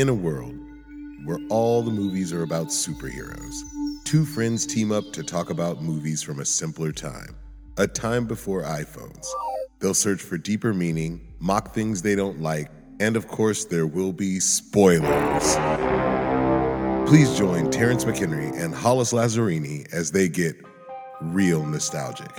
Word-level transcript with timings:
In 0.00 0.08
a 0.08 0.14
world 0.14 0.58
where 1.26 1.36
all 1.50 1.82
the 1.82 1.90
movies 1.90 2.32
are 2.32 2.42
about 2.42 2.68
superheroes, 2.68 3.52
two 4.04 4.24
friends 4.24 4.64
team 4.64 4.92
up 4.92 5.12
to 5.12 5.22
talk 5.22 5.50
about 5.50 5.82
movies 5.82 6.22
from 6.22 6.40
a 6.40 6.44
simpler 6.46 6.90
time, 6.90 7.36
a 7.76 7.86
time 7.86 8.24
before 8.24 8.62
iPhones. 8.62 9.26
They'll 9.78 9.92
search 9.92 10.22
for 10.22 10.38
deeper 10.38 10.72
meaning, 10.72 11.34
mock 11.38 11.74
things 11.74 12.00
they 12.00 12.14
don't 12.14 12.40
like, 12.40 12.70
and 12.98 13.14
of 13.14 13.28
course, 13.28 13.66
there 13.66 13.86
will 13.86 14.14
be 14.14 14.40
spoilers. 14.40 15.56
Please 17.06 17.36
join 17.36 17.70
Terence 17.70 18.06
McHenry 18.06 18.58
and 18.58 18.74
Hollis 18.74 19.12
Lazzarini 19.12 19.86
as 19.92 20.12
they 20.12 20.30
get 20.30 20.56
real 21.20 21.66
nostalgic. 21.66 22.32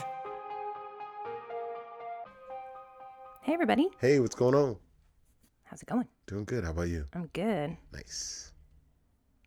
Hey, 3.44 3.54
everybody. 3.54 3.88
Hey, 4.00 4.20
what's 4.20 4.34
going 4.34 4.56
on? 4.56 4.78
How's 5.72 5.82
it 5.82 5.88
going? 5.88 6.08
Doing 6.28 6.44
good. 6.44 6.66
How 6.66 6.72
about 6.72 6.90
you? 6.90 7.06
I'm 7.14 7.28
good. 7.28 7.78
Nice. 7.94 8.52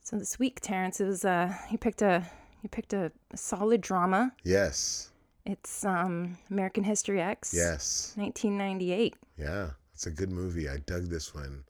So 0.03 0.17
this 0.17 0.39
week, 0.39 0.59
Terence, 0.63 0.99
it 0.99 1.05
was 1.05 1.23
uh, 1.23 1.55
you 1.71 1.77
picked 1.77 2.01
a 2.01 2.25
you 2.63 2.71
picked 2.71 2.95
a 2.95 3.13
solid 3.35 3.83
drama. 3.83 4.33
Yes. 4.43 5.11
It's 5.45 5.85
um 5.85 6.39
American 6.51 6.83
History 6.83 7.21
X. 7.21 7.53
Yes. 7.55 8.15
1998. 8.17 9.17
Yeah. 9.37 9.71
It's 9.93 10.07
a 10.07 10.11
good 10.11 10.33
movie. 10.33 10.67
I 10.67 10.79
dug 10.87 11.09
this 11.11 11.35
one. 11.35 11.63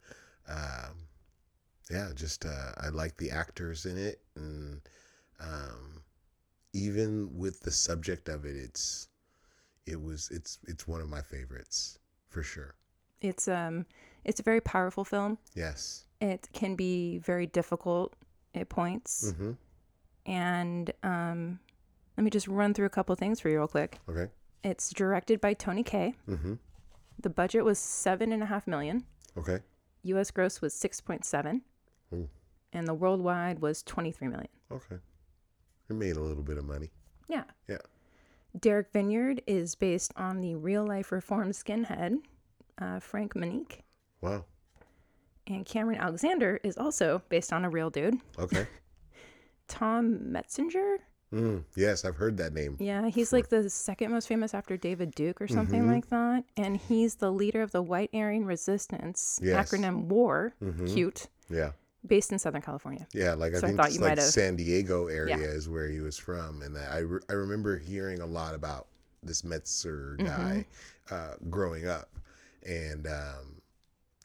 Um, 0.48 1.08
yeah, 1.90 2.10
just 2.14 2.46
uh, 2.46 2.72
I 2.78 2.90
like 2.90 3.16
the 3.16 3.32
actors 3.32 3.86
in 3.86 3.98
it, 3.98 4.20
and 4.36 4.80
um, 5.40 6.00
even 6.72 7.28
with 7.36 7.60
the 7.60 7.72
subject 7.72 8.28
of 8.28 8.44
it, 8.44 8.54
it's 8.54 9.08
it 9.84 10.00
was 10.00 10.30
it's 10.30 10.60
it's 10.68 10.86
one 10.86 11.00
of 11.00 11.08
my 11.08 11.22
favorites 11.22 11.98
for 12.28 12.44
sure. 12.44 12.76
It's 13.20 13.48
um 13.48 13.84
it's 14.24 14.40
a 14.40 14.42
very 14.42 14.60
powerful 14.60 15.04
film. 15.04 15.38
Yes. 15.54 16.04
It 16.20 16.48
can 16.52 16.76
be 16.76 17.18
very 17.18 17.46
difficult 17.46 18.14
at 18.54 18.68
points. 18.68 19.32
Mm-hmm. 19.32 19.52
And 20.26 20.92
um, 21.02 21.58
let 22.16 22.24
me 22.24 22.30
just 22.30 22.48
run 22.48 22.72
through 22.74 22.86
a 22.86 22.90
couple 22.90 23.14
things 23.14 23.40
for 23.40 23.48
you 23.48 23.58
real 23.58 23.68
quick. 23.68 23.98
Okay. 24.08 24.28
It's 24.62 24.90
directed 24.90 25.40
by 25.40 25.54
Tony 25.54 25.82
Kaye. 25.82 26.14
Mm-hmm. 26.28 26.54
The 27.20 27.30
budget 27.30 27.64
was 27.64 27.78
seven 27.78 28.32
and 28.32 28.42
a 28.42 28.46
half 28.46 28.66
million. 28.66 29.04
Okay. 29.36 29.58
U.S. 30.04 30.30
gross 30.30 30.60
was 30.60 30.74
six 30.74 31.00
point 31.00 31.24
seven, 31.24 31.62
Ooh. 32.12 32.28
and 32.72 32.86
the 32.86 32.94
worldwide 32.94 33.60
was 33.60 33.82
twenty 33.82 34.10
three 34.10 34.28
million. 34.28 34.48
Okay. 34.70 34.96
It 35.88 35.94
made 35.94 36.16
a 36.16 36.20
little 36.20 36.42
bit 36.42 36.58
of 36.58 36.64
money. 36.64 36.90
Yeah. 37.28 37.44
Yeah. 37.68 37.78
Derek 38.58 38.92
Vinyard 38.92 39.40
is 39.46 39.74
based 39.74 40.12
on 40.16 40.40
the 40.40 40.54
real 40.54 40.86
life 40.86 41.12
reformed 41.12 41.54
skinhead 41.54 42.18
uh, 42.80 43.00
Frank 43.00 43.34
Meeink, 43.34 43.80
Wow. 44.24 44.44
and 45.46 45.66
Cameron 45.66 45.98
Alexander 45.98 46.58
is 46.64 46.78
also 46.78 47.22
based 47.28 47.52
on 47.52 47.64
a 47.64 47.70
real 47.70 47.90
dude. 47.90 48.16
Okay. 48.38 48.66
Tom 49.68 50.32
Metzger. 50.32 50.98
mm, 51.32 51.64
yes, 51.76 52.04
I've 52.04 52.16
heard 52.16 52.36
that 52.38 52.52
name. 52.52 52.76
Yeah, 52.78 53.08
he's 53.08 53.32
like 53.32 53.48
the 53.48 53.68
second 53.70 54.10
most 54.12 54.28
famous 54.28 54.54
after 54.54 54.76
David 54.76 55.14
Duke 55.14 55.40
or 55.40 55.48
something 55.48 55.82
Mm-hmm. 55.82 55.92
like 55.92 56.08
that. 56.10 56.44
And 56.56 56.76
he's 56.76 57.16
the 57.16 57.30
leader 57.32 57.62
of 57.62 57.70
the 57.72 57.82
White 57.82 58.10
Aryan 58.14 58.44
Resistance, 58.44 59.40
Yes. 59.42 59.70
acronym 59.70 60.04
WAR, 60.04 60.54
Mhm. 60.62 60.92
cute, 60.92 61.26
Yeah. 61.48 61.72
based 62.06 62.30
in 62.32 62.38
Southern 62.38 62.62
California. 62.62 63.06
Yeah, 63.12 63.34
like 63.34 63.54
I 63.54 63.58
So 63.58 63.66
I 63.66 63.68
think 63.68 63.76
thought 63.78 63.86
it's 63.86 63.96
you 63.96 64.00
like 64.02 64.10
might 64.12 64.18
have- 64.18 64.28
San 64.30 64.56
Diego 64.56 65.08
area 65.08 65.36
is 65.38 65.68
where 65.68 65.88
he 65.88 66.00
was 66.00 66.16
from, 66.18 66.62
and 66.62 66.76
I 66.78 66.98
re- 66.98 67.20
I 67.28 67.32
remember 67.32 67.78
hearing 67.78 68.20
a 68.20 68.26
lot 68.26 68.54
about 68.54 68.86
this 69.22 69.42
Metzger 69.44 70.16
Mm-hmm. 70.20 70.26
guy 70.26 70.66
uh, 71.10 71.34
growing 71.50 71.86
up, 71.88 72.10
and 72.66 73.06
um, 73.06 73.60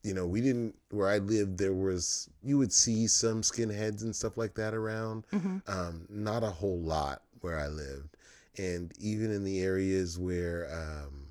you 0.04 0.14
know 0.14 0.26
we 0.26 0.42
didn't 0.42 0.76
where 0.92 1.10
I 1.10 1.18
lived 1.18 1.58
there 1.58 1.74
was 1.74 2.30
you 2.44 2.58
would 2.58 2.72
see 2.72 3.08
some 3.08 3.42
skinheads 3.42 4.02
and 4.04 4.16
stuff 4.16 4.38
like 4.38 4.56
that 4.56 4.74
around, 4.74 5.26
Mm-hmm. 5.34 5.58
um, 5.68 6.06
not 6.10 6.44
a 6.44 6.50
whole 6.50 6.80
lot 6.80 7.22
where 7.42 7.60
I 7.60 7.68
lived, 7.68 8.16
and 8.58 8.92
even 9.00 9.32
in 9.32 9.44
the 9.44 9.60
areas 9.62 10.18
where 10.18 10.70
um, 10.72 11.28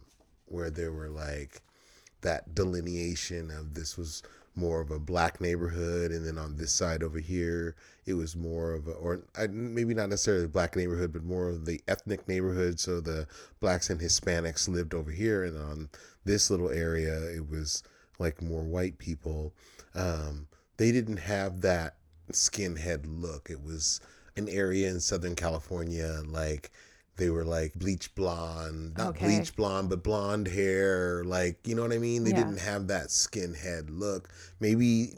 where 0.46 0.70
there 0.70 0.92
were 0.92 1.08
like 1.10 1.62
that 2.22 2.54
delineation 2.54 3.50
of 3.50 3.74
this 3.74 3.96
was 3.96 4.22
more 4.56 4.80
of 4.80 4.90
a 4.90 4.98
black 4.98 5.40
neighborhood 5.40 6.10
and 6.10 6.26
then 6.26 6.36
on 6.36 6.56
this 6.56 6.72
side 6.72 7.00
over 7.04 7.20
here 7.20 7.76
it 8.06 8.14
was 8.14 8.34
more 8.34 8.72
of 8.72 8.88
a 8.88 8.90
or 8.90 9.20
I- 9.38 9.46
maybe 9.46 9.94
not 9.94 10.08
necessarily 10.08 10.46
a 10.46 10.48
black 10.48 10.74
neighborhood 10.74 11.12
but 11.12 11.22
more 11.22 11.48
of 11.48 11.64
the 11.64 11.80
ethnic 11.86 12.26
neighborhood. 12.26 12.80
So 12.80 13.00
the 13.00 13.28
blacks 13.60 13.88
and 13.88 14.00
hispanics 14.00 14.68
lived 14.68 14.94
over 14.94 15.12
here 15.12 15.44
and 15.44 15.56
on 15.56 15.90
this 16.24 16.50
little 16.50 16.70
area 16.70 17.22
it 17.30 17.48
was 17.48 17.84
like 18.18 18.42
more 18.42 18.64
white 18.64 18.98
people 18.98 19.54
um, 19.94 20.46
they 20.76 20.92
didn't 20.92 21.16
have 21.18 21.60
that 21.62 21.96
skinhead 22.32 23.04
look 23.06 23.48
it 23.50 23.62
was 23.62 24.00
an 24.36 24.48
area 24.48 24.88
in 24.88 25.00
southern 25.00 25.34
california 25.34 26.20
like 26.26 26.70
they 27.16 27.30
were 27.30 27.44
like 27.44 27.74
bleach 27.74 28.14
blonde 28.14 28.96
not 28.96 29.08
Okay. 29.10 29.24
bleach 29.24 29.56
blonde 29.56 29.88
but 29.88 30.02
blonde 30.02 30.46
hair 30.46 31.24
like 31.24 31.66
you 31.66 31.74
know 31.74 31.82
what 31.82 31.92
i 31.92 31.98
mean 31.98 32.22
they 32.24 32.30
Yeah. 32.30 32.36
didn't 32.36 32.58
have 32.60 32.86
that 32.88 33.08
skinhead 33.08 33.86
look 33.90 34.28
maybe 34.60 35.14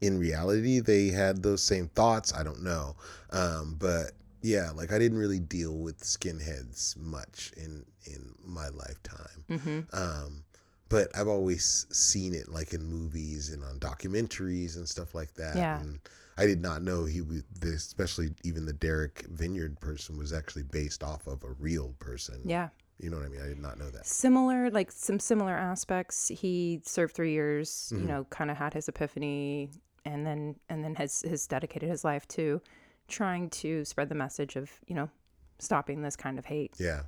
in 0.00 0.18
reality 0.18 0.80
they 0.80 1.08
had 1.08 1.42
those 1.42 1.62
same 1.62 1.88
thoughts 1.88 2.32
i 2.34 2.42
don't 2.42 2.62
know 2.62 2.96
um, 3.30 3.76
but 3.78 4.12
yeah 4.42 4.70
like 4.74 4.92
i 4.92 4.98
didn't 4.98 5.18
really 5.18 5.40
deal 5.40 5.76
with 5.78 5.98
skinheads 6.00 6.96
much 6.96 7.52
in 7.56 7.84
in 8.06 8.32
my 8.44 8.68
lifetime 8.68 9.44
Mm-hmm. 9.50 9.80
um, 9.92 10.42
but 10.88 11.08
I've 11.16 11.28
always 11.28 11.86
seen 11.90 12.34
it 12.34 12.48
like 12.48 12.72
in 12.72 12.84
movies 12.84 13.52
and 13.52 13.62
on 13.64 13.78
documentaries 13.78 14.76
and 14.76 14.88
stuff 14.88 15.14
like 15.14 15.34
that. 15.34 15.56
Yeah. 15.56 15.80
And 15.80 15.98
I 16.38 16.46
did 16.46 16.60
not 16.60 16.82
know 16.82 17.04
he 17.04 17.20
was, 17.22 17.42
especially 17.62 18.30
even 18.44 18.66
the 18.66 18.72
Derek 18.72 19.26
Vinyard 19.34 19.80
person 19.80 20.18
was 20.18 20.32
actually 20.32 20.64
based 20.64 21.02
off 21.02 21.26
of 21.26 21.42
a 21.42 21.52
real 21.58 21.94
person. 21.98 22.40
Yeah. 22.44 22.68
You 22.98 23.10
know 23.10 23.16
what 23.18 23.26
I 23.26 23.28
mean? 23.28 23.42
I 23.42 23.48
did 23.48 23.60
not 23.60 23.78
know 23.78 23.90
that. 23.90 24.06
Similar, 24.06 24.70
like 24.70 24.90
some 24.90 25.18
similar 25.18 25.54
aspects. 25.54 26.28
He 26.28 26.80
served 26.84 27.14
three 27.14 27.32
years, 27.32 27.92
Mm-hmm. 27.92 28.02
you 28.02 28.08
know, 28.08 28.24
kind 28.30 28.50
of 28.50 28.56
had 28.56 28.74
his 28.74 28.88
epiphany 28.88 29.70
and 30.04 30.24
then, 30.26 30.56
and 30.68 30.84
then 30.84 30.94
has, 30.94 31.22
has 31.28 31.46
dedicated 31.46 31.88
his 31.90 32.04
life 32.04 32.26
to 32.28 32.60
trying 33.08 33.50
to 33.50 33.84
spread 33.84 34.08
the 34.08 34.14
message 34.14 34.56
of, 34.56 34.70
you 34.86 34.94
know, 34.94 35.10
stopping 35.58 36.02
this 36.02 36.16
kind 36.16 36.38
of 36.38 36.44
hate. 36.46 36.74
Yeah. 36.78 37.02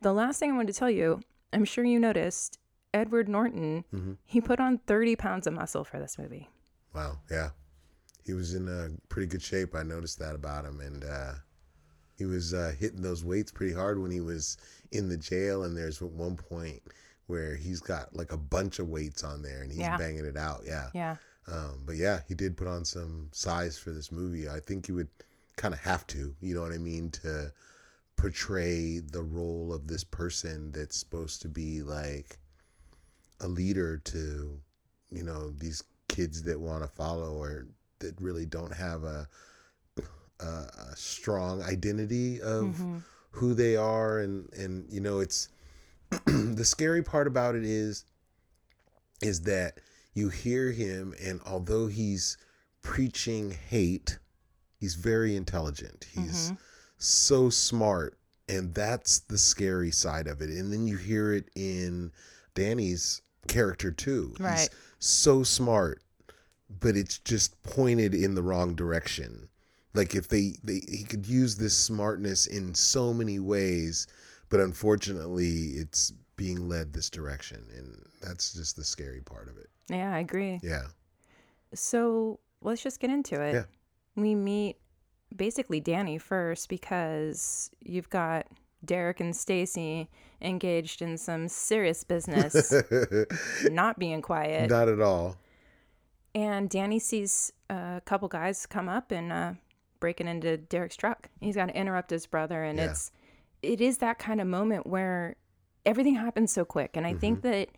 The 0.00 0.12
last 0.12 0.38
thing 0.38 0.52
I 0.52 0.54
wanted 0.54 0.72
to 0.72 0.78
tell 0.78 0.90
you, 0.90 1.20
I'm 1.52 1.64
sure 1.64 1.84
you 1.84 1.98
noticed 1.98 2.58
Edward 2.94 3.28
Norton, 3.28 3.84
Mm-hmm. 3.94 4.12
he 4.24 4.40
put 4.40 4.60
on 4.60 4.78
30 4.78 5.16
pounds 5.16 5.46
of 5.46 5.54
muscle 5.54 5.84
for 5.84 5.98
this 5.98 6.18
movie. 6.18 6.48
Wow. 6.94 7.18
Yeah. 7.30 7.50
He 8.24 8.32
was 8.34 8.54
in 8.54 8.68
uh, 8.68 8.88
pretty 9.08 9.26
good 9.26 9.42
shape. 9.42 9.74
I 9.74 9.82
noticed 9.82 10.18
that 10.18 10.34
about 10.34 10.64
him. 10.64 10.80
And 10.80 11.04
uh, 11.04 11.32
he 12.16 12.24
was 12.24 12.52
uh, 12.54 12.72
hitting 12.78 13.02
those 13.02 13.24
weights 13.24 13.52
pretty 13.52 13.74
hard 13.74 14.00
when 14.00 14.10
he 14.10 14.20
was 14.20 14.56
in 14.92 15.08
the 15.08 15.16
jail. 15.16 15.64
And 15.64 15.76
there's 15.76 16.00
one 16.00 16.36
point 16.36 16.82
where 17.26 17.54
he's 17.56 17.80
got 17.80 18.14
like 18.16 18.32
a 18.32 18.36
bunch 18.38 18.78
of 18.78 18.88
weights 18.88 19.22
on 19.24 19.42
there 19.42 19.62
and 19.62 19.70
he's 19.70 19.80
Yeah. 19.80 19.96
banging 19.98 20.24
it 20.24 20.36
out. 20.36 20.62
Yeah. 20.66 20.88
Yeah. 20.94 21.16
Um, 21.50 21.82
but 21.86 21.96
yeah, 21.96 22.20
he 22.28 22.34
did 22.34 22.56
put 22.56 22.68
on 22.68 22.84
some 22.84 23.28
size 23.32 23.78
for 23.78 23.90
this 23.90 24.10
movie. 24.12 24.48
I 24.48 24.60
think 24.60 24.86
he 24.86 24.92
would 24.92 25.08
kind 25.56 25.72
of 25.74 25.80
have 25.80 26.06
to, 26.08 26.34
you 26.40 26.54
know 26.54 26.62
what 26.62 26.72
I 26.72 26.78
mean, 26.78 27.10
to 27.22 27.52
portray 28.16 28.98
the 28.98 29.22
role 29.22 29.72
of 29.72 29.86
this 29.86 30.04
person 30.04 30.72
that's 30.72 30.96
supposed 30.96 31.40
to 31.42 31.48
be 31.48 31.82
like 31.82 32.38
a 33.40 33.48
leader 33.48 33.98
to, 33.98 34.60
you 35.10 35.22
know, 35.22 35.50
these 35.50 35.82
kids 36.08 36.42
that 36.42 36.58
want 36.58 36.82
to 36.82 36.88
follow 36.88 37.34
or 37.34 37.66
that 38.00 38.20
really 38.20 38.46
don't 38.46 38.72
have 38.72 39.04
a, 39.04 39.28
a, 40.40 40.44
a 40.44 40.96
strong 40.96 41.62
identity 41.62 42.40
of 42.40 42.64
mm-hmm. 42.64 42.98
who 43.30 43.54
they 43.54 43.76
are. 43.76 44.20
And, 44.20 44.52
and, 44.54 44.90
you 44.90 45.00
know, 45.00 45.20
it's 45.20 45.48
the 46.26 46.64
scary 46.64 47.02
part 47.02 47.26
about 47.26 47.54
it 47.54 47.64
is, 47.64 48.04
is 49.22 49.42
that 49.42 49.80
you 50.14 50.28
hear 50.28 50.72
him 50.72 51.14
and 51.22 51.40
although 51.46 51.86
he's 51.86 52.36
preaching 52.82 53.56
hate 53.68 54.18
he's 54.78 54.94
very 54.94 55.36
intelligent. 55.36 56.06
He's 56.12 56.46
mm-hmm. 56.46 56.54
so 56.98 57.50
smart 57.50 58.18
and 58.48 58.74
that's 58.74 59.20
the 59.20 59.38
scary 59.38 59.90
side 59.90 60.26
of 60.26 60.40
it. 60.40 60.48
And 60.48 60.72
then 60.72 60.86
you 60.86 60.96
hear 60.96 61.32
it 61.32 61.50
in 61.54 62.12
danny's 62.54 63.22
character 63.48 63.90
too 63.90 64.34
Right. 64.38 64.58
he's 64.60 64.70
so 64.98 65.42
smart 65.42 66.00
but 66.80 66.96
it's 66.96 67.18
just 67.18 67.60
pointed 67.62 68.14
in 68.14 68.34
the 68.34 68.42
wrong 68.42 68.74
direction 68.74 69.48
like 69.94 70.14
if 70.14 70.28
they, 70.28 70.54
they 70.62 70.80
he 70.88 71.04
could 71.04 71.26
use 71.26 71.56
this 71.56 71.76
smartness 71.76 72.46
in 72.46 72.74
so 72.74 73.12
many 73.14 73.38
ways 73.38 74.06
but 74.50 74.60
unfortunately 74.60 75.72
it's 75.76 76.12
being 76.36 76.68
led 76.68 76.92
this 76.92 77.10
direction 77.10 77.64
and 77.76 77.96
that's 78.22 78.52
just 78.52 78.76
the 78.76 78.84
scary 78.84 79.20
part 79.20 79.48
of 79.48 79.56
it 79.56 79.68
Yeah, 79.88 80.14
I 80.14 80.18
agree. 80.20 80.60
yeah 80.62 80.84
So 81.74 82.38
let's 82.62 82.82
just 82.82 83.00
get 83.00 83.10
into 83.10 83.40
it. 83.40 83.54
Yeah. 83.54 83.64
We 84.16 84.34
meet 84.34 84.76
basically 85.34 85.80
Danny 85.80 86.18
first 86.18 86.68
because 86.68 87.70
you've 87.80 88.10
got 88.10 88.46
Derek 88.84 89.20
and 89.20 89.34
Stacy 89.34 90.08
engaged 90.40 91.02
in 91.02 91.18
some 91.18 91.48
serious 91.48 92.04
business, 92.04 92.72
not 93.70 93.98
being 93.98 94.22
quiet. 94.22 94.70
not 94.70 94.88
at 94.88 95.00
all 95.00 95.36
and 96.34 96.68
Danny 96.70 96.98
sees 96.98 97.52
a 97.70 98.00
couple 98.04 98.28
guys 98.28 98.66
come 98.66 98.88
up 98.88 99.10
and 99.10 99.32
uh, 99.32 99.52
breaking 99.98 100.28
into 100.28 100.56
Derek's 100.58 100.94
truck. 100.94 101.28
He's 101.40 101.56
got 101.56 101.66
to 101.66 101.74
interrupt 101.76 102.10
his 102.10 102.26
brother, 102.26 102.62
and 102.62 102.78
Yeah. 102.78 102.90
it's 102.90 103.10
it 103.62 103.80
is 103.80 103.98
that 103.98 104.18
kind 104.20 104.40
of 104.40 104.46
moment 104.46 104.86
where 104.86 105.34
everything 105.84 106.14
happens 106.14 106.52
so 106.52 106.64
quick. 106.64 106.96
And 106.96 107.06
I 107.06 107.14
think 107.14 107.38
Mm-hmm. 107.40 107.48
that 107.50 107.68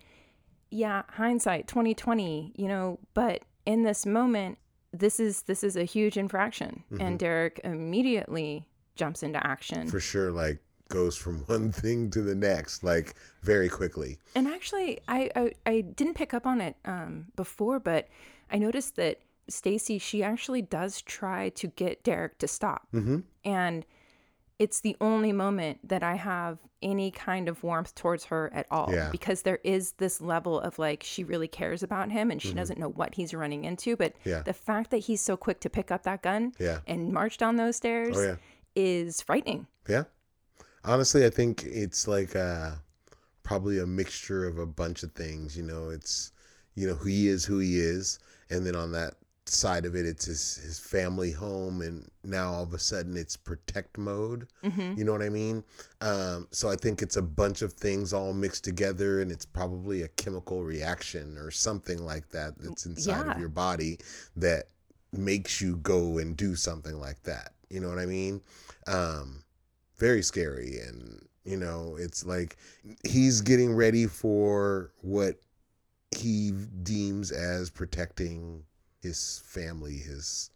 yeah, 0.70 1.03
hindsight, 1.11 1.69
twenty 1.69 1.94
twenty, 1.94 2.53
you 2.56 2.69
know, 2.69 2.99
but 3.14 3.43
in 3.64 3.82
this 3.85 4.05
moment, 4.05 4.58
this 4.93 5.19
is 5.20 5.43
this 5.43 5.62
is 5.64 5.76
a 5.76 5.85
huge 5.85 6.17
infraction, 6.19 6.82
and 6.99 7.19
Derek 7.19 7.61
immediately 7.64 8.67
jumps 8.96 9.23
into 9.23 9.44
action. 9.46 9.88
For 9.88 10.00
sure, 10.00 10.31
like 10.32 10.58
goes 10.90 11.16
from 11.16 11.38
one 11.46 11.72
thing 11.72 12.10
to 12.10 12.20
the 12.20 12.34
next, 12.34 12.84
like 12.84 13.14
very 13.42 13.69
quickly. 13.70 14.19
And 14.34 14.46
actually, 14.46 15.00
I, 15.08 15.31
I 15.34 15.52
I 15.64 15.81
didn't 15.81 16.14
pick 16.14 16.34
up 16.34 16.46
on 16.46 16.60
it 16.60 16.76
um, 16.84 17.26
before, 17.37 17.81
but 17.81 18.08
I 18.52 18.58
noticed 18.58 18.96
that 18.96 19.20
Stacy 19.48 19.98
she 19.98 20.22
actually 20.22 20.62
does 20.62 21.00
try 21.02 21.48
to 21.50 21.66
get 21.69 22.04
Derek 22.04 22.38
to 22.38 22.46
stop, 22.48 22.87
Mm-hmm. 22.92 23.20
and 23.44 23.87
it's 24.58 24.81
the 24.82 24.94
only 25.00 25.32
moment 25.32 25.78
that 25.88 26.02
I 26.02 26.16
have 26.16 26.58
any 26.82 27.10
kind 27.10 27.48
of 27.48 27.62
warmth 27.62 27.94
towards 27.94 28.26
her 28.26 28.50
at 28.52 28.66
all, 28.70 28.93
Yeah. 28.93 29.08
because 29.10 29.40
there 29.43 29.58
is 29.64 29.93
this 29.93 30.20
level 30.20 30.60
of 30.60 30.78
like 30.78 31.02
she 31.02 31.25
really 31.25 31.48
cares 31.48 31.82
about 31.82 32.10
him, 32.10 32.31
and 32.31 32.40
she 32.43 32.52
doesn't 32.52 32.78
know 32.78 32.90
what 32.90 33.14
he's 33.14 33.32
running 33.32 33.64
into. 33.64 33.96
But 33.96 34.12
Mm-hmm. 34.20 34.28
Yeah. 34.28 34.43
the 34.43 34.52
fact 34.52 34.90
that 34.90 34.98
he's 34.98 35.22
so 35.22 35.36
quick 35.36 35.60
to 35.60 35.70
pick 35.70 35.90
up 35.90 36.02
that 36.02 36.22
gun 36.22 36.52
Yeah. 36.58 36.81
and 36.86 37.10
march 37.12 37.38
down 37.38 37.56
those 37.56 37.76
stairs 37.76 38.16
Oh 38.19 38.22
yeah. 38.22 38.36
is 38.76 39.22
frightening. 39.22 39.66
Yeah. 39.88 40.04
Honestly, 40.85 41.25
I 41.27 41.31
think 41.31 41.65
it's 41.65 42.09
like 42.09 42.35
uh 42.37 42.73
probably 43.43 43.79
a 43.79 43.87
mixture 43.87 44.47
of 44.47 44.59
a 44.59 44.67
bunch 44.67 45.03
of 45.03 45.12
things. 45.12 45.56
You 45.56 45.62
know, 45.65 45.91
it's 45.91 46.32
you 46.75 46.87
know 46.87 46.94
who 46.94 47.09
he 47.09 47.29
is, 47.29 47.44
who 47.44 47.59
he 47.59 47.79
is, 47.79 48.19
and 48.50 48.67
then 48.67 48.77
on 48.77 48.93
that 48.93 49.15
side 49.47 49.85
of 49.85 49.94
it, 49.97 50.06
it's 50.06 50.25
his 50.27 50.56
his 50.56 50.79
family 50.79 51.32
home, 51.32 51.82
and 51.82 52.09
now 52.25 52.53
all 52.53 52.62
of 52.62 52.73
a 52.73 52.79
sudden 52.79 53.17
it's 53.17 53.37
protect 53.37 53.99
mode. 53.99 54.47
Mm-hmm. 54.65 54.94
You 54.97 55.05
know 55.05 55.12
what 55.12 55.23
I 55.23 55.29
mean? 55.29 55.65
Um, 56.00 56.47
so 56.50 56.71
I 56.71 56.77
think 56.77 57.03
it's 57.03 57.17
a 57.17 57.23
bunch 57.23 57.61
of 57.62 57.73
things 57.75 58.12
all 58.12 58.32
mixed 58.32 58.65
together, 58.65 59.21
and 59.21 59.31
it's 59.31 59.44
probably 59.44 60.03
a 60.03 60.09
chemical 60.09 60.62
reaction 60.65 61.37
or 61.37 61.50
something 61.50 61.99
like 62.06 62.29
that 62.31 62.55
that's 62.59 62.87
inside 62.87 63.27
Yeah. 63.27 63.32
of 63.32 63.38
your 63.41 63.49
body 63.49 63.99
that 64.37 64.67
makes 65.12 65.61
you 65.61 65.77
go 65.79 66.19
and 66.19 66.37
do 66.37 66.55
something 66.55 66.99
like 67.00 67.21
that. 67.25 67.53
You 67.69 67.81
know 67.81 67.88
what 67.88 67.99
I 67.99 68.06
mean? 68.06 68.41
Um, 68.87 69.43
very 70.00 70.23
scary, 70.23 70.79
and 70.81 71.25
you 71.44 71.56
know, 71.56 71.97
it's 71.99 72.26
like 72.26 72.56
he's 73.06 73.41
getting 73.41 73.75
ready 73.75 74.06
for 74.06 74.91
what 75.02 75.41
he 76.17 76.50
deems 76.82 77.31
as 77.31 77.70
protecting 77.70 78.64
his 79.00 79.43
family, 79.47 79.94
his 79.97 80.50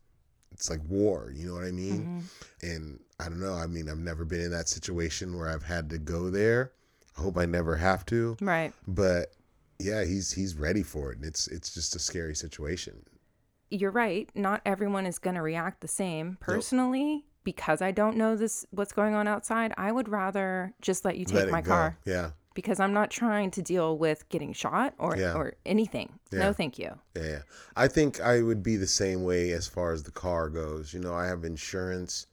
it's 0.52 0.70
like 0.70 0.80
war, 0.88 1.32
you 1.34 1.46
know 1.46 1.54
what 1.54 1.64
I 1.64 1.70
mean? 1.72 2.24
Mhm. 2.62 2.70
And 2.72 3.00
I 3.18 3.24
don't 3.28 3.40
know, 3.40 3.54
I 3.54 3.66
mean, 3.66 3.88
I've 3.88 3.98
never 3.98 4.24
been 4.24 4.40
in 4.40 4.50
that 4.52 4.68
situation 4.68 5.36
where 5.36 5.48
I've 5.48 5.64
had 5.64 5.90
to 5.90 5.98
go 5.98 6.30
there. 6.30 6.72
I 7.16 7.22
hope 7.22 7.36
I 7.36 7.44
never 7.46 7.76
have 7.76 8.04
to, 8.06 8.36
Right. 8.40 8.72
but 8.86 9.32
yeah, 9.80 10.04
he's 10.04 10.32
he's 10.32 10.54
ready 10.56 10.82
for 10.82 11.10
it 11.12 11.16
and 11.18 11.24
it's 11.26 11.48
it's 11.48 11.72
just 11.74 11.96
a 11.96 11.98
scary 11.98 12.34
situation. 12.36 13.04
you're 13.70 13.90
right. 13.90 14.30
Not 14.36 14.60
everyone 14.64 15.04
is 15.06 15.18
going 15.18 15.34
to 15.34 15.42
react 15.42 15.80
the 15.80 15.88
same. 15.88 16.36
Personally, 16.40 17.24
because 17.44 17.80
I 17.82 17.90
don't 17.92 18.16
know 18.16 18.36
this 18.36 18.66
what's 18.70 18.92
going 18.92 19.14
on 19.14 19.28
outside, 19.28 19.72
I 19.76 19.92
would 19.92 20.08
rather 20.08 20.72
just 20.80 21.04
let 21.04 21.16
you 21.16 21.24
take 21.24 21.34
Let 21.36 21.50
my 21.50 21.60
go. 21.60 21.70
car 21.70 21.98
Yeah. 22.04 22.30
because 22.54 22.80
I'm 22.80 22.92
not 22.92 23.10
trying 23.10 23.50
to 23.52 23.62
deal 23.62 23.96
with 23.98 24.28
getting 24.28 24.52
shot 24.52 24.94
or 24.98 25.16
Yeah. 25.16 25.34
or 25.34 25.54
anything. 25.66 26.18
Yeah. 26.30 26.38
No, 26.40 26.52
thank 26.52 26.78
you. 26.78 26.98
Yeah, 27.16 27.22
yeah. 27.22 27.38
I 27.76 27.88
think 27.88 28.20
I 28.20 28.42
would 28.42 28.62
be 28.62 28.76
the 28.76 28.86
same 28.86 29.24
way 29.24 29.52
as 29.52 29.66
far 29.66 29.92
as 29.92 30.02
the 30.02 30.10
car 30.10 30.48
goes. 30.48 30.92
You 30.94 31.00
know, 31.00 31.14
I 31.14 31.26
have 31.26 31.44
insurance. 31.44 32.26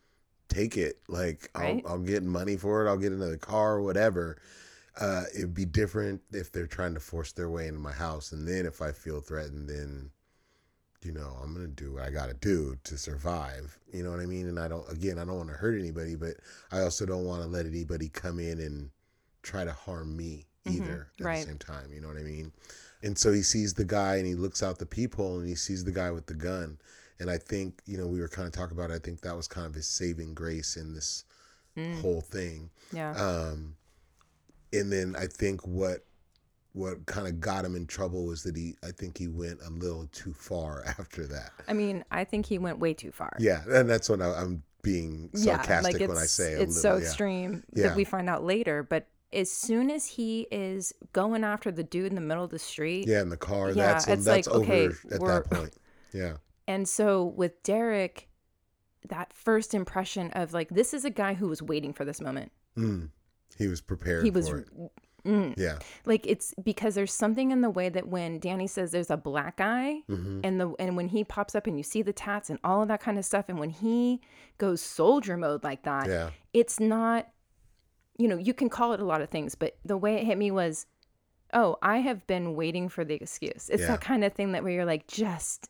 Take 0.47 0.75
it. 0.77 0.99
Like 1.07 1.49
Right. 1.55 1.81
I'll, 1.85 1.93
I'll 1.93 1.99
get 1.99 2.23
money 2.23 2.57
for 2.57 2.85
it. 2.85 2.89
I'll 2.89 2.97
get 2.97 3.11
another 3.11 3.37
car 3.37 3.75
or 3.75 3.81
whatever. 3.83 4.37
Uh, 4.99 5.23
it'd 5.33 5.53
be 5.53 5.63
different 5.63 6.21
if 6.33 6.51
they're 6.51 6.67
trying 6.67 6.93
to 6.93 6.99
force 6.99 7.31
their 7.31 7.49
way 7.49 7.67
into 7.67 7.79
my 7.79 7.93
house, 7.93 8.33
and 8.33 8.45
then 8.45 8.65
if 8.65 8.81
I 8.81 8.91
feel 8.91 9.21
threatened, 9.21 9.69
then 9.69 10.11
you 11.03 11.11
know 11.11 11.37
I'm 11.41 11.53
gonna 11.53 11.67
do 11.67 11.93
what 11.93 12.03
I 12.03 12.09
gotta 12.09 12.33
do 12.35 12.77
to 12.83 12.97
survive. 12.97 13.77
You 13.93 14.03
know 14.03 14.11
what 14.11 14.19
I 14.19 14.25
mean? 14.25 14.47
And 14.47 14.59
I 14.59 14.67
don't. 14.67 14.89
Again, 14.91 15.19
I 15.19 15.25
don't 15.25 15.37
want 15.37 15.49
to 15.49 15.55
hurt 15.55 15.79
anybody, 15.79 16.15
but 16.15 16.35
I 16.71 16.81
also 16.81 17.05
don't 17.05 17.25
want 17.25 17.41
to 17.41 17.47
let 17.47 17.65
anybody 17.65 18.09
come 18.09 18.39
in 18.39 18.59
and 18.59 18.89
try 19.43 19.63
to 19.63 19.73
harm 19.73 20.15
me 20.15 20.45
either 20.65 21.09
at 21.19 21.25
right. 21.25 21.39
the 21.39 21.47
same 21.47 21.57
time. 21.57 21.91
You 21.93 22.01
know 22.01 22.07
what 22.07 22.17
I 22.17 22.23
mean? 22.23 22.51
And 23.03 23.17
so 23.17 23.31
he 23.31 23.41
sees 23.41 23.73
the 23.73 23.83
guy 23.83 24.17
and 24.17 24.27
he 24.27 24.35
looks 24.35 24.61
out 24.61 24.77
the 24.77 24.85
peephole 24.85 25.39
and 25.39 25.47
he 25.47 25.55
sees 25.55 25.83
the 25.83 25.91
guy 25.91 26.11
with 26.11 26.27
the 26.27 26.35
gun. 26.35 26.77
And 27.19 27.29
I 27.29 27.37
think, 27.37 27.81
you 27.85 27.97
know, 27.97 28.07
we 28.07 28.19
were 28.19 28.27
kind 28.27 28.47
of 28.47 28.53
talking 28.53 28.77
about, 28.77 28.91
it, 28.91 28.95
I 28.95 28.99
think 28.99 29.21
that 29.21 29.35
was 29.35 29.47
kind 29.47 29.67
of 29.67 29.73
his 29.73 29.87
saving 29.87 30.33
grace 30.33 30.75
in 30.75 30.93
this 30.93 31.23
whole 32.01 32.21
thing. 32.21 32.69
Yeah. 32.91 33.11
Um, 33.13 33.75
and 34.73 34.91
then 34.91 35.15
I 35.17 35.27
think 35.27 35.65
what 35.65 36.05
what 36.73 37.05
kind 37.05 37.27
of 37.27 37.39
got 37.39 37.65
him 37.65 37.75
in 37.75 37.85
trouble 37.85 38.25
was 38.25 38.43
that 38.43 38.55
he 38.55 38.75
I 38.83 38.91
think 38.91 39.17
he 39.17 39.27
went 39.27 39.59
a 39.65 39.69
little 39.69 40.07
too 40.11 40.33
far 40.33 40.83
after 40.99 41.27
that. 41.27 41.51
I 41.67 41.73
mean, 41.73 42.03
I 42.11 42.23
think 42.23 42.45
he 42.45 42.57
went 42.57 42.79
way 42.79 42.93
too 42.93 43.11
far. 43.11 43.35
Yeah, 43.39 43.61
and 43.69 43.89
that's 43.89 44.09
when 44.09 44.21
I, 44.21 44.33
I'm 44.33 44.63
being 44.81 45.29
sarcastic 45.33 46.01
it's, 46.01 46.07
when 46.07 46.17
I 46.17 46.25
say 46.25 46.53
a 46.53 46.61
it's 46.61 46.75
little, 46.83 46.97
so 46.97 46.97
yeah. 46.97 47.07
extreme 47.07 47.63
Yeah. 47.73 47.87
that 47.87 47.95
we 47.95 48.03
find 48.03 48.29
out 48.29 48.43
later. 48.43 48.83
But 48.83 49.07
as 49.33 49.51
soon 49.51 49.89
as 49.89 50.05
he 50.05 50.47
is 50.51 50.93
going 51.13 51.43
after 51.43 51.71
the 51.71 51.83
dude 51.83 52.07
in 52.07 52.15
the 52.15 52.21
middle 52.21 52.43
of 52.43 52.49
the 52.49 52.59
street, 52.59 53.07
Yeah, 53.07 53.21
in 53.21 53.29
the 53.29 53.37
car. 53.37 53.69
Yeah, 53.69 53.75
that's 53.93 54.07
it's 54.07 54.25
that's 54.25 54.47
like, 54.47 54.55
over 54.55 54.65
okay, 54.65 54.85
at 55.11 55.21
that 55.21 55.49
point. 55.49 55.73
Yeah. 56.13 56.37
And 56.67 56.87
so 56.87 57.25
with 57.25 57.61
Derek, 57.63 58.27
that 59.09 59.33
first 59.33 59.73
impression 59.73 60.31
of 60.31 60.53
like, 60.53 60.69
this 60.69 60.93
is 60.93 61.05
a 61.05 61.09
guy 61.09 61.33
who 61.33 61.47
was 61.47 61.61
waiting 61.61 61.93
for 61.93 62.05
this 62.05 62.21
moment. 62.21 62.51
Mm. 62.77 63.09
He 63.57 63.67
was 63.67 63.81
prepared 63.81 64.23
He 64.23 64.31
was 64.31 64.49
it. 64.49 64.67
Mm, 65.25 65.53
Yeah. 65.57 65.79
like 66.05 66.25
it's 66.27 66.53
because 66.63 66.95
there's 66.95 67.13
something 67.13 67.51
in 67.51 67.61
the 67.61 67.69
way 67.69 67.89
that 67.89 68.07
when 68.07 68.39
Danny 68.39 68.67
says 68.67 68.91
there's 68.91 69.09
a 69.09 69.17
black 69.17 69.57
guy 69.57 70.01
hmm 70.07 70.41
and 70.43 70.59
the 70.59 70.73
and 70.79 70.95
when 70.97 71.07
he 71.09 71.23
pops 71.23 71.55
up 71.55 71.67
and 71.67 71.77
you 71.77 71.83
see 71.83 72.01
the 72.01 72.13
tats 72.13 72.49
and 72.49 72.59
all 72.63 72.81
of 72.81 72.87
that 72.87 73.01
kind 73.01 73.17
of 73.17 73.25
stuff 73.25 73.45
and 73.49 73.59
when 73.59 73.69
he 73.69 74.21
goes 74.57 74.81
soldier 74.81 75.37
mode 75.37 75.63
like 75.63 75.83
that, 75.83 76.07
Yeah. 76.07 76.29
it's 76.53 76.79
not 76.79 77.27
you 78.17 78.27
know, 78.27 78.37
you 78.37 78.53
can 78.53 78.69
call 78.69 78.93
it 78.93 78.99
a 78.99 79.05
lot 79.05 79.21
of 79.21 79.29
things, 79.29 79.55
but 79.55 79.77
the 79.83 79.97
way 79.97 80.15
it 80.17 80.25
hit 80.25 80.37
me 80.37 80.51
was, 80.51 80.85
oh, 81.53 81.77
I 81.81 81.97
have 81.99 82.27
been 82.27 82.53
waiting 82.55 82.87
for 82.87 83.03
the 83.03 83.15
excuse. 83.15 83.67
It's 83.69 83.81
Yeah. 83.81 83.87
that 83.87 84.01
kind 84.01 84.23
of 84.23 84.33
thing 84.33 84.51
that 84.51 84.63
where 84.63 84.71
you're 84.73 84.85
like, 84.85 85.07
just 85.07 85.69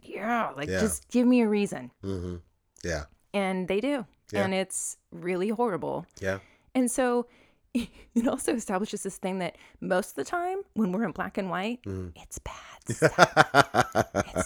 yeah, 0.00 0.50
like 0.56 0.68
Yeah. 0.68 0.80
just 0.80 1.08
give 1.08 1.26
me 1.26 1.42
a 1.42 1.48
reason. 1.48 1.90
hmm 2.00 2.36
Yeah. 2.82 3.04
And 3.34 3.68
they 3.68 3.80
do. 3.80 4.06
Yeah. 4.32 4.44
And 4.44 4.54
it's 4.54 4.96
really 5.10 5.50
horrible. 5.50 6.06
Yeah. 6.20 6.38
And 6.74 6.90
so 6.90 7.26
it 8.14 8.26
also 8.28 8.54
establishes 8.54 9.02
this 9.02 9.16
thing 9.16 9.38
that 9.38 9.56
most 9.80 10.10
of 10.10 10.14
the 10.16 10.24
time 10.24 10.58
when 10.74 10.92
we're 10.92 11.04
in 11.04 11.12
black 11.12 11.38
and 11.38 11.48
white, 11.50 11.82
Mhm. 11.84 12.12
it's 12.16 12.38
bad 12.38 12.54
it's 12.88 13.00
not 13.00 14.12
good. 14.12 14.44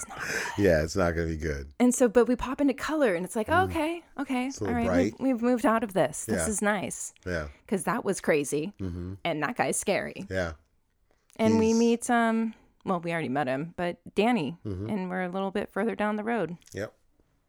yeah, 0.57 0.83
it's 0.83 0.95
not 0.95 1.11
gonna 1.15 1.27
be 1.27 1.37
good. 1.37 1.67
And 1.79 1.93
so, 1.93 2.07
but 2.07 2.27
we 2.27 2.35
pop 2.35 2.61
into 2.61 2.73
color 2.73 3.15
and 3.15 3.25
it's 3.25 3.35
like, 3.35 3.47
oh, 3.49 3.63
okay, 3.63 4.03
okay. 4.19 4.47
Mm. 4.49 4.67
All 4.67 4.73
right, 4.73 5.13
we've, 5.19 5.33
we've 5.33 5.41
moved 5.41 5.65
out 5.65 5.83
of 5.83 5.93
this. 5.93 6.25
This 6.25 6.43
Yeah. 6.45 6.47
is 6.49 6.61
nice. 6.61 7.13
Yeah. 7.25 7.47
Because 7.65 7.83
that 7.85 8.05
was 8.05 8.21
crazy. 8.21 8.73
hmm 8.79 9.15
And 9.25 9.41
that 9.43 9.55
guy's 9.57 9.77
scary. 9.77 10.25
Yeah. 10.29 10.53
And 11.37 11.57
we 11.59 11.73
meet, 11.73 12.09
um, 12.09 12.53
well, 12.85 12.99
we 12.99 13.11
already 13.11 13.29
met 13.29 13.47
him, 13.47 13.73
but 13.75 13.97
Danny. 14.15 14.57
Mhm. 14.65 14.91
And 14.91 15.09
we're 15.09 15.23
a 15.23 15.29
little 15.29 15.51
bit 15.51 15.69
further 15.69 15.95
down 15.95 16.15
the 16.15 16.23
road, 16.23 16.57
Yep. 16.73 16.93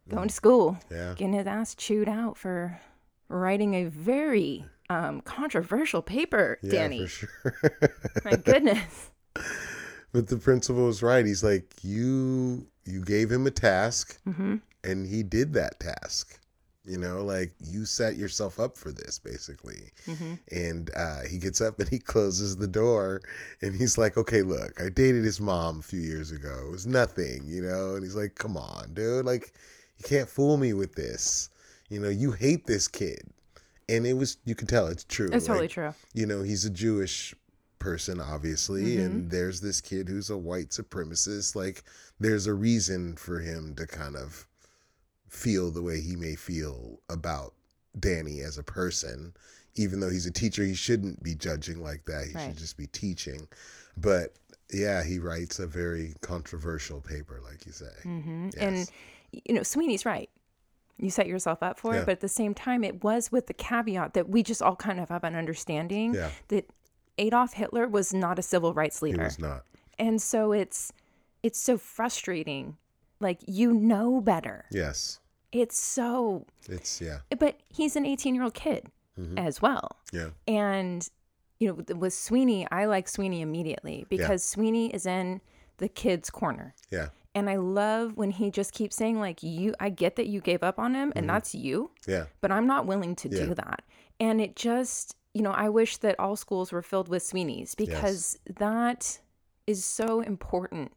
going 0.08 0.28
to 0.28 0.34
school, 0.34 0.78
Yeah. 0.90 1.10
getting 1.14 1.34
his 1.34 1.46
ass 1.46 1.74
chewed 1.74 2.08
out 2.08 2.36
for 2.38 2.80
writing 3.28 3.74
a 3.74 3.84
very 3.84 4.64
um, 4.90 5.20
controversial 5.22 6.02
paper, 6.02 6.58
Yeah, 6.62 6.70
Danny. 6.70 6.98
for 7.04 7.08
sure. 7.08 7.90
My 8.24 8.36
goodness. 8.36 9.10
but 10.12 10.28
the 10.28 10.36
principal 10.36 10.86
was 10.86 11.02
right. 11.02 11.24
He's 11.26 11.44
like, 11.44 11.74
you 11.82 12.66
you 12.84 13.04
gave 13.04 13.30
him 13.30 13.46
a 13.46 13.50
task 13.50 14.18
hmm 14.24 14.56
and 14.84 15.06
he 15.06 15.22
did 15.22 15.52
that 15.54 15.80
task. 15.80 16.40
You 16.84 16.96
know, 16.98 17.22
like 17.24 17.52
you 17.60 17.84
set 17.84 18.16
yourself 18.16 18.58
up 18.58 18.76
for 18.78 18.92
this 18.92 19.18
basically. 19.18 19.90
hmm 20.06 20.34
And 20.50 20.90
uh, 20.96 21.22
he 21.30 21.38
gets 21.38 21.60
up 21.60 21.78
and 21.80 21.88
he 21.88 21.98
closes 21.98 22.56
the 22.56 22.66
door 22.68 23.20
and 23.62 23.74
he's 23.74 23.98
like, 23.98 24.16
okay, 24.16 24.42
look, 24.42 24.80
I 24.80 24.88
dated 24.88 25.24
his 25.24 25.40
mom 25.40 25.80
a 25.80 25.82
few 25.82 26.00
years 26.00 26.30
ago. 26.30 26.64
It 26.66 26.70
was 26.70 26.86
nothing, 26.86 27.42
you 27.46 27.62
know? 27.62 27.94
And 27.94 28.02
he's 28.04 28.16
like, 28.16 28.36
come 28.36 28.56
on, 28.56 28.94
dude. 28.94 29.26
Like, 29.26 29.52
you 29.98 30.04
can't 30.04 30.28
fool 30.28 30.56
me 30.56 30.72
with 30.72 30.94
this. 30.94 31.50
You 31.90 32.00
know, 32.00 32.08
you 32.08 32.32
hate 32.32 32.66
this 32.66 32.88
kid. 32.88 33.20
And 33.88 34.06
it 34.06 34.14
was, 34.14 34.36
you 34.44 34.54
can 34.54 34.66
tell 34.66 34.86
it's 34.86 35.04
true. 35.04 35.30
It's 35.32 35.46
totally 35.46 35.68
true. 35.68 35.94
you 36.12 36.26
know, 36.26 36.42
he's 36.42 36.64
a 36.64 36.70
Jewish 36.70 37.34
person, 37.78 38.20
obviously, 38.20 38.96
Mhm. 38.96 39.04
and 39.06 39.30
there's 39.30 39.60
this 39.60 39.80
kid 39.80 40.08
who's 40.08 40.30
a 40.30 40.36
white 40.36 40.70
supremacist. 40.70 41.54
Like, 41.54 41.84
there's 42.20 42.46
a 42.46 42.54
reason 42.54 43.16
for 43.16 43.38
him 43.40 43.74
to 43.76 43.86
kind 43.86 44.16
of 44.16 44.46
feel 45.28 45.70
the 45.70 45.82
way 45.82 46.00
he 46.00 46.16
may 46.16 46.34
feel 46.34 47.00
about 47.08 47.54
Danny 47.98 48.40
as 48.40 48.58
a 48.58 48.62
person. 48.62 49.34
Even 49.74 50.00
though 50.00 50.10
he's 50.10 50.26
a 50.26 50.30
teacher, 50.30 50.64
he 50.64 50.74
shouldn't 50.74 51.22
be 51.22 51.34
judging 51.34 51.82
like 51.82 52.04
that. 52.06 52.26
He 52.26 52.34
Right. 52.34 52.48
should 52.48 52.58
just 52.58 52.76
be 52.76 52.86
teaching. 52.88 53.48
But 53.96 54.34
Yeah, 54.70 55.02
he 55.02 55.18
writes 55.18 55.58
a 55.60 55.66
very 55.66 56.14
controversial 56.20 57.00
paper, 57.00 57.40
like 57.42 57.64
you 57.64 57.72
say. 57.72 57.86
hmm 58.02 58.50
Yes. 58.52 58.54
And 58.58 58.90
you 59.46 59.54
know, 59.54 59.62
Sweeney's 59.62 60.04
right. 60.04 60.28
You 60.98 61.10
set 61.10 61.26
yourself 61.28 61.62
up 61.62 61.78
for 61.78 61.94
Yeah. 61.94 62.00
it, 62.00 62.06
but 62.06 62.12
at 62.12 62.20
the 62.20 62.28
same 62.28 62.54
time, 62.54 62.82
it 62.84 63.04
was 63.04 63.30
with 63.30 63.46
the 63.46 63.54
caveat 63.54 64.14
that 64.14 64.28
we 64.28 64.42
just 64.42 64.60
all 64.62 64.76
kind 64.76 64.98
of 65.00 65.08
have 65.10 65.24
an 65.24 65.34
understanding 65.36 66.14
Yeah. 66.14 66.30
that 66.48 66.68
Adolf 67.18 67.52
Hitler 67.54 67.86
was 67.88 68.12
not 68.12 68.38
a 68.38 68.42
civil 68.42 68.74
rights 68.74 69.00
leader. 69.02 69.22
He 69.22 69.24
was 69.24 69.38
not. 69.38 69.64
and 69.98 70.20
so 70.22 70.52
it's 70.52 70.92
it's 71.42 71.58
so 71.58 71.78
frustrating. 71.78 72.76
Like 73.20 73.40
you 73.46 73.72
know 73.72 74.20
better. 74.20 74.64
Yes. 74.70 75.20
It's 75.52 75.78
so, 75.78 76.46
It's 76.68 77.00
yeah. 77.00 77.20
but 77.38 77.58
he's 77.68 77.96
an 77.96 78.04
18 78.04 78.34
year 78.34 78.44
old 78.44 78.54
kid 78.54 78.90
Mhm. 79.18 79.38
as 79.38 79.62
well. 79.62 79.96
Yeah. 80.12 80.30
And, 80.46 81.08
you 81.58 81.68
know, 81.68 81.74
with- 81.74 81.90
with 81.96 82.12
Sweeney, 82.14 82.66
I 82.70 82.84
like 82.84 83.08
Sweeney 83.08 83.40
immediately 83.40 84.04
because 84.08 84.44
Sweeney 84.44 84.92
is 84.94 85.06
in 85.06 85.40
the 85.78 85.88
kid's 85.88 86.28
corner. 86.30 86.74
Yeah. 86.90 87.08
And 87.38 87.48
I 87.48 87.56
love 87.56 88.16
when 88.16 88.30
he 88.32 88.50
just 88.50 88.72
keeps 88.72 88.96
saying, 88.96 89.20
like, 89.20 89.42
you, 89.42 89.74
I 89.78 89.90
get 89.90 90.16
that 90.16 90.26
you 90.26 90.40
gave 90.40 90.62
up 90.64 90.78
on 90.78 90.94
him 90.94 91.12
and 91.14 91.28
that's 91.28 91.54
you, 91.54 91.90
Yeah. 92.06 92.24
but 92.40 92.50
I'm 92.50 92.66
not 92.66 92.84
willing 92.86 93.14
to 93.16 93.28
Mm-hmm. 93.28 93.38
Yeah. 93.38 93.46
do 93.46 93.54
that. 93.54 93.82
And 94.18 94.40
it 94.40 94.56
just, 94.56 95.14
you 95.34 95.42
know, 95.42 95.52
I 95.52 95.68
wish 95.68 95.98
that 95.98 96.18
all 96.18 96.34
schools 96.34 96.72
were 96.72 96.82
filled 96.82 97.08
with 97.08 97.22
Sweeneys 97.22 97.76
because 97.76 98.38
that 98.58 99.20
is 99.68 99.84
so 99.84 100.20
important. 100.20 100.92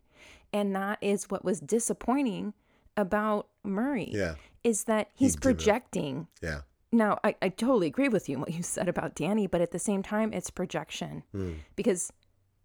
And 0.51 0.75
that 0.75 0.97
is 1.01 1.29
what 1.29 1.45
was 1.45 1.59
disappointing 1.59 2.53
about 2.97 3.47
Murray 3.63 4.09
Yeah. 4.11 4.35
is 4.63 4.85
that 4.85 5.09
he's 5.13 5.35
He'd 5.35 5.41
projecting. 5.41 6.27
Yeah. 6.41 6.61
Now, 6.91 7.19
I, 7.23 7.35
I 7.41 7.49
totally 7.49 7.87
agree 7.87 8.09
with 8.09 8.27
you 8.27 8.39
what 8.39 8.51
you 8.53 8.63
said 8.63 8.89
about 8.89 9.13
Danny, 9.15 9.45
but 9.47 9.61
at 9.61 9.71
the 9.71 9.79
same 9.79 10.01
time, 10.03 10.33
it's 10.33 10.49
projection 10.49 11.23
Mm. 11.35 11.57
because 11.75 12.11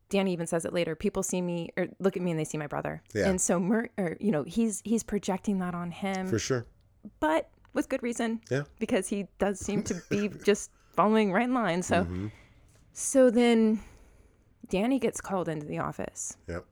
Danny 0.09 0.33
even 0.33 0.47
says 0.47 0.65
it 0.65 0.73
later. 0.73 0.95
People 0.95 1.23
see 1.23 1.43
me 1.43 1.71
or 1.77 1.89
look 1.99 2.17
at 2.17 2.23
me 2.23 2.31
and 2.31 2.39
they 2.41 2.45
see 2.45 2.59
my 2.59 2.67
brother, 2.69 3.03
Yeah. 3.15 3.29
and 3.29 3.41
so 3.41 3.59
Mur- 3.59 3.91
or 3.99 4.17
you 4.21 4.31
know 4.31 4.45
he's 4.45 4.81
he's 4.85 5.03
projecting 5.03 5.59
that 5.59 5.75
on 5.75 5.91
him, 5.91 6.29
For 6.29 6.39
sure. 6.39 6.67
but 7.21 7.51
with 7.73 7.89
good 7.89 8.03
reason. 8.03 8.41
Yeah. 8.51 8.63
because 8.79 9.09
he 9.09 9.27
does 9.39 9.59
seem 9.61 9.83
to 9.85 10.01
be 10.09 10.29
just 10.45 10.71
following 10.95 11.33
right 11.33 11.45
in 11.45 11.55
line. 11.55 11.83
So, 11.83 12.05
Mm-hmm. 12.05 12.27
so 12.93 13.31
then 13.31 13.81
Danny 14.69 14.99
gets 14.99 15.21
called 15.21 15.49
into 15.49 15.67
the 15.67 15.79
office, 15.79 16.37
Yep. 16.49 16.65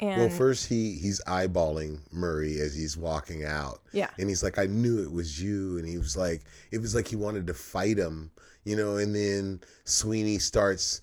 and 0.00 0.20
Well, 0.22 0.30
first 0.30 0.66
he 0.68 0.92
he's 0.98 1.20
eyeballing 1.26 2.00
Murray 2.12 2.58
as 2.60 2.74
he's 2.74 2.96
walking 2.96 3.44
out. 3.44 3.80
Yeah. 3.92 4.10
And 4.18 4.28
he's 4.28 4.42
like, 4.42 4.58
I 4.58 4.66
knew 4.66 5.02
it 5.02 5.12
was 5.12 5.40
you. 5.42 5.78
And 5.78 5.86
he 5.88 5.96
was 5.98 6.16
like, 6.16 6.42
it 6.70 6.78
was 6.80 6.94
like 6.94 7.06
he 7.08 7.16
wanted 7.16 7.46
to 7.46 7.54
fight 7.54 7.98
him, 7.98 8.30
you 8.64 8.76
know. 8.76 8.96
And 8.96 9.14
then 9.14 9.60
Sweeney 9.84 10.38
starts 10.38 11.00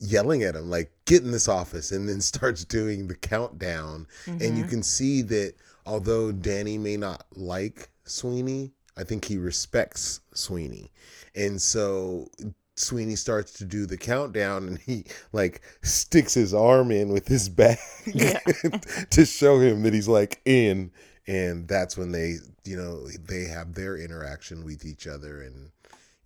yelling 0.00 0.42
at 0.42 0.56
him, 0.56 0.70
like, 0.70 0.92
get 1.04 1.22
in 1.22 1.30
this 1.30 1.48
office, 1.48 1.92
and 1.92 2.08
then 2.08 2.20
starts 2.22 2.64
doing 2.64 3.08
the 3.08 3.14
countdown. 3.16 4.06
And 4.40 4.56
Mm-hmm. 4.56 4.56
you 4.56 4.64
can 4.64 4.82
see 4.82 5.22
that 5.22 5.54
although 5.86 6.32
Danny 6.32 6.78
may 6.78 6.96
not 6.96 7.26
like 7.36 7.90
Sweeney, 8.04 8.72
I 8.96 9.04
think 9.04 9.24
he 9.24 9.36
respects 9.38 10.20
Sweeney. 10.34 10.92
And 11.34 11.60
so 11.60 12.28
Sweeney 12.76 13.16
starts 13.16 13.52
to 13.54 13.64
do 13.64 13.86
the 13.86 13.96
countdown 13.96 14.66
and 14.66 14.78
he 14.78 15.04
like 15.32 15.62
sticks 15.82 16.34
his 16.34 16.54
arm 16.54 16.90
in 16.90 17.10
with 17.10 17.28
his 17.28 17.48
bag 17.48 17.78
to 19.10 19.24
show 19.26 19.58
him 19.60 19.82
that 19.82 19.92
he's 19.94 20.08
like 20.08 20.40
in 20.44 20.90
and 21.26 21.68
that's 21.68 21.96
when 21.98 22.12
they 22.12 22.36
you 22.64 22.76
know 22.76 23.06
they 23.08 23.44
have 23.44 23.74
their 23.74 23.96
interaction 23.98 24.64
with 24.64 24.84
each 24.86 25.06
other 25.06 25.42
and 25.42 25.70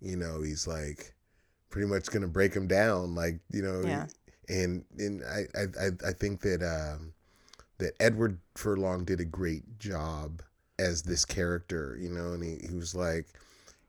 you 0.01 0.15
know 0.15 0.41
he's 0.41 0.67
like 0.67 1.14
pretty 1.75 1.89
much 1.89 2.09
gonna 2.09 2.25
break 2.25 2.53
him 2.53 2.67
down 2.67 3.13
like 3.15 3.37
you 3.51 3.61
know 3.61 3.81
Yeah. 3.85 4.07
and 4.47 4.85
and 4.97 5.21
I 5.25 5.41
I 5.53 5.63
I- 5.87 6.09
I 6.09 6.13
think 6.13 6.39
that 6.39 6.63
um 6.63 7.11
that 7.79 7.91
Edward 7.99 8.39
Furlong 8.55 9.03
did 9.03 9.19
a 9.19 9.25
great 9.25 9.77
job 9.77 10.41
as 10.79 11.01
this 11.01 11.25
character, 11.25 11.97
you 11.99 12.07
know, 12.09 12.31
and 12.31 12.41
he, 12.41 12.65
he 12.65 12.73
was 12.73 12.95
like 12.95 13.25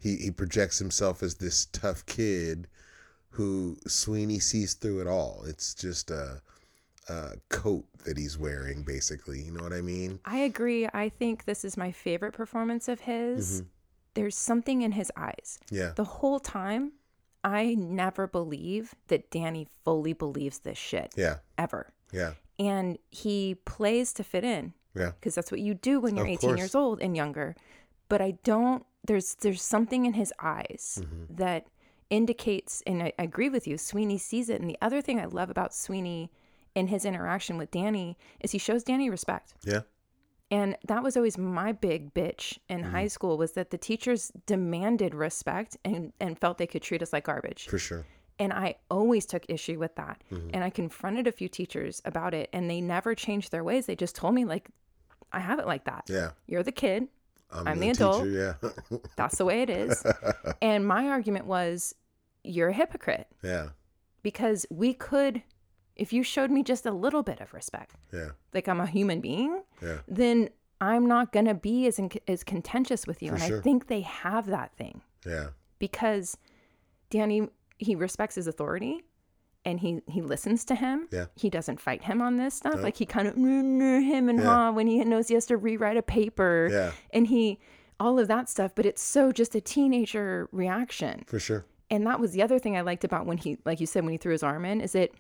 he, 0.01 0.17
he 0.17 0.33
projects 0.33 0.81
himself 0.81 1.23
as 1.23 1.37
this 1.37 1.67
tough 1.67 2.05
kid 2.07 2.67
who 3.31 3.77
Sweeney 3.87 4.41
sees 4.41 4.75
through 4.75 5.01
it 5.03 5.07
all. 5.07 5.45
It's 5.47 5.73
just 5.73 6.11
a, 6.11 6.43
a 7.09 7.35
coat 7.51 7.85
that 8.05 8.19
he's 8.19 8.37
wearing, 8.37 8.83
basically. 8.83 9.43
You 9.43 9.53
know 9.53 9.63
what 9.63 9.73
I 9.73 9.81
mean? 9.83 10.19
I 10.25 10.39
agree. 10.39 10.89
I 10.93 11.09
think 11.09 11.45
this 11.45 11.65
is 11.65 11.77
my 11.77 11.93
favorite 11.93 12.33
performance 12.33 12.89
of 12.89 12.99
his. 13.03 13.61
Mm-hmm. 13.61 13.69
There's 14.15 14.37
something 14.37 14.83
in 14.83 14.91
his 14.93 15.13
eyes. 15.17 15.61
Yeah. 15.71 15.93
The 15.95 16.03
whole 16.05 16.41
time, 16.41 16.91
I 17.47 17.75
never 17.75 18.27
believe 18.27 18.95
that 19.07 19.31
Danny 19.31 19.69
fully 19.85 20.13
believes 20.13 20.59
this 20.59 20.77
shit 20.77 21.13
Yeah. 21.17 21.37
ever. 21.57 21.93
Yeah. 22.13 22.33
And 22.59 22.99
he 23.11 23.55
plays 23.65 24.13
to 24.15 24.25
fit 24.25 24.43
in 24.45 24.75
Yeah. 24.95 25.13
because 25.13 25.35
that's 25.37 25.53
what 25.53 25.61
you 25.61 25.73
do 25.75 26.01
when 26.01 26.17
you're 26.17 26.27
Of 26.27 26.33
18 26.33 26.51
course. 26.51 26.59
years 26.59 26.75
old 26.75 27.01
and 27.01 27.17
younger. 27.17 27.55
But 28.09 28.21
I 28.21 28.33
don't 28.43 28.85
there's 29.07 29.37
there's 29.37 29.63
something 29.63 30.05
in 30.07 30.15
his 30.15 30.33
eyes 30.41 30.99
Mm-hmm. 31.01 31.37
that 31.37 31.69
indicates 32.11 32.83
and 32.87 33.03
I, 33.03 33.13
I 33.19 33.23
agree 33.23 33.49
with 33.49 33.67
you, 33.69 33.79
Sweeney 33.79 34.19
sees 34.19 34.49
it. 34.49 34.61
And 34.61 34.69
the 34.69 34.79
other 34.83 35.01
thing 35.01 35.21
I 35.21 35.27
love 35.27 35.49
about 35.51 35.73
Sweeney 35.75 36.31
in 36.75 36.89
his 36.89 37.05
interaction 37.05 37.57
with 37.59 37.71
Danny 37.71 38.17
is 38.41 38.51
he 38.53 38.59
shows 38.59 38.83
Danny 38.83 39.09
respect. 39.09 39.55
Yeah. 39.65 39.83
And 40.51 40.77
that 40.87 41.03
was 41.03 41.17
always 41.17 41.37
my 41.37 41.73
big 41.73 42.15
bitch 42.15 42.59
in 42.69 42.83
Mm-hmm. 42.83 42.91
high 42.93 43.09
school 43.09 43.37
was 43.37 43.53
that 43.53 43.71
the 43.71 43.79
teachers 43.79 44.31
demanded 44.47 45.15
respect 45.15 45.77
and, 45.85 46.13
and 46.21 46.39
felt 46.39 46.59
they 46.59 46.67
could 46.67 46.83
treat 46.83 47.03
us 47.03 47.13
like 47.13 47.25
garbage. 47.25 47.67
For 47.69 47.79
sure. 47.79 48.07
And 48.39 48.53
I 48.53 48.77
always 48.91 49.27
took 49.27 49.45
issue 49.49 49.79
with 49.79 49.95
that. 49.97 50.23
Mm-hmm. 50.31 50.51
And 50.55 50.63
I 50.63 50.71
confronted 50.71 51.27
a 51.27 51.33
few 51.33 51.49
teachers 51.49 52.03
about 52.05 52.35
it 52.35 52.49
and 52.53 52.71
they 52.71 52.81
never 52.81 53.15
changed 53.15 53.51
their 53.51 53.65
ways. 53.65 53.87
They 53.87 53.97
just 53.97 54.15
told 54.15 54.35
me 54.35 54.45
like 54.45 54.69
I 55.33 55.41
have 55.41 55.59
it 55.59 55.67
like 55.67 55.85
that. 55.85 56.05
Yeah. 56.09 56.31
You're 56.47 56.63
the 56.63 56.73
kid. 56.73 57.09
I'm, 57.51 57.69
I'm 57.69 57.79
the, 57.79 57.87
the 57.87 57.91
adult. 57.91 58.25
teacher. 58.25 58.57
Yeah. 58.93 58.99
That's 59.17 59.39
the 59.39 59.45
way 59.45 59.63
it 59.63 59.71
is. 59.71 60.05
and 60.63 60.87
my 60.87 61.09
argument 61.09 61.47
was 61.47 61.95
you're 62.45 62.69
a 62.69 62.73
hypocrite 62.73 63.27
yeah. 63.43 63.69
because 64.23 64.67
we 64.71 64.95
could 64.95 65.43
if 65.97 66.13
you 66.13 66.23
showed 66.23 66.51
me 66.51 66.63
just 66.63 66.87
a 66.87 66.91
little 66.93 67.23
bit 67.23 67.41
of 67.41 67.53
respect, 67.55 67.95
Yeah. 68.13 68.31
like 68.55 68.69
I'm 68.69 68.81
a 68.81 68.87
human 68.87 69.21
being, 69.21 69.63
Yeah. 69.83 69.99
then 70.07 70.51
I'm 70.81 71.07
not 71.07 71.33
going 71.33 71.47
to 71.47 71.55
be 71.55 71.87
as 71.87 71.99
in, 71.99 72.11
as 72.29 72.45
contentious 72.45 73.07
with 73.07 73.23
you. 73.23 73.31
For 73.31 73.37
and 73.37 73.45
sure. 73.45 73.59
I 73.59 73.63
think 73.63 73.87
they 73.89 74.03
have 74.03 74.47
that 74.47 74.75
thing 74.77 75.01
Yeah. 75.25 75.49
because 75.79 76.37
Danny 77.11 77.49
he 77.79 77.95
respects 77.95 78.37
his 78.37 78.47
authority 78.47 79.03
and 79.65 79.81
he 79.81 80.01
he 80.07 80.23
listens 80.23 80.65
to 80.67 80.75
him. 80.75 81.09
Yeah. 81.11 81.27
He 81.35 81.51
doesn't 81.51 81.81
fight 81.81 82.03
him 82.05 82.23
on 82.23 82.37
this 82.37 82.55
stuff. 82.55 82.83
Like 82.83 82.97
he 82.97 83.05
kind 83.07 83.29
of 83.29 83.35
him 83.37 84.29
and 84.29 84.39
Yeah. 84.39 84.45
ha 84.45 84.71
when 84.71 84.87
he 84.87 85.03
knows 85.05 85.29
he 85.29 85.35
has 85.35 85.47
to 85.47 85.57
rewrite 85.57 85.97
a 85.97 86.03
paper 86.03 86.69
Yeah. 86.71 86.93
and 87.13 87.27
he 87.27 87.59
all 87.99 88.19
of 88.19 88.29
that 88.29 88.49
stuff, 88.49 88.75
but 88.75 88.85
it's 88.85 89.01
so 89.03 89.33
just 89.33 89.55
a 89.55 89.61
teenager 89.61 90.49
reaction. 90.53 91.25
For 91.27 91.39
sure. 91.39 91.65
And 91.91 92.07
that 92.07 92.21
was 92.21 92.33
the 92.33 92.43
other 92.43 92.59
thing 92.59 92.77
I 92.77 92.83
liked 92.83 93.05
about 93.05 93.27
when 93.27 93.39
he 93.39 93.59
like 93.65 93.81
you 93.81 93.87
said 93.87 94.05
when 94.05 94.13
he 94.13 94.19
threw 94.19 94.33
his 94.33 94.43
arm 94.43 94.65
in 94.65 94.81
is 94.81 94.95
it 94.95 95.15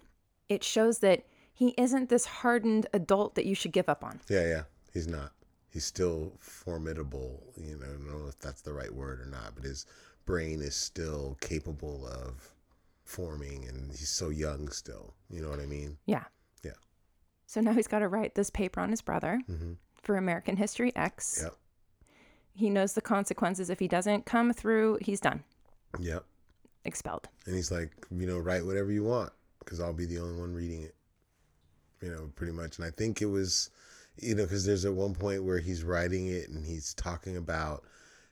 it 0.49 0.63
shows 0.65 0.99
that 1.01 1.25
he 1.53 1.75
isn't 1.79 2.09
this 2.09 2.27
hardened 2.27 2.87
adult 2.93 3.35
that 3.35 3.47
you 3.47 3.55
should 3.55 3.73
give 3.73 3.89
up 3.89 4.05
on. 4.05 4.21
Yeah. 4.29 4.47
Yeah. 4.47 4.63
He's 4.93 5.07
not. 5.09 5.33
He's 5.69 5.85
still 5.85 6.33
formidable. 6.39 7.43
You 7.57 7.77
know, 7.77 7.85
I 7.85 7.89
don't 7.89 8.07
know 8.07 8.29
if 8.29 8.39
that's 8.39 8.63
the 8.63 8.73
right 8.73 8.93
word 8.95 9.21
or 9.21 9.27
not, 9.27 9.55
but 9.55 9.65
his 9.65 9.87
brain 10.25 10.61
is 10.63 10.75
still 10.75 11.37
capable 11.41 12.07
of 12.07 12.53
forming 13.05 13.67
and 13.69 13.91
he's 13.91 14.09
so 14.09 14.31
young 14.31 14.69
still. 14.69 15.15
You 15.31 15.43
know 15.43 15.49
what 15.51 15.61
I 15.61 15.67
mean? 15.67 15.99
Yeah. 16.07 16.25
Yeah. 16.65 16.73
So 17.47 17.61
now 17.61 17.73
he's 17.73 17.87
got 17.87 18.01
to 18.01 18.09
write 18.09 18.35
this 18.35 18.51
paper 18.51 18.81
on 18.81 18.91
his 18.91 19.01
brother 19.03 19.41
Mm-hmm. 19.51 19.73
for 20.03 20.17
American 20.17 20.57
History 20.57 20.95
X. 20.97 21.41
Yep. 21.43 21.55
He 22.55 22.71
knows 22.71 22.95
the 22.95 23.03
consequences. 23.03 23.69
If 23.71 23.79
he 23.79 23.87
doesn't 23.89 24.25
come 24.25 24.53
through, 24.53 24.99
he's 25.03 25.21
done, 25.21 25.45
Yep. 26.01 26.25
expelled. 26.85 27.29
And 27.45 27.55
he's 27.55 27.71
like, 27.71 27.91
you 28.11 28.27
know, 28.27 28.39
write 28.39 28.65
whatever 28.65 28.91
you 28.91 29.05
want 29.05 29.33
because 29.67 29.81
I'll 29.81 29.93
be 29.93 30.07
the 30.07 30.21
only 30.21 30.41
one 30.41 30.55
reading 30.55 30.85
it. 30.85 30.95
You 32.01 32.11
know, 32.11 32.31
pretty 32.35 32.53
much. 32.53 32.79
And 32.79 32.87
I 32.87 32.91
think 32.91 33.21
it 33.21 33.27
was, 33.27 33.71
you 34.19 34.35
know, 34.35 34.45
because 34.45 34.65
there's 34.65 34.85
at 34.85 34.95
one 34.95 35.15
point 35.15 35.45
where 35.45 35.59
he's 35.59 35.83
writing 35.83 36.29
it 36.29 36.49
and 36.49 36.65
he's 36.65 36.95
talking 36.95 37.37
about 37.37 37.85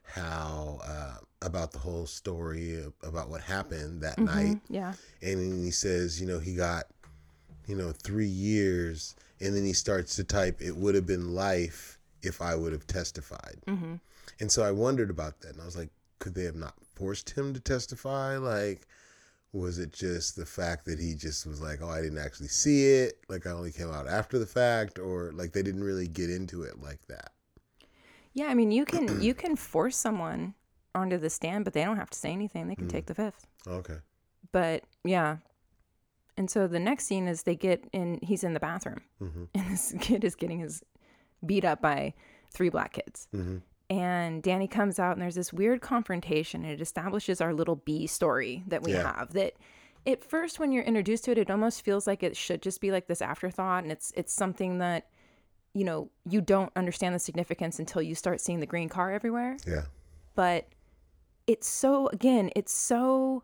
how, 0.03 0.81
uh, 0.87 1.17
about 1.43 1.73
the 1.73 1.79
whole 1.79 2.07
story 2.07 2.83
about 3.03 3.31
what 3.31 3.41
happened 3.41 4.03
that 4.03 4.19
night. 4.19 4.61
Yeah. 4.69 4.93
And 5.23 5.65
he 5.65 5.71
says, 5.71 6.21
you 6.21 6.27
know, 6.27 6.39
he 6.39 6.55
got, 6.55 6.85
you 7.67 7.75
know, 7.75 7.93
three 7.93 8.27
years. 8.27 9.17
And 9.41 9.57
then 9.57 9.65
he 9.65 9.73
starts 9.73 10.17
to 10.17 10.25
type, 10.25 10.61
it 10.61 10.77
would 10.77 10.95
have 10.95 11.07
been 11.07 11.35
life 11.35 11.99
if 12.23 12.41
I 12.43 12.55
would 12.55 12.73
have 12.73 12.87
testified. 12.87 13.59
Mm-hmm. 13.67 13.95
And 14.41 14.53
so 14.53 14.63
I 14.63 14.71
wondered 14.71 15.11
about 15.11 15.41
that. 15.41 15.53
And 15.53 15.63
I 15.63 15.65
was 15.65 15.77
like, 15.77 15.91
could 16.19 16.35
they 16.35 16.45
have 16.45 16.55
not 16.55 16.75
forced 16.95 17.31
him 17.31 17.55
to 17.55 17.61
testify? 17.61 18.37
Like, 18.37 18.87
was 19.55 19.79
it 19.79 19.93
just 19.93 20.35
the 20.37 20.45
fact 20.45 20.85
that 20.85 20.99
he 20.99 21.15
just 21.15 21.47
was 21.47 21.61
like, 21.63 21.81
oh, 21.81 21.89
I 21.89 22.01
didn't 22.03 22.19
actually 22.19 22.49
see 22.49 22.85
it? 22.87 23.15
Like, 23.29 23.47
I 23.47 23.51
only 23.53 23.71
came 23.73 23.91
out 23.91 24.09
after 24.09 24.39
the 24.39 24.47
fact? 24.47 24.99
Or 24.99 25.31
like 25.33 25.53
they 25.53 25.63
didn't 25.63 25.85
really 25.85 26.09
get 26.09 26.29
into 26.29 26.63
it 26.65 26.83
like 26.83 27.07
that? 27.07 27.31
Yeah. 28.33 28.47
I 28.47 28.55
mean, 28.55 28.71
you 28.73 28.85
can 28.85 29.21
you 29.23 29.33
can 29.33 29.55
force 29.57 29.97
someone 29.97 30.55
onto 30.95 31.19
the 31.19 31.31
stand, 31.31 31.65
but 31.65 31.73
they 31.73 31.85
don't 31.85 31.97
have 31.97 32.11
to 32.11 32.19
say 32.19 32.31
anything. 32.33 32.67
They 32.69 32.75
can 32.75 32.87
Mm. 32.89 32.91
take 32.91 33.07
the 33.07 33.15
fifth. 33.15 33.47
Okay. 33.67 33.99
But 34.53 34.85
yeah, 35.05 35.39
And 36.37 36.51
so 36.51 36.67
the 36.67 36.81
next 36.81 37.07
scene 37.07 37.29
is 37.29 37.45
they 37.45 37.55
get 37.57 37.85
in, 37.93 38.19
he's 38.23 38.43
in 38.45 38.55
the 38.55 38.61
bathroom, 38.61 39.03
Mm-hmm. 39.23 39.45
and 39.55 39.71
this 39.73 39.95
kid 40.01 40.25
is 40.25 40.35
getting 40.35 40.59
his 40.59 40.83
beat 41.47 41.65
up 41.65 41.81
by 41.81 42.15
three 42.53 42.71
black 42.71 42.93
kids. 42.95 43.29
Mm-hmm. 43.35 43.59
And 43.91 44.43
Danny 44.43 44.67
comes 44.67 44.99
out, 44.99 45.13
and 45.13 45.23
there's 45.23 45.35
this 45.35 45.53
weird 45.53 45.81
confrontation, 45.81 46.63
and 46.65 46.73
it 46.73 46.81
establishes 46.81 47.41
our 47.41 47.53
little 47.53 47.77
B 47.77 48.07
story 48.07 48.65
that 48.67 48.83
we 48.83 48.93
Yeah. 48.93 49.13
have. 49.15 49.33
That 49.35 49.55
at 50.07 50.25
first, 50.25 50.59
when 50.59 50.73
you're 50.73 50.85
introduced 50.85 51.25
to 51.25 51.33
it, 51.33 51.39
it 51.39 51.51
almost 51.51 51.83
feels 51.83 52.07
like 52.07 52.23
it 52.23 52.37
should 52.37 52.63
just 52.63 52.81
be 52.81 52.91
like 52.91 53.07
this 53.07 53.21
afterthought, 53.23 53.83
and 53.83 53.93
it's 53.93 54.13
it's 54.17 54.33
something 54.33 54.79
that 54.79 55.07
you 55.75 55.85
know 55.85 56.09
you 56.29 56.41
don't 56.41 56.73
understand 56.77 57.15
the 57.15 57.19
significance 57.19 57.79
until 57.79 58.01
you 58.01 58.15
start 58.15 58.41
seeing 58.41 58.61
the 58.61 58.67
green 58.67 58.89
car 58.89 59.11
everywhere 59.11 59.57
Yeah. 59.67 59.83
but 60.37 60.69
it's 61.49 61.67
so 61.67 62.07
again 62.09 62.51
it's 62.55 62.73
so 62.73 63.43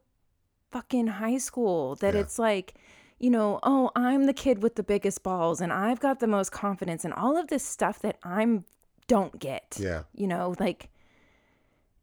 fucking 0.71 1.09
high 1.09 1.39
school 1.39 1.97
that 1.97 2.15
Yeah. 2.15 2.21
it's 2.21 2.39
like 2.39 2.75
you 3.19 3.31
know 3.31 3.59
oh 3.65 3.91
i'm 3.97 4.27
the 4.27 4.33
kid 4.33 4.63
with 4.63 4.77
the 4.77 4.85
biggest 4.85 5.25
balls 5.25 5.61
and 5.61 5.73
i've 5.73 5.99
got 5.99 6.21
the 6.21 6.29
most 6.29 6.53
confidence 6.53 7.05
and 7.05 7.13
all 7.15 7.37
of 7.37 7.49
this 7.49 7.65
stuff 7.65 7.99
that 7.99 8.17
i'm 8.23 8.65
don't 9.11 9.39
get 9.39 9.77
Yeah. 9.79 10.03
you 10.15 10.27
know 10.29 10.55
like 10.61 10.89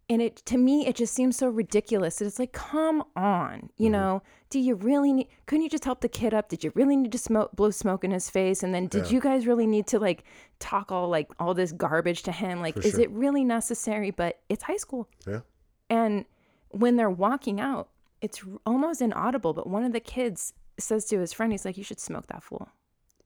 and 0.09 0.21
it 0.21 0.37
to 0.45 0.57
me 0.57 0.85
it 0.87 0.95
just 0.95 1.13
seems 1.13 1.35
so 1.37 1.47
ridiculous 1.47 2.17
that 2.17 2.25
it's 2.25 2.39
like 2.39 2.51
come 2.53 3.03
on 3.15 3.69
you 3.77 3.85
mm-hmm. 3.85 3.91
know 3.93 4.23
do 4.49 4.59
you 4.59 4.75
really 4.75 5.11
need 5.13 5.27
couldn't 5.45 5.63
you 5.63 5.69
just 5.69 5.85
help 5.85 6.01
the 6.01 6.09
kid 6.09 6.33
up 6.33 6.49
did 6.49 6.63
you 6.63 6.71
really 6.75 6.95
need 6.95 7.11
to 7.11 7.17
smoke 7.17 7.51
blow 7.55 7.71
smoke 7.71 8.03
in 8.03 8.11
his 8.11 8.29
face 8.29 8.63
and 8.63 8.73
then 8.73 8.87
did 8.87 9.05
Yeah. 9.05 9.11
you 9.13 9.19
guys 9.21 9.47
really 9.47 9.67
need 9.67 9.87
to 9.87 9.99
like 9.99 10.23
talk 10.59 10.91
all 10.91 11.07
like 11.09 11.29
all 11.39 11.53
this 11.53 11.71
garbage 11.71 12.23
to 12.23 12.31
him 12.31 12.61
like 12.61 12.75
For 12.75 12.81
is 12.87 12.91
sure. 12.91 13.01
it 13.01 13.11
really 13.11 13.43
necessary 13.43 14.11
but 14.11 14.39
it's 14.49 14.63
high 14.63 14.77
school 14.77 15.07
Yeah. 15.25 15.41
and 15.89 16.25
when 16.69 16.95
they're 16.97 17.09
walking 17.27 17.59
out 17.59 17.89
it's 18.21 18.41
almost 18.65 19.01
inaudible 19.01 19.53
but 19.53 19.67
one 19.67 19.83
of 19.83 19.93
the 19.93 19.99
kids 20.01 20.53
says 20.79 21.05
to 21.05 21.19
his 21.19 21.31
friend 21.33 21.51
he's 21.51 21.65
like 21.65 21.77
you 21.77 21.83
should 21.83 21.99
smoke 21.99 22.27
that 22.27 22.43
fool 22.43 22.69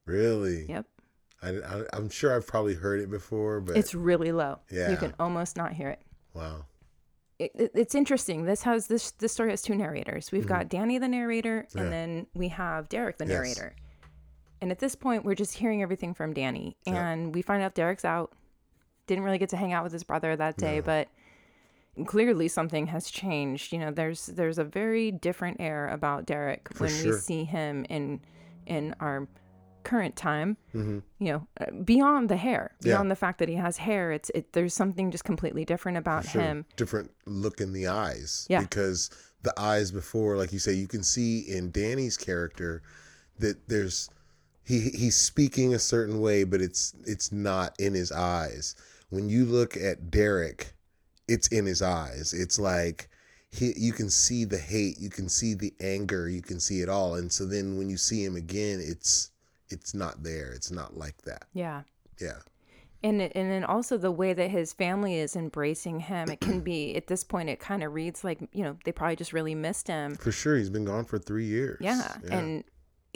Really? 0.05 0.65
yep 0.67 0.85
I, 1.43 1.49
I, 1.49 1.83
I'm 1.93 2.09
sure 2.09 2.35
I've 2.35 2.45
probably 2.47 2.75
heard 2.75 2.99
it 3.01 3.09
before, 3.09 3.61
but 3.61 3.75
it's 3.77 3.95
really 3.95 4.31
low 4.31 4.59
Yeah. 4.69 4.91
you 4.91 4.97
can 4.97 5.13
almost 5.19 5.57
not 5.57 5.73
hear 5.73 5.89
it 5.89 6.01
wow. 6.33 6.65
it, 7.39 7.51
it- 7.55 7.71
it's 7.73 7.95
interesting. 7.95 8.45
This 8.45 8.61
has 8.63 8.87
this 8.87 9.11
this 9.11 9.31
story 9.33 9.49
has 9.49 9.61
two 9.61 9.75
narrators. 9.75 10.31
We've 10.31 10.45
got 10.47 10.69
Danny 10.69 10.97
the 10.99 11.07
narrator, 11.07 11.65
Mm-hmm. 11.69 11.77
Yeah. 11.77 11.83
and 11.83 11.93
then 11.93 12.27
we 12.33 12.47
have 12.49 12.89
Derek 12.89 13.17
the 13.17 13.25
Yes. 13.25 13.33
narrator. 13.33 13.75
And 14.61 14.69
at 14.71 14.77
this 14.77 14.93
point, 14.95 15.25
we're 15.25 15.33
just 15.35 15.57
hearing 15.57 15.81
everything 15.81 16.13
from 16.13 16.33
Danny, 16.33 16.77
Yeah. 16.85 17.07
and 17.09 17.33
we 17.33 17.41
find 17.41 17.63
out 17.63 17.73
Derek's 17.73 18.05
out. 18.05 18.31
Didn't 19.07 19.23
really 19.23 19.39
get 19.39 19.49
to 19.49 19.57
hang 19.57 19.73
out 19.73 19.83
with 19.83 19.91
his 19.91 20.03
brother 20.03 20.35
that 20.35 20.57
day, 20.57 20.75
No. 20.77 20.81
but 20.83 21.07
clearly 22.05 22.47
something 22.47 22.87
has 22.87 23.09
changed. 23.09 23.73
You 23.73 23.79
know, 23.79 23.91
there's 23.91 24.27
there's 24.27 24.59
a 24.59 24.63
very 24.63 25.11
different 25.11 25.57
air 25.59 25.87
about 25.87 26.25
Derek 26.27 26.69
For 26.73 26.85
when 26.85 27.03
we 27.03 27.13
see 27.13 27.43
him 27.43 27.85
in 27.89 28.21
in 28.67 28.95
our 28.99 29.27
current 29.83 30.15
time 30.15 30.57
hmm 30.71 30.99
you 31.19 31.31
know 31.31 31.47
uh, 31.59 31.71
beyond 31.83 32.29
the 32.29 32.37
hair 32.37 32.71
Yeah. 32.81 32.93
beyond 32.93 33.11
the 33.11 33.15
fact 33.15 33.39
that 33.39 33.49
he 33.49 33.55
has 33.55 33.77
hair 33.77 34.11
it's 34.11 34.29
it 34.33 34.53
there's 34.53 34.73
something 34.73 35.11
just 35.11 35.23
completely 35.23 35.65
different 35.65 35.97
about 35.97 36.25
Sure. 36.25 36.41
him 36.41 36.65
Different 36.75 37.11
look 37.25 37.59
in 37.61 37.73
the 37.73 37.87
eyes. 37.87 38.45
Yeah. 38.49 38.61
Because 38.61 39.09
the 39.43 39.53
eyes 39.59 39.91
before, 39.91 40.37
like 40.37 40.53
you 40.53 40.59
say, 40.59 40.73
you 40.73 40.87
can 40.87 41.03
see 41.03 41.39
in 41.39 41.71
Danny's 41.71 42.17
character 42.17 42.81
that 43.39 43.67
there's 43.67 44.09
he 44.63 44.79
he's 44.91 45.17
speaking 45.17 45.73
a 45.73 45.79
certain 45.79 46.21
way, 46.21 46.43
but 46.43 46.61
it's 46.61 46.93
it's 47.05 47.31
not 47.31 47.75
in 47.79 47.93
his 47.93 48.11
eyes. 48.11 48.75
When 49.09 49.29
you 49.29 49.45
look 49.45 49.75
at 49.75 50.11
Derek, 50.11 50.73
it's 51.27 51.47
in 51.47 51.65
his 51.65 51.81
eyes. 51.81 52.33
It's 52.33 52.59
like 52.59 53.09
he 53.51 53.73
you 53.75 53.93
can 53.93 54.09
see 54.09 54.45
the 54.45 54.59
hate, 54.59 54.99
you 54.99 55.09
can 55.09 55.27
see 55.27 55.53
the 55.55 55.73
anger, 55.81 56.29
you 56.29 56.41
can 56.43 56.59
see 56.59 56.81
it 56.81 56.89
all. 56.89 57.15
And 57.15 57.31
so 57.31 57.45
then 57.45 57.77
when 57.77 57.89
you 57.89 57.97
see 57.97 58.23
him 58.23 58.35
again, 58.35 58.79
it's 58.81 59.30
it's 59.71 59.93
not 59.93 60.23
there. 60.23 60.51
It's 60.51 60.71
not 60.71 60.97
like 60.97 61.21
that. 61.23 61.45
yeah 61.53 61.83
Yeah. 62.19 62.39
and 63.03 63.21
and 63.21 63.51
then 63.51 63.63
also 63.63 63.97
the 63.97 64.11
way 64.11 64.33
that 64.33 64.49
his 64.51 64.73
family 64.73 65.15
is 65.17 65.35
embracing 65.35 65.99
him 66.01 66.29
it 66.29 66.39
can 66.41 66.61
be 66.61 66.95
at 66.95 67.07
this 67.07 67.23
point 67.23 67.49
it 67.49 67.59
kind 67.59 67.83
of 67.83 67.93
reads 67.93 68.23
like 68.23 68.39
you 68.53 68.63
know 68.63 68.77
they 68.85 68.91
probably 68.91 69.15
just 69.15 69.33
really 69.33 69.55
missed 69.55 69.87
him 69.87 70.15
For 70.15 70.31
sure. 70.31 70.55
He's 70.57 70.69
been 70.69 70.85
gone 70.85 71.05
for 71.05 71.17
three 71.19 71.45
years. 71.45 71.79
yeah, 71.81 72.15
and 72.29 72.63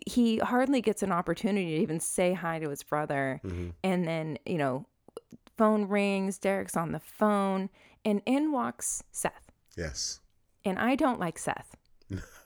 he 0.05 0.39
hardly 0.39 0.81
gets 0.81 1.03
an 1.03 1.11
opportunity 1.11 1.75
to 1.77 1.81
even 1.83 1.99
say 1.99 2.33
hi 2.33 2.59
to 2.59 2.69
his 2.69 2.83
brother 2.83 3.39
Mhm. 3.43 3.73
and 3.83 4.07
then 4.07 4.37
you 4.45 4.57
know 4.57 4.85
phone 5.57 5.87
rings 5.87 6.37
derek's 6.37 6.75
on 6.75 6.91
the 6.91 6.99
phone 6.99 7.69
and 8.03 8.21
in 8.25 8.51
walks 8.51 9.03
seth 9.11 9.51
Yes. 9.77 10.19
and 10.65 10.77
i 10.79 10.95
don't 10.95 11.19
like 11.19 11.37
seth 11.39 11.77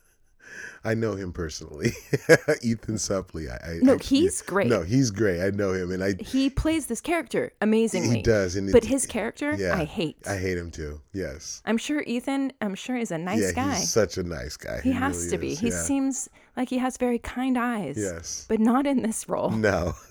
I 0.84 0.94
know 0.94 1.16
him 1.16 1.34
personally. 1.34 1.92
Ethan 2.62 2.96
Suplee. 2.96 3.50
I, 3.52 3.72
I 3.72 3.80
no 3.82 3.98
he's 3.98 4.42
great 4.42 4.68
No, 4.68 4.82
he's 4.84 5.12
great. 5.12 5.42
I 5.42 5.50
know 5.50 5.74
him, 5.74 5.92
and 5.92 6.02
I 6.04 6.16
he 6.20 6.50
plays 6.50 6.86
this 6.88 7.02
character 7.02 7.52
amazingly 7.62 8.18
he 8.18 8.22
does. 8.22 8.58
But 8.72 8.86
his 8.86 9.06
character 9.06 9.56
yeah, 9.56 9.76
i 9.76 9.84
hate 9.84 10.18
I 10.26 10.38
hate 10.38 10.58
him 10.58 10.72
too. 10.72 11.02
Yes. 11.14 11.62
i'm 11.66 11.78
sure 11.78 12.02
ethan 12.08 12.54
i'm 12.62 12.76
sure 12.76 12.96
is 12.96 13.12
a 13.12 13.18
nice 13.18 13.42
yeah, 13.42 13.52
guy 13.52 13.76
he's 13.76 13.90
such 13.92 14.18
a 14.18 14.24
nice 14.24 14.56
guy. 14.58 14.80
he 14.82 14.92
has 14.92 15.18
really 15.18 15.30
to 15.32 15.38
be 15.38 15.52
is, 15.54 15.60
he 15.60 15.70
yeah. 15.70 15.82
seems 15.82 16.30
like 16.56 16.70
he 16.70 16.78
has 16.78 16.98
very 16.98 17.20
kind 17.20 17.58
eyes 17.58 17.98
Yes. 17.98 18.46
but 18.48 18.60
not 18.60 18.88
in 18.88 19.02
this 19.02 19.28
role 19.28 19.50
No. 19.52 19.94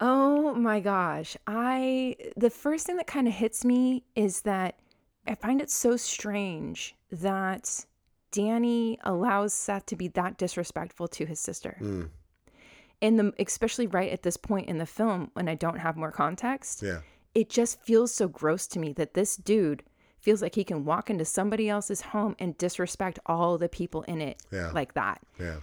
Oh 0.00 0.54
my 0.54 0.78
gosh. 0.80 1.36
I 1.46 2.14
the 2.36 2.50
first 2.50 2.86
thing 2.86 2.96
that 2.96 3.06
kind 3.06 3.26
of 3.26 3.34
hits 3.34 3.64
me 3.64 4.04
is 4.14 4.42
that 4.42 4.76
I 5.28 5.34
find 5.34 5.60
it 5.60 5.70
so 5.70 5.96
strange 5.96 6.94
that 7.10 7.84
Danny 8.30 8.98
allows 9.04 9.52
Seth 9.54 9.86
to 9.86 9.96
be 9.96 10.08
that 10.08 10.36
disrespectful 10.38 11.08
to 11.08 11.26
his 11.26 11.40
sister. 11.40 11.76
Mm, 11.80 12.08
And 13.00 13.18
the 13.18 13.32
especially 13.38 13.86
right 13.86 14.12
at 14.12 14.22
this 14.22 14.36
point 14.36 14.68
in 14.68 14.78
the 14.78 14.86
film 14.86 15.30
when 15.34 15.48
I 15.48 15.54
don't 15.54 15.78
have 15.78 15.96
more 15.96 16.12
context, 16.12 16.82
yeah. 16.82 17.00
it 17.34 17.48
just 17.48 17.80
feels 17.82 18.12
so 18.14 18.28
gross 18.28 18.66
to 18.68 18.78
me 18.78 18.92
that 18.94 19.14
this 19.14 19.36
dude 19.36 19.82
feels 20.20 20.42
like 20.42 20.54
he 20.56 20.64
can 20.64 20.84
walk 20.84 21.08
into 21.10 21.24
somebody 21.24 21.68
else's 21.68 22.00
home 22.00 22.34
and 22.38 22.58
disrespect 22.58 23.18
all 23.26 23.56
the 23.56 23.68
people 23.68 24.02
in 24.02 24.20
it 24.20 24.42
Yeah. 24.50 24.72
like 24.72 24.94
that. 24.94 25.20
Yeah. 25.38 25.60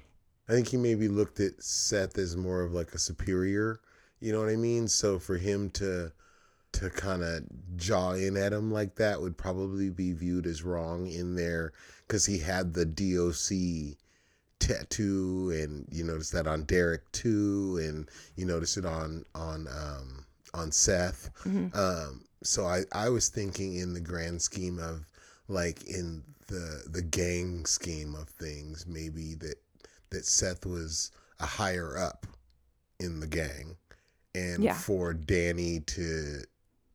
I 0.48 0.54
think 0.54 0.70
he 0.70 0.78
maybe 0.78 1.08
looked 1.08 1.40
at 1.40 1.62
Seth 1.62 2.18
as 2.18 2.38
more 2.38 2.62
of 2.62 2.72
like 2.72 2.94
a 2.94 3.00
superior, 3.00 3.80
you 4.20 4.32
know 4.32 4.40
what 4.40 4.50
I 4.50 4.56
mean? 4.56 4.88
So 4.88 5.20
for 5.20 5.38
him 5.38 5.70
to 5.72 6.12
to 6.76 6.90
kind 6.90 7.24
of 7.24 7.44
jaw 7.78 8.12
in 8.14 8.36
at 8.38 8.54
him 8.54 8.72
like 8.72 8.96
that 8.96 9.22
would 9.22 9.38
probably 9.38 9.90
be 9.90 10.12
viewed 10.14 10.46
as 10.46 10.62
wrong 10.64 11.08
in 11.08 11.36
there 11.36 11.72
cuz 12.08 12.26
he 12.26 12.38
had 12.40 12.74
the 12.74 12.86
DOC 12.86 13.98
tattoo 14.60 15.52
and 15.52 15.86
you 15.92 16.04
notice 16.04 16.30
that 16.32 16.48
on 16.48 16.64
Derek 16.64 17.10
too 17.12 17.80
and 17.82 18.10
you 18.36 18.46
notice 18.46 18.78
it 18.78 18.86
on 18.86 19.26
on 19.36 19.68
um 19.68 20.26
on 20.54 20.72
Seth. 20.72 21.30
Mhm. 21.44 21.76
Um 21.76 22.26
so 22.44 22.66
I 22.66 22.84
I 22.92 23.10
was 23.10 23.30
thinking 23.30 23.76
in 23.76 23.94
the 23.94 24.00
grand 24.00 24.42
scheme 24.42 24.80
of 24.80 25.06
like 25.48 25.84
in 25.86 26.24
the 26.48 26.84
the 26.88 27.02
gang 27.02 27.66
scheme 27.66 28.16
of 28.16 28.30
things 28.30 28.86
maybe 28.88 29.36
that 29.36 29.56
that 30.12 30.26
Seth 30.26 30.66
was 30.66 31.12
a 31.40 31.46
higher 31.46 31.98
up 31.98 32.26
in 33.00 33.20
the 33.20 33.28
gang 33.28 33.76
and 34.34 34.64
Yeah. 34.64 34.74
for 34.78 35.14
Danny 35.14 35.82
to 35.82 36.44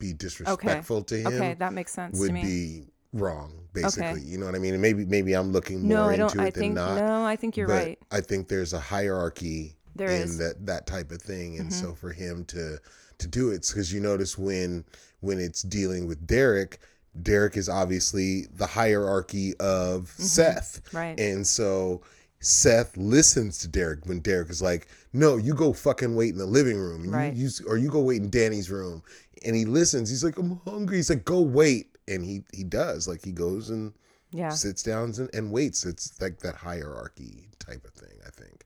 be 0.00 0.12
disrespectful 0.12 1.02
to 1.04 1.16
him 1.16 1.32
Okay, 1.34 1.54
that 1.60 1.72
makes 1.72 1.92
sense 1.92 2.16
to 2.18 2.22
would 2.22 2.34
be 2.34 2.86
wrong 3.12 3.52
basically 3.72 4.20
you 4.22 4.38
know 4.38 4.46
what 4.46 4.54
I 4.54 4.58
mean 4.58 4.72
and 4.74 4.82
maybe 4.82 5.04
maybe 5.04 5.32
I'm 5.34 5.52
looking 5.52 5.86
no, 5.86 6.04
more 6.04 6.16
don't 6.16 6.32
into 6.32 6.38
it 6.40 6.46
I 6.46 6.50
than 6.50 6.60
think 6.60 6.74
not 6.74 6.96
no, 6.96 7.24
I 7.24 7.36
think 7.36 7.56
you're 7.56 7.68
right. 7.68 7.98
I 8.10 8.20
think 8.20 8.48
there's 8.48 8.72
a 8.72 8.80
hierarchy 8.80 9.76
There 9.96 10.10
in 10.10 10.22
is. 10.22 10.38
that 10.38 10.66
that 10.66 10.86
type 10.86 11.10
of 11.12 11.20
thing, 11.22 11.58
and 11.58 11.70
Mhm. 11.70 11.72
so 11.72 11.94
for 11.94 12.12
him 12.12 12.44
to 12.46 12.78
to 13.18 13.26
do 13.28 13.50
it, 13.50 13.66
because 13.68 13.92
you 13.92 14.00
notice 14.00 14.38
when 14.38 14.84
when 15.20 15.38
it's 15.38 15.62
dealing 15.62 16.06
with 16.06 16.26
Derek, 16.26 16.78
Derek 17.20 17.56
is 17.56 17.68
obviously 17.68 18.46
the 18.54 18.66
hierarchy 18.66 19.54
of 19.58 20.12
Mm-hmm. 20.14 20.22
Seth, 20.22 20.80
Right. 20.94 21.18
and 21.20 21.46
so 21.46 22.02
Seth 22.40 22.96
listens 22.96 23.58
to 23.58 23.68
Derek 23.68 24.06
when 24.06 24.20
Derek 24.20 24.48
is 24.50 24.62
like, 24.62 24.88
"No, 25.12 25.36
you 25.36 25.54
go 25.54 25.72
fucking 25.72 26.14
wait 26.14 26.30
in 26.30 26.38
the 26.38 26.46
living 26.46 26.78
room, 26.78 27.04
You- 27.04 27.10
Right. 27.10 27.34
you, 27.34 27.48
or 27.66 27.76
you 27.76 27.90
go 27.90 28.00
wait 28.00 28.22
in 28.22 28.30
Danny's 28.30 28.70
room," 28.70 29.02
and 29.44 29.54
he 29.54 29.64
listens. 29.66 30.08
He's 30.10 30.24
like, 30.24 30.38
"I'm 30.38 30.60
hungry." 30.66 30.96
He's 30.96 31.10
like, 31.10 31.24
"Go 31.24 31.40
wait," 31.42 31.96
and 32.08 32.24
he 32.24 32.42
he 32.52 32.64
does. 32.64 33.06
Like 33.06 33.24
he 33.24 33.32
goes 33.32 33.68
and 33.70 33.92
yeah. 34.30 34.48
sits 34.50 34.82
down 34.82 35.12
and, 35.18 35.28
and 35.34 35.52
waits. 35.52 35.84
It's 35.84 36.18
like 36.20 36.38
that 36.40 36.54
hierarchy 36.56 37.48
type 37.58 37.84
of 37.84 37.92
thing, 37.92 38.16
I 38.26 38.30
think. 38.30 38.64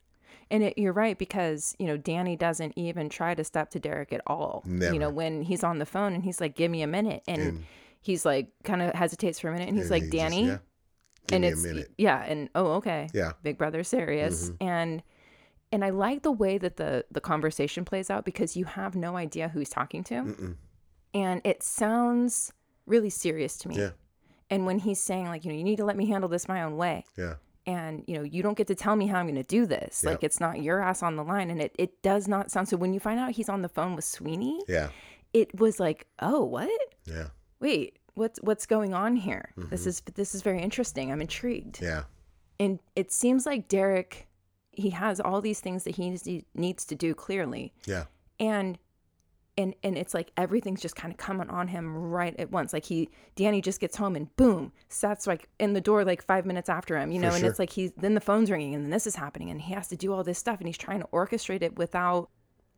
And 0.51 0.63
it, 0.63 0.79
you're 0.79 0.93
right 0.93 1.19
because 1.19 1.75
you 1.81 1.87
know 1.87 1.97
Danny 1.97 2.37
doesn't 2.37 2.75
even 2.77 3.09
try 3.09 3.35
to 3.35 3.43
step 3.43 3.71
to 3.71 3.81
Derek 3.81 4.13
at 4.13 4.21
all. 4.29 4.63
Never. 4.65 4.93
You 4.95 5.01
know 5.01 5.11
when 5.11 5.43
he's 5.43 5.65
on 5.65 5.79
the 5.81 5.87
phone 5.87 6.15
and 6.15 6.23
he's 6.23 6.41
like, 6.41 6.55
"Give 6.55 6.71
me 6.71 6.83
a 6.83 6.87
minute," 6.87 7.23
and, 7.27 7.43
And- 7.43 7.65
he's 8.01 8.25
like, 8.25 8.49
kind 8.63 8.83
of 8.83 8.95
hesitates 8.95 9.41
for 9.41 9.49
a 9.49 9.53
minute, 9.53 9.69
and 9.69 9.77
he's 9.79 9.87
And 9.87 9.91
like, 9.91 10.03
he 10.05 10.11
just- 10.11 10.17
"Danny," 10.19 10.47
yeah. 10.47 10.59
Give 11.27 11.37
and 11.37 11.43
me 11.43 11.49
it's 11.49 11.65
a 11.65 11.69
minute. 11.69 11.91
yeah, 11.99 12.23
and 12.25 12.49
oh 12.55 12.73
okay, 12.75 13.09
Yeah. 13.15 13.33
Big 13.43 13.57
Brother 13.59 13.83
serious, 13.85 14.51
Mhm. 14.51 14.57
and 14.61 15.03
and 15.73 15.85
I 15.85 15.91
like 15.91 16.23
the 16.23 16.33
way 16.33 16.59
that 16.59 16.77
the 16.77 17.05
the 17.11 17.21
conversation 17.21 17.85
plays 17.85 18.11
out 18.11 18.25
because 18.25 18.57
you 18.57 18.65
have 18.67 18.95
no 18.95 19.17
idea 19.17 19.49
who 19.49 19.59
he's 19.61 19.71
talking 19.71 20.05
to, 20.05 20.15
Mm-mm. 20.15 20.57
and 21.15 21.41
it 21.45 21.63
sounds 21.63 22.53
really 22.87 23.11
serious 23.11 23.57
to 23.59 23.69
me. 23.69 23.79
Yeah. 23.79 23.91
And 24.51 24.67
when 24.67 24.79
he's 24.79 25.01
saying 25.01 25.27
like, 25.27 25.45
you 25.45 25.51
know, 25.51 25.57
you 25.57 25.65
need 25.65 25.77
to 25.77 25.85
let 25.87 25.97
me 25.97 26.07
handle 26.07 26.29
this 26.29 26.47
my 26.49 26.63
own 26.63 26.77
way. 26.77 27.05
Yeah. 27.17 27.37
And 27.67 28.05
you 28.07 28.15
know, 28.17 28.23
you 28.23 28.43
don't 28.43 28.59
get 28.59 28.67
to 28.67 28.75
tell 28.75 28.95
me 28.95 29.07
how 29.07 29.19
I'm 29.19 29.25
going 29.27 29.37
to 29.37 29.43
do 29.43 29.65
this. 29.65 30.05
Like 30.05 30.23
it's 30.23 30.39
not 30.39 30.63
your 30.63 30.81
ass 30.83 31.03
on 31.03 31.17
the 31.17 31.25
line 31.25 31.51
and 31.51 31.63
it 31.63 31.75
it 31.79 32.03
does 32.03 32.29
not 32.29 32.51
sound 32.51 32.69
so 32.69 32.77
when 32.77 32.93
you 32.93 33.01
find 33.01 33.19
out 33.19 33.31
he's 33.33 33.49
on 33.49 33.63
the 33.63 33.71
phone 33.71 33.97
with 33.97 34.05
Sweeney, 34.05 34.61
Yeah. 34.69 34.91
it 35.33 35.59
was 35.59 35.81
like, 35.81 36.07
"Oh, 36.21 36.45
what? 36.45 36.69
Yeah. 37.07 37.29
Wait, 37.61 37.99
what's 38.15 38.39
what's 38.43 38.67
going 38.67 38.95
on 38.95 39.17
here? 39.17 39.53
This 39.57 39.83
mm-hmm. 39.83 39.89
is 39.89 40.03
this 40.15 40.35
is 40.35 40.43
very 40.43 40.61
interesting. 40.61 41.13
I'm 41.13 41.21
intrigued." 41.21 41.81
Yeah. 41.81 42.05
And 42.61 42.79
it 42.95 43.13
seems 43.13 43.47
like 43.47 43.69
Derek 43.69 44.29
he 44.77 44.91
has 44.91 45.21
all 45.21 45.41
these 45.41 45.61
things 45.61 45.85
that 45.85 45.97
he 45.97 46.11
needs 46.11 46.23
to, 46.23 46.43
needs 46.55 46.85
to 46.87 46.95
do 46.95 47.15
clearly 47.15 47.73
Yeah. 47.87 48.05
and 48.39 48.79
and 49.57 49.75
and 49.85 49.97
it's 49.97 50.15
like 50.15 50.33
everything's 50.37 50.81
just 50.81 50.97
kind 50.97 51.13
of 51.13 51.17
coming 51.17 51.49
on 51.49 51.69
him 51.69 51.97
right 51.97 52.35
at 52.41 52.51
once 52.51 52.73
like 52.73 52.85
he 52.85 53.09
danny 53.37 53.61
just 53.61 53.81
gets 53.81 53.97
home 53.97 54.17
and 54.17 54.35
boom 54.35 54.73
seth's 54.89 55.29
like 55.29 55.49
in 55.61 55.75
the 55.75 55.81
door 55.81 56.05
like 56.05 56.25
five 56.25 56.45
minutes 56.45 56.69
after 56.69 56.99
him 56.99 57.13
you 57.13 57.21
know 57.21 57.29
and 57.29 57.39
sure. 57.39 57.49
it's 57.49 57.61
like 57.61 57.71
he's 57.71 57.93
then 57.97 58.15
the 58.15 58.21
phone's 58.21 58.51
ringing 58.51 58.75
and 58.75 58.85
then 58.85 58.91
this 58.91 59.07
is 59.07 59.15
happening 59.15 59.51
and 59.51 59.63
he 59.63 59.73
has 59.73 59.87
to 59.89 59.97
do 59.97 60.13
all 60.13 60.25
this 60.25 60.39
stuff 60.39 60.59
and 60.59 60.67
he's 60.67 60.79
trying 60.79 61.01
to 61.01 61.07
orchestrate 61.13 61.63
it 61.63 61.77
without 61.77 62.31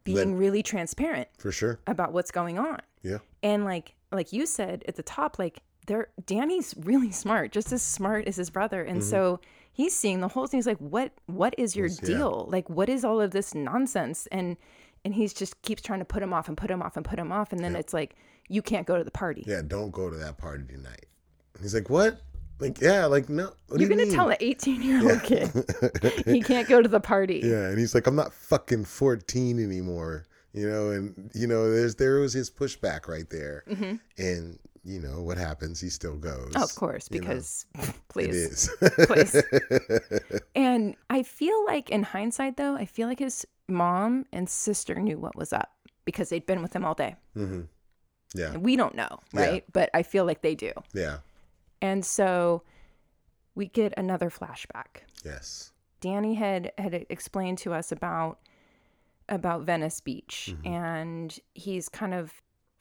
being 0.05 0.37
really 0.37 0.63
transparent 0.63 1.29
For 1.39 1.51
sure. 1.51 1.81
about 1.87 2.13
what's 2.13 2.31
going 2.31 2.59
on 2.59 2.81
Yeah. 3.03 3.19
and 3.43 3.65
like 3.65 3.95
like 4.13 4.33
you 4.33 4.47
said 4.47 4.85
at 4.89 4.97
the 4.97 5.03
top 5.03 5.39
like 5.39 5.61
they're 5.87 6.09
danny's 6.27 6.75
really 6.79 7.11
smart 7.13 7.53
just 7.53 7.73
as 7.73 7.83
smart 7.83 8.27
as 8.27 8.37
his 8.37 8.51
brother 8.51 8.83
and 8.83 9.03
so 9.05 9.41
he's 9.73 9.95
seeing 9.95 10.21
the 10.21 10.29
whole 10.29 10.47
thing 10.47 10.59
he's 10.59 10.67
like 10.67 10.79
what 10.79 11.13
what 11.27 11.55
is 11.59 11.77
your 11.77 11.89
Mm-hmm. 11.89 12.07
yeah. 12.11 12.17
deal 12.19 12.47
like 12.51 12.69
what 12.71 12.89
is 12.89 13.05
all 13.05 13.21
of 13.21 13.31
this 13.33 13.55
nonsense 13.55 14.27
and 14.33 14.57
and 15.05 15.15
he's 15.15 15.33
just 15.33 15.61
keeps 15.63 15.83
trying 15.83 16.01
to 16.01 16.05
put 16.05 16.23
him 16.23 16.33
off 16.33 16.49
and 16.49 16.57
put 16.57 16.71
him 16.71 16.83
off 16.83 16.97
and 16.97 17.05
put 17.05 17.19
him 17.19 17.31
off 17.31 17.53
and 17.53 17.63
then 17.63 17.77
it's 17.77 17.93
like 17.93 18.17
you 18.49 18.63
can't 18.63 18.87
go 18.87 18.97
to 18.97 19.05
the 19.05 19.11
party 19.11 19.45
Yeah. 19.47 19.63
Don't 19.67 19.91
go 19.91 20.09
to 20.11 20.17
that 20.17 20.39
party 20.39 20.65
tonight. 20.69 21.07
He's 21.61 21.75
like, 21.75 21.91
what? 21.91 22.21
Like, 22.61 22.81
yeah. 22.81 23.07
Like, 23.07 23.29
no. 23.29 23.53
What 23.69 23.79
you're 23.79 23.79
do 23.79 23.85
you 23.85 23.89
gonna 23.91 24.03
mean? 24.07 24.15
tell 24.15 24.29
an 24.31 24.37
18 24.41 24.83
year 24.83 25.11
old 25.11 25.23
kid 25.25 25.51
he 26.27 26.41
can't 26.43 26.69
go 26.69 26.81
to 26.81 26.89
the 26.89 27.01
party 27.01 27.41
Yeah, 27.45 27.69
and 27.69 27.79
he's 27.79 27.95
like, 27.95 28.07
I'm 28.07 28.15
not 28.17 28.33
fucking 28.33 28.85
14 28.85 29.59
anymore, 29.63 30.27
you 30.57 30.69
know. 30.69 30.91
And 30.91 31.31
you 31.35 31.47
know, 31.47 31.71
there's 31.71 31.95
there 31.95 32.19
was 32.19 32.33
his 32.33 32.51
pushback 32.51 33.07
right 33.07 33.29
there, 33.31 33.63
and 34.19 34.59
you 34.83 35.01
know 35.01 35.23
what 35.23 35.37
happens? 35.39 35.81
He 35.81 35.89
still 35.91 36.17
goes. 36.17 36.49
Mm-hmm. 36.51 36.59
Oh, 36.59 36.65
of 36.65 36.75
course 36.75 37.09
you 37.11 37.21
know. 37.21 37.27
because 37.29 37.67
please 38.09 38.35
is. 38.35 38.71
Please. 39.07 39.43
And 40.55 40.97
I 41.11 41.23
feel 41.23 41.65
like 41.67 41.91
in 41.91 42.03
hindsight, 42.03 42.57
though, 42.57 42.77
I 42.77 42.87
feel 42.87 43.09
like 43.09 43.19
his 43.19 43.47
mom 43.69 44.25
and 44.33 44.49
sister 44.49 44.95
knew 44.95 45.19
what 45.19 45.37
was 45.37 45.53
up 45.53 45.71
because 46.05 46.31
they'd 46.31 46.47
been 46.47 46.63
with 46.63 46.75
him 46.75 46.85
all 46.85 46.95
day. 46.95 47.17
hmm 47.35 47.63
Yeah, 48.35 48.53
And 48.53 48.63
we 48.65 48.77
don't 48.77 48.95
know, 48.95 49.21
Yeah. 49.35 49.41
right? 49.41 49.65
But 49.73 49.91
I 49.93 50.03
feel 50.03 50.25
like 50.25 50.41
they 50.43 50.55
do. 50.55 50.73
yeah, 50.95 51.19
And 51.83 52.05
so 52.05 52.63
we 53.55 53.67
get 53.67 53.93
another 53.99 54.31
flashback. 54.31 55.03
yes, 55.25 55.73
Danny 56.01 56.35
had 56.35 56.73
had 56.79 57.07
explained 57.11 57.59
to 57.59 57.73
us 57.75 57.91
about 57.93 58.39
about 59.29 59.63
Venice 59.63 60.01
Beach, 60.01 60.51
Mm-hmm. 60.53 60.67
and 60.73 61.39
he's 61.55 61.89
kind 61.89 62.15
of 62.15 62.33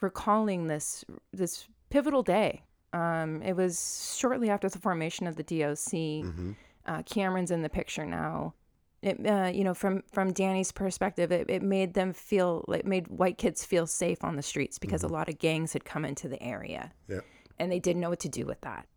recalling 0.02 0.68
this 0.68 1.04
this 1.34 1.68
pivotal 1.90 2.24
day. 2.24 2.64
Um, 2.94 3.42
it 3.42 3.54
was 3.56 4.16
shortly 4.18 4.50
after 4.50 4.70
the 4.70 4.80
formation 4.80 5.28
of 5.28 5.36
the 5.36 5.44
DOC. 5.44 5.92
hmm 6.34 6.52
uh, 6.88 7.02
Cameron's 7.02 7.50
in 7.50 7.64
the 7.64 7.70
picture 7.70 8.06
now. 8.06 8.54
It, 9.02 9.26
uh, 9.26 9.50
you 9.52 9.64
know, 9.64 9.74
from 9.74 10.04
from 10.12 10.32
Danny's 10.34 10.72
perspective, 10.72 11.32
it, 11.32 11.50
it 11.50 11.64
made 11.64 11.96
them 11.96 12.14
feel 12.14 12.64
like 12.68 12.86
made 12.86 13.08
white 13.08 13.38
kids 13.40 13.66
feel 13.66 13.88
safe 13.88 14.24
on 14.24 14.36
the 14.36 14.44
streets 14.44 14.78
because 14.78 15.02
a 15.04 15.08
lot 15.08 15.28
of 15.28 15.40
gangs 15.40 15.74
had 15.74 15.84
come 15.84 16.06
into 16.06 16.28
the 16.28 16.42
area, 16.44 16.92
yeah, 17.08 17.22
and 17.58 17.72
they 17.72 17.80
didn't 17.80 18.02
know 18.02 18.10
what 18.12 18.20
to 18.20 18.30
do 18.30 18.46
with 18.46 18.62
that. 18.62 18.88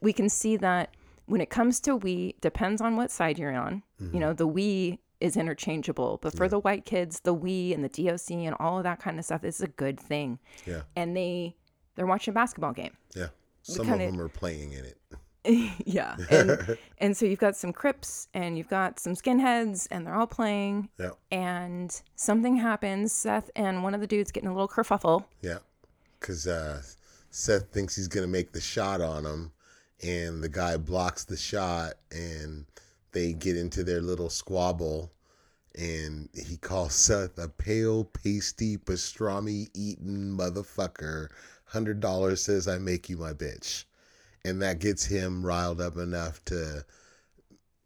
We 0.00 0.12
can 0.12 0.28
see 0.28 0.56
that 0.58 0.94
when 1.26 1.40
it 1.40 1.50
comes 1.50 1.80
to 1.80 1.96
we, 1.96 2.36
depends 2.40 2.80
on 2.80 2.96
what 2.96 3.10
side 3.10 3.36
you're 3.38 3.52
on. 3.56 3.82
You 3.98 4.20
know, 4.20 4.32
the 4.32 4.46
we 4.46 5.00
is 5.24 5.36
interchangeable, 5.36 6.18
but 6.22 6.36
for 6.36 6.48
the 6.48 6.58
white 6.58 6.84
kids, 6.84 7.20
the 7.20 7.32
we 7.34 7.72
and 7.72 7.82
the 7.84 7.88
DOC 7.88 8.30
and 8.32 8.54
all 8.60 8.76
of 8.78 8.84
that 8.84 9.00
kind 9.00 9.18
of 9.18 9.24
stuff 9.24 9.42
is 9.44 9.60
a 9.60 9.66
good 9.68 9.98
thing. 9.98 10.38
yeah, 10.66 10.82
And 10.96 11.16
they 11.16 11.56
they're 11.96 12.06
watching 12.06 12.32
a 12.32 12.34
basketball 12.34 12.72
game. 12.72 12.96
yeah. 13.14 13.28
Some 13.62 13.86
kinda- 13.86 14.04
of 14.06 14.12
them 14.12 14.20
are 14.20 14.28
playing 14.28 14.72
in 14.72 14.84
it. 14.84 14.98
yeah. 15.86 16.16
And 16.30 16.76
and 16.98 17.16
so 17.16 17.26
you've 17.26 17.38
got 17.38 17.56
some 17.56 17.72
Crips 17.72 18.28
and 18.34 18.56
you've 18.58 18.68
got 18.68 18.98
some 19.00 19.14
skinheads 19.14 19.86
and 19.90 20.06
they're 20.06 20.14
all 20.14 20.26
playing 20.26 20.88
Yeah, 20.98 21.10
and 21.30 21.90
something 22.16 22.56
happens. 22.56 23.12
Seth 23.12 23.50
and 23.56 23.82
one 23.82 23.94
of 23.94 24.00
the 24.00 24.06
dudes 24.06 24.30
getting 24.32 24.48
a 24.50 24.52
little 24.52 24.68
kerfuffle. 24.68 25.24
yeah. 25.40 25.58
Because 26.20 26.46
uh, 26.46 26.80
Seth 27.30 27.70
thinks 27.72 27.96
he's 27.96 28.08
gonna 28.08 28.26
make 28.26 28.52
the 28.52 28.60
shot 28.60 29.00
on 29.02 29.24
him, 29.26 29.52
and 30.02 30.42
the 30.42 30.48
guy 30.48 30.76
blocks 30.78 31.24
the 31.24 31.36
shot, 31.36 31.94
and 32.10 32.64
they 33.12 33.32
get 33.34 33.56
into 33.58 33.84
their 33.84 34.00
little 34.00 34.30
squabble. 34.30 35.12
And 35.76 36.28
he 36.34 36.56
calls 36.56 36.94
Seth 36.94 37.38
a 37.38 37.48
pale, 37.48 38.04
pasty, 38.04 38.76
pastrami 38.76 39.68
eating 39.74 40.36
motherfucker. 40.36 41.28
Hundred 41.66 42.00
dollars 42.00 42.42
says 42.42 42.68
I 42.68 42.78
make 42.78 43.08
you 43.08 43.16
my 43.16 43.32
bitch, 43.32 43.84
and 44.44 44.62
that 44.62 44.78
gets 44.78 45.04
him 45.04 45.44
riled 45.44 45.80
up 45.80 45.96
enough 45.96 46.44
to 46.46 46.84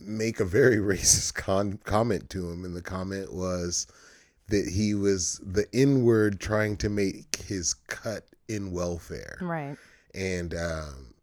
make 0.01 0.41
a 0.41 0.45
very 0.45 0.77
racist 0.97 1.35
con- 1.35 1.79
comment 1.85 2.29
to 2.31 2.51
him. 2.51 2.65
And 2.65 2.77
the 2.77 2.83
comment 2.83 3.33
was 3.33 3.87
that 4.49 4.69
he 4.69 4.95
was 4.95 5.41
the 5.45 5.67
N 5.75 6.03
word 6.05 6.41
trying 6.41 6.77
to 6.79 6.89
make 6.89 7.37
his 7.47 7.75
cut 7.75 8.25
in 8.49 8.73
welfare 8.73 9.37
Right. 9.43 9.77
and 10.15 10.55
um, 10.55 11.15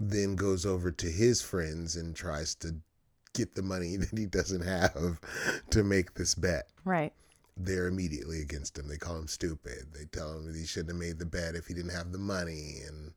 then 0.00 0.34
goes 0.34 0.66
over 0.66 0.90
to 0.90 1.06
his 1.06 1.40
friends 1.42 1.94
and 1.94 2.14
tries 2.16 2.56
to 2.56 2.74
get 3.34 3.54
the 3.54 3.62
money 3.62 3.96
that 3.98 4.16
he 4.18 4.26
doesn't 4.26 4.62
have 4.64 5.18
to 5.70 5.82
make 5.84 6.14
this 6.14 6.34
bet. 6.34 6.68
Right. 6.84 7.12
They're 7.56 7.88
immediately 7.88 8.40
against 8.40 8.78
him. 8.78 8.88
They 8.88 8.96
call 8.96 9.16
him 9.18 9.28
stupid. 9.28 9.88
They 9.92 10.06
tell 10.06 10.32
him 10.34 10.46
that 10.46 10.56
he 10.56 10.64
shouldn't 10.64 10.90
have 10.90 10.96
made 11.00 11.18
the 11.18 11.26
bet 11.26 11.54
if 11.54 11.66
he 11.66 11.74
didn't 11.74 11.92
have 11.92 12.12
the 12.12 12.18
money. 12.18 12.76
And 12.86 13.12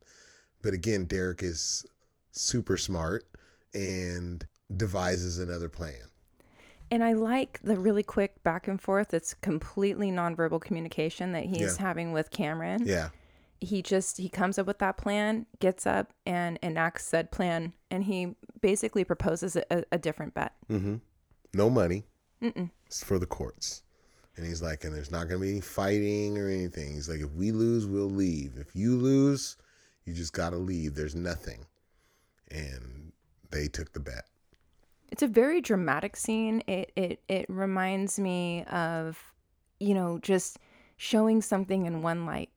but 0.62 0.74
again, 0.74 1.04
Derek 1.04 1.42
is 1.42 1.86
super 2.32 2.76
smart 2.76 3.24
and 3.72 4.46
devises 4.76 5.38
another 5.38 5.68
plan. 5.68 6.10
And 6.90 7.02
I 7.02 7.14
like 7.14 7.60
the 7.62 7.78
really 7.78 8.02
quick 8.02 8.42
back 8.42 8.68
and 8.68 8.80
forth. 8.80 9.14
It's 9.14 9.32
completely 9.34 10.10
nonverbal 10.10 10.60
communication 10.60 11.32
that 11.32 11.44
he's 11.44 11.76
Yeah. 11.76 11.86
having 11.86 12.12
with 12.12 12.30
Cameron. 12.30 12.82
Yeah, 12.86 13.08
He 13.64 13.82
just 13.82 14.18
he 14.18 14.28
comes 14.28 14.58
up 14.58 14.66
with 14.66 14.78
that 14.78 14.96
plan, 14.96 15.46
gets 15.58 15.86
up 15.86 16.12
and 16.26 16.58
enacts 16.62 17.04
said 17.04 17.30
plan, 17.30 17.72
and 17.90 18.04
he 18.04 18.34
basically 18.60 19.04
proposes 19.04 19.56
a, 19.56 19.84
a 19.90 19.98
different 19.98 20.34
bet. 20.34 20.52
Mm-hmm. 20.70 20.96
no 21.52 21.70
money. 21.70 22.04
It's 22.86 23.02
for 23.02 23.18
the 23.18 23.26
courts. 23.26 23.82
And 24.36 24.44
he's 24.44 24.60
like, 24.60 24.84
and 24.84 24.94
there's 24.94 25.10
not 25.10 25.28
going 25.28 25.40
to 25.40 25.46
be 25.46 25.50
any 25.50 25.60
fighting 25.60 26.36
or 26.36 26.48
anything. 26.48 26.92
He's 26.92 27.08
like, 27.08 27.20
if 27.20 27.30
we 27.32 27.52
lose, 27.52 27.86
we'll 27.86 28.10
leave. 28.10 28.54
If 28.58 28.74
you 28.74 28.96
lose, 28.96 29.56
you 30.04 30.12
just 30.12 30.32
got 30.32 30.50
to 30.50 30.56
leave. 30.56 30.94
There's 30.94 31.14
nothing. 31.14 31.66
And 32.50 33.12
they 33.50 33.68
took 33.68 33.92
the 33.92 34.00
bet. 34.00 34.24
It's 35.10 35.22
a 35.22 35.28
very 35.28 35.60
dramatic 35.60 36.16
scene. 36.16 36.62
It 36.66 36.92
it 36.96 37.20
it 37.28 37.46
reminds 37.48 38.18
me 38.18 38.64
of, 38.64 39.32
you 39.78 39.94
know, 39.94 40.18
just 40.20 40.58
showing 40.96 41.40
something 41.40 41.86
in 41.86 42.02
one 42.02 42.26
light. 42.26 42.50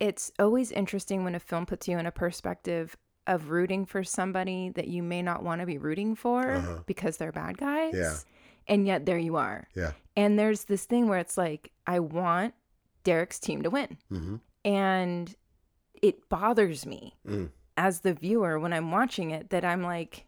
It's 0.00 0.30
always 0.38 0.70
interesting 0.72 1.24
when 1.24 1.34
a 1.34 1.40
film 1.40 1.66
puts 1.66 1.88
you 1.88 1.98
in 1.98 2.06
a 2.06 2.12
perspective 2.12 2.96
of 3.26 3.50
rooting 3.50 3.84
for 3.84 4.02
somebody 4.04 4.70
that 4.70 4.88
you 4.88 5.02
may 5.02 5.20
not 5.22 5.42
want 5.42 5.60
to 5.60 5.66
be 5.66 5.76
rooting 5.78 6.14
for 6.14 6.82
because 6.86 7.16
they're 7.18 7.32
bad 7.32 7.58
guys. 7.58 7.94
Yeah. 7.94 8.14
And 8.66 8.86
yet 8.86 9.06
there 9.06 9.18
you 9.18 9.36
are. 9.36 9.66
Yeah. 9.74 9.92
And 10.16 10.38
there's 10.38 10.64
this 10.64 10.84
thing 10.84 11.08
where 11.08 11.18
it's 11.18 11.36
like, 11.36 11.70
I 11.86 12.00
want 12.00 12.54
Derek's 13.04 13.38
team 13.38 13.62
to 13.62 13.70
win. 13.70 13.98
hmm 14.08 14.36
And 14.64 15.34
it 16.00 16.28
bothers 16.28 16.86
me 16.86 17.16
Mm. 17.26 17.50
as 17.76 18.00
the 18.00 18.14
viewer 18.14 18.58
when 18.58 18.72
I'm 18.72 18.90
watching 18.92 19.30
it 19.32 19.50
that 19.50 19.64
I'm 19.64 19.82
like, 19.82 20.26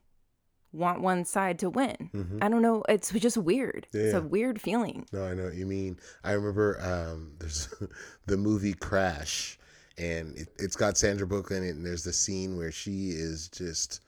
want 0.73 1.01
one 1.01 1.25
side 1.25 1.59
to 1.61 1.71
win. 1.71 2.39
I 2.43 2.49
don't 2.49 2.63
know. 2.63 2.83
It's 2.89 3.11
just 3.13 3.37
weird. 3.37 3.87
It's 3.93 4.15
a 4.15 4.21
weird 4.23 4.61
feeling. 4.61 5.07
No, 5.13 5.25
I 5.25 5.35
know 5.35 5.45
what 5.45 5.55
you 5.55 5.67
mean. 5.67 5.99
I 6.23 6.33
remember 6.33 6.79
um, 6.81 7.33
there's 7.41 7.73
the 8.27 8.37
movie 8.37 8.75
Crash, 8.75 9.59
and 10.01 10.37
it, 10.37 10.49
it's 10.59 10.77
got 10.77 10.97
Sandra 10.97 11.27
Bullock 11.27 11.51
in 11.51 11.63
it, 11.63 11.77
and 11.77 11.85
there's 11.85 12.05
the 12.05 12.13
scene 12.13 12.57
where 12.57 12.73
she 12.73 13.11
is 13.11 13.49
just 13.49 14.01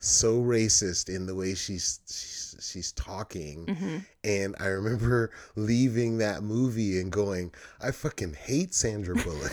so 0.00 0.40
racist 0.40 1.08
in 1.08 1.26
the 1.26 1.34
way 1.34 1.54
she's 1.54 2.00
she's, 2.06 2.56
she's 2.60 2.92
talking. 2.92 3.66
Mm-hmm. 3.66 3.98
And 4.24 4.56
I 4.58 4.66
remember 4.66 5.30
leaving 5.54 6.18
that 6.18 6.42
movie 6.42 7.00
and 7.00 7.12
going, 7.12 7.52
I 7.80 7.92
fucking 7.92 8.34
hate 8.34 8.74
Sandra 8.74 9.14
Bullock. 9.14 9.52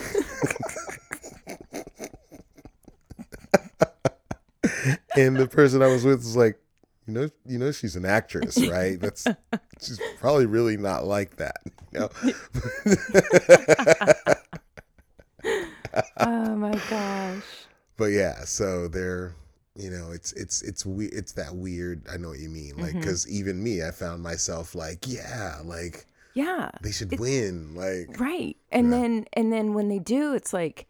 and 5.16 5.36
the 5.36 5.46
person 5.48 5.82
I 5.82 5.86
was 5.86 6.04
with 6.04 6.18
was 6.18 6.36
like, 6.36 6.58
you 7.06 7.14
know, 7.14 7.30
you 7.46 7.58
know, 7.58 7.70
she's 7.70 7.94
an 7.94 8.04
actress, 8.04 8.58
right? 8.66 9.00
That's 9.00 9.24
she's 9.80 10.00
probably 10.18 10.46
really 10.46 10.76
not 10.76 11.04
like 11.04 11.36
that. 11.36 11.58
You 11.92 12.00
know? 12.00 12.10
oh 16.20 16.56
my 16.56 16.72
gosh. 16.90 17.42
but 17.96 18.06
yeah, 18.06 18.44
so 18.44 18.88
they're 18.88 19.34
you 19.76 19.90
know 19.90 20.10
it's 20.12 20.32
it's 20.32 20.62
it's 20.62 20.86
we 20.86 21.06
it's 21.06 21.32
that 21.32 21.54
weird. 21.54 22.02
I 22.12 22.16
know 22.16 22.28
what 22.30 22.38
you 22.38 22.48
mean, 22.48 22.76
like 22.78 22.94
because 22.94 23.28
even 23.28 23.62
me, 23.62 23.82
I 23.82 23.90
found 23.90 24.22
myself 24.22 24.74
like 24.74 25.06
yeah, 25.06 25.58
like 25.64 26.06
Yeah. 26.34 26.70
they 26.82 26.92
should 26.92 27.18
win, 27.18 27.74
like 27.74 28.18
Right. 28.18 28.56
And 28.72 28.92
then 28.92 29.26
and 29.34 29.52
then 29.52 29.74
when 29.74 29.88
they 29.88 29.98
do, 29.98 30.34
it's 30.34 30.52
like 30.52 30.86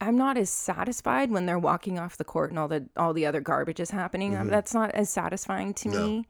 I'm 0.00 0.16
not 0.16 0.36
as 0.36 0.50
satisfied 0.50 1.30
when 1.30 1.46
they're 1.46 1.58
walking 1.58 1.98
off 1.98 2.16
the 2.16 2.24
court 2.24 2.50
and 2.50 2.58
all 2.58 2.68
the 2.68 2.88
all 2.96 3.12
the 3.14 3.24
other 3.26 3.40
garbage 3.40 3.78
is 3.80 3.90
happening. 3.90 4.36
Um, 4.36 4.48
That's 4.48 4.74
not 4.74 4.90
as 4.92 5.08
satisfying 5.10 5.72
to 5.74 5.88
Mm-hmm. 5.88 5.98
No. 5.98 6.06
me. 6.06 6.26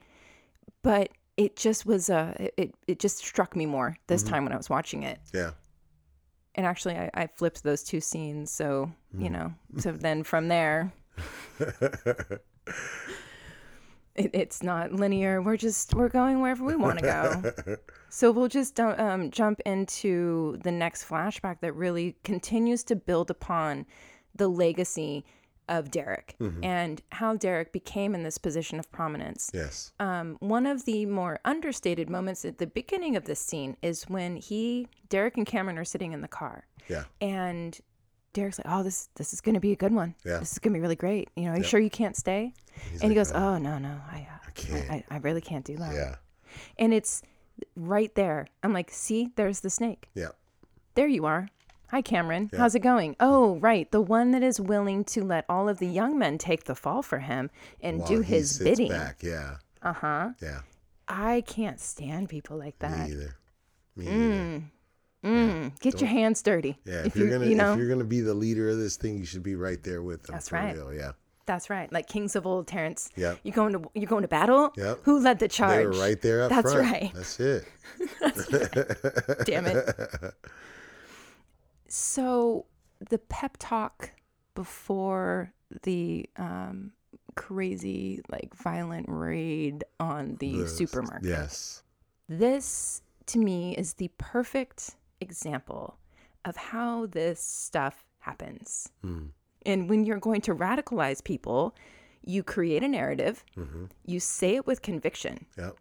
But 0.82 1.08
it 1.36 1.56
just 1.56 1.86
was 1.86 2.10
a 2.10 2.50
it 2.58 2.74
it 2.86 2.98
just 3.00 3.16
struck 3.18 3.56
me 3.56 3.64
more 3.66 3.96
this 4.06 4.22
Mm-hmm. 4.22 4.32
time 4.34 4.44
when 4.44 4.52
I 4.52 4.56
was 4.58 4.68
watching 4.68 5.02
it. 5.02 5.18
yeah. 5.32 5.52
And 6.54 6.66
actually 6.66 6.96
I, 6.96 7.10
I 7.14 7.26
flipped 7.26 7.62
those 7.62 7.82
two 7.82 8.00
scenes, 8.00 8.50
so 8.50 8.92
you 9.16 9.30
know, 9.30 9.52
so 9.78 9.92
then 9.92 10.22
from 10.22 10.48
there 10.48 10.92
it, 14.14 14.30
it's 14.32 14.62
not 14.62 14.92
linear. 14.92 15.42
We're 15.42 15.56
just 15.56 15.94
we're 15.94 16.08
going 16.08 16.40
wherever 16.40 16.64
we 16.64 16.76
want 16.76 16.98
to 16.98 17.04
go. 17.04 17.76
so 18.08 18.30
we'll 18.30 18.48
just 18.48 18.78
um, 18.80 19.30
jump 19.30 19.60
into 19.66 20.58
the 20.62 20.72
next 20.72 21.08
flashback 21.08 21.60
that 21.60 21.74
really 21.74 22.16
continues 22.24 22.84
to 22.84 22.96
build 22.96 23.30
upon 23.30 23.86
the 24.34 24.48
legacy 24.48 25.24
of 25.68 25.90
Derek 25.90 26.36
and 26.62 27.00
how 27.12 27.36
Derek 27.36 27.72
became 27.72 28.14
in 28.14 28.22
this 28.22 28.38
position 28.38 28.78
of 28.78 28.90
prominence. 28.92 29.50
Yes. 29.54 29.92
Um, 29.98 30.36
one 30.40 30.66
of 30.66 30.84
the 30.84 31.06
more 31.06 31.40
understated 31.44 32.10
moments 32.10 32.44
at 32.44 32.58
the 32.58 32.66
beginning 32.66 33.16
of 33.16 33.24
this 33.24 33.40
scene 33.40 33.76
is 33.82 34.04
when 34.04 34.36
he, 34.36 34.88
Derek, 35.08 35.36
and 35.36 35.46
Cameron 35.46 35.78
are 35.78 35.84
sitting 35.84 36.12
in 36.12 36.20
the 36.20 36.28
car, 36.28 36.66
Yeah. 36.88 37.04
and 37.20 37.78
Derek's 38.34 38.58
like, 38.58 38.66
"Oh, 38.68 38.82
this 38.82 39.08
this 39.14 39.32
is 39.32 39.40
going 39.40 39.54
to 39.54 39.60
be 39.60 39.70
a 39.72 39.76
good 39.76 39.92
one. 39.92 40.14
Yeah. 40.24 40.38
This 40.38 40.52
is 40.52 40.58
going 40.58 40.72
to 40.72 40.76
be 40.78 40.82
really 40.82 40.96
great. 40.96 41.30
You 41.36 41.44
know, 41.44 41.52
are 41.52 41.56
you 41.58 41.62
sure 41.62 41.78
you 41.80 41.88
can't 41.90 42.16
stay?" 42.16 42.52
He's 42.90 43.00
and 43.00 43.12
he 43.12 43.16
like, 43.18 43.28
goes, 43.28 43.32
"Oh 43.32 43.58
no, 43.58 43.78
no, 43.78 44.00
I, 44.10 44.26
uh, 44.30 44.38
I 44.48 44.50
can't." 44.50 44.90
I, 44.90 45.04
I 45.10 45.16
really 45.18 45.40
can't 45.40 45.64
do 45.64 45.76
that." 45.76 45.94
Yeah. 45.94 46.16
And 46.76 46.92
it's 46.92 47.22
right 47.76 48.12
there. 48.16 48.48
I'm 48.64 48.72
like, 48.72 48.90
"See, 48.90 49.30
there's 49.36 49.60
the 49.60 49.70
snake. 49.70 50.10
Yeah. 50.14 50.30
There 50.96 51.06
you 51.06 51.24
are. 51.26 51.48
Hi, 51.94 52.02
Cameron. 52.02 52.50
How's 52.56 52.74
it 52.74 52.80
going? 52.80 53.14
Oh, 53.20 53.60
right, 53.60 53.88
the 53.92 54.00
one 54.00 54.32
that 54.32 54.42
is 54.42 54.60
willing 54.60 55.04
to 55.04 55.22
let 55.22 55.44
all 55.48 55.68
of 55.68 55.78
the 55.78 55.86
young 55.86 56.18
men 56.18 56.38
take 56.38 56.64
the 56.64 56.74
fall 56.74 57.02
for 57.02 57.20
him 57.20 57.52
and 57.80 58.00
While 58.00 58.08
do 58.08 58.20
his 58.20 58.58
bidding. 58.58 58.90
Back. 58.90 59.22
Yeah. 59.22 59.58
Uh 59.80 59.92
huh. 59.92 60.30
Yeah. 60.42 60.62
I 61.06 61.44
can't 61.46 61.78
stand 61.78 62.28
people 62.28 62.56
like 62.56 62.76
that. 62.80 62.98
Me 62.98 63.14
either. 63.14 63.36
Me 63.94 64.08
either. 64.08 64.62
Mm, 65.22 65.78
get 65.78 66.00
your 66.00 66.10
hands 66.10 66.42
dirty. 66.42 66.76
Yeah. 66.84 67.04
If, 67.04 67.14
you're 67.14 67.30
gonna 67.30 67.46
you 67.46 67.54
know, 67.54 67.74
if 67.74 67.78
you're 67.78 67.88
gonna 67.88 68.02
be 68.02 68.22
the 68.22 68.34
leader 68.34 68.70
of 68.70 68.78
this 68.78 68.96
thing, 68.96 69.16
you 69.16 69.24
should 69.24 69.44
be 69.44 69.54
right 69.54 69.80
there 69.84 70.02
with 70.02 70.24
them. 70.24 70.32
That's 70.32 70.50
right. 70.50 70.74
Real. 70.74 70.92
Yeah. 70.92 71.12
that's 71.46 71.70
right. 71.70 71.92
Like 71.92 72.08
kings 72.08 72.34
of 72.34 72.44
old, 72.44 72.66
Terence. 72.66 73.08
Yeah. 73.14 73.36
You 73.44 73.52
going 73.52 73.72
to 73.72 73.88
you 73.94 74.08
going 74.08 74.22
to 74.22 74.28
battle? 74.28 74.72
Yep. 74.76 74.98
Who 75.04 75.20
led 75.20 75.38
the 75.38 75.46
charge? 75.46 75.76
They 75.76 75.86
were 75.86 75.92
right 75.92 76.20
there 76.20 76.42
up 76.42 76.50
That's 76.50 76.72
front. 76.72 76.90
right. 76.90 77.12
That's 77.14 77.38
it. 77.38 77.68
Damn 79.46 79.66
it. 79.66 80.34
so 81.98 82.66
the 83.08 83.18
pep 83.18 83.56
talk 83.60 84.10
before 84.56 85.52
the 85.84 86.28
um, 86.36 86.90
crazy, 87.36 88.20
like 88.28 88.52
violent 88.54 89.06
raid 89.08 89.84
on 90.00 90.36
the 90.40 90.66
supermarket. 90.66 91.28
Yes. 91.28 91.84
This 92.28 93.02
to 93.26 93.38
me 93.38 93.76
is 93.76 93.94
the 93.94 94.10
perfect 94.18 94.96
example 95.20 95.96
of 96.44 96.56
how 96.56 97.06
this 97.06 97.40
stuff 97.40 98.04
happens. 98.18 98.90
Mm. 99.04 99.28
And 99.64 99.88
when 99.88 100.04
you're 100.04 100.18
going 100.18 100.40
to 100.42 100.54
radicalize 100.54 101.22
people, 101.22 101.76
you 102.24 102.42
create 102.42 102.82
a 102.82 102.88
narrative, 102.88 103.44
Mm-hmm. 103.56 103.84
you 104.04 104.18
say 104.18 104.56
it 104.56 104.66
with 104.66 104.82
conviction, 104.82 105.46
Yep. 105.56 105.76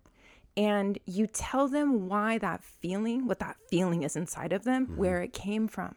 and 0.57 0.99
you 1.05 1.25
tell 1.27 1.67
them 1.67 2.07
why 2.07 2.37
that 2.37 2.63
feeling, 2.63 3.25
what 3.27 3.39
that 3.39 3.57
feeling 3.69 4.03
is 4.03 4.15
inside 4.15 4.53
of 4.53 4.63
them, 4.63 4.95
where 4.95 5.21
it 5.21 5.33
came 5.33 5.67
from. 5.67 5.95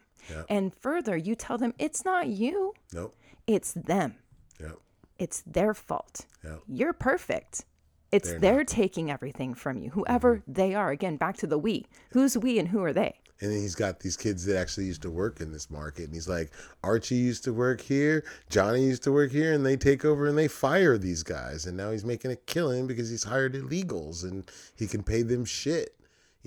And 0.49 0.73
further, 0.75 1.15
you 1.15 1.35
tell 1.35 1.57
them 1.57 1.73
it's 1.79 2.05
not 2.05 2.27
you, 2.27 2.73
Nope. 2.93 3.15
it's 3.45 3.73
them. 3.73 4.15
Yep. 4.59 4.77
It's 5.19 5.43
their 5.45 5.73
fault. 5.73 6.25
Yep. 6.43 6.61
You're 6.67 6.93
perfect. 6.93 7.65
It's 8.11 8.29
They're 8.29 8.39
they're, 8.39 8.63
taking 8.63 9.11
everything 9.11 9.53
from 9.53 9.77
you, 9.77 9.89
whoever 9.89 10.37
mm-hmm. 10.37 10.53
they 10.53 10.75
are. 10.75 10.91
Again, 10.91 11.17
back 11.17 11.37
to 11.37 11.47
the 11.47 11.57
we. 11.57 11.85
Who's 12.11 12.37
we 12.37 12.57
and 12.57 12.69
who 12.69 12.81
are 12.83 12.93
they? 12.93 13.19
And 13.39 13.51
then 13.51 13.59
he's 13.59 13.75
got 13.75 13.99
these 13.99 14.17
kids 14.17 14.45
that 14.45 14.57
actually 14.57 14.85
used 14.85 15.03
to 15.03 15.11
work 15.11 15.41
in 15.41 15.51
this 15.51 15.69
market. 15.69 16.05
And 16.05 16.13
he's 16.13 16.27
like, 16.27 16.51
Archie 16.83 17.15
used 17.15 17.43
to 17.43 17.53
work 17.53 17.81
here, 17.81 18.23
Johnny 18.49 18.83
used 18.83 19.03
to 19.03 19.11
work 19.11 19.31
here, 19.31 19.53
and 19.53 19.65
they 19.65 19.77
take 19.77 20.05
over 20.05 20.27
and 20.27 20.37
they 20.37 20.47
fire 20.47 20.97
these 20.97 21.21
guys. 21.21 21.65
And 21.65 21.77
now 21.77 21.91
he's 21.91 22.05
making 22.05 22.31
a 22.31 22.35
killing 22.35 22.87
because 22.87 23.09
he's 23.09 23.25
hired 23.25 23.53
illegals 23.53 24.23
and 24.23 24.49
he 24.75 24.87
can 24.87 25.03
pay 25.03 25.21
them 25.21 25.45
shit, 25.45 25.95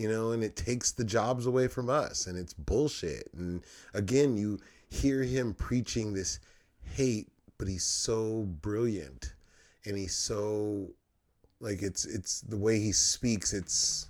you 0.00 0.08
know, 0.08 0.32
and 0.32 0.42
it 0.42 0.56
takes 0.56 0.92
the 0.92 1.04
jobs 1.04 1.46
away 1.46 1.68
from 1.68 1.90
us. 1.90 2.26
And 2.26 2.38
it's 2.38 2.54
bullshit. 2.54 3.28
And 3.36 3.62
again, 3.92 4.36
you 4.36 4.58
hear 4.88 5.22
him 5.22 5.52
preaching 5.54 6.14
this 6.14 6.40
hate, 6.82 7.28
but 7.58 7.68
he's 7.68 7.84
so 7.84 8.46
brilliant 8.62 9.34
and 9.84 9.96
he's 9.96 10.14
so 10.14 10.88
like 11.60 11.82
it's 11.82 12.04
it's 12.04 12.40
the 12.42 12.56
way 12.56 12.78
he 12.78 12.92
speaks 12.92 13.52
it's 13.52 14.08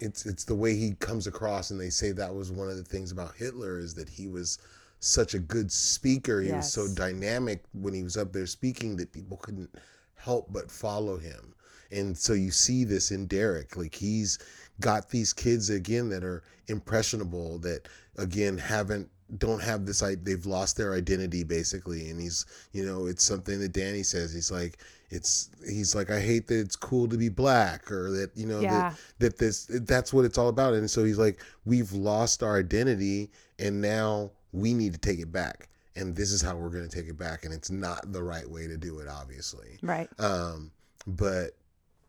it's 0.00 0.26
it's 0.26 0.44
the 0.44 0.54
way 0.54 0.74
he 0.74 0.92
comes 0.94 1.26
across 1.26 1.70
and 1.70 1.80
they 1.80 1.90
say 1.90 2.12
that 2.12 2.34
was 2.34 2.50
one 2.50 2.68
of 2.68 2.76
the 2.76 2.84
things 2.84 3.12
about 3.12 3.34
Hitler 3.34 3.78
is 3.78 3.94
that 3.94 4.08
he 4.08 4.28
was 4.28 4.58
such 5.00 5.34
a 5.34 5.38
good 5.38 5.70
speaker 5.70 6.40
he 6.40 6.52
was 6.52 6.72
so 6.72 6.88
dynamic 6.94 7.64
when 7.72 7.94
he 7.94 8.02
was 8.02 8.16
up 8.16 8.32
there 8.32 8.46
speaking 8.46 8.96
that 8.96 9.12
people 9.12 9.36
couldn't 9.36 9.70
help 10.14 10.52
but 10.52 10.70
follow 10.70 11.18
him 11.18 11.54
and 11.92 12.16
so 12.16 12.32
you 12.32 12.50
see 12.50 12.84
this 12.84 13.10
in 13.10 13.26
Derek 13.26 13.76
like 13.76 13.94
he's 13.94 14.38
got 14.80 15.08
these 15.10 15.32
kids 15.32 15.70
again 15.70 16.08
that 16.10 16.22
are 16.24 16.42
impressionable 16.68 17.58
that 17.58 17.88
again 18.18 18.58
haven't 18.58 19.08
don't 19.38 19.60
have 19.62 19.86
this 19.86 20.02
i 20.04 20.14
they've 20.14 20.46
lost 20.46 20.76
their 20.76 20.94
identity 20.94 21.42
basically. 21.42 22.10
And 22.10 22.20
he's 22.20 22.46
you 22.72 22.84
know 22.86 23.06
it's 23.06 23.24
something 23.24 23.58
that 23.60 23.72
danny 23.72 24.02
says. 24.02 24.32
He's 24.32 24.50
like 24.52 24.78
it's 25.10 25.50
he's 25.68 25.94
like 25.94 26.10
i 26.10 26.18
hate 26.20 26.48
that 26.48 26.58
it's 26.58 26.74
cool 26.74 27.06
to 27.08 27.16
be 27.16 27.28
black 27.28 27.90
or 27.92 28.10
that 28.10 28.30
you 28.36 28.44
know 28.46 28.58
Yeah. 28.60 28.90
that 28.90 28.98
that 29.20 29.38
this 29.38 29.66
that's 29.84 30.12
what 30.12 30.24
it's 30.24 30.38
all 30.38 30.48
about. 30.48 30.74
And 30.74 30.88
so 30.90 31.04
he's 31.04 31.18
like 31.18 31.40
we've 31.64 31.92
lost 31.92 32.42
our 32.42 32.58
identity 32.58 33.30
and 33.58 33.80
now 33.80 34.30
we 34.52 34.74
need 34.74 34.92
to 34.92 34.98
take 34.98 35.18
it 35.18 35.32
back. 35.32 35.68
And 35.96 36.14
this 36.14 36.30
is 36.30 36.42
how 36.42 36.54
we're 36.56 36.68
going 36.70 36.88
to 36.88 36.94
take 36.94 37.08
it 37.08 37.16
back 37.18 37.44
and 37.44 37.52
it's 37.54 37.70
not 37.70 38.12
the 38.12 38.22
right 38.22 38.48
way 38.48 38.66
to 38.68 38.76
do 38.76 38.98
it 39.00 39.08
obviously. 39.08 39.78
Right. 39.82 40.08
um 40.20 40.70
but 41.06 41.52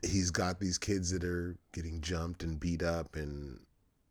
he's 0.04 0.32
got 0.32 0.60
these 0.60 0.78
kids 0.78 1.12
that 1.12 1.24
are 1.24 1.56
getting 1.74 2.02
jumped 2.02 2.44
and 2.44 2.60
beat 2.60 2.84
up 2.84 3.16
and 3.16 3.60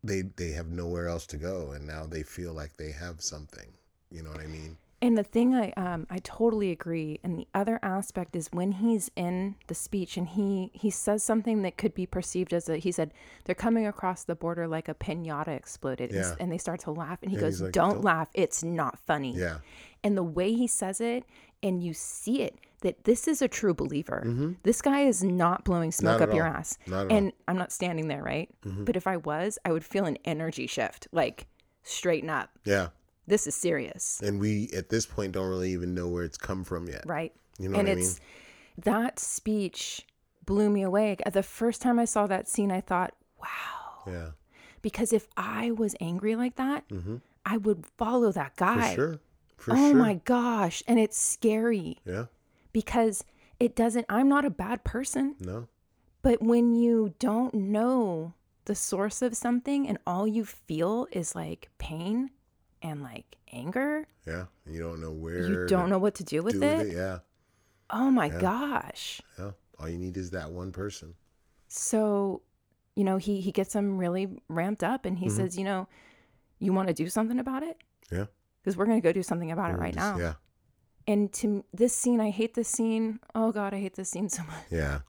they 0.03 0.21
they 0.35 0.51
have 0.51 0.67
nowhere 0.67 1.07
else 1.07 1.25
to 1.27 1.37
go 1.37 1.71
and 1.71 1.85
now 1.87 2.05
they 2.05 2.23
feel 2.23 2.53
like 2.53 2.75
they 2.77 2.91
have 2.91 3.21
something 3.21 3.73
you 4.11 4.21
know 4.21 4.29
what 4.29 4.39
i 4.41 4.47
mean 4.47 4.77
And 4.99 5.15
the 5.15 5.23
thing 5.23 5.53
I 5.53 5.71
um 5.77 6.07
I 6.09 6.17
totally 6.23 6.71
agree. 6.71 7.19
And 7.23 7.37
the 7.37 7.47
other 7.53 7.77
aspect 7.83 8.35
is 8.35 8.49
when 8.51 8.71
he's 8.83 9.11
in 9.15 9.53
the 9.67 9.75
speech 9.75 10.17
and 10.17 10.27
he 10.27 10.71
he 10.73 10.89
says 10.89 11.21
something 11.23 11.61
that 11.61 11.77
could 11.77 11.93
be 11.93 12.07
perceived 12.07 12.51
as 12.51 12.67
a 12.67 12.77
he 12.77 12.91
said 12.91 13.13
they're 13.45 13.53
coming 13.67 13.85
across 13.85 14.23
the 14.23 14.33
border 14.35 14.67
like 14.67 14.89
a 14.89 14.95
pinata 14.95 15.49
exploded 15.55 16.09
and, 16.09 16.19
Yeah. 16.23 16.35
and 16.39 16.51
they 16.51 16.57
start 16.57 16.79
to 16.81 16.91
laugh 16.91 17.19
and 17.21 17.29
he 17.31 17.37
And 17.37 17.45
goes 17.45 17.61
like, 17.61 17.73
don't, 17.73 17.93
"Don't." 17.95 18.03
laugh 18.11 18.29
it's 18.33 18.63
not 18.63 18.97
funny 19.05 19.33
yeah 19.37 19.57
and 20.03 20.17
the 20.17 20.23
way 20.39 20.49
he 20.53 20.65
says 20.67 20.99
it 20.99 21.23
and 21.63 21.83
you 21.83 21.93
see 21.93 22.41
it 22.41 22.55
that 22.81 23.03
this 23.05 23.27
is 23.27 23.41
a 23.41 23.47
true 23.47 23.73
believer. 23.73 24.55
This 24.63 24.81
guy 24.81 25.01
is 25.01 25.23
not 25.23 25.63
blowing 25.63 25.91
smoke 25.91 26.19
Mm-hmm. 26.19 26.19
Not 26.21 26.29
up 26.29 26.35
your 26.35 26.47
all. 26.47 26.53
ass. 26.53 26.77
And 27.09 27.33
i'm 27.47 27.57
not 27.57 27.71
standing 27.71 28.07
there 28.07 28.21
right? 28.23 28.49
Mm-hmm. 28.65 28.83
but 28.83 28.95
if 28.95 29.07
i 29.07 29.17
was 29.17 29.57
i 29.65 29.71
would 29.71 29.83
feel 29.83 30.05
an 30.05 30.17
energy 30.25 30.67
shift 30.67 31.07
like 31.11 31.47
straighten 31.83 32.29
up. 32.29 32.49
Yeah. 32.65 32.89
This 33.25 33.45
is 33.47 33.55
serious. 33.55 34.21
And 34.23 34.39
we 34.39 34.69
at 34.75 34.89
this 34.89 35.05
point 35.05 35.33
don't 35.33 35.49
really 35.49 35.71
even 35.73 35.93
know 35.93 36.07
where 36.07 36.23
it's 36.23 36.37
come 36.37 36.63
from 36.63 36.87
yet. 36.87 37.03
Right. 37.05 37.33
You 37.59 37.69
know 37.69 37.79
and 37.79 37.87
what 37.87 37.97
it's 37.97 38.19
that 38.77 39.19
speech 39.19 40.05
blew 40.45 40.69
me 40.69 40.83
away. 40.83 41.17
The 41.33 41.43
first 41.43 41.81
time 41.81 41.97
i 41.99 42.05
saw 42.05 42.27
that 42.27 42.47
scene 42.47 42.71
i 42.71 42.81
thought 42.81 43.13
wow. 43.41 44.03
Yeah. 44.05 44.29
Because 44.83 45.11
if 45.11 45.27
i 45.35 45.71
was 45.71 45.95
angry 45.99 46.35
like 46.35 46.55
that 46.57 46.83
i 47.45 47.57
would 47.57 47.85
follow 47.97 48.31
that 48.31 48.55
Mm-hmm. 48.55 48.73
for 48.75 48.79
guy 48.81 48.95
sure 48.95 49.19
for 49.57 49.73
oh 49.73 49.91
sure. 49.91 49.95
my 49.95 50.13
gosh 50.23 50.83
and 50.87 50.99
it's 50.99 51.19
scary. 51.19 51.97
Yeah. 52.05 52.25
Because 52.71 53.25
it 53.59 53.75
doesn't 53.75 54.05
i'm 54.07 54.29
not 54.29 54.45
a 54.45 54.49
bad 54.49 54.83
person. 54.83 55.35
No. 55.39 55.67
But 56.21 56.41
when 56.41 56.75
you 56.75 57.13
don't 57.19 57.53
know 57.53 58.33
the 58.65 58.75
source 58.75 59.21
of 59.21 59.35
something 59.35 59.87
and 59.87 59.97
all 60.05 60.27
you 60.27 60.45
feel 60.45 61.07
is 61.11 61.35
like 61.35 61.69
pain 61.77 62.31
and 62.81 63.01
like 63.01 63.37
anger 63.53 64.05
yeah 64.27 64.45
you 64.69 64.79
don't 64.79 64.99
know 65.01 65.11
where 65.11 65.47
you 65.47 65.65
don't 65.67 65.89
know 65.89 65.97
what 65.97 66.13
to 66.15 66.23
do 66.23 66.43
with 66.43 66.59
do 66.59 66.63
it 66.63 66.77
with 66.77 66.87
it. 66.89 66.95
yeah. 66.95 67.19
Oh 67.89 68.11
my 68.11 68.29
gosh. 68.29 69.21
Yeah 69.39 69.51
all 69.79 69.89
you 69.89 69.97
need 69.97 70.17
is 70.17 70.31
that 70.31 70.51
one 70.51 70.71
person. 70.71 71.13
So 71.67 72.41
you 72.95 73.03
know 73.03 73.17
he 73.17 73.41
he 73.41 73.51
gets 73.51 73.73
them 73.73 73.97
really 73.97 74.27
ramped 74.47 74.83
up 74.83 75.05
and 75.05 75.17
he 75.17 75.27
mm-hmm. 75.27 75.35
says 75.35 75.57
you 75.57 75.63
know 75.63 75.87
you 76.59 76.73
want 76.73 76.87
to 76.87 76.93
do 76.93 77.09
something 77.09 77.39
about 77.39 77.63
it? 77.63 77.77
Yeah 78.11 78.25
because 78.67 78.75
we're 78.75 78.85
going 78.85 78.99
to 78.99 79.07
go 79.07 79.13
do 79.13 79.23
something 79.23 79.49
about 79.49 79.71
it 79.71 79.77
right 79.77 79.95
now 79.95 80.17
yeah 80.17 80.33
And 81.07 81.31
to 81.39 81.63
this 81.71 81.95
scene, 81.95 82.19
I 82.19 82.31
hate 82.31 82.53
this 82.53 82.67
scene. 82.67 83.19
Oh 83.33 83.53
God, 83.53 83.73
I 83.73 83.79
hate 83.79 83.95
this 83.95 84.09
scene 84.09 84.27
so 84.27 84.43
much. 84.43 84.65
Yeah, 84.69 84.99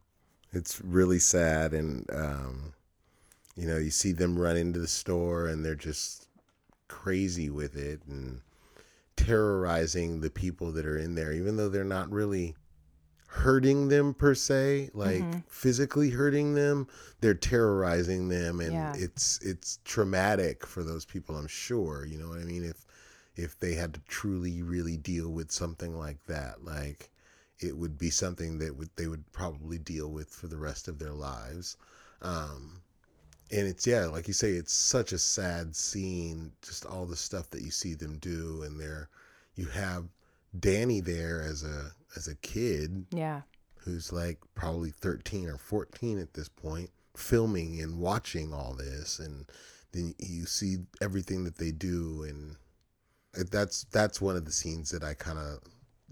it's 0.53 0.81
really 0.81 1.19
sad, 1.19 1.75
and 1.75 2.07
um, 2.13 2.73
you 3.57 3.67
know, 3.67 3.79
you 3.79 3.91
see 3.91 4.13
them 4.13 4.39
run 4.39 4.57
into 4.57 4.79
the 4.79 4.87
store, 4.87 5.49
and 5.49 5.65
they're 5.65 5.75
just 5.75 6.29
crazy 6.87 7.51
with 7.51 7.75
it, 7.77 8.01
and 8.07 8.43
terrorizing 9.17 10.21
the 10.21 10.31
people 10.31 10.71
that 10.71 10.87
are 10.87 10.97
in 10.97 11.17
there, 11.17 11.33
even 11.33 11.57
though 11.57 11.69
they're 11.69 11.83
not 11.83 12.09
really 12.13 12.55
hurting 13.27 13.89
them 13.89 14.15
per 14.15 14.35
se, 14.37 14.91
like 14.95 15.21
mm-hmm. 15.23 15.41
physically 15.49 16.11
hurting 16.11 16.55
them. 16.55 16.87
They're 17.21 17.35
terrorizing 17.35 18.29
them, 18.29 18.61
and 18.61 18.73
yeah. 18.73 18.95
it's 18.97 19.41
it's 19.43 19.81
traumatic 19.85 20.65
for 20.65 20.85
those 20.85 21.05
people. 21.05 21.37
I'm 21.37 21.49
sure. 21.49 22.07
You 22.07 22.19
know 22.19 22.29
what 22.29 22.39
I 22.39 22.45
mean? 22.45 22.63
If 22.63 22.87
if 23.39 23.59
they 23.59 23.75
had 23.75 23.95
to 23.95 24.01
truly 24.09 24.63
really 24.63 24.97
deal 24.97 25.31
with 25.31 25.51
something 25.51 25.97
like 25.97 26.25
that, 26.27 26.65
like 26.65 27.11
it 27.61 27.77
would 27.77 27.99
be 27.99 28.11
something 28.11 28.59
that 28.59 28.77
would 28.77 28.91
they 28.97 29.07
would 29.07 29.31
probably 29.33 29.79
deal 29.79 30.11
with 30.11 30.29
for 30.29 30.49
the 30.49 30.59
rest 30.59 30.89
of 30.89 30.99
their 30.99 31.13
lives. 31.13 31.77
Um, 32.21 32.83
and 33.51 33.67
it's 33.67 33.87
yeah 33.87 34.07
like 34.07 34.29
you 34.29 34.35
say 34.35 34.51
it's 34.53 34.73
such 34.73 35.13
a 35.13 35.19
sad 35.19 35.75
scene 35.75 36.53
just 36.63 36.85
all 36.85 37.07
the 37.07 37.17
stuff 37.17 37.49
that 37.51 37.63
you 37.63 37.71
see 37.71 37.95
them 37.95 38.19
do 38.19 38.63
and 38.65 38.79
there 38.79 39.09
you 39.55 39.67
have 39.67 40.05
danny 40.61 41.01
there 41.01 41.43
as 41.43 41.65
a 41.65 41.91
as 42.17 42.29
a 42.29 42.35
kid 42.37 43.07
yeah 43.11 43.41
who's 43.77 44.13
like 44.13 44.39
probably 44.55 44.91
13 44.91 45.49
or 45.49 45.57
14 45.57 46.19
at 46.19 46.35
this 46.35 46.49
point 46.49 46.91
filming 47.17 47.81
and 47.81 47.99
watching 47.99 48.53
all 48.53 48.75
this 48.75 49.19
and 49.19 49.47
then 49.93 50.15
you 50.19 50.45
see 50.45 50.77
everything 51.01 51.45
that 51.45 51.57
they 51.57 51.71
do 51.71 52.25
and 52.29 52.57
that's 53.51 53.85
that's 53.85 54.21
one 54.21 54.37
of 54.37 54.45
the 54.45 54.53
scenes 54.53 54.91
that 54.91 55.03
i 55.03 55.15
kind 55.15 55.39
of 55.39 55.59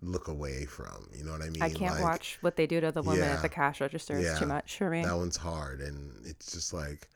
look 0.02 0.28
away 0.28 0.66
from 0.66 1.08
you 1.14 1.24
know 1.24 1.32
what 1.32 1.42
i 1.42 1.48
mean 1.48 1.62
i 1.62 1.68
can't 1.70 1.94
like, 1.94 2.02
watch 2.02 2.38
what 2.42 2.56
they 2.56 2.66
do 2.66 2.80
to 2.80 2.92
the 2.92 3.02
woman 3.02 3.20
yeah, 3.20 3.34
at 3.34 3.42
the 3.42 3.48
cash 3.48 3.80
register 3.80 4.16
it's 4.18 4.26
yeah, 4.26 4.38
too 4.38 4.46
much 4.46 4.76
for 4.76 4.90
me 4.90 5.02
that 5.02 5.16
one's 5.16 5.36
hard 5.36 5.80
and 5.80 6.12
it's 6.24 6.52
just 6.52 6.72
like 6.74 7.08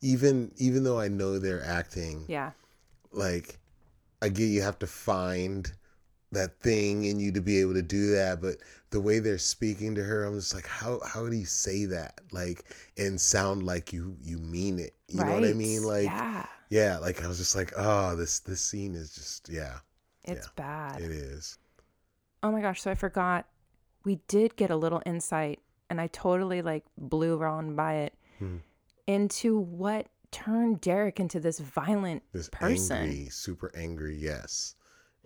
even 0.00 0.52
even 0.56 0.84
though 0.84 1.00
I 1.00 1.08
know 1.08 1.38
they're 1.38 1.64
acting, 1.64 2.24
yeah, 2.28 2.52
like 3.12 3.58
I 4.22 4.28
get 4.28 4.46
you 4.46 4.62
have 4.62 4.78
to 4.80 4.86
find 4.86 5.70
that 6.30 6.60
thing 6.60 7.04
in 7.04 7.18
you 7.18 7.32
to 7.32 7.40
be 7.40 7.60
able 7.60 7.74
to 7.74 7.82
do 7.82 8.12
that, 8.12 8.40
but 8.40 8.56
the 8.90 9.00
way 9.00 9.18
they're 9.18 9.38
speaking 9.38 9.94
to 9.94 10.04
her, 10.04 10.24
I'm 10.24 10.34
just 10.34 10.54
like, 10.54 10.66
how 10.66 11.00
how 11.04 11.28
do 11.28 11.36
you 11.36 11.46
say 11.46 11.84
that 11.86 12.20
like 12.32 12.64
and 12.96 13.20
sound 13.20 13.64
like 13.64 13.92
you 13.92 14.16
you 14.22 14.38
mean 14.38 14.78
it? 14.78 14.94
You 15.08 15.20
right. 15.20 15.28
know 15.28 15.34
what 15.34 15.44
I 15.44 15.52
mean? 15.52 15.82
Like 15.82 16.04
yeah. 16.04 16.46
Yeah, 16.68 16.98
like 16.98 17.22
I 17.22 17.28
was 17.28 17.38
just 17.38 17.56
like, 17.56 17.72
oh, 17.76 18.16
this 18.16 18.40
this 18.40 18.60
scene 18.60 18.94
is 18.94 19.14
just 19.14 19.48
yeah, 19.48 19.78
it's 20.24 20.46
yeah, 20.46 20.52
bad. 20.56 21.00
It 21.00 21.10
is. 21.10 21.58
Oh 22.42 22.52
my 22.52 22.60
gosh! 22.60 22.82
So 22.82 22.90
I 22.90 22.94
forgot. 22.94 23.46
We 24.04 24.20
did 24.28 24.56
get 24.56 24.70
a 24.70 24.76
little 24.76 25.02
insight, 25.04 25.60
and 25.90 26.00
I 26.00 26.06
totally 26.06 26.62
like 26.62 26.84
blew 26.96 27.42
on 27.42 27.74
by 27.74 27.94
it. 27.94 28.14
Hmm 28.38 28.58
into 29.08 29.58
what 29.58 30.06
turned 30.30 30.80
Derek 30.80 31.18
into 31.18 31.40
this 31.40 31.58
violent 31.58 32.22
this 32.32 32.48
person. 32.50 32.98
Angry, 32.98 33.28
super 33.30 33.72
angry, 33.74 34.16
yes. 34.16 34.76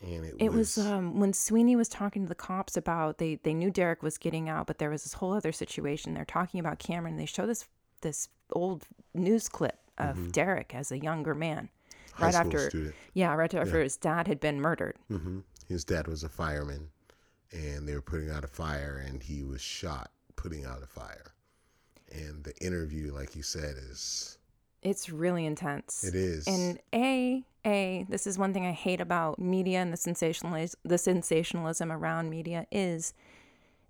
And 0.01 0.25
it, 0.25 0.35
it 0.39 0.53
was, 0.53 0.77
was 0.77 0.87
um, 0.87 1.21
when 1.21 1.33
Sweeney 1.33 1.77
was 1.77 1.89
talking 1.89 2.23
to 2.23 2.29
the 2.29 2.35
cops 2.35 2.77
about 2.77 3.19
they 3.19 3.37
they 3.43 3.53
knew 3.53 3.71
Derek 3.71 4.03
was 4.03 4.17
getting 4.19 4.49
out, 4.49 4.67
but 4.67 4.79
there 4.79 4.91
was 4.91 5.03
this 5.03 5.15
whole 5.15 5.33
other 5.33 5.53
situation. 5.53 6.15
They're 6.15 6.25
talking 6.25 6.59
about 6.59 6.79
Cameron. 6.79 7.17
They 7.17 7.27
show 7.27 7.47
this 7.47 7.69
this 8.01 8.29
old 8.53 8.87
news 9.15 9.49
clip 9.49 9.79
of 9.99 10.17
mm-hmm. 10.17 10.31
Derek 10.31 10.75
as 10.75 10.93
a 10.93 10.99
younger 10.99 11.35
man, 11.35 11.69
High 12.13 12.27
right 12.27 12.35
after 12.35 12.71
student. 12.71 12.95
yeah, 13.15 13.35
right 13.35 13.53
after 13.55 13.79
yeah. 13.79 13.85
his 13.85 13.97
dad 13.97 14.27
had 14.27 14.41
been 14.41 14.61
murdered. 14.61 14.97
Mm-hmm. 15.11 15.41
His 15.69 15.85
dad 15.85 16.07
was 16.07 16.23
a 16.25 16.29
fireman, 16.29 16.89
and 17.53 17.89
they 17.89 17.95
were 17.95 18.03
putting 18.03 18.31
out 18.31 18.45
a 18.45 18.49
fire, 18.49 19.05
and 19.07 19.23
he 19.23 19.43
was 19.43 19.61
shot 19.61 20.11
putting 20.37 20.65
out 20.65 20.83
a 20.83 20.87
fire 20.87 21.33
and 22.15 22.45
the 22.45 22.57
interview, 22.65 23.13
like 23.13 23.35
you 23.35 23.43
said, 23.43 23.75
is 23.91 24.39
it's 24.83 25.11
really 25.11 25.47
intense. 25.47 26.05
It 26.05 26.15
is. 26.15 26.47
And 26.47 26.79
a 26.95 27.45
a 27.65 28.07
this 28.09 28.27
is 28.27 28.39
one 28.39 28.53
thing 28.53 28.67
I 28.67 28.73
hate 28.73 29.01
about 29.01 29.39
media 29.39 29.79
and 29.79 29.93
the 29.93 29.97
sensationalism 29.97 30.79
the 30.85 30.99
sensationalism 30.99 31.93
around 31.93 32.31
media 32.31 32.67
is 32.73 33.15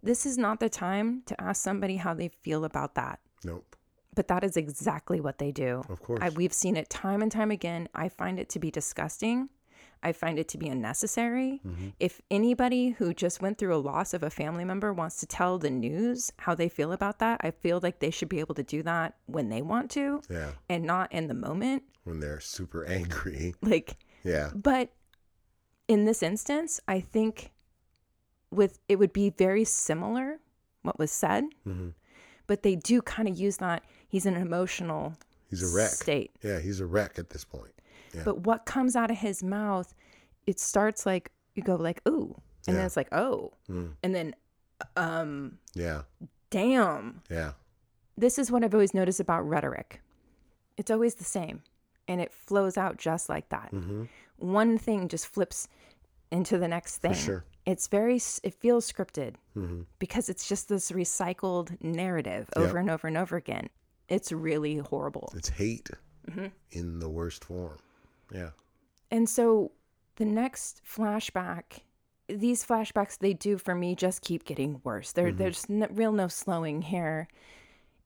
this 0.02 0.26
is 0.26 0.36
not 0.36 0.60
the 0.60 0.68
time 0.68 1.22
to 1.26 1.40
ask 1.40 1.62
somebody 1.62 1.96
how 1.96 2.14
they 2.14 2.28
feel 2.28 2.64
about 2.64 2.94
that. 2.94 3.20
Nope. 3.44 3.76
But 4.14 4.28
that 4.28 4.44
is 4.44 4.56
exactly 4.56 5.20
what 5.20 5.38
they 5.38 5.52
do. 5.52 5.82
Of 5.88 6.02
course. 6.02 6.20
I, 6.22 6.28
we've 6.30 6.52
seen 6.52 6.76
it 6.76 6.90
time 6.90 7.22
and 7.22 7.32
time 7.32 7.50
again. 7.50 7.88
I 7.94 8.08
find 8.08 8.38
it 8.38 8.48
to 8.50 8.58
be 8.58 8.70
disgusting. 8.70 9.48
I 10.02 10.12
find 10.12 10.38
it 10.38 10.48
to 10.48 10.58
be 10.58 10.68
unnecessary. 10.68 11.60
Mm-hmm. 11.66 11.88
If 12.00 12.20
anybody 12.30 12.90
who 12.90 13.14
just 13.14 13.40
went 13.40 13.58
through 13.58 13.74
a 13.74 13.78
loss 13.78 14.12
of 14.14 14.22
a 14.22 14.30
family 14.30 14.64
member 14.64 14.92
wants 14.92 15.20
to 15.20 15.26
tell 15.26 15.58
the 15.58 15.70
news 15.70 16.32
how 16.38 16.54
they 16.54 16.68
feel 16.68 16.92
about 16.92 17.20
that, 17.20 17.40
I 17.42 17.52
feel 17.52 17.78
like 17.82 18.00
they 18.00 18.10
should 18.10 18.28
be 18.28 18.40
able 18.40 18.56
to 18.56 18.64
do 18.64 18.82
that 18.82 19.14
when 19.26 19.48
they 19.48 19.62
want 19.62 19.90
to 19.92 20.20
yeah. 20.28 20.50
and 20.68 20.84
not 20.84 21.12
in 21.12 21.28
the 21.28 21.34
moment. 21.34 21.84
When 22.04 22.18
they're 22.18 22.40
super 22.40 22.84
angry. 22.88 23.54
Like, 23.62 23.96
yeah. 24.24 24.50
But 24.54 24.90
in 25.86 26.04
this 26.04 26.22
instance, 26.22 26.80
I 26.88 27.00
think 27.00 27.52
with 28.50 28.80
it 28.88 28.98
would 28.98 29.12
be 29.12 29.30
very 29.30 29.64
similar 29.64 30.38
what 30.82 30.98
was 30.98 31.12
said, 31.12 31.44
mm-hmm. 31.66 31.90
But 32.46 32.62
they 32.62 32.76
do 32.76 33.02
kind 33.02 33.28
of 33.28 33.38
use 33.38 33.58
that 33.58 33.82
he's 34.08 34.26
in 34.26 34.34
an 34.34 34.42
emotional 34.42 35.14
he's 35.50 35.62
a 35.62 35.76
wreck 35.76 35.90
state. 35.90 36.30
Yeah, 36.42 36.60
he's 36.60 36.80
a 36.80 36.86
wreck 36.86 37.18
at 37.18 37.30
this 37.30 37.44
point. 37.44 37.72
But 38.24 38.40
what 38.40 38.66
comes 38.66 38.94
out 38.94 39.10
of 39.10 39.16
his 39.16 39.42
mouth, 39.42 39.94
it 40.46 40.60
starts 40.60 41.06
like 41.06 41.30
you 41.54 41.62
go 41.62 41.76
like 41.76 42.02
ooh, 42.06 42.34
and 42.66 42.74
yeah. 42.74 42.80
then 42.80 42.86
it's 42.86 42.96
like 42.96 43.08
oh, 43.12 43.52
mm. 43.70 43.92
and 44.02 44.14
then 44.14 44.34
um 44.96 45.58
yeah, 45.74 46.02
damn. 46.50 47.22
Yeah. 47.30 47.52
This 48.16 48.38
is 48.38 48.50
what 48.50 48.62
I've 48.62 48.74
always 48.74 48.92
noticed 48.92 49.20
about 49.20 49.48
rhetoric. 49.48 50.02
It's 50.76 50.90
always 50.90 51.14
the 51.14 51.24
same, 51.24 51.62
and 52.06 52.20
it 52.20 52.32
flows 52.32 52.76
out 52.76 52.98
just 52.98 53.28
like 53.28 53.48
that. 53.48 53.70
Mm-hmm. 53.72 54.04
One 54.36 54.76
thing 54.76 55.08
just 55.08 55.26
flips 55.26 55.68
into 56.30 56.58
the 56.58 56.68
next 56.68 56.98
thing. 56.98 57.14
For 57.14 57.18
sure. 57.18 57.44
It's 57.64 57.86
very, 57.86 58.16
it 58.42 58.54
feels 58.54 58.90
scripted 58.90 59.34
mm-hmm. 59.56 59.82
because 59.98 60.28
it's 60.28 60.48
just 60.48 60.68
this 60.68 60.90
recycled 60.90 61.80
narrative 61.82 62.48
over 62.56 62.66
yep. 62.66 62.76
and 62.76 62.90
over 62.90 63.06
and 63.06 63.16
over 63.16 63.36
again. 63.36 63.68
It's 64.08 64.32
really 64.32 64.78
horrible. 64.78 65.32
It's 65.36 65.48
hate 65.48 65.90
mm-hmm. 66.28 66.46
in 66.72 66.98
the 66.98 67.08
worst 67.08 67.44
form. 67.44 67.78
Yeah. 68.32 68.50
And 69.10 69.28
so 69.28 69.72
the 70.16 70.24
next 70.24 70.82
flashback, 70.84 71.80
these 72.28 72.64
flashbacks 72.66 73.18
they 73.18 73.32
do 73.32 73.58
for 73.58 73.74
me 73.74 73.94
just 73.94 74.22
keep 74.22 74.44
getting 74.44 74.80
worse. 74.84 75.12
There, 75.12 75.28
mm-hmm. 75.28 75.38
There's 75.38 75.68
no, 75.68 75.86
real 75.90 76.12
no 76.12 76.28
slowing 76.28 76.82
here. 76.82 77.28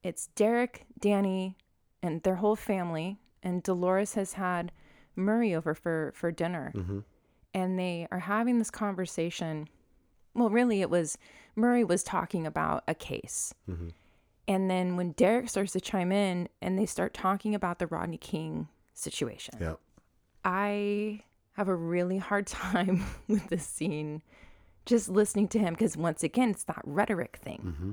It's 0.02 0.28
Derek, 0.28 0.84
Danny, 1.00 1.56
and 2.02 2.22
their 2.22 2.36
whole 2.36 2.56
family, 2.56 3.18
and 3.42 3.62
Dolores 3.62 4.14
has 4.14 4.34
had 4.34 4.70
Murray 5.16 5.54
over 5.54 5.74
for 5.74 6.12
for 6.14 6.30
dinner, 6.30 6.72
mm-hmm. 6.76 7.00
And 7.56 7.78
they 7.78 8.06
are 8.10 8.18
having 8.18 8.58
this 8.58 8.70
conversation. 8.70 9.66
Well, 10.34 10.50
really, 10.50 10.82
it 10.82 10.90
was 10.90 11.16
Murray 11.56 11.82
was 11.82 12.02
talking 12.02 12.46
about 12.46 12.84
a 12.86 12.94
case. 12.94 13.54
Mm-hmm. 13.68 13.88
And 14.46 14.70
then 14.70 14.96
when 14.96 15.12
Derek 15.12 15.48
starts 15.48 15.72
to 15.72 15.80
chime 15.80 16.12
in 16.12 16.50
and 16.60 16.78
they 16.78 16.86
start 16.86 17.14
talking 17.14 17.54
about 17.54 17.78
the 17.78 17.86
Rodney 17.86 18.18
King 18.18 18.68
situation. 18.92 19.54
Yeah. 19.58 19.74
I 20.44 21.22
have 21.54 21.68
a 21.68 21.74
really 21.74 22.18
hard 22.18 22.46
time 22.46 23.04
with 23.26 23.48
this 23.48 23.66
scene 23.66 24.22
just 24.84 25.08
listening 25.08 25.48
to 25.48 25.58
him 25.58 25.72
because 25.74 25.96
once 25.96 26.22
again 26.22 26.50
it's 26.50 26.64
that 26.64 26.82
rhetoric 26.84 27.38
thing 27.42 27.60
mm-hmm. 27.64 27.90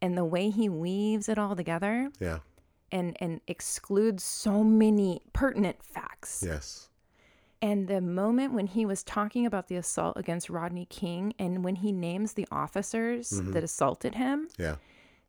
and 0.00 0.18
the 0.18 0.24
way 0.24 0.50
he 0.50 0.68
weaves 0.68 1.28
it 1.28 1.38
all 1.38 1.54
together 1.54 2.10
yeah 2.18 2.40
and 2.90 3.16
and 3.20 3.40
excludes 3.46 4.24
so 4.24 4.64
many 4.64 5.20
pertinent 5.32 5.80
facts 5.84 6.42
yes 6.44 6.88
and 7.62 7.86
the 7.86 8.00
moment 8.00 8.52
when 8.52 8.66
he 8.66 8.84
was 8.84 9.02
talking 9.04 9.46
about 9.46 9.68
the 9.68 9.76
assault 9.76 10.16
against 10.16 10.50
Rodney 10.50 10.86
King 10.86 11.32
and 11.38 11.64
when 11.64 11.76
he 11.76 11.92
names 11.92 12.34
the 12.34 12.46
officers 12.50 13.30
mm-hmm. 13.30 13.52
that 13.52 13.64
assaulted 13.64 14.16
him 14.16 14.48
yeah. 14.58 14.76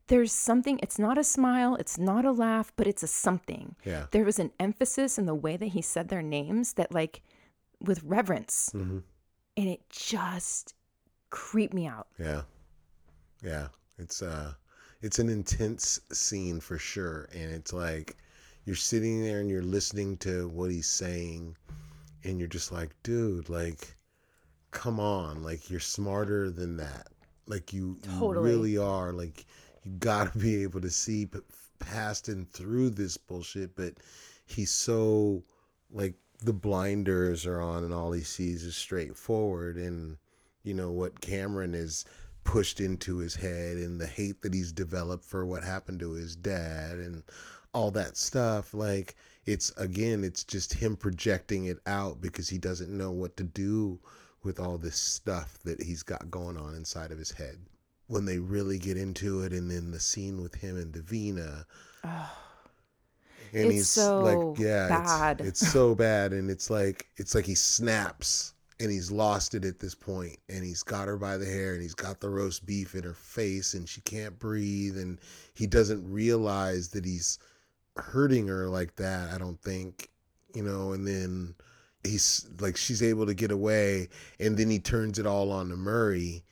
there's 0.08 0.32
something 0.32 0.78
it's 0.82 0.98
not 0.98 1.16
a 1.16 1.24
smile 1.24 1.76
it's 1.76 1.96
not 1.96 2.24
a 2.24 2.32
laugh 2.32 2.72
but 2.76 2.86
it's 2.86 3.02
a 3.02 3.06
something. 3.06 3.76
Yeah. 3.84 4.06
There 4.10 4.24
was 4.24 4.38
an 4.38 4.50
emphasis 4.60 5.18
in 5.18 5.26
the 5.26 5.34
way 5.34 5.56
that 5.56 5.66
he 5.66 5.80
said 5.80 6.08
their 6.08 6.22
names 6.22 6.74
that 6.74 6.92
like 6.92 7.22
with 7.80 8.02
reverence. 8.02 8.70
Mm-hmm. 8.74 8.98
and 9.56 9.68
it 9.68 9.88
just 9.88 10.74
creeped 11.30 11.74
me 11.74 11.86
out. 11.86 12.08
Yeah. 12.18 12.42
Yeah. 13.42 13.68
It's 13.98 14.22
uh 14.22 14.54
it's 15.00 15.18
an 15.18 15.28
intense 15.28 16.00
scene 16.12 16.60
for 16.60 16.78
sure. 16.78 17.28
And 17.32 17.52
it's 17.52 17.72
like 17.72 18.16
you're 18.64 18.76
sitting 18.76 19.22
there 19.22 19.40
and 19.40 19.50
you're 19.50 19.62
listening 19.62 20.16
to 20.18 20.48
what 20.48 20.70
he's 20.70 20.88
saying 20.88 21.56
and 22.24 22.38
you're 22.38 22.48
just 22.48 22.72
like 22.72 22.90
dude 23.02 23.48
like 23.48 23.94
come 24.70 24.98
on 24.98 25.42
like 25.42 25.70
you're 25.70 25.80
smarter 25.80 26.50
than 26.50 26.76
that 26.76 27.06
like 27.46 27.72
you, 27.72 27.98
totally. 28.18 28.50
you 28.50 28.56
really 28.56 28.78
are 28.78 29.12
like 29.12 29.44
you 29.82 29.92
gotta 29.98 30.36
be 30.38 30.62
able 30.62 30.80
to 30.80 30.90
see 30.90 31.28
past 31.78 32.28
and 32.28 32.50
through 32.50 32.90
this 32.90 33.16
bullshit. 33.16 33.76
But 33.76 33.94
he's 34.46 34.70
so 34.70 35.42
like 35.90 36.14
the 36.42 36.52
blinders 36.52 37.46
are 37.46 37.60
on, 37.60 37.84
and 37.84 37.94
all 37.94 38.12
he 38.12 38.22
sees 38.22 38.64
is 38.64 38.76
straightforward. 38.76 39.76
And 39.76 40.16
you 40.62 40.74
know 40.74 40.90
what 40.90 41.20
Cameron 41.20 41.74
is 41.74 42.04
pushed 42.44 42.80
into 42.80 43.18
his 43.18 43.34
head 43.34 43.76
and 43.78 44.00
the 44.00 44.06
hate 44.06 44.42
that 44.42 44.52
he's 44.52 44.72
developed 44.72 45.24
for 45.24 45.46
what 45.46 45.64
happened 45.64 46.00
to 46.00 46.12
his 46.12 46.36
dad 46.36 46.98
and 46.98 47.22
all 47.72 47.90
that 47.90 48.18
stuff 48.18 48.74
like 48.74 49.16
it's 49.46 49.70
again 49.76 50.24
it's 50.24 50.44
just 50.44 50.72
him 50.72 50.96
projecting 50.96 51.66
it 51.66 51.78
out 51.86 52.20
because 52.20 52.48
he 52.48 52.58
doesn't 52.58 52.96
know 52.96 53.10
what 53.10 53.36
to 53.36 53.44
do 53.44 53.98
with 54.44 54.60
all 54.60 54.78
this 54.78 54.96
stuff 54.96 55.58
that 55.64 55.82
he's 55.82 56.02
got 56.02 56.30
going 56.30 56.56
on 56.56 56.74
inside 56.74 57.10
of 57.10 57.18
his 57.18 57.30
head. 57.30 57.58
When 58.06 58.26
they 58.26 58.38
really 58.38 58.78
get 58.78 58.98
into 58.98 59.42
it 59.42 59.52
and 59.52 59.70
then 59.70 59.90
the 59.90 60.00
scene 60.00 60.42
with 60.42 60.54
him 60.54 60.76
and 60.76 60.92
Davina. 60.92 61.64
Oh, 62.04 62.32
and 63.52 63.66
it's 63.66 63.74
he's 63.74 63.88
so 63.88 64.20
like 64.20 64.58
yeah 64.58 64.88
bad. 64.88 65.40
It's, 65.40 65.62
it's 65.62 65.72
so 65.72 65.94
bad. 65.94 66.32
And 66.32 66.50
it's 66.50 66.70
like 66.70 67.08
it's 67.16 67.34
like 67.34 67.46
he 67.46 67.54
snaps 67.54 68.52
and 68.80 68.90
he's 68.90 69.10
lost 69.10 69.54
it 69.54 69.64
at 69.64 69.78
this 69.78 69.94
point. 69.94 70.36
And 70.48 70.62
he's 70.62 70.82
got 70.82 71.08
her 71.08 71.16
by 71.16 71.38
the 71.38 71.46
hair 71.46 71.72
and 71.72 71.82
he's 71.82 71.94
got 71.94 72.20
the 72.20 72.28
roast 72.28 72.66
beef 72.66 72.94
in 72.94 73.04
her 73.04 73.14
face 73.14 73.72
and 73.74 73.88
she 73.88 74.02
can't 74.02 74.38
breathe. 74.38 74.98
And 74.98 75.18
he 75.54 75.66
doesn't 75.66 76.10
realize 76.10 76.88
that 76.90 77.06
he's 77.06 77.38
hurting 77.96 78.46
her 78.48 78.68
like 78.68 78.94
that 78.96 79.32
i 79.32 79.38
don't 79.38 79.60
think 79.62 80.08
you 80.54 80.62
know 80.62 80.92
and 80.92 81.06
then 81.06 81.54
he's 82.02 82.48
like 82.60 82.76
she's 82.76 83.02
able 83.02 83.26
to 83.26 83.34
get 83.34 83.50
away 83.50 84.08
and 84.40 84.56
then 84.56 84.70
he 84.70 84.78
turns 84.78 85.18
it 85.18 85.26
all 85.26 85.50
on 85.50 85.68
to 85.68 85.76
murray 85.76 86.42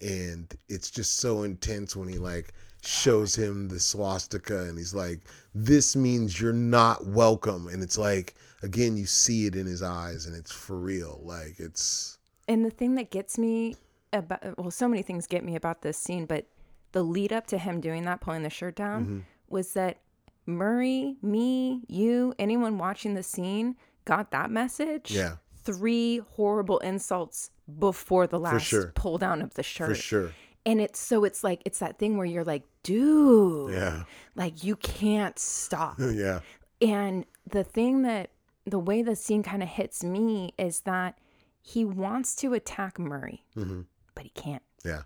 and 0.00 0.56
it's 0.68 0.90
just 0.90 1.18
so 1.18 1.42
intense 1.42 1.94
when 1.94 2.08
he 2.08 2.18
like 2.18 2.52
shows 2.82 3.34
him 3.34 3.68
the 3.68 3.80
swastika 3.80 4.64
and 4.64 4.76
he's 4.76 4.94
like 4.94 5.20
this 5.54 5.96
means 5.96 6.40
you're 6.40 6.52
not 6.52 7.06
welcome 7.06 7.66
and 7.68 7.82
it's 7.82 7.96
like 7.96 8.34
again 8.62 8.96
you 8.96 9.06
see 9.06 9.46
it 9.46 9.56
in 9.56 9.66
his 9.66 9.82
eyes 9.82 10.26
and 10.26 10.36
it's 10.36 10.52
for 10.52 10.78
real 10.78 11.20
like 11.22 11.58
it's 11.58 12.18
and 12.46 12.64
the 12.64 12.70
thing 12.70 12.94
that 12.94 13.10
gets 13.10 13.38
me 13.38 13.74
about 14.12 14.40
well 14.58 14.70
so 14.70 14.86
many 14.86 15.02
things 15.02 15.26
get 15.26 15.44
me 15.44 15.56
about 15.56 15.80
this 15.80 15.96
scene 15.96 16.26
but 16.26 16.46
the 16.92 17.02
lead 17.02 17.32
up 17.32 17.46
to 17.46 17.56
him 17.56 17.80
doing 17.80 18.04
that 18.04 18.20
pulling 18.20 18.42
the 18.42 18.50
shirt 18.50 18.76
down 18.76 19.04
mm-hmm. 19.04 19.18
was 19.48 19.72
that 19.72 19.98
murray 20.46 21.16
me 21.22 21.82
you 21.88 22.34
anyone 22.38 22.78
watching 22.78 23.14
the 23.14 23.22
scene 23.22 23.76
got 24.04 24.30
that 24.30 24.50
message 24.50 25.10
yeah 25.10 25.36
three 25.62 26.18
horrible 26.32 26.78
insults 26.80 27.50
before 27.78 28.26
the 28.26 28.38
last 28.38 28.66
sure. 28.66 28.92
pull 28.94 29.16
down 29.16 29.40
of 29.40 29.54
the 29.54 29.62
shirt 29.62 29.88
for 29.88 29.94
sure 29.94 30.32
and 30.66 30.80
it's 30.80 30.98
so 30.98 31.24
it's 31.24 31.42
like 31.42 31.62
it's 31.64 31.78
that 31.78 31.98
thing 31.98 32.16
where 32.16 32.26
you're 32.26 32.44
like 32.44 32.62
dude 32.82 33.72
yeah 33.72 34.04
like 34.34 34.62
you 34.62 34.76
can't 34.76 35.38
stop 35.38 35.96
yeah 35.98 36.40
and 36.80 37.24
the 37.46 37.64
thing 37.64 38.02
that 38.02 38.30
the 38.66 38.78
way 38.78 39.02
the 39.02 39.16
scene 39.16 39.42
kind 39.42 39.62
of 39.62 39.68
hits 39.68 40.02
me 40.02 40.52
is 40.58 40.80
that 40.80 41.18
he 41.60 41.84
wants 41.84 42.34
to 42.36 42.52
attack 42.54 42.98
Murray, 42.98 43.44
mm-hmm. 43.56 43.82
but 44.14 44.24
he 44.24 44.30
can't. 44.30 44.62
Yeah. 44.84 45.02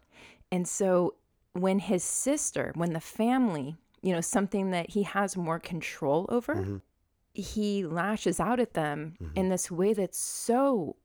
And 0.51 0.67
so 0.67 1.15
when 1.53 1.79
his 1.79 2.03
sister, 2.03 2.73
when 2.75 2.93
the 2.93 3.01
family, 3.01 3.77
you 4.03 4.13
know, 4.13 4.21
something 4.21 4.71
that 4.71 4.91
he 4.91 5.03
has 5.05 5.37
more 5.37 5.59
control 5.59 6.27
over, 6.29 6.55
mm-hmm. 6.55 6.77
he 7.35 7.85
lashes 7.85 8.41
out 8.41 8.61
at 8.61 8.75
them 8.75 9.15
mm-hmm. 9.21 9.37
in 9.37 9.49
this 9.49 9.71
way 9.71 9.93
that's 9.93 10.19
so 10.19 10.97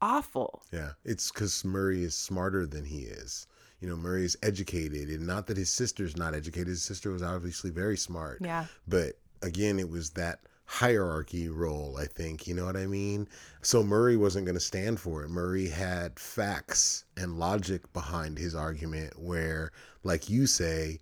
awful. 0.00 0.62
Yeah. 0.72 0.92
It's 1.04 1.30
because 1.30 1.64
Murray 1.64 2.02
is 2.04 2.14
smarter 2.14 2.66
than 2.66 2.84
he 2.84 3.00
is. 3.00 3.46
You 3.80 3.88
know, 3.88 3.96
Murray 3.96 4.24
is 4.24 4.38
educated, 4.42 5.10
and 5.10 5.26
not 5.26 5.46
that 5.48 5.56
his 5.56 5.70
sister's 5.70 6.16
not 6.16 6.34
educated. 6.34 6.68
His 6.68 6.82
sister 6.82 7.10
was 7.12 7.22
obviously 7.22 7.70
very 7.70 7.96
smart. 7.96 8.38
Yeah. 8.40 8.66
But 8.88 9.18
again, 9.42 9.78
it 9.78 9.90
was 9.90 10.10
that 10.10 10.40
hierarchy 10.64 11.48
role, 11.48 11.96
I 11.98 12.06
think. 12.06 12.46
You 12.46 12.54
know 12.54 12.64
what 12.64 12.76
I 12.76 12.86
mean? 12.86 13.28
So 13.62 13.82
Murray 13.82 14.16
wasn't 14.16 14.46
going 14.46 14.56
to 14.56 14.60
stand 14.60 14.98
for 14.98 15.22
it. 15.22 15.30
Murray 15.30 15.68
had 15.68 16.18
facts 16.18 17.04
and 17.16 17.38
logic 17.38 17.92
behind 17.92 18.38
his 18.38 18.54
argument, 18.54 19.18
where, 19.18 19.72
like 20.02 20.30
you 20.30 20.46
say, 20.46 21.00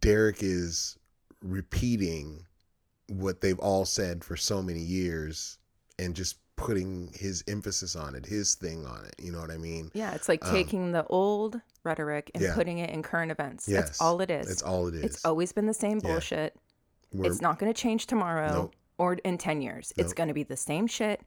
Derek 0.00 0.42
is 0.42 0.96
repeating 1.42 2.46
what 3.08 3.40
they've 3.40 3.58
all 3.58 3.84
said 3.84 4.22
for 4.24 4.36
so 4.36 4.62
many 4.62 4.80
years 4.80 5.58
and 5.98 6.14
just 6.14 6.36
putting 6.56 7.10
his 7.14 7.42
emphasis 7.48 7.96
on 7.96 8.14
it, 8.14 8.26
his 8.26 8.54
thing 8.54 8.86
on 8.86 9.04
it. 9.04 9.14
You 9.18 9.32
know 9.32 9.40
what 9.40 9.50
I 9.50 9.56
mean? 9.56 9.90
Yeah, 9.94 10.14
it's 10.14 10.28
like 10.28 10.44
um, 10.44 10.52
taking 10.52 10.84
um, 10.84 10.92
the 10.92 11.06
old 11.06 11.60
rhetoric 11.84 12.30
and 12.34 12.42
yeah. 12.42 12.54
putting 12.54 12.78
it 12.78 12.90
in 12.90 13.02
current 13.02 13.30
events. 13.30 13.66
Yes, 13.66 13.86
That's 13.86 14.00
all 14.00 14.20
it 14.20 14.30
is. 14.30 14.46
That's 14.46 14.62
all 14.62 14.86
it 14.88 14.94
is. 14.94 15.04
It's 15.04 15.24
always 15.24 15.52
been 15.52 15.66
the 15.66 15.74
same 15.74 15.98
bullshit. 15.98 16.54
Yeah. 17.12 17.26
It's 17.26 17.40
not 17.40 17.58
going 17.58 17.72
to 17.72 17.78
change 17.78 18.06
tomorrow. 18.06 18.52
Nope 18.52 18.74
or 19.00 19.14
in 19.24 19.38
10 19.38 19.62
years. 19.62 19.92
Nope. 19.96 20.04
It's 20.04 20.12
going 20.12 20.28
to 20.28 20.34
be 20.34 20.42
the 20.42 20.58
same 20.58 20.86
shit 20.86 21.22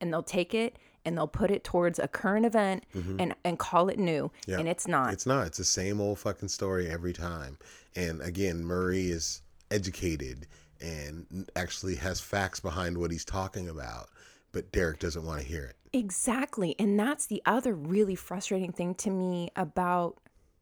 and 0.00 0.10
they'll 0.12 0.22
take 0.22 0.54
it 0.54 0.78
and 1.04 1.16
they'll 1.16 1.28
put 1.28 1.50
it 1.50 1.62
towards 1.62 1.98
a 1.98 2.08
current 2.08 2.46
event 2.46 2.84
mm-hmm. 2.94 3.20
and 3.20 3.34
and 3.44 3.58
call 3.58 3.88
it 3.88 3.98
new 3.98 4.30
yeah. 4.46 4.58
and 4.58 4.66
it's 4.66 4.88
not. 4.88 5.12
It's 5.12 5.26
not. 5.26 5.46
It's 5.46 5.58
the 5.58 5.64
same 5.64 6.00
old 6.00 6.18
fucking 6.18 6.48
story 6.48 6.88
every 6.88 7.12
time. 7.12 7.58
And 7.98 8.22
again, 8.22 8.64
Murray 8.64 9.10
is 9.10 9.42
educated 9.72 10.46
and 10.80 11.50
actually 11.56 11.96
has 11.96 12.20
facts 12.20 12.60
behind 12.60 12.96
what 12.96 13.10
he's 13.10 13.24
talking 13.24 13.68
about, 13.68 14.08
but 14.52 14.70
Derek 14.70 15.00
doesn't 15.00 15.24
want 15.24 15.40
to 15.40 15.46
hear 15.46 15.64
it. 15.64 15.76
Exactly. 15.92 16.76
And 16.78 16.98
that's 16.98 17.26
the 17.26 17.42
other 17.44 17.74
really 17.74 18.14
frustrating 18.14 18.70
thing 18.70 18.94
to 18.96 19.10
me 19.10 19.50
about 19.56 20.16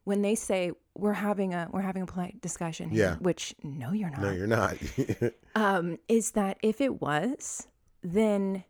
when 0.05 0.22
they 0.22 0.34
say 0.34 0.72
we're 0.95 1.12
having 1.12 1.53
a 1.53 1.68
we're 1.70 1.82
having 1.82 2.03
a 2.03 2.07
polite 2.07 2.41
discussion 2.41 2.89
here, 2.89 3.01
yeah. 3.01 3.14
which 3.16 3.55
no 3.62 3.93
you're 3.93 4.09
not. 4.09 4.22
No, 4.22 4.30
you're 4.30 4.47
not. 4.47 4.76
um, 5.55 5.99
is 6.09 6.30
that 6.30 6.57
if 6.62 6.80
it 6.80 7.03
was, 7.03 7.66
then 8.03 8.64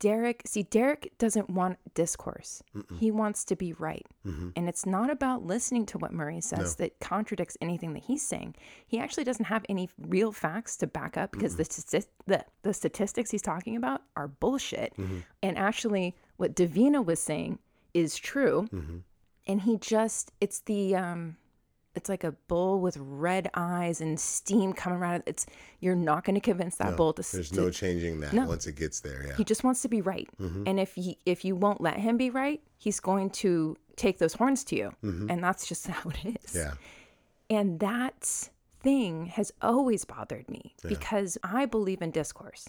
Derek, 0.00 0.42
see, 0.46 0.64
Derek 0.64 1.12
doesn't 1.18 1.48
want 1.48 1.78
discourse. 1.94 2.62
Mm-mm. 2.74 2.98
He 2.98 3.10
wants 3.10 3.44
to 3.44 3.54
be 3.54 3.74
right. 3.74 4.04
Mm-hmm. 4.26 4.48
And 4.56 4.68
it's 4.68 4.84
not 4.84 5.10
about 5.10 5.44
listening 5.44 5.86
to 5.86 5.98
what 5.98 6.12
Murray 6.12 6.40
says 6.40 6.78
no. 6.78 6.84
that 6.84 6.98
contradicts 7.00 7.56
anything 7.60 7.92
that 7.92 8.02
he's 8.02 8.22
saying. 8.22 8.56
He 8.86 8.98
actually 8.98 9.24
doesn't 9.24 9.44
have 9.44 9.64
any 9.68 9.88
real 9.98 10.32
facts 10.32 10.76
to 10.78 10.88
back 10.88 11.16
up 11.16 11.30
because 11.30 11.56
the, 11.56 12.04
the, 12.26 12.44
the 12.62 12.74
statistics 12.74 13.30
he's 13.30 13.42
talking 13.42 13.76
about 13.76 14.02
are 14.16 14.26
bullshit. 14.26 14.94
Mm-hmm. 14.96 15.18
And 15.42 15.56
actually, 15.56 16.16
what 16.38 16.56
Davina 16.56 17.04
was 17.04 17.20
saying 17.20 17.58
is 17.94 18.16
true. 18.16 18.68
Mm-hmm 18.72 18.98
and 19.46 19.62
he 19.62 19.76
just 19.78 20.32
it's 20.40 20.60
the 20.60 20.94
um 20.94 21.36
it's 21.94 22.08
like 22.08 22.24
a 22.24 22.32
bull 22.48 22.80
with 22.80 22.96
red 22.98 23.50
eyes 23.54 24.00
and 24.00 24.18
steam 24.18 24.72
coming 24.72 25.02
out 25.02 25.16
of 25.16 25.22
it's 25.26 25.46
you're 25.80 25.96
not 25.96 26.24
going 26.24 26.34
to 26.34 26.40
convince 26.40 26.76
that 26.76 26.90
no, 26.90 26.96
bull 26.96 27.12
to 27.12 27.22
there's 27.32 27.50
to, 27.50 27.56
no 27.56 27.70
changing 27.70 28.20
that 28.20 28.32
no. 28.32 28.46
once 28.46 28.66
it 28.66 28.76
gets 28.76 29.00
there 29.00 29.24
yeah 29.26 29.36
he 29.36 29.44
just 29.44 29.64
wants 29.64 29.82
to 29.82 29.88
be 29.88 30.00
right 30.00 30.28
mm-hmm. 30.40 30.64
and 30.66 30.78
if 30.78 30.94
he 30.94 31.18
if 31.26 31.44
you 31.44 31.54
won't 31.54 31.80
let 31.80 31.96
him 31.96 32.16
be 32.16 32.30
right 32.30 32.60
he's 32.78 33.00
going 33.00 33.30
to 33.30 33.76
take 33.96 34.18
those 34.18 34.34
horns 34.34 34.64
to 34.64 34.76
you 34.76 34.92
mm-hmm. 35.04 35.30
and 35.30 35.42
that's 35.42 35.66
just 35.66 35.86
how 35.86 36.10
it 36.10 36.38
is 36.44 36.54
yeah 36.54 36.72
and 37.48 37.80
that 37.80 38.48
thing 38.80 39.26
has 39.26 39.52
always 39.60 40.04
bothered 40.04 40.48
me 40.48 40.74
yeah. 40.82 40.88
because 40.88 41.36
i 41.42 41.66
believe 41.66 42.00
in 42.02 42.10
discourse 42.10 42.68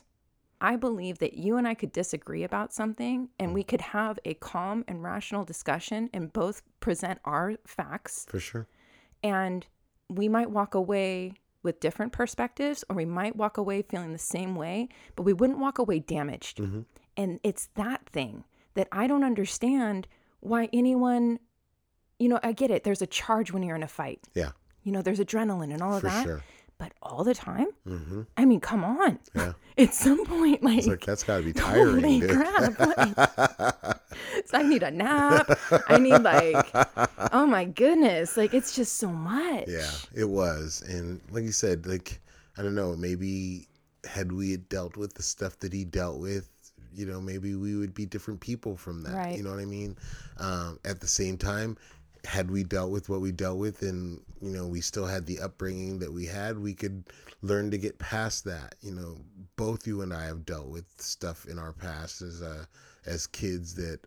I 0.63 0.75
believe 0.75 1.17
that 1.19 1.33
you 1.33 1.57
and 1.57 1.67
I 1.67 1.73
could 1.73 1.91
disagree 1.91 2.43
about 2.43 2.71
something 2.71 3.29
and 3.39 3.51
we 3.51 3.63
could 3.63 3.81
have 3.81 4.19
a 4.25 4.35
calm 4.35 4.85
and 4.87 5.01
rational 5.01 5.43
discussion 5.43 6.09
and 6.13 6.31
both 6.31 6.61
present 6.79 7.19
our 7.25 7.55
facts. 7.65 8.27
For 8.29 8.39
sure. 8.39 8.67
And 9.23 9.65
we 10.09 10.27
might 10.27 10.51
walk 10.51 10.75
away 10.75 11.33
with 11.63 11.79
different 11.79 12.11
perspectives 12.11 12.83
or 12.89 12.95
we 12.95 13.05
might 13.05 13.35
walk 13.35 13.57
away 13.57 13.81
feeling 13.83 14.13
the 14.13 14.17
same 14.17 14.55
way, 14.55 14.89
but 15.15 15.23
we 15.23 15.33
wouldn't 15.33 15.59
walk 15.59 15.77
away 15.77 15.99
damaged. 15.99 16.57
Mm-hmm. 16.57 16.81
And 17.17 17.39
it's 17.43 17.69
that 17.75 18.07
thing 18.09 18.45
that 18.73 18.87
I 18.91 19.07
don't 19.07 19.23
understand 19.23 20.07
why 20.39 20.69
anyone, 20.73 21.39
you 22.17 22.29
know, 22.29 22.39
I 22.41 22.53
get 22.53 22.71
it. 22.71 22.83
There's 22.83 23.01
a 23.01 23.07
charge 23.07 23.51
when 23.51 23.63
you're 23.63 23.75
in 23.75 23.83
a 23.83 23.87
fight. 23.87 24.21
Yeah. 24.33 24.51
You 24.83 24.91
know, 24.91 25.03
there's 25.03 25.19
adrenaline 25.19 25.71
and 25.71 25.81
all 25.81 25.93
of 25.93 26.01
For 26.01 26.07
that. 26.07 26.23
Sure 26.23 26.43
but 26.81 26.93
all 27.03 27.23
the 27.23 27.35
time? 27.35 27.67
Mm-hmm. 27.87 28.21
I 28.37 28.45
mean, 28.45 28.59
come 28.59 28.83
on. 28.83 29.19
Yeah. 29.35 29.53
At 29.77 29.93
some 29.93 30.25
point, 30.25 30.63
like, 30.63 30.87
like 30.87 31.05
that's 31.05 31.23
got 31.23 31.37
to 31.37 31.43
be 31.43 31.53
tiring. 31.67 32.21
Holy 32.21 32.27
crap! 32.27 32.79
Like, 32.79 33.97
so 34.47 34.57
I 34.57 34.63
need 34.63 34.81
a 34.81 34.89
nap. 34.89 35.47
I 35.87 35.99
need 35.99 36.17
like, 36.17 36.69
oh 37.31 37.45
my 37.45 37.65
goodness, 37.65 38.35
like 38.35 38.55
it's 38.55 38.75
just 38.75 38.97
so 38.97 39.09
much. 39.09 39.65
Yeah, 39.67 39.91
it 40.15 40.25
was, 40.25 40.83
and 40.87 41.21
like 41.29 41.43
you 41.43 41.51
said, 41.51 41.85
like 41.85 42.19
I 42.57 42.63
don't 42.63 42.75
know, 42.75 42.95
maybe 42.95 43.67
had 44.03 44.31
we 44.31 44.51
had 44.51 44.67
dealt 44.67 44.97
with 44.97 45.13
the 45.13 45.23
stuff 45.23 45.59
that 45.59 45.71
he 45.71 45.85
dealt 45.85 46.19
with, 46.19 46.49
you 46.93 47.05
know, 47.05 47.21
maybe 47.21 47.55
we 47.55 47.77
would 47.77 47.93
be 47.93 48.07
different 48.07 48.41
people 48.41 48.75
from 48.75 49.03
that. 49.03 49.13
Right. 49.13 49.37
You 49.37 49.43
know 49.43 49.51
what 49.51 49.59
I 49.59 49.65
mean? 49.65 49.95
Um, 50.39 50.79
at 50.83 50.99
the 50.99 51.07
same 51.07 51.37
time, 51.37 51.77
had 52.25 52.51
we 52.51 52.63
dealt 52.63 52.91
with 52.91 53.09
what 53.09 53.21
we 53.21 53.31
dealt 53.31 53.57
with 53.57 53.81
and 53.81 54.21
you 54.41 54.51
know 54.51 54.67
we 54.67 54.81
still 54.81 55.05
had 55.05 55.25
the 55.25 55.39
upbringing 55.39 55.99
that 55.99 56.11
we 56.11 56.25
had 56.25 56.59
we 56.59 56.73
could 56.73 57.03
learn 57.41 57.71
to 57.71 57.77
get 57.77 57.97
past 57.99 58.45
that. 58.45 58.75
You 58.81 58.91
know 58.91 59.17
both 59.55 59.85
you 59.85 60.01
and 60.01 60.13
i 60.13 60.25
have 60.25 60.45
dealt 60.45 60.67
with 60.67 60.85
stuff 60.97 61.45
in 61.45 61.59
our 61.59 61.73
past 61.73 62.21
as 62.21 62.41
uh 62.41 62.65
as 63.05 63.27
kids 63.27 63.75
that 63.75 63.99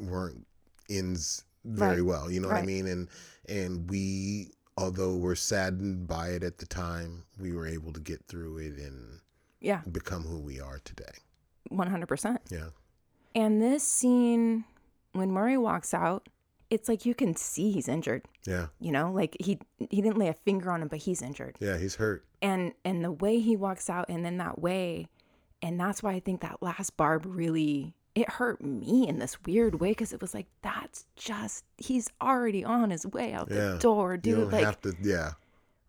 weren't 0.00 0.46
ends 0.88 1.44
very 1.64 2.00
right. 2.00 2.08
well 2.08 2.30
you 2.30 2.40
know 2.40 2.48
right. 2.48 2.56
what 2.56 2.62
i 2.62 2.66
mean? 2.66 2.86
And 2.86 3.08
and 3.48 3.90
we 3.90 4.52
although 4.76 5.16
we're 5.16 5.34
saddened 5.34 6.06
by 6.06 6.28
it 6.28 6.42
at 6.42 6.58
the 6.58 6.66
time 6.66 7.24
we 7.38 7.52
were 7.52 7.66
able 7.66 7.92
to 7.92 8.00
get 8.00 8.24
through 8.28 8.58
it 8.58 8.78
and 8.78 9.20
yeah. 9.60 9.80
become 9.90 10.22
who 10.22 10.38
we 10.38 10.60
are 10.60 10.80
today. 10.84 11.04
100% 11.72 12.38
yeah. 12.50 12.68
And 13.34 13.60
this 13.60 13.82
scene 13.82 14.64
when 15.12 15.32
Murray 15.32 15.58
walks 15.58 15.92
out, 15.92 16.28
it's 16.70 16.88
like 16.88 17.06
you 17.06 17.14
can 17.14 17.34
see 17.36 17.70
he's 17.72 17.88
injured. 17.88 18.26
Yeah. 18.46 18.66
You 18.80 18.92
know, 18.92 19.10
like 19.12 19.36
he 19.40 19.58
he 19.78 20.02
didn't 20.02 20.18
lay 20.18 20.28
a 20.28 20.34
finger 20.34 20.70
on 20.70 20.82
him, 20.82 20.88
but 20.88 20.98
he's 21.00 21.22
injured. 21.22 21.56
Yeah, 21.60 21.78
he's 21.78 21.96
hurt. 21.96 22.24
And 22.42 22.72
and 22.84 23.04
the 23.04 23.12
way 23.12 23.40
he 23.40 23.56
walks 23.56 23.88
out 23.90 24.06
and 24.08 24.26
in 24.26 24.38
that 24.38 24.60
way, 24.60 25.08
and 25.62 25.78
that's 25.80 26.02
why 26.02 26.12
I 26.12 26.20
think 26.20 26.40
that 26.42 26.58
last 26.62 26.96
barb 26.96 27.24
really 27.26 27.94
it 28.14 28.28
hurt 28.30 28.62
me 28.62 29.06
in 29.08 29.18
this 29.18 29.40
weird 29.44 29.80
way 29.80 29.90
because 29.90 30.12
it 30.12 30.20
was 30.20 30.34
like 30.34 30.46
that's 30.62 31.06
just 31.16 31.64
he's 31.76 32.08
already 32.20 32.64
on 32.64 32.90
his 32.90 33.06
way 33.06 33.32
out 33.32 33.48
Yeah. 33.50 33.72
the 33.72 33.78
door, 33.78 34.12
You 34.14 34.18
dude. 34.18 34.34
don't 34.38 34.52
Like, 34.52 34.64
have 34.64 34.80
to. 34.82 34.94
Yeah. 35.00 35.32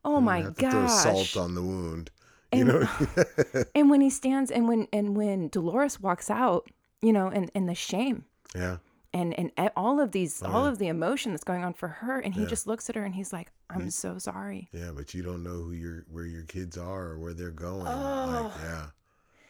oh 0.05 0.15
You 0.15 0.21
my 0.21 0.41
to 0.43 0.51
throw 0.51 0.69
gosh. 0.71 1.03
salt 1.03 1.37
on 1.37 1.55
the 1.55 1.61
wound. 1.63 2.11
You 2.53 2.61
And- 2.61 2.67
know. 2.69 3.63
and 3.75 3.89
when 3.89 4.01
he 4.01 4.09
stands 4.09 4.49
and 4.51 4.67
when 4.67 4.87
and 4.93 5.15
when 5.17 5.49
Dolores 5.49 5.99
walks 5.99 6.29
out, 6.29 6.69
you 7.01 7.11
know, 7.13 7.27
and 7.27 7.51
and 7.55 7.67
the 7.67 7.75
shame 7.75 8.25
yeah. 8.55 8.77
And 9.13 9.33
and 9.39 9.51
all 9.75 9.99
of 9.99 10.11
these 10.11 10.43
oh, 10.43 10.49
all 10.51 10.65
Oh, 10.65 10.67
of 10.67 10.77
the 10.79 10.87
emotion 10.87 11.31
that's 11.31 11.43
going 11.43 11.63
on 11.63 11.73
for 11.73 11.87
her 11.87 12.19
and 12.19 12.33
he 12.35 12.41
Yeah. 12.41 12.47
just 12.47 12.67
looks 12.67 12.89
at 12.89 12.95
her 12.95 13.03
and 13.03 13.15
he's 13.15 13.33
like 13.33 13.51
i'm 13.69 13.89
so 13.89 14.17
sorry 14.19 14.69
Yeah, 14.71 14.91
but 14.95 15.13
you 15.13 15.23
don't 15.23 15.43
know 15.43 15.63
who 15.63 15.71
your 15.71 16.05
where 16.09 16.25
your 16.25 16.43
kids 16.43 16.77
are 16.77 17.07
or 17.11 17.19
where 17.19 17.33
they're 17.33 17.49
going. 17.51 17.87
Oh. 17.87 18.51
Like, 18.53 18.61
yeah. 18.63 18.87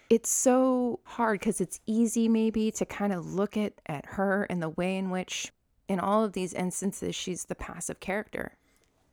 it's 0.10 0.30
so 0.30 1.00
hard 1.04 1.40
because 1.40 1.62
it's 1.62 1.80
easy 1.86 2.28
maybe 2.28 2.72
to 2.72 2.86
kind 2.86 3.14
of 3.14 3.34
look 3.34 3.56
at 3.58 3.74
at 3.86 4.06
her 4.06 4.44
and 4.50 4.62
the 4.62 4.70
way 4.70 4.98
in 4.98 5.10
which 5.10 5.52
in 5.88 6.00
all 6.00 6.24
of 6.24 6.34
these 6.34 6.54
instances 6.54 7.16
she's 7.16 7.46
the 7.46 7.56
passive 7.56 8.00
character 8.00 8.58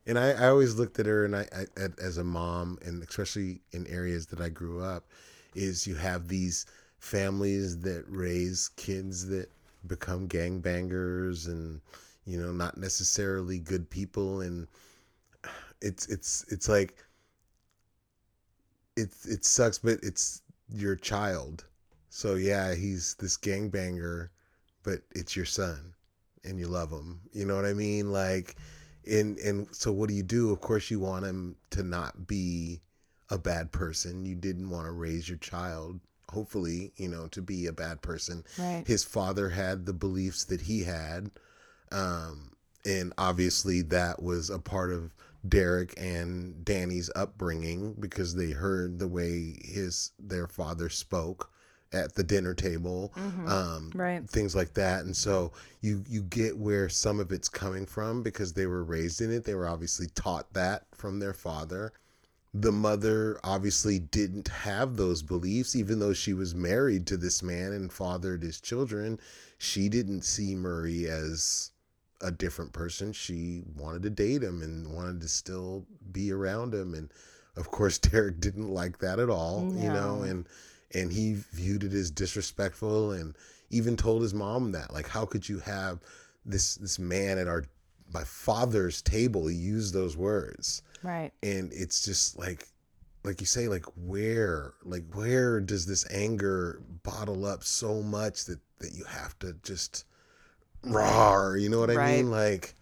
And 0.05 0.17
I, 0.17 0.31
I 0.31 0.47
always 0.47 0.75
looked 0.75 0.99
at 0.99 1.05
her 1.05 1.25
and 1.25 1.35
I, 1.35 1.47
I 1.53 1.65
as 2.01 2.17
a 2.17 2.23
mom, 2.23 2.77
and 2.81 3.03
especially 3.03 3.61
in 3.71 3.85
areas 3.87 4.27
that 4.27 4.39
I 4.41 4.49
grew 4.49 4.81
up, 4.81 5.05
is 5.53 5.85
you 5.85 5.95
have 5.95 6.27
these 6.27 6.65
families 6.99 7.79
that 7.81 8.05
raise 8.07 8.69
kids 8.69 9.27
that 9.27 9.49
become 9.87 10.27
gangbangers 10.27 11.47
and 11.47 11.81
you 12.25 12.39
know 12.39 12.51
not 12.51 12.77
necessarily 12.77 13.59
good 13.59 13.89
people, 13.89 14.41
and 14.41 14.67
it's 15.81 16.07
it's 16.07 16.45
it's 16.49 16.69
like 16.69 16.95
it 18.95 19.09
it 19.25 19.45
sucks, 19.45 19.79
but 19.79 19.99
it's 20.03 20.41
your 20.69 20.95
child. 20.95 21.65
So 22.09 22.35
yeah, 22.35 22.73
he's 22.75 23.15
this 23.15 23.37
gangbanger, 23.37 24.29
but 24.83 25.01
it's 25.15 25.35
your 25.35 25.45
son, 25.45 25.93
and 26.43 26.59
you 26.59 26.67
love 26.67 26.91
him. 26.91 27.21
You 27.33 27.45
know 27.45 27.55
what 27.55 27.65
I 27.65 27.73
mean? 27.73 28.11
Like 28.11 28.55
and 29.09 29.37
and 29.39 29.67
so 29.71 29.91
what 29.91 30.09
do 30.09 30.15
you 30.15 30.23
do 30.23 30.51
of 30.51 30.61
course 30.61 30.91
you 30.91 30.99
want 30.99 31.25
him 31.25 31.55
to 31.69 31.83
not 31.83 32.27
be 32.27 32.81
a 33.29 33.37
bad 33.37 33.71
person 33.71 34.25
you 34.25 34.35
didn't 34.35 34.69
want 34.69 34.85
to 34.85 34.91
raise 34.91 35.27
your 35.27 35.37
child 35.37 35.99
hopefully 36.31 36.91
you 36.97 37.07
know 37.07 37.27
to 37.27 37.41
be 37.41 37.65
a 37.65 37.73
bad 37.73 38.01
person. 38.01 38.43
Right. 38.57 38.83
His 38.85 39.03
father 39.03 39.49
had 39.49 39.85
the 39.85 39.93
beliefs 39.93 40.43
that 40.45 40.61
he 40.61 40.83
had 40.83 41.31
um 41.91 42.51
and 42.85 43.13
obviously 43.17 43.81
that 43.83 44.21
was 44.21 44.49
a 44.49 44.59
part 44.59 44.91
of 44.91 45.13
Derek 45.47 45.93
and 45.97 46.65
Danny's 46.65 47.09
upbringing 47.15 47.95
because 47.99 48.35
they 48.35 48.51
heard 48.51 48.99
the 48.99 49.07
way 49.07 49.55
his 49.63 50.11
their 50.19 50.47
father 50.47 50.89
spoke 50.89 51.49
at 51.93 52.13
the 52.15 52.23
dinner 52.23 52.53
table 52.53 53.13
um 53.47 53.91
right. 53.95 54.29
things 54.29 54.55
like 54.55 54.73
that. 54.73 55.05
And 55.05 55.15
so 55.15 55.53
you 55.81 56.03
you 56.07 56.23
get 56.23 56.57
where 56.57 56.89
some 56.89 57.19
of 57.19 57.31
it's 57.31 57.47
coming 57.47 57.85
from 57.85 58.23
because 58.23 58.53
they 58.53 58.65
were 58.65 58.83
raised 58.83 59.21
in 59.21 59.31
it. 59.31 59.45
They 59.45 59.55
were 59.55 59.67
obviously 59.67 60.07
taught 60.07 60.51
that 60.53 60.83
from 60.93 61.19
their 61.19 61.33
father 61.33 61.93
the 62.61 62.71
mother 62.71 63.39
obviously 63.43 63.99
didn't 63.99 64.47
have 64.47 64.95
those 64.95 65.21
beliefs 65.21 65.75
even 65.75 65.99
though 65.99 66.13
she 66.13 66.33
was 66.33 66.55
married 66.55 67.05
to 67.05 67.17
this 67.17 67.43
man 67.43 67.73
and 67.73 67.91
fathered 67.91 68.41
his 68.41 68.61
children 68.61 69.19
she 69.57 69.89
didn't 69.89 70.23
see 70.23 70.55
Murray 70.55 71.07
as 71.07 71.71
a 72.21 72.31
different 72.31 72.73
person. 72.73 73.13
She 73.13 73.63
wanted 73.75 74.03
to 74.03 74.09
date 74.09 74.43
him 74.43 74.61
and 74.61 74.91
wanted 74.93 75.21
to 75.21 75.27
still 75.27 75.85
be 76.11 76.31
around 76.31 76.73
him. 76.73 76.93
And 76.93 77.11
of 77.55 77.69
course 77.69 77.97
Derek 77.99 78.39
didn't 78.39 78.69
like 78.69 78.99
that 78.99 79.19
at 79.19 79.29
all 79.29 79.73
you 79.75 79.89
know 79.91 80.21
and 80.21 80.47
and 80.93 81.11
he 81.11 81.33
viewed 81.51 81.83
it 81.83 81.93
as 81.93 82.09
disrespectful 82.09 83.11
and 83.11 83.35
even 83.69 83.97
told 83.97 84.21
his 84.21 84.33
mom 84.33 84.71
that 84.71 84.93
like 84.93 85.07
how 85.07 85.25
could 85.25 85.47
you 85.47 85.59
have 85.59 85.99
this 86.45 86.75
this 86.75 86.99
man 86.99 87.37
at 87.37 87.47
our 87.47 87.65
my 88.13 88.23
father's 88.23 89.01
table? 89.01 89.47
He 89.47 89.55
used 89.55 89.93
those 89.93 90.15
words 90.15 90.81
right 91.03 91.31
and 91.43 91.71
it's 91.73 92.03
just 92.03 92.37
like 92.39 92.67
like 93.23 93.39
you 93.41 93.45
say 93.47 93.67
like 93.67 93.85
where 93.95 94.73
like 94.83 95.03
where 95.13 95.59
does 95.59 95.85
this 95.85 96.05
anger 96.11 96.81
bottle 97.03 97.45
up 97.45 97.63
so 97.63 98.01
much 98.01 98.45
that 98.45 98.59
that 98.79 98.93
you 98.93 99.03
have 99.05 99.37
to 99.39 99.53
just 99.63 100.05
roar 100.83 101.57
you 101.57 101.69
know 101.69 101.79
what 101.79 101.89
i 101.89 101.95
Right. 101.95 102.15
mean 102.17 102.31
like 102.31 102.73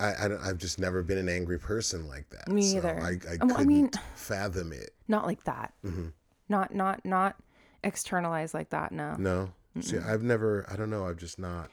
I, 0.00 0.06
I 0.14 0.48
i've 0.48 0.58
just 0.58 0.78
never 0.78 1.02
been 1.02 1.18
an 1.18 1.28
angry 1.28 1.58
person 1.60 2.08
like 2.08 2.28
that. 2.30 2.48
Me 2.48 2.62
so 2.62 2.78
either. 2.78 3.00
I, 3.00 3.10
I 3.10 3.36
couldn't 3.36 3.52
I 3.52 3.64
mean- 3.64 3.90
fathom 4.14 4.72
it. 4.72 4.90
not 5.08 5.26
like 5.26 5.44
that 5.44 5.72
Mm-hmm. 5.84 6.08
not 6.48 6.74
not 6.74 7.04
not 7.04 7.36
externalized 7.84 8.52
like 8.54 8.70
that 8.70 8.90
no 8.92 9.14
No, 9.18 9.52
see, 9.80 9.98
I've 9.98 10.22
never. 10.22 10.66
I 10.70 10.76
don't 10.76 10.90
know. 10.90 11.06
I've 11.06 11.16
just 11.18 11.38
not. 11.38 11.70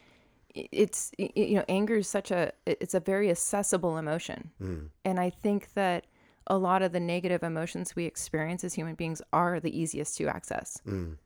It's 0.56 1.12
you 1.18 1.56
know 1.56 1.66
anger 1.70 1.98
is 1.98 2.08
such 2.08 2.32
a 2.32 2.52
it's 2.66 2.94
a 2.94 3.00
very 3.00 3.30
accessible 3.30 3.98
emotion 3.98 4.52
Mm. 4.62 4.90
and 5.06 5.20
i 5.20 5.30
think 5.30 5.74
that 5.74 6.06
a 6.48 6.58
lot 6.58 6.82
of 6.82 6.92
the 6.92 7.00
negative 7.00 7.44
emotions 7.44 7.96
we 7.96 8.06
experience 8.06 8.64
as 8.64 8.74
human 8.74 8.96
beings 8.96 9.22
are 9.32 9.60
the 9.60 9.78
easiest 9.80 10.18
to 10.18 10.28
access 10.28 10.82
Mm. 10.88 11.18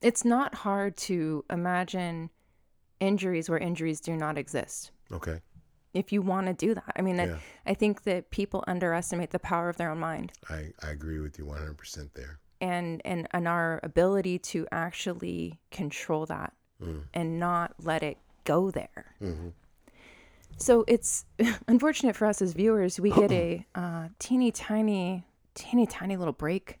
it's 0.00 0.24
not 0.24 0.54
hard 0.54 0.96
to 1.08 1.44
imagine 1.50 2.30
injuries 3.00 3.48
where 3.50 3.58
injuries 3.58 4.00
do 4.00 4.16
not 4.16 4.38
exist 4.38 4.92
Okay. 5.12 5.40
if 5.92 6.12
you 6.12 6.22
want 6.22 6.46
to 6.46 6.54
do 6.54 6.74
that 6.74 6.92
i 6.96 7.02
mean 7.02 7.16
Yeah. 7.16 7.38
I, 7.66 7.70
I 7.72 7.74
think 7.74 8.02
that 8.04 8.30
people 8.30 8.64
underestimate 8.66 9.30
the 9.30 9.38
power 9.38 9.68
of 9.68 9.76
their 9.76 9.90
own 9.90 9.98
mind 10.00 10.32
I, 10.48 10.72
I 10.82 10.90
agree 10.90 11.20
with 11.20 11.38
you 11.38 11.44
100% 11.44 12.12
there. 12.14 12.38
and 12.62 13.02
and 13.04 13.28
and 13.32 13.46
our 13.46 13.80
ability 13.82 14.38
to 14.52 14.66
actually 14.72 15.60
control 15.70 16.24
that 16.26 16.52
Mm. 16.82 17.02
and 17.12 17.38
not 17.38 17.74
let 17.82 18.02
it 18.02 18.16
go 18.44 18.70
there 18.70 19.14
hmm 19.18 19.48
So 20.58 20.84
it's 20.86 21.24
unfortunate 21.68 22.14
for 22.16 22.26
us 22.26 22.42
as 22.42 22.52
viewers. 22.52 23.00
We 23.00 23.10
get 23.10 23.32
a 23.32 23.64
uh, 23.74 24.08
teeny 24.18 24.52
tiny, 24.52 25.24
teeny 25.54 25.86
tiny 25.86 26.16
little 26.16 26.34
break 26.34 26.78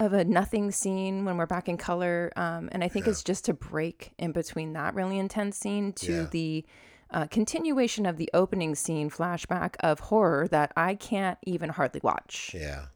of 0.00 0.12
a 0.14 0.24
nothing 0.24 0.70
scene 0.70 1.24
when 1.26 1.36
we're 1.36 1.46
back 1.46 1.68
in 1.68 1.76
color, 1.76 2.32
um, 2.36 2.68
and 2.72 2.82
I 2.82 2.88
think 2.88 3.06
it's 3.06 3.22
just 3.22 3.44
to 3.44 3.52
break 3.54 4.12
in 4.18 4.32
between 4.32 4.72
that 4.72 4.94
really 4.94 5.18
intense 5.18 5.58
scene 5.58 5.92
to 5.94 6.12
Yeah. 6.12 6.26
the 6.30 6.64
uh, 7.10 7.26
continuation 7.26 8.06
of 8.06 8.16
the 8.16 8.30
opening 8.32 8.74
scene 8.74 9.10
flashback 9.10 9.76
of 9.80 10.00
horror 10.00 10.48
that 10.48 10.72
I 10.76 10.94
can't 10.94 11.38
even 11.44 11.68
hardly 11.68 12.00
watch. 12.02 12.52
Yeah. 12.58 12.86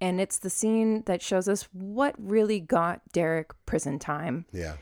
And 0.00 0.20
it's 0.20 0.38
the 0.38 0.50
scene 0.50 1.02
that 1.04 1.20
shows 1.22 1.46
us 1.48 1.68
what 1.72 2.14
really 2.18 2.58
got 2.60 3.02
Derek 3.12 3.52
prison 3.66 3.98
time 3.98 4.46
Yeah. 4.52 4.76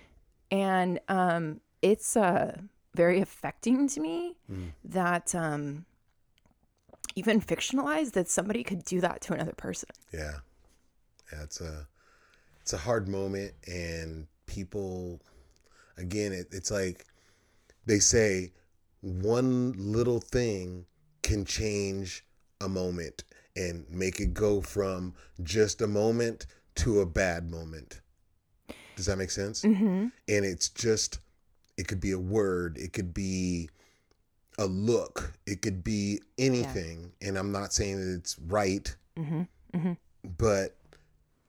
and 0.51 1.01
um, 1.09 1.61
it's 1.83 2.17
uh, 2.17 2.57
very 2.95 3.21
affecting 3.21 3.89
to 3.89 4.01
me 4.01 4.37
Mm. 4.51 4.73
that 4.85 5.35
um, 5.35 5.85
even 7.15 7.41
fictionalized 7.41 8.13
that 8.13 8.29
somebody 8.29 8.63
could 8.65 8.85
do 8.85 9.01
that 9.01 9.21
to 9.23 9.35
another 9.35 9.53
person. 9.53 9.89
Yeah. 10.13 10.39
Yeah. 11.33 11.43
It's 11.43 11.61
a, 11.61 11.87
it's 12.61 12.73
a 12.73 12.79
hard 12.79 13.09
moment, 13.09 13.53
and 13.67 14.27
people, 14.47 15.21
again, 15.97 16.33
it, 16.33 16.49
it's 16.53 16.71
like 16.71 17.07
they 17.87 17.99
say 17.99 18.53
one 19.01 19.73
little 19.77 20.21
thing 20.21 20.87
can 21.23 21.45
change 21.45 22.25
a 22.61 22.69
moment 22.69 23.25
and 23.57 23.85
make 23.91 24.21
it 24.21 24.33
go 24.33 24.61
from 24.61 25.15
just 25.43 25.83
a 25.83 25.87
moment 25.87 26.47
to 26.77 27.01
a 27.01 27.07
bad 27.07 27.51
moment. 27.51 28.01
Does 28.97 29.07
that 29.07 29.19
make 29.19 29.31
sense? 29.31 29.63
Mm-hmm. 29.63 30.07
and 30.29 30.45
it's 30.45 30.69
just 30.69 31.19
it 31.77 31.89
could 31.89 32.01
be 32.01 32.13
a 32.13 32.19
word 32.19 32.77
it 32.79 32.93
could 32.93 33.13
be 33.15 33.69
a 34.59 34.67
look 34.67 35.33
it 35.47 35.63
could 35.63 35.83
be 35.83 36.21
anything 36.39 37.13
and 37.23 37.39
i'm 37.39 37.53
not 37.53 37.73
saying 37.73 37.99
that 38.01 38.15
it's 38.19 38.39
right 38.39 38.95
Mm-hmm. 39.19 39.43
Mm-hmm. 39.77 39.93
but 40.39 40.77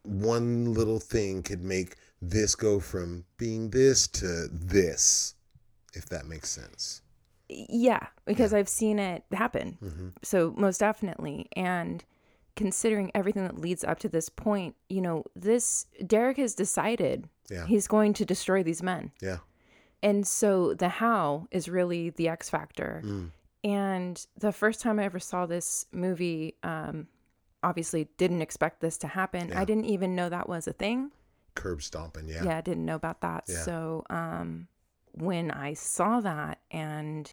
one 0.04 0.74
little 0.74 1.00
thing 1.00 1.44
could 1.44 1.64
make 1.64 1.96
this 2.22 2.56
go 2.56 2.80
from 2.80 3.24
being 3.38 3.70
this 3.70 4.08
to 4.08 4.48
this 4.52 5.36
if 5.94 6.08
that 6.10 6.26
makes 6.26 6.50
sense 6.50 7.02
Yeah, 7.50 8.08
because 8.26 8.54
I've 8.54 8.70
seen 8.70 9.00
it 9.00 9.24
happen. 9.32 9.78
hmm 9.80 10.10
So 10.24 10.54
most 10.58 10.80
definitely, 10.80 11.48
and 11.56 12.04
considering 12.56 13.12
everything 13.14 13.44
that 13.44 13.60
leads 13.60 13.84
up 13.84 14.00
to 14.00 14.10
this 14.10 14.28
point, 14.30 14.76
you 14.90 15.02
know, 15.02 15.24
this 15.36 15.86
Derek 16.06 16.38
has 16.38 16.56
decided 16.56 17.28
yeah 17.50 17.66
he's 17.68 17.88
going 17.88 18.14
to 18.14 18.26
destroy 18.26 18.64
these 18.64 18.82
men, 18.82 19.12
yeah 19.22 19.38
and 20.04 20.28
so 20.28 20.76
the 20.76 20.90
how 20.90 21.48
is 21.50 21.68
really 21.68 22.12
the 22.12 22.28
X 22.30 22.50
factor. 22.50 23.02
mm. 23.04 23.32
And 23.64 24.28
the 24.38 24.52
first 24.52 24.82
time 24.82 25.00
I 25.00 25.06
ever 25.06 25.20
saw 25.20 25.46
this 25.46 25.86
movie, 25.94 26.56
um, 26.64 27.08
obviously 27.64 28.10
didn't 28.18 28.42
expect 28.42 28.82
this 28.82 28.98
to 29.00 29.08
happen. 29.08 29.48
Yeah. 29.50 29.62
I 29.62 29.64
didn't 29.66 29.86
even 29.86 30.16
know 30.16 30.28
that 30.30 30.50
was 30.50 30.68
a 30.68 30.74
thing. 30.74 31.12
curb 31.56 31.82
stomping 31.82 32.28
yeah 32.28 32.44
Yeah, 32.44 32.58
I 32.58 32.62
didn't 32.62 32.84
know 32.86 32.96
about 32.96 33.22
that. 33.22 33.46
Yeah. 33.48 33.62
So, 33.64 34.04
um, 34.10 34.68
when 35.14 35.50
I 35.52 35.76
saw 35.76 36.20
that 36.22 36.60
and, 36.72 37.32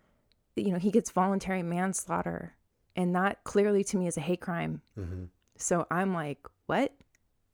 you 0.55 0.71
know, 0.71 0.79
he 0.79 0.91
gets 0.93 1.11
voluntary 1.11 1.63
manslaughter, 1.65 2.55
and 2.95 3.15
that 3.17 3.43
clearly 3.45 3.83
to 3.85 3.97
me 3.97 4.07
is 4.07 4.17
a 4.17 4.21
hate 4.21 4.41
crime. 4.43 4.83
hmm 4.95 5.25
So 5.57 5.87
I'm 5.91 6.15
like, 6.15 6.47
what? 6.67 6.93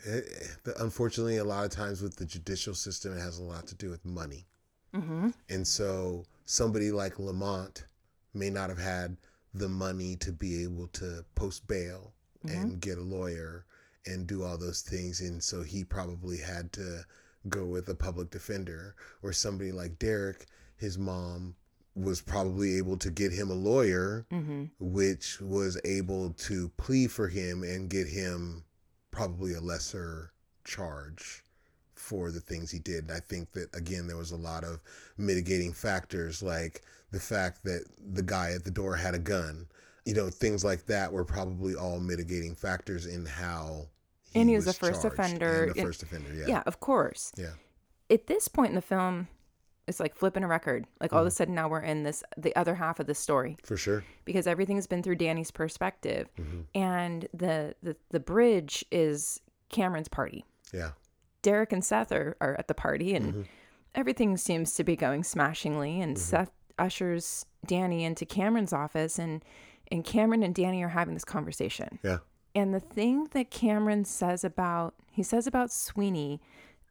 It, 0.04 0.24
it- 0.66 0.76
unfortunately, 0.78 1.38
a 1.38 1.44
lot 1.44 1.64
of 1.64 1.70
times 1.70 2.02
with 2.02 2.16
the 2.16 2.26
judicial 2.26 2.74
system, 2.74 3.16
it 3.16 3.20
has 3.20 3.38
a 3.38 3.42
lot 3.42 3.66
to 3.68 3.74
do 3.74 3.88
with 3.88 4.04
money. 4.04 4.46
Mm-hmm. 4.96 5.28
And 5.50 5.66
so 5.66 6.24
somebody 6.44 6.90
like 6.90 7.18
Lamont 7.18 7.84
may 8.34 8.50
not 8.50 8.68
have 8.68 8.78
had 8.78 9.16
the 9.54 9.68
money 9.68 10.16
to 10.16 10.32
be 10.32 10.62
able 10.62 10.86
to 10.88 11.24
post 11.34 11.66
bail 11.66 12.12
and 12.48 12.80
get 12.80 12.96
a 12.98 13.02
lawyer 13.02 13.64
and 14.04 14.26
do 14.26 14.44
all 14.44 14.56
those 14.56 14.80
things. 14.82 15.20
And 15.20 15.42
so 15.42 15.62
he 15.62 15.82
probably 15.82 16.38
had 16.38 16.72
to 16.74 17.04
go 17.48 17.64
with 17.64 17.88
a 17.88 17.94
public 17.94 18.30
defender 18.30 18.94
or 19.22 19.32
somebody 19.32 19.72
like 19.72 19.98
Derek, 19.98 20.46
his 20.76 20.96
mom 20.96 21.56
was 21.96 22.20
probably 22.20 22.76
able 22.76 22.96
to 22.98 23.10
get 23.10 23.32
him 23.32 23.50
a 23.50 23.54
lawyer, 23.54 24.26
Mm-hmm. 24.30 24.64
which 24.78 25.40
was 25.40 25.80
able 25.84 26.30
to 26.34 26.68
plead 26.76 27.10
for 27.10 27.26
him 27.28 27.62
and 27.64 27.88
get 27.90 28.06
him 28.06 28.62
probably 29.10 29.54
a 29.54 29.60
lesser 29.60 30.30
charge 30.64 31.42
for 31.96 32.30
the 32.30 32.40
things 32.40 32.70
he 32.70 32.78
did. 32.78 33.04
And 33.04 33.12
I 33.12 33.20
think 33.20 33.52
that 33.52 33.74
again 33.74 34.06
there 34.06 34.16
was 34.16 34.30
a 34.32 34.36
lot 34.36 34.64
of 34.64 34.80
mitigating 35.18 35.72
factors 35.72 36.42
like 36.42 36.82
the 37.10 37.20
fact 37.20 37.64
that 37.64 37.84
the 38.14 38.22
guy 38.22 38.52
at 38.52 38.64
the 38.64 38.70
door 38.70 38.96
had 38.96 39.14
a 39.14 39.18
gun. 39.18 39.66
You 40.04 40.14
know, 40.14 40.30
things 40.30 40.64
like 40.64 40.86
that 40.86 41.12
were 41.12 41.24
probably 41.24 41.74
all 41.74 41.98
mitigating 41.98 42.54
factors 42.54 43.06
in 43.06 43.26
how 43.26 43.86
And 44.36 44.48
he 44.48 44.54
was 44.54 44.68
a 44.68 44.72
first 44.72 45.04
offender. 45.04 45.64
And 45.64 45.72
a 45.72 45.78
And- 45.80 45.86
first 45.88 46.02
offender, 46.04 46.32
yeah. 46.32 46.46
Yeah, 46.46 46.62
of 46.66 46.78
course. 46.78 47.32
Yeah. 47.36 47.54
At 48.08 48.28
this 48.28 48.46
point 48.46 48.68
in 48.68 48.76
the 48.76 48.82
film, 48.82 49.26
it's 49.88 49.98
like 49.98 50.14
flipping 50.14 50.44
a 50.44 50.48
record. 50.48 50.86
Like 51.00 51.12
all 51.12 51.20
of 51.22 51.26
a 51.26 51.30
sudden 51.32 51.54
now 51.56 51.68
we're 51.68 51.80
in 51.80 52.02
this 52.04 52.22
the 52.36 52.54
other 52.54 52.74
half 52.76 53.00
of 53.00 53.06
the 53.06 53.14
story 53.14 53.56
For 53.64 53.76
sure. 53.76 54.04
because 54.24 54.46
everything's 54.46 54.86
been 54.86 55.02
through 55.02 55.16
Danny's 55.16 55.50
perspective, 55.50 56.28
Mm-hmm. 56.38 56.60
and 56.74 57.28
the, 57.34 57.74
the 57.82 57.96
the 58.10 58.20
bridge 58.20 58.84
is 58.92 59.40
Cameron's 59.70 60.08
party. 60.08 60.44
Yeah. 60.72 60.90
Derek 61.46 61.72
and 61.72 61.84
Seth 61.84 62.10
are, 62.10 62.36
are 62.40 62.56
at 62.58 62.66
the 62.66 62.74
party, 62.74 63.14
and 63.14 63.26
Mm-hmm. 63.26 63.42
everything 63.94 64.36
seems 64.36 64.74
to 64.74 64.82
be 64.82 64.96
going 64.96 65.22
smashingly. 65.22 66.00
And 66.00 66.18
Seth 66.18 66.50
ushers 66.76 67.46
Danny 67.64 68.02
into 68.04 68.26
Cameron's 68.26 68.72
office, 68.72 69.18
and 69.18 69.44
and 69.92 70.04
Cameron 70.04 70.42
and 70.42 70.52
Danny 70.52 70.82
are 70.82 70.88
having 70.88 71.14
this 71.14 71.24
conversation. 71.24 72.00
Yeah. 72.02 72.18
And 72.56 72.74
the 72.74 72.80
thing 72.80 73.28
that 73.32 73.50
Cameron 73.52 74.04
says 74.04 74.42
about 74.42 74.94
he 75.12 75.22
says 75.22 75.46
about 75.46 75.70
Sweeney 75.70 76.40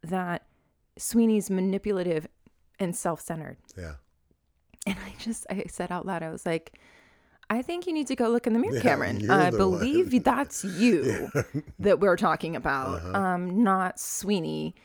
that 0.01 0.45
Sweeney's 0.97 1.49
manipulative 1.49 2.27
and 2.79 2.95
self-centered. 2.95 3.57
Yeah. 3.77 3.95
And 4.87 4.95
I 5.05 5.13
just 5.19 5.45
I 5.49 5.65
said 5.67 5.91
out 5.91 6.05
loud, 6.05 6.23
I 6.23 6.29
was 6.29 6.45
like, 6.45 6.79
I 7.49 7.61
think 7.61 7.85
you 7.87 7.93
need 7.93 8.07
to 8.07 8.15
go 8.15 8.29
look 8.29 8.47
in 8.47 8.53
the 8.53 8.59
mirror, 8.59 8.75
Yeah, 8.75 8.81
Cameron. 8.81 9.29
I 9.29 9.51
believe 9.51 10.11
one. 10.13 10.21
that's 10.23 10.63
you 10.63 11.29
that 11.79 11.99
we're 11.99 12.17
talking 12.17 12.55
about, 12.55 12.95
Uh-huh. 13.01 13.17
um, 13.17 13.63
not 13.63 13.99
Sweeney. 13.99 14.75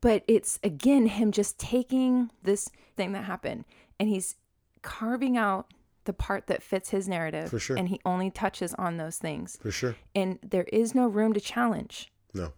But 0.00 0.24
it's 0.26 0.58
again 0.64 1.06
him 1.06 1.30
just 1.32 1.58
taking 1.58 2.30
this 2.42 2.68
thing 2.96 3.12
that 3.12 3.24
happened 3.24 3.64
and 4.00 4.08
he's 4.08 4.34
carving 4.82 5.36
out 5.36 5.72
the 6.04 6.12
part 6.12 6.48
that 6.48 6.62
fits 6.62 6.90
his 6.90 7.08
narrative. 7.08 7.50
For 7.50 7.58
sure. 7.60 7.76
And 7.76 7.88
he 7.88 8.00
only 8.04 8.30
touches 8.30 8.74
on 8.74 8.96
those 8.96 9.18
things. 9.18 9.58
For 9.62 9.70
sure. 9.70 9.96
And 10.14 10.38
there 10.42 10.64
is 10.72 10.94
no 10.94 11.06
room 11.06 11.32
to 11.34 11.40
challenge. 11.40 12.12
No. 12.34 12.52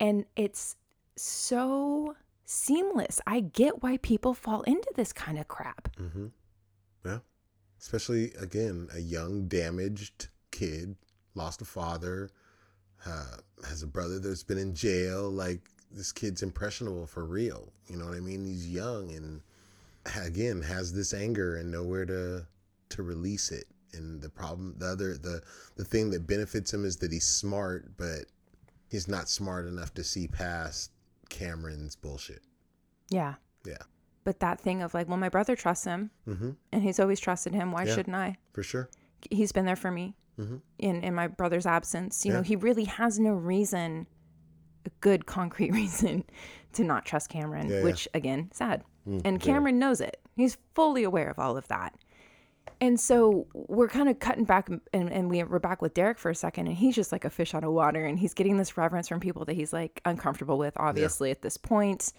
And 0.00 0.24
it's 0.36 0.76
so 1.16 2.16
seamless. 2.44 3.20
I 3.26 3.40
get 3.40 3.82
why 3.82 3.96
people 3.98 4.34
fall 4.34 4.62
into 4.62 4.90
this 4.96 5.12
kind 5.12 5.38
of 5.38 5.48
crap. 5.48 5.96
Mm-hmm. 5.96 6.26
Yeah. 7.04 7.18
Especially 7.86 8.32
again, 8.40 8.88
a 8.94 8.98
young, 8.98 9.46
damaged 9.46 10.26
kid, 10.50 10.96
lost 11.36 11.62
a 11.62 11.64
father, 11.64 12.28
uh, 13.06 13.36
has 13.68 13.84
a 13.84 13.86
brother 13.86 14.18
that's 14.18 14.42
been 14.42 14.58
in 14.58 14.74
jail. 14.74 15.30
Like 15.30 15.70
this 15.92 16.10
kid's 16.10 16.42
impressionable 16.42 17.06
for 17.06 17.24
real. 17.24 17.72
You 17.86 17.96
know 17.96 18.06
what 18.06 18.16
I 18.16 18.20
mean? 18.20 18.44
He's 18.44 18.68
young 18.68 19.12
and 19.12 19.40
again 20.16 20.62
has 20.62 20.92
this 20.92 21.14
anger 21.14 21.58
and 21.58 21.70
nowhere 21.70 22.04
to 22.06 22.44
to 22.88 23.02
release 23.04 23.52
it. 23.52 23.68
And 23.92 24.20
the 24.20 24.30
problem, 24.30 24.74
the 24.78 24.86
other, 24.86 25.16
the 25.16 25.40
the 25.76 25.84
thing 25.84 26.10
that 26.10 26.26
benefits 26.26 26.74
him 26.74 26.84
is 26.84 26.96
that 26.96 27.12
he's 27.12 27.24
smart, 27.24 27.96
but 27.96 28.24
he's 28.90 29.06
not 29.06 29.28
smart 29.28 29.68
enough 29.68 29.94
to 29.94 30.02
see 30.02 30.26
past 30.26 30.90
Cameron's 31.28 31.94
bullshit. 31.94 32.42
Yeah. 33.10 33.34
Yeah. 33.64 33.84
But 34.26 34.40
that 34.40 34.60
thing 34.60 34.82
of 34.82 34.92
like, 34.92 35.06
well, 35.08 35.16
my 35.16 35.28
brother 35.28 35.54
trusts 35.54 35.84
him 35.84 36.10
Mm-hmm. 36.28 36.50
and 36.72 36.82
he's 36.82 36.98
always 36.98 37.20
trusted 37.20 37.54
him. 37.54 37.70
Why 37.70 37.84
Yeah. 37.84 37.94
shouldn't 37.94 38.16
I? 38.16 38.36
For 38.52 38.64
sure. 38.64 38.88
He's 39.30 39.52
been 39.52 39.64
there 39.66 39.76
for 39.76 39.92
me 39.92 40.16
Mhm. 40.36 40.60
in, 40.80 41.04
in 41.04 41.14
my 41.14 41.28
brother's 41.28 41.64
absence. 41.64 42.26
You 42.26 42.32
know, 42.32 42.42
he 42.42 42.56
really 42.56 42.84
has 42.84 43.20
no 43.20 43.34
reason, 43.34 44.08
a 44.84 44.90
good 45.00 45.26
concrete 45.26 45.70
reason 45.82 46.24
to 46.72 46.82
not 46.82 47.04
trust 47.04 47.28
Cameron, 47.30 47.68
Yeah, 47.70 47.76
yeah. 47.78 47.84
which 47.84 48.08
again, 48.14 48.50
sad. 48.52 48.82
Mm, 49.08 49.22
and. 49.24 49.40
Cameron 49.40 49.78
knows 49.78 50.00
it. 50.00 50.20
He's 50.34 50.58
fully 50.74 51.04
aware 51.04 51.30
of 51.30 51.38
all 51.38 51.56
of 51.56 51.68
that. 51.68 51.94
And 52.80 52.98
so 52.98 53.46
we're 53.54 53.88
kind 53.88 54.08
of 54.08 54.18
cutting 54.18 54.44
back 54.44 54.68
and, 54.68 55.10
and 55.12 55.30
we, 55.30 55.42
we're 55.44 55.60
back 55.60 55.80
with 55.80 55.94
Derek 55.94 56.18
for 56.18 56.30
a 56.30 56.34
second 56.34 56.66
and 56.66 56.76
he's 56.76 56.94
just 56.96 57.12
like 57.12 57.24
a 57.24 57.30
fish 57.30 57.54
out 57.54 57.62
of 57.64 57.70
water 57.72 58.04
and 58.04 58.18
he's 58.18 58.34
getting 58.34 58.56
this 58.58 58.76
reverence 58.76 59.08
from 59.08 59.20
people 59.20 59.44
that 59.46 59.54
he's 59.54 59.72
like 59.72 60.00
uncomfortable 60.04 60.58
with 60.58 60.74
obviously 60.76 61.30
at 61.30 61.40
this 61.42 61.56
point. 61.56 62.12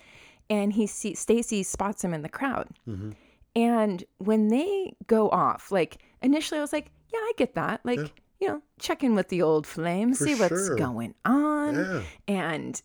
And 0.49 0.71
he 0.73 0.87
sees 0.87 1.19
Stacy 1.19 1.63
spots 1.63 2.03
him 2.03 2.13
in 2.13 2.21
the 2.21 2.29
crowd. 2.29 2.67
Mm-hmm. 2.87 3.11
And 3.55 4.03
when 4.19 4.47
they 4.49 4.93
go 5.07 5.29
off, 5.29 5.71
like 5.71 6.01
initially 6.21 6.59
I 6.59 6.61
was 6.61 6.71
like, 6.73 6.91
yeah, 7.13 7.19
I 7.19 7.31
get 7.37 7.55
that. 7.55 7.81
Like, 7.83 7.99
Yeah. 7.99 8.07
you 8.39 8.47
know, 8.47 8.61
check 8.79 9.03
in 9.03 9.15
with 9.15 9.29
the 9.29 9.41
old 9.41 9.65
flame, 9.65 10.13
For 10.13 10.25
see 10.25 10.35
what's 10.35 10.69
going 10.69 11.15
on. 11.25 11.75
Yeah. 11.75 12.01
And 12.27 12.81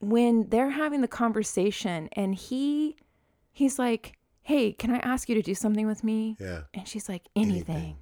when 0.00 0.48
they're 0.48 0.70
having 0.70 1.00
the 1.00 1.08
conversation 1.08 2.08
and 2.12 2.34
he 2.34 2.96
he's 3.52 3.78
like, 3.78 4.12
"Hey, 4.42 4.72
can 4.72 4.90
I 4.92 4.98
ask 4.98 5.28
you 5.28 5.34
to 5.34 5.42
do 5.42 5.54
something 5.54 5.86
with 5.86 6.04
me?" 6.04 6.36
Yeah. 6.38 6.62
And 6.74 6.86
she's 6.86 7.08
like, 7.08 7.24
"Anything." 7.34 7.74
Anything. 7.76 7.96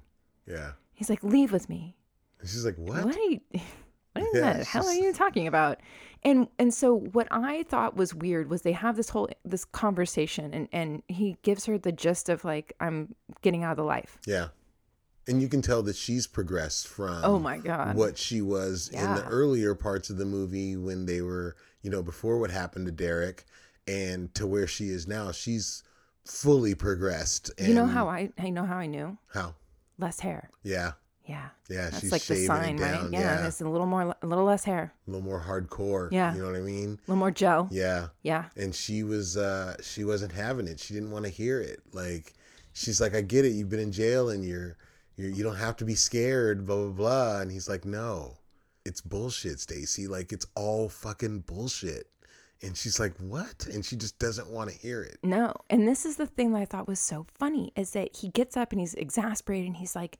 Yeah. 0.45 0.71
He's 0.93 1.09
like, 1.09 1.23
"Leave 1.23 1.51
with 1.51 1.69
me." 1.69 1.95
And 2.39 2.47
she's 2.49 2.63
like, 2.65 2.77
what? 2.77 3.03
What 3.05 3.17
What 4.21 4.35
in 4.35 4.43
Yeah, 4.43 4.53
the 4.57 4.63
hell 4.65 4.87
are 4.87 4.93
you 4.93 5.13
talking 5.13 5.47
about? 5.47 5.79
And 6.23 6.47
and 6.59 6.73
so 6.73 6.93
what 6.95 7.27
I 7.31 7.63
thought 7.63 7.95
was 7.95 8.13
weird 8.13 8.49
was 8.49 8.63
they 8.63 8.71
have 8.71 8.95
this 8.95 9.09
whole 9.09 9.29
this 9.45 9.65
conversation 9.65 10.53
and 10.53 10.67
and 10.71 11.03
he 11.07 11.37
gives 11.43 11.65
her 11.65 11.77
the 11.77 11.91
gist 11.91 12.27
of 12.29 12.43
like 12.43 12.73
I'm 12.79 13.15
getting 13.41 13.63
out 13.63 13.71
of 13.71 13.77
the 13.77 13.83
life. 13.83 14.17
Yeah. 14.25 14.47
And 15.29 15.41
you 15.41 15.49
can 15.49 15.61
tell 15.61 15.83
that 15.83 15.95
she's 15.97 16.25
progressed 16.25 16.87
from 16.87 17.19
Oh 17.23 17.37
my 17.37 17.57
god. 17.57 17.95
what 17.95 18.17
she 18.17 18.41
was 18.41 18.87
in 18.89 19.13
the 19.15 19.25
earlier 19.25 19.75
parts 19.75 20.09
of 20.09 20.17
the 20.17 20.25
movie 20.25 20.77
when 20.77 21.05
they 21.05 21.21
were, 21.21 21.55
you 21.81 21.89
know, 21.91 22.01
before 22.01 22.39
what 22.39 22.49
happened 22.49 22.85
to 22.85 22.91
Derek 22.93 23.43
and 23.87 24.33
to 24.35 24.47
where 24.47 24.67
she 24.67 24.85
is 24.89 25.05
now. 25.07 25.31
She's 25.33 25.83
fully 26.25 26.75
progressed. 26.75 27.51
And 27.57 27.67
You 27.67 27.73
know 27.73 27.85
how 27.85 28.07
I 28.07 28.31
I 28.37 28.49
know 28.49 28.65
how 28.65 28.77
I 28.77 28.85
knew? 28.87 29.17
How? 29.33 29.55
Less 29.99 30.19
hair. 30.21 30.49
Yeah. 30.63 30.93
Yeah. 31.27 31.49
Yeah. 31.69 31.89
That's 31.89 31.99
she's 31.99 32.11
like 32.11 32.23
the 32.23 32.45
sign, 32.45 32.75
it 32.75 32.79
down. 32.79 33.03
right? 33.03 33.11
Yeah, 33.11 33.19
Yeah. 33.41 33.47
It's 33.47 33.61
a 33.61 33.67
little 33.67 33.85
more 33.87 34.15
a 34.21 34.25
little 34.27 34.45
less 34.45 34.63
hair. 34.63 34.93
A 35.07 35.11
little 35.11 35.25
more 35.25 35.41
hardcore. 35.41 36.11
Yeah. 36.11 36.33
You 36.33 36.41
know 36.41 36.47
what 36.47 36.55
I 36.55 36.61
mean? 36.61 36.93
A 37.07 37.11
little 37.11 37.15
more 37.17 37.31
gel. 37.31 37.67
Yeah. 37.71 38.07
Yeah. 38.23 38.45
and 38.55 38.73
she 38.73 39.03
was 39.03 39.35
uh 39.37 39.75
she 39.81 40.03
wasn't 40.03 40.31
having 40.31 40.67
it 40.67 40.79
she 40.79 40.93
didn't 40.93 41.11
want 41.11 41.25
to 41.25 41.31
hear 41.31 41.59
it 41.61 41.81
like 41.93 42.33
she's 42.73 43.01
like 43.01 43.15
i 43.15 43.21
get 43.21 43.43
it 43.45 43.49
you've 43.49 43.69
been 43.69 43.79
in 43.79 43.91
jail 43.91 44.29
and 44.29 44.43
you're 44.45 44.77
you're 45.15 45.29
you 45.31 45.43
don't 45.43 45.55
have 45.57 45.75
to 45.77 45.85
be 45.85 45.95
scared 45.95 46.65
blah 46.65 46.75
blah 46.75 46.89
blah 46.91 47.41
and 47.41 47.51
he's 47.51 47.67
like 47.67 47.85
no 47.85 48.37
it's 48.85 49.01
bullshit 49.01 49.59
stacy 49.59 50.07
like 50.07 50.31
it's 50.31 50.45
all 50.55 50.87
fucking 50.87 51.39
bullshit 51.41 52.07
and 52.61 52.75
she's 52.77 52.99
like 52.99 53.15
what 53.17 53.65
and 53.67 53.83
she 53.85 53.95
just 53.95 54.17
doesn't 54.19 54.47
want 54.49 54.69
to 54.69 54.75
hear 54.77 55.01
it 55.03 55.17
No. 55.23 55.53
And 55.69 55.87
this 55.87 56.05
is 56.05 56.15
the 56.17 56.25
thing 56.27 56.53
that 56.53 56.59
I 56.61 56.65
thought 56.65 56.87
was 56.87 56.99
so 56.99 57.25
funny 57.33 57.71
is 57.75 57.91
that 57.91 58.15
he 58.15 58.29
gets 58.29 58.55
up 58.57 58.71
and 58.71 58.79
he's 58.79 58.93
exasperated 58.95 59.67
and 59.67 59.75
he's 59.77 59.95
like, 59.95 60.17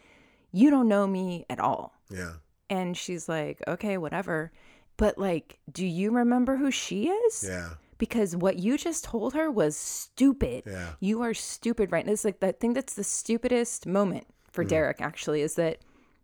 You 0.51 0.69
don't 0.69 0.87
know 0.87 1.05
me 1.07 1.45
at 1.49 1.59
all. 1.59 1.93
yeah 2.09 2.33
And 2.69 2.95
she's 2.97 3.27
like, 3.29 3.61
Okay, 3.67 3.97
whatever. 3.97 4.51
But 4.97 5.17
like, 5.17 5.59
do 5.71 5.85
you 5.85 6.11
remember 6.11 6.57
who 6.57 6.71
she 6.71 7.09
is? 7.09 7.43
yeah 7.47 7.69
Because 7.97 8.35
what 8.35 8.57
you 8.59 8.77
just 8.77 9.03
told 9.03 9.33
her 9.33 9.51
was 9.51 9.75
stupid. 9.77 10.63
yeah 10.65 10.93
You 10.99 11.21
are 11.21 11.33
stupid 11.33 11.91
right 11.91 12.05
now. 12.05 12.13
It's 12.13 12.25
like 12.25 12.39
the 12.39 12.53
thing 12.53 12.73
that's 12.73 12.95
the 12.95 13.03
stupidest 13.03 13.85
moment 13.85 14.25
for 14.51 14.63
Mm. 14.65 14.69
Derek 14.69 15.01
actually 15.01 15.41
is 15.41 15.55
that 15.55 15.79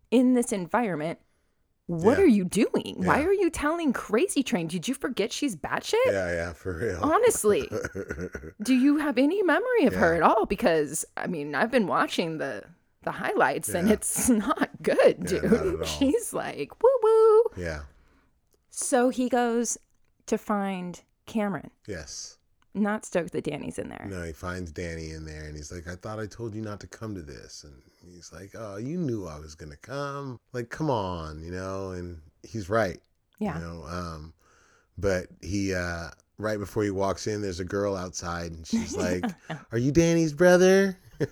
in 0.09 0.33
this 0.33 0.51
environment, 0.51 1.19
what 1.85 2.17
Yeah. 2.17 2.23
are 2.23 2.27
you 2.27 2.45
doing? 2.45 2.95
Why 2.97 3.23
are 3.23 3.33
you 3.33 3.49
telling 3.49 3.91
Crazy 3.93 4.41
Train? 4.41 4.67
Did 4.67 4.87
you 4.87 4.93
forget 4.95 5.31
she's 5.33 5.55
batshit? 5.55 6.05
yeah 6.07 6.31
yeah 6.33 6.53
for 6.53 6.77
real 6.77 6.99
Honestly, 7.03 7.69
do 8.63 8.73
you 8.73 8.97
have 8.97 9.17
any 9.17 9.43
memory 9.43 9.85
of 9.85 9.93
her 9.93 10.15
at 10.15 10.23
all? 10.23 10.45
Because 10.45 11.05
I 11.17 11.27
mean, 11.27 11.53
I've 11.55 11.71
been 11.71 11.87
watching 11.87 12.37
the 12.37 12.63
the 13.03 13.11
highlights 13.11 13.69
and 13.69 13.89
it's 13.91 14.29
not 14.29 14.69
good, 14.81 15.17
Yeah, 15.31 15.39
dude. 15.39 15.79
not. 15.79 15.87
She's 15.87 16.33
like 16.33 16.71
woo 16.81 16.89
woo. 17.01 17.43
yeah 17.57 17.81
So 18.69 19.09
he 19.09 19.29
goes 19.29 19.77
to 20.27 20.37
find 20.37 21.01
Cameron, 21.25 21.69
yes 21.87 22.37
not 22.75 23.05
stoked 23.05 23.33
that 23.33 23.43
Danny's 23.43 23.77
in 23.77 23.87
there. 23.87 24.03
No, 24.09 24.23
he 24.23 24.31
finds 24.33 24.71
Danny 24.71 25.11
in 25.11 25.25
there 25.25 25.43
and 25.43 25.55
he's 25.55 25.71
like, 25.71 25.87
I 25.87 25.93
thought 25.95 26.17
I 26.19 26.25
told 26.25 26.55
you 26.55 26.61
not 26.63 26.79
to 26.79 26.87
come 26.87 27.13
to 27.13 27.21
this. 27.21 27.63
And 27.65 27.75
he's 28.03 28.31
like, 28.33 28.49
Oh, 28.57 28.77
you 28.77 28.97
knew 28.97 29.27
I 29.27 29.37
was 29.37 29.53
going 29.53 29.69
to 29.71 29.77
come. 29.77 30.39
Like, 30.53 30.69
come 30.69 30.89
on, 30.89 31.43
you 31.43 31.51
know? 31.51 31.91
And 31.91 32.19
he's 32.41 32.69
right. 32.69 32.97
Yeah. 33.37 33.59
You 33.59 33.63
know, 33.63 33.83
um, 33.87 34.33
but 34.97 35.27
he, 35.43 35.71
uh, 35.75 36.07
right 36.39 36.57
before 36.57 36.81
he 36.83 36.89
walks 36.89 37.27
in, 37.27 37.43
there's 37.43 37.59
a 37.59 37.63
girl 37.63 37.95
outside 37.95 38.51
and 38.53 38.65
she's 38.65 38.97
like, 38.97 39.23
Are 39.71 39.77
you 39.77 39.91
Danny's 39.91 40.33
brother? 40.33 40.97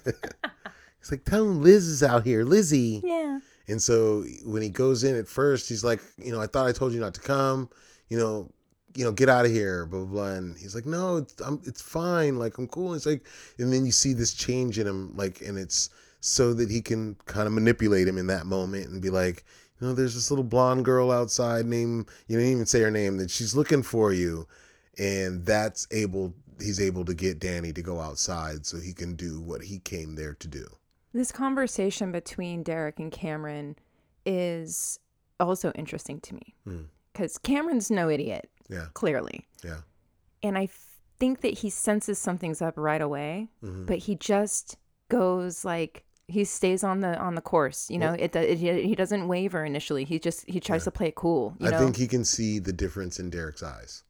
he's 1.02 1.12
like, 1.12 1.26
Tell 1.26 1.44
him 1.44 1.62
Liz 1.62 1.88
is 1.88 2.02
out 2.02 2.26
here, 2.26 2.46
Lizzie. 2.46 3.02
Yeah. 3.04 3.40
And 3.68 3.82
so 3.82 4.24
when 4.46 4.62
he 4.62 4.70
goes 4.70 5.04
in 5.04 5.16
at 5.16 5.28
first, 5.28 5.68
he's 5.68 5.84
like, 5.84 6.00
You 6.18 6.32
know, 6.32 6.42
I 6.42 6.48
thought 6.48 6.68
I 6.68 6.72
told 6.72 6.94
you 6.94 7.00
not 7.02 7.14
to 7.16 7.22
come. 7.22 7.70
You 8.08 8.18
know, 8.18 8.52
you 8.96 9.06
know, 9.06 9.12
get 9.12 9.30
out 9.30 9.46
of 9.46 9.52
here, 9.52 9.86
blah, 9.86 10.00
blah, 10.00 10.08
blah. 10.08 10.32
And 10.34 10.58
he's 10.58 10.76
like, 10.76 10.86
no, 10.86 11.18
it's, 11.18 11.40
I'm, 11.42 11.62
it's 11.66 11.82
fine. 11.82 12.38
Like, 12.38 12.58
I'm 12.58 12.68
cool. 12.68 12.94
It's 12.94 13.06
like, 13.06 13.26
and 13.58 13.72
then 13.72 13.86
you 13.86 13.92
see 13.92 14.14
this 14.14 14.34
change 14.34 14.80
in 14.80 14.88
him, 14.88 15.16
like, 15.16 15.42
and 15.42 15.58
it's 15.58 15.90
so 16.20 16.54
that 16.54 16.70
he 16.70 16.82
can 16.82 17.16
kind 17.26 17.48
of 17.48 17.54
manipulate 17.54 18.08
him 18.08 18.18
in 18.18 18.28
that 18.28 18.46
moment 18.46 18.90
and 18.90 19.02
be 19.02 19.10
like, 19.10 19.44
you 19.80 19.88
know, 19.88 19.94
there's 19.94 20.14
this 20.14 20.30
little 20.30 20.44
blonde 20.44 20.86
girl 20.86 21.12
outside 21.12 21.66
named, 21.66 22.08
you 22.28 22.38
didn't 22.38 22.52
even 22.52 22.66
say 22.66 22.82
her 22.82 22.92
name, 22.92 23.18
that 23.18 23.32
she's 23.32 23.56
looking 23.56 23.82
for 23.82 24.14
you. 24.14 24.48
And 25.00 25.46
that's 25.46 25.88
able, 25.92 26.34
he's 26.60 26.80
able 26.80 27.06
to 27.06 27.14
get 27.14 27.40
Danny 27.40 27.74
to 27.74 27.82
go 27.82 28.00
outside 28.00 28.66
so 28.66 28.80
he 28.80 28.94
can 28.94 29.16
do 29.16 29.42
what 29.42 29.62
he 29.64 29.80
came 29.80 30.16
there 30.16 30.36
to 30.36 30.48
do. 30.48 30.68
This 31.14 31.32
conversation 31.32 32.12
between 32.12 32.64
Derek 32.64 33.00
and 33.00 33.12
Cameron 33.12 33.76
is 34.26 35.00
also 35.40 35.72
interesting 35.72 36.20
to 36.22 36.36
me 36.36 36.56
because 37.14 37.38
Cameron's 37.38 37.90
no 37.92 38.10
idiot. 38.10 38.50
Yeah. 38.70 38.88
Clearly. 38.94 39.48
Yeah. 39.64 39.80
And 40.44 40.58
I 40.58 40.70
think 41.20 41.42
that 41.42 41.60
he 41.60 41.70
senses 41.70 42.18
something's 42.18 42.62
up 42.62 42.76
right 42.78 43.02
away, 43.02 43.50
Mm-hmm. 43.64 43.86
but 43.86 43.98
he 44.00 44.16
just 44.16 44.78
goes 45.10 45.66
like 45.66 46.04
he 46.28 46.46
stays 46.46 46.84
on 46.84 47.02
the 47.02 47.18
on 47.18 47.36
the 47.36 47.42
course. 47.42 47.90
You 47.90 47.98
know, 47.98 48.14
it, 48.14 48.34
it 48.36 48.58
he 48.58 48.96
doesn't 48.96 49.28
waver 49.28 49.66
initially. 49.66 50.06
He 50.06 50.18
just 50.20 50.50
he 50.50 50.60
tries 50.62 50.86
to 50.86 50.92
play 50.92 51.08
it 51.08 51.16
cool. 51.16 51.56
You 51.60 51.68
I 51.68 51.72
know, 51.72 51.80
think 51.80 51.98
he 51.98 52.08
can 52.08 52.24
see 52.24 52.58
the 52.60 52.72
difference 52.72 53.20
in 53.20 53.30
Derek's 53.30 53.62
eyes. 53.64 54.04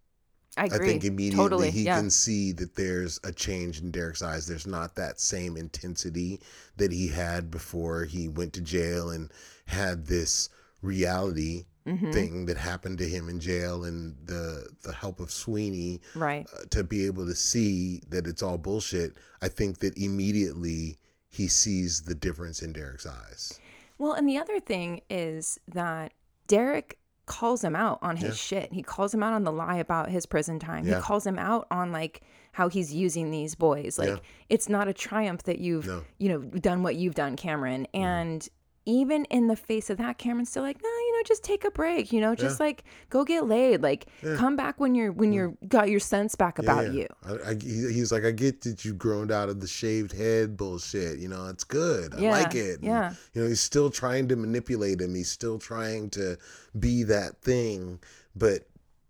I 0.57 0.65
I 0.65 0.69
think 0.69 1.05
immediately 1.05 1.43
totally. 1.43 1.71
he 1.71 1.83
yeah. 1.83 1.97
can 1.97 2.09
see 2.09 2.51
that 2.53 2.75
there's 2.75 3.19
a 3.23 3.31
change 3.31 3.79
in 3.79 3.91
Derek's 3.91 4.21
eyes. 4.21 4.47
There's 4.47 4.67
not 4.67 4.95
that 4.95 5.19
same 5.19 5.55
intensity 5.55 6.41
that 6.77 6.91
he 6.91 7.07
had 7.07 7.49
before 7.49 8.03
he 8.05 8.27
went 8.27 8.53
to 8.53 8.61
jail 8.61 9.09
and 9.11 9.31
had 9.65 10.05
this 10.07 10.49
reality 10.81 11.65
Mm-hmm. 11.87 12.11
thing 12.11 12.45
that 12.45 12.57
happened 12.57 12.99
to 12.99 13.09
him 13.09 13.27
in 13.27 13.39
jail 13.39 13.85
and 13.85 14.15
the 14.27 14.69
the 14.83 14.93
help 14.93 15.19
of 15.19 15.31
Sweeney 15.31 15.99
right. 16.13 16.45
uh, 16.53 16.65
to 16.69 16.83
be 16.83 17.07
able 17.07 17.25
to 17.25 17.33
see 17.33 18.03
that 18.09 18.27
it's 18.27 18.43
all 18.43 18.59
bullshit. 18.59 19.17
I 19.41 19.47
think 19.47 19.79
that 19.79 19.97
immediately 19.97 20.99
he 21.27 21.47
sees 21.47 22.03
the 22.03 22.13
difference 22.13 22.61
in 22.61 22.71
Derek's 22.71 23.07
eyes. 23.07 23.59
Well, 23.97 24.13
and 24.13 24.29
the 24.29 24.37
other 24.37 24.59
thing 24.59 25.01
is 25.09 25.59
that 25.69 26.13
Derek 26.45 26.99
calls 27.25 27.63
him 27.63 27.75
out 27.75 27.99
on 28.01 28.17
his 28.17 28.37
shit. 28.37 28.73
He 28.73 28.81
calls 28.83 29.13
him 29.13 29.23
out 29.23 29.33
on 29.33 29.43
the 29.43 29.51
lie 29.51 29.77
about 29.77 30.09
his 30.09 30.25
prison 30.25 30.59
time. 30.59 30.85
Yeah. 30.87 30.97
He 30.97 31.01
calls 31.01 31.25
him 31.25 31.37
out 31.39 31.67
on 31.71 31.91
like 31.91 32.21
how 32.53 32.67
he's 32.67 32.93
using 32.93 33.31
these 33.31 33.55
boys. 33.55 33.97
Like 33.97 34.09
Yeah. 34.09 34.17
it's 34.49 34.67
not 34.67 34.87
a 34.87 34.93
triumph 34.93 35.43
that 35.43 35.59
you've, 35.59 35.87
No. 35.87 36.03
you 36.17 36.29
know, 36.29 36.39
done 36.41 36.83
what 36.83 36.95
you've 36.95 37.15
done, 37.15 37.35
Cameron. 37.35 37.87
Mm-hmm. 37.93 38.03
And 38.05 38.49
even 38.85 39.25
in 39.25 39.47
the 39.47 39.55
face 39.55 39.89
of 39.89 39.97
that, 39.99 40.17
Cameron's 40.17 40.49
still 40.49 40.63
like, 40.63 40.81
no, 40.81 40.89
just 41.25 41.43
take 41.43 41.63
a 41.65 41.71
break. 41.71 42.11
You 42.11 42.21
know, 42.21 42.35
just 42.35 42.59
like 42.59 42.83
go 43.09 43.23
get 43.23 43.47
laid. 43.47 43.81
Like 43.81 44.07
come 44.37 44.55
back 44.55 44.79
when 44.79 44.95
you're 44.95 45.11
when 45.11 45.33
you're 45.33 45.53
got 45.67 45.89
your 45.89 45.99
sense 45.99 46.35
back 46.35 46.59
about 46.59 46.85
Yeah. 46.85 46.91
you. 46.91 47.07
I, 47.25 47.51
I, 47.51 47.53
he's 47.55 48.11
like, 48.11 48.25
I 48.25 48.31
get 48.31 48.61
that 48.61 48.83
you've 48.85 48.97
grown 48.97 49.31
out 49.31 49.49
of 49.49 49.59
the 49.59 49.67
shaved 49.67 50.11
head 50.11 50.57
bullshit. 50.57 51.19
You 51.19 51.27
know, 51.29 51.47
it's 51.47 51.63
good. 51.63 52.13
I 52.15 52.29
like 52.29 52.55
it. 52.55 52.79
And, 52.79 52.83
yeah. 52.87 53.13
you 53.33 53.41
know, 53.41 53.47
he's 53.47 53.61
still 53.61 53.89
trying 53.89 54.27
to 54.29 54.35
manipulate 54.35 55.01
him. 55.01 55.13
He's 55.15 55.31
still 55.31 55.59
trying 55.59 56.09
to 56.11 56.37
be 56.79 57.03
that 57.03 57.41
thing. 57.41 57.99
But 58.35 58.67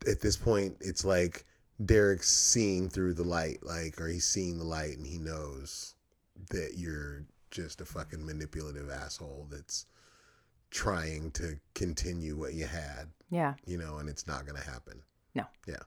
at 0.08 0.22
this 0.22 0.36
point, 0.38 0.78
it's 0.82 1.06
like 1.06 1.46
Derek's 1.84 2.32
seeing 2.32 2.90
through 2.90 3.14
the 3.16 3.24
light, 3.24 3.60
like, 3.64 4.00
or 4.00 4.08
he's 4.08 4.26
seeing 4.26 4.58
the 4.58 4.66
light 4.66 4.98
and 4.98 5.06
he 5.06 5.18
knows 5.18 5.96
that 6.50 6.74
you're 6.76 7.26
just 7.52 7.82
a 7.82 7.86
fucking 7.86 8.26
manipulative 8.26 8.90
asshole 8.90 9.48
that's 9.52 9.86
trying 10.72 11.32
to 11.32 11.60
continue 11.76 12.36
what 12.38 12.54
you 12.54 12.66
had, 12.66 13.10
Yeah. 13.30 13.54
you 13.66 13.78
know, 13.78 13.98
and 13.98 14.10
it's 14.10 14.26
not 14.28 14.46
going 14.46 14.60
to 14.62 14.68
happen. 14.68 15.02
No. 15.36 15.46
Yeah. 15.68 15.78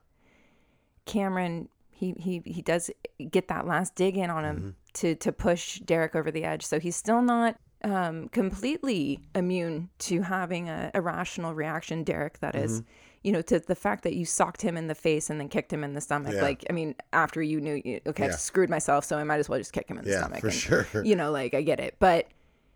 Cameron 1.05 1.69
he 1.91 2.13
he 2.17 2.41
he 2.45 2.61
does 2.61 2.89
get 3.31 3.47
that 3.47 3.65
last 3.67 3.95
dig 3.95 4.17
in 4.17 4.29
on 4.29 4.43
him 4.43 4.55
Mm-hmm. 4.57 4.69
to 4.95 5.15
to 5.15 5.31
push 5.31 5.79
Derek 5.79 6.15
over 6.15 6.29
the 6.31 6.43
edge. 6.43 6.65
So 6.65 6.79
he's 6.79 6.95
still 6.95 7.21
not 7.21 7.57
um, 7.83 8.29
completely 8.29 9.19
immune 9.35 9.89
to 9.99 10.21
having 10.23 10.69
a 10.69 10.89
irrational 10.95 11.53
reaction, 11.53 12.03
Derek. 12.03 12.39
That 12.39 12.55
is, 12.55 12.81
Mm-hmm. 12.81 12.89
you 13.23 13.31
know, 13.31 13.41
to 13.43 13.59
the 13.59 13.75
fact 13.75 14.03
that 14.03 14.13
you 14.15 14.25
socked 14.25 14.61
him 14.61 14.75
in 14.75 14.87
the 14.87 14.95
face 14.95 15.29
and 15.29 15.39
then 15.39 15.47
kicked 15.49 15.71
him 15.71 15.83
in 15.83 15.93
the 15.93 16.01
stomach. 16.01 16.33
Yeah. 16.33 16.41
Like, 16.41 16.65
I 16.69 16.73
mean, 16.73 16.95
after 17.13 17.41
you 17.43 17.61
knew, 17.61 17.81
you, 17.85 18.01
okay, 18.07 18.25
Yeah. 18.25 18.33
I've 18.33 18.39
screwed 18.39 18.69
myself, 18.71 19.05
so 19.05 19.17
I 19.17 19.23
might 19.23 19.39
as 19.39 19.47
well 19.49 19.59
just 19.59 19.71
kick 19.71 19.87
him 19.87 19.97
in 19.99 20.03
the 20.05 20.11
Yeah, 20.11 20.19
stomach. 20.21 20.39
for 20.41 20.47
and, 20.47 20.55
sure. 20.55 20.87
You 21.05 21.15
know, 21.15 21.31
like 21.31 21.53
I 21.53 21.61
get 21.61 21.79
it, 21.79 21.95
but 21.99 22.27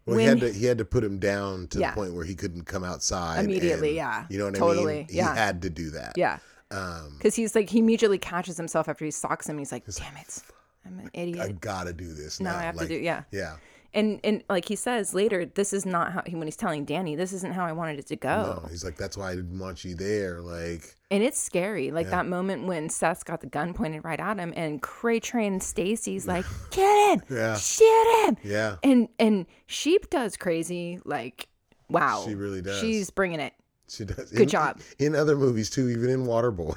Well, 0.10 0.18
when 0.18 0.20
he 0.20 0.26
had 0.26 0.40
to 0.54 0.60
he 0.60 0.66
had 0.66 0.78
to 0.80 0.86
put 0.86 1.04
him 1.04 1.20
down 1.20 1.68
to 1.70 1.80
Yeah. 1.80 1.92
the 1.92 1.96
point 1.96 2.14
where 2.14 2.26
he 2.26 2.36
couldn't 2.36 2.64
come 2.66 2.84
outside 2.84 3.46
Immediately, 3.46 3.90
and- 3.90 3.96
yeah. 3.98 4.26
You 4.30 4.38
know 4.40 4.46
what 4.46 4.58
I 4.58 4.60
mean. 4.60 4.68
Totally, 4.76 5.08
yeah. 5.10 5.34
He 5.34 5.40
had 5.40 5.62
to 5.64 5.70
do 5.70 5.90
that. 5.92 6.14
yeah, 6.18 6.40
Um, 6.72 7.16
because 7.18 7.36
he's 7.36 7.56
like 7.56 7.70
he 7.70 7.80
immediately 7.80 8.18
catches 8.18 8.58
himself 8.58 8.88
after 8.90 9.06
he 9.06 9.12
socks 9.12 9.48
him. 9.48 9.58
He's 9.58 9.72
like, 9.72 9.86
damn 9.86 10.18
it, 10.18 10.42
I'm 10.86 11.00
an 11.00 11.10
idiot. 11.14 11.40
I 11.40 11.52
gotta 11.54 11.94
do 11.94 12.14
this 12.14 12.40
now 12.40 12.52
now. 12.52 12.58
I 12.60 12.62
have 12.64 12.76
like, 12.76 12.88
to 12.88 12.98
do 12.98 13.02
yeah. 13.02 13.24
Yeah. 13.32 13.56
And 13.94 14.20
and 14.24 14.44
like 14.50 14.66
he 14.68 14.76
says 14.76 15.14
later, 15.16 15.46
this 15.46 15.74
is 15.74 15.86
not 15.86 16.12
how 16.14 16.22
he 16.26 16.36
when 16.36 16.48
he's 16.48 16.56
telling 16.56 16.86
Danny, 16.86 17.16
this 17.16 17.34
isn't 17.34 17.54
how 17.54 17.66
I 17.66 17.72
wanted 17.72 17.98
it 18.00 18.06
to 18.08 18.16
go. 18.16 18.62
No, 18.64 18.70
he's 18.70 18.84
like, 18.84 18.96
that's 18.98 19.18
why 19.18 19.32
I 19.32 19.36
didn't 19.36 19.58
want 19.58 19.84
you 19.84 19.96
there. 19.96 20.42
Like, 20.42 20.96
And 21.10 21.24
it's 21.24 21.40
scary. 21.42 21.90
Like 21.92 22.10
that 22.12 22.28
moment 22.28 22.68
when 22.68 22.90
Seth's 22.90 23.24
got 23.24 23.42
the 23.42 23.48
gun 23.48 23.74
pointed 23.74 24.04
right 24.04 24.20
at 24.20 24.38
him 24.38 24.54
and 24.56 24.82
Crazy 24.82 25.22
Train 25.22 25.60
Stacy's 25.60 26.28
like, 26.28 26.46
Get 26.72 27.20
him! 27.20 27.36
Yeah. 27.36 27.56
Shoot 27.58 28.26
him! 28.28 28.38
yeah, 28.44 28.76
And 28.84 29.08
and 29.18 29.48
Sheep 29.66 30.10
does 30.12 30.38
crazy, 30.38 31.00
like 31.04 31.48
wow. 31.90 32.24
She 32.28 32.36
really 32.36 32.62
does. 32.62 32.80
She's 32.80 33.10
bringing 33.10 33.40
it. 33.40 33.54
she 33.88 34.06
does. 34.06 34.30
Good 34.30 34.42
In- 34.44 34.50
job. 34.50 34.82
In 35.00 35.16
other 35.16 35.36
movies 35.36 35.72
too, 35.72 35.90
even 35.90 36.12
in 36.12 36.26
Waterboy, 36.28 36.76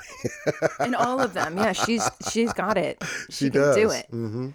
In 0.80 0.94
all 0.94 1.20
of 1.20 1.34
them. 1.34 1.58
Yeah, 1.58 1.72
she's 1.72 2.08
she's 2.30 2.54
got 2.54 2.78
it. 2.78 3.02
she, 3.28 3.50
can 3.50 3.60
does. 3.60 3.76
do 3.76 3.90
it. 3.90 4.06
hmm 4.06 4.48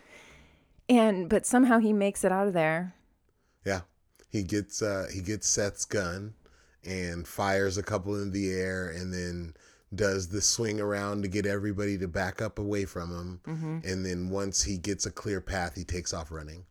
And 0.89 1.29
but 1.29 1.45
somehow 1.45 1.79
he 1.79 1.93
makes 1.93 2.23
it 2.23 2.31
out 2.31 2.47
of 2.47 2.53
there. 2.53 2.95
Yeah, 3.65 3.81
he 4.29 4.43
gets 4.43 4.81
uh 4.81 5.07
he 5.13 5.21
gets 5.21 5.47
Seth's 5.47 5.85
gun 5.85 6.33
and 6.85 7.27
fires 7.27 7.77
a 7.77 7.83
couple 7.83 8.21
in 8.21 8.31
the 8.31 8.51
air, 8.51 8.87
and 8.89 9.13
then 9.13 9.53
does 9.93 10.29
the 10.29 10.41
swing 10.41 10.79
around 10.79 11.21
to 11.21 11.27
get 11.27 11.45
everybody 11.45 11.97
to 11.97 12.07
back 12.07 12.41
up 12.41 12.59
away 12.59 12.85
from 12.85 13.11
him. 13.11 13.41
Mm-hmm. 13.47 13.89
And 13.89 14.05
then 14.05 14.29
once 14.29 14.63
he 14.63 14.77
gets 14.77 15.05
a 15.05 15.11
clear 15.11 15.41
path, 15.41 15.75
he 15.75 15.83
takes 15.83 16.13
off 16.13 16.31
running. 16.31 16.65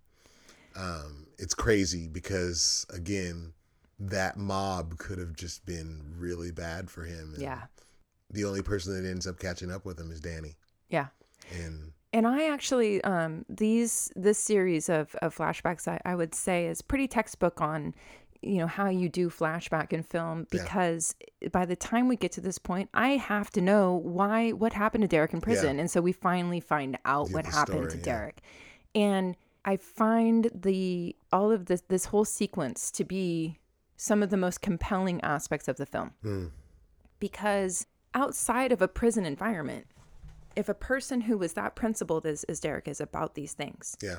Um, 0.76 1.26
it's 1.38 1.54
crazy 1.54 2.08
because 2.08 2.86
again, 2.90 3.52
that 3.98 4.36
mob 4.36 4.98
could 4.98 5.18
have 5.18 5.34
just 5.34 5.64
been 5.64 6.14
really 6.18 6.50
bad 6.50 6.90
for 6.90 7.04
him. 7.04 7.32
and 7.34 7.42
Yeah. 7.42 7.62
The 8.30 8.44
only 8.44 8.62
person 8.62 8.94
that 8.94 9.08
ends 9.08 9.26
up 9.26 9.38
catching 9.38 9.70
up 9.70 9.84
with 9.84 9.98
him 9.98 10.10
is 10.10 10.20
Danny. 10.20 10.56
Yeah. 10.90 11.06
And 11.52 11.92
And 12.16 12.26
I 12.26 12.48
actually, 12.48 13.04
um, 13.04 13.44
these 13.46 14.10
this 14.16 14.38
series 14.38 14.88
of, 14.88 15.14
of 15.16 15.36
flashbacks, 15.36 15.86
I, 15.86 16.00
I 16.06 16.14
would 16.14 16.34
say 16.34 16.66
is 16.66 16.80
pretty 16.80 17.06
textbook 17.06 17.60
on, 17.60 17.94
you 18.40 18.56
know, 18.56 18.66
how 18.66 18.88
you 18.88 19.10
do 19.10 19.28
flashback 19.28 19.92
in 19.92 20.02
film 20.02 20.46
because 20.50 21.14
by 21.52 21.66
the 21.66 21.76
time 21.76 22.08
we 22.08 22.16
get 22.16 22.32
to 22.32 22.40
this 22.40 22.56
point, 22.56 22.88
I 22.94 23.18
have 23.18 23.50
to 23.50 23.60
know 23.60 23.96
why 23.96 24.52
what 24.52 24.72
happened 24.72 25.02
to 25.02 25.08
Derek 25.08 25.34
in 25.34 25.42
prison, 25.42 25.78
and 25.78 25.90
so 25.90 26.00
we 26.00 26.12
finally 26.12 26.58
find 26.58 26.96
out 27.04 27.32
what 27.32 27.44
happened 27.44 27.90
story, 27.90 27.90
to 27.90 27.98
yeah. 27.98 28.04
Derek, 28.04 28.40
and 28.94 29.36
I 29.66 29.76
find 29.76 30.50
the 30.54 31.14
all 31.34 31.52
of 31.52 31.66
this 31.66 31.82
this 31.82 32.06
whole 32.06 32.24
sequence 32.24 32.90
to 32.92 33.04
be 33.04 33.58
some 33.98 34.22
of 34.22 34.30
the 34.30 34.38
most 34.38 34.62
compelling 34.62 35.20
aspects 35.20 35.68
of 35.68 35.76
the 35.76 35.84
film. 35.84 36.12
Hmm. 36.22 36.46
because 37.20 37.86
outside 38.14 38.72
of 38.72 38.80
a 38.80 38.88
prison 38.88 39.26
environment 39.26 39.86
if 40.56 40.68
a 40.68 40.74
person 40.74 41.20
who 41.22 41.36
was 41.38 41.52
that 41.52 41.76
principled 41.76 42.24
as, 42.26 42.44
as 42.44 42.60
Derek 42.60 42.88
is 42.88 43.00
about 43.00 43.34
these 43.34 43.52
things, 43.52 43.96
yeah, 44.02 44.18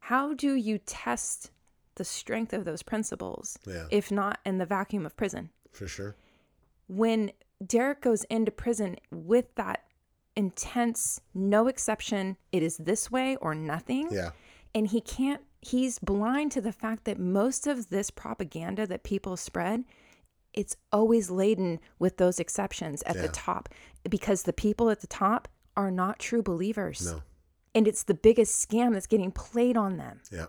how 0.00 0.32
do 0.34 0.54
you 0.54 0.78
test 0.78 1.50
the 1.96 2.04
strength 2.04 2.52
of 2.52 2.64
those 2.64 2.82
principles 2.82 3.58
Yeah. 3.66 3.86
if 3.90 4.10
not 4.12 4.38
in 4.46 4.58
the 4.58 4.66
vacuum 4.66 5.04
of 5.06 5.16
prison? 5.16 5.50
for 5.72 5.86
sure. 5.88 6.16
When 6.88 7.32
Derek 7.66 8.00
goes 8.00 8.24
into 8.24 8.50
prison 8.50 8.96
with 9.10 9.54
that 9.56 9.84
intense, 10.36 11.20
no 11.34 11.66
exception, 11.68 12.36
it 12.52 12.62
is 12.62 12.76
this 12.76 13.10
way 13.10 13.36
or 13.36 13.54
nothing, 13.54 14.08
Yeah. 14.10 14.30
and 14.74 14.86
he 14.86 15.00
can't, 15.00 15.42
he's 15.60 15.98
blind 15.98 16.52
to 16.52 16.60
the 16.60 16.72
fact 16.72 17.04
that 17.04 17.18
most 17.18 17.66
of 17.66 17.88
this 17.90 18.10
propaganda 18.10 18.86
that 18.86 19.02
people 19.02 19.36
spread. 19.36 19.84
It's 20.54 20.76
always 20.92 21.30
laden 21.30 21.80
with 21.98 22.16
those 22.18 22.38
exceptions 22.40 23.02
at 23.02 23.16
the 23.16 23.28
top 23.28 23.68
because 24.08 24.44
the 24.44 24.52
people 24.54 24.88
at 24.88 25.00
the 25.00 25.06
top 25.06 25.48
are 25.76 25.90
not 25.90 26.18
true 26.18 26.42
believers. 26.42 27.04
No. 27.12 27.22
And 27.74 27.86
it's 27.86 28.02
the 28.04 28.14
biggest 28.14 28.66
scam 28.68 28.94
that's 28.94 29.06
getting 29.06 29.30
played 29.30 29.76
on 29.76 29.96
them. 29.98 30.20
Yeah. 30.32 30.46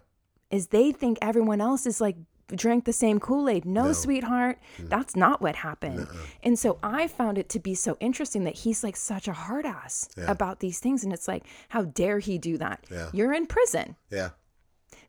Is 0.50 0.68
they 0.68 0.92
think 0.92 1.18
everyone 1.22 1.60
else 1.60 1.86
is 1.86 2.00
like 2.00 2.16
drank 2.56 2.86
the 2.86 2.94
same 2.94 3.20
Kool-Aid. 3.20 3.66
No, 3.66 3.88
No. 3.88 3.92
sweetheart, 3.94 4.58
that's 4.80 5.18
not 5.18 5.42
what 5.42 5.58
happened. 5.58 5.98
Nuh-uh. 5.98 6.16
And 6.44 6.58
so 6.58 6.80
I 6.82 7.08
found 7.08 7.38
it 7.38 7.50
to 7.50 7.60
be 7.60 7.76
so 7.76 7.98
interesting 8.00 8.46
that 8.46 8.56
he's 8.56 8.82
like 8.86 8.96
such 8.96 9.28
a 9.28 9.34
hard 9.34 9.66
ass 9.66 10.08
Yeah. 10.18 10.32
about 10.32 10.62
these 10.62 10.80
things 10.80 11.04
and 11.04 11.12
it's 11.12 11.28
like 11.28 11.44
how 11.68 11.84
dare 11.84 12.20
he 12.20 12.38
do 12.38 12.58
that? 12.60 12.86
Yeah. 12.90 13.10
You're 13.12 13.34
in 13.34 13.48
prison. 13.48 13.98
Yeah. 14.10 14.30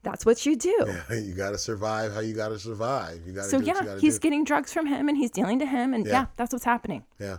That's 0.03 0.27
what 0.27 0.45
you 0.47 0.57
do. 0.57 0.77
Yeah. 0.89 1.15
You 1.21 1.35
got 1.35 1.51
to 1.51 1.59
survive 1.59 2.13
how 2.13 2.21
you 2.21 2.35
got 2.35 2.49
to 2.49 2.59
survive. 2.59 3.21
You 3.25 3.33
got 3.33 3.45
to 3.45 3.49
So 3.51 3.61
do 3.61 3.67
what 3.67 3.83
you 3.85 3.89
yeah, 3.91 3.99
he's 4.01 4.15
do. 4.19 4.21
getting 4.23 4.43
drugs 4.43 4.73
from 4.73 4.87
him 4.87 5.09
and 5.09 5.17
he's 5.17 5.31
dealing 5.31 5.61
to 5.61 5.67
him 5.67 5.95
and 5.95 6.05
yeah. 6.07 6.13
Yeah. 6.13 6.27
that's 6.37 6.53
what's 6.53 6.65
happening. 6.65 7.05
Yeah. 7.21 7.39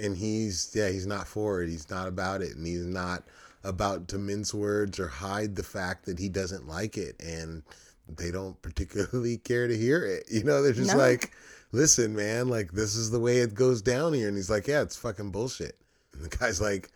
And 0.00 0.16
he's 0.16 0.70
yeah, 0.74 0.88
he's 0.88 1.06
not 1.06 1.28
for 1.28 1.62
it. 1.62 1.68
He's 1.68 1.90
not 1.90 2.08
about 2.08 2.42
it 2.42 2.56
and 2.56 2.66
he's 2.66 2.86
not 2.86 3.24
about 3.64 4.08
to 4.08 4.18
mince 4.18 4.54
words 4.54 4.98
or 4.98 5.08
hide 5.08 5.54
the 5.56 5.62
fact 5.62 6.06
that 6.06 6.18
he 6.18 6.28
doesn't 6.30 6.66
like 6.66 6.96
it 6.96 7.14
and 7.20 7.62
they 8.08 8.30
don't 8.30 8.60
particularly 8.62 9.36
care 9.44 9.68
to 9.68 9.76
hear 9.76 10.04
it. 10.04 10.24
You 10.30 10.44
know, 10.44 10.62
they're 10.62 10.72
just 10.72 10.92
No. 10.92 10.98
like, 10.98 11.32
"Listen, 11.72 12.16
man, 12.16 12.48
like 12.48 12.72
this 12.72 12.96
is 12.96 13.10
the 13.10 13.20
way 13.20 13.38
it 13.38 13.54
goes 13.54 13.82
down 13.82 14.12
here." 14.14 14.28
And 14.28 14.36
he's 14.36 14.50
like, 14.50 14.66
"Yeah, 14.66 14.82
it's 14.82 14.96
fucking 14.96 15.30
bullshit." 15.30 15.76
And 16.14 16.24
the 16.24 16.34
guy's 16.36 16.60
like, 16.60 16.90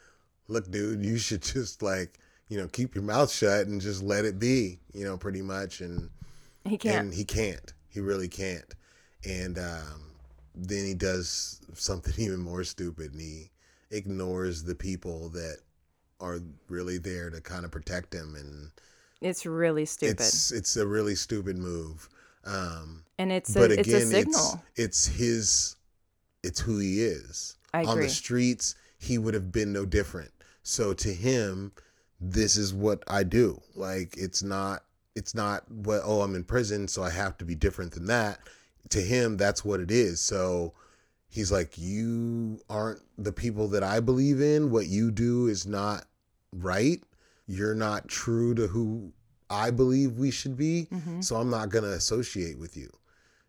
"Look, 0.48 0.70
dude, 0.70 1.04
you 1.04 1.18
should 1.18 1.42
just 1.54 1.82
like, 1.82 2.18
you 2.48 2.56
know, 2.58 2.66
keep 2.68 2.94
your 2.94 3.04
mouth 3.04 3.30
shut 3.30 3.66
and 3.66 3.80
just 3.80 4.02
let 4.02 4.24
it 4.24 4.38
be, 4.38 4.78
you 4.92 5.04
know, 5.04 5.16
pretty 5.16 5.42
much 5.42 5.80
and 5.80 6.10
He 6.64 6.78
can't. 6.78 7.04
and 7.06 7.14
he 7.14 7.24
can't. 7.24 7.72
He 7.88 8.00
really 8.00 8.28
can't. 8.28 8.74
And 9.24 9.58
um, 9.58 10.02
then 10.54 10.86
he 10.86 10.94
does 10.94 11.60
something 11.74 12.14
even 12.18 12.40
more 12.40 12.64
stupid 12.64 13.12
and 13.12 13.20
he 13.20 13.50
ignores 13.90 14.64
the 14.64 14.74
people 14.74 15.28
that 15.30 15.58
are 16.20 16.40
really 16.68 16.98
there 16.98 17.30
to 17.30 17.40
kind 17.40 17.64
of 17.64 17.70
protect 17.70 18.14
him 18.14 18.34
and 18.34 18.70
it's 19.20 19.46
really 19.46 19.86
stupid. 19.86 20.12
it's 20.20 20.52
it's 20.52 20.76
a 20.76 20.86
really 20.86 21.14
stupid 21.14 21.56
move. 21.56 22.08
Um, 22.44 23.04
and 23.18 23.32
it's 23.32 23.56
a 23.56 23.58
but 23.58 23.72
it's 23.72 23.88
again, 23.88 24.02
a 24.02 24.06
signal. 24.06 24.62
it's 24.76 25.06
it's 25.06 25.16
his 25.16 25.76
it's 26.42 26.60
who 26.60 26.78
he 26.78 27.02
is. 27.02 27.56
I 27.72 27.84
On 27.84 27.98
the 27.98 28.08
streets, 28.08 28.74
he 28.98 29.16
would 29.18 29.34
have 29.34 29.50
been 29.50 29.72
no 29.72 29.86
different. 29.86 30.30
So 30.62 30.92
to 30.92 31.08
him, 31.08 31.72
this 32.20 32.56
is 32.56 32.74
what 32.74 33.02
I 33.08 33.22
do. 33.22 33.60
Like 33.74 34.14
it's 34.18 34.42
not 34.42 34.84
it's 35.16 35.34
not 35.34 35.70
what 35.70 36.02
oh 36.04 36.20
I'm 36.20 36.34
in 36.34 36.44
prison, 36.44 36.86
so 36.86 37.02
I 37.02 37.10
have 37.10 37.38
to 37.38 37.46
be 37.46 37.54
different 37.54 37.92
than 37.92 38.06
that. 38.06 38.40
To 38.90 39.00
him, 39.00 39.36
that's 39.36 39.64
what 39.64 39.80
it 39.80 39.90
is. 39.90 40.20
So 40.20 40.74
he's 41.28 41.50
like, 41.50 41.76
You 41.78 42.60
aren't 42.68 43.00
the 43.18 43.32
people 43.32 43.68
that 43.68 43.82
I 43.82 44.00
believe 44.00 44.40
in. 44.40 44.70
What 44.70 44.86
you 44.86 45.10
do 45.10 45.46
is 45.46 45.66
not 45.66 46.04
right. 46.52 47.02
You're 47.46 47.74
not 47.74 48.08
true 48.08 48.54
to 48.54 48.66
who 48.68 49.12
I 49.50 49.70
believe 49.70 50.18
we 50.18 50.30
should 50.30 50.56
be. 50.56 50.88
Mhm. 50.90 51.22
So 51.22 51.36
I'm 51.36 51.50
not 51.50 51.68
going 51.68 51.84
to 51.84 51.92
associate 51.92 52.58
with 52.58 52.76
you. 52.76 52.90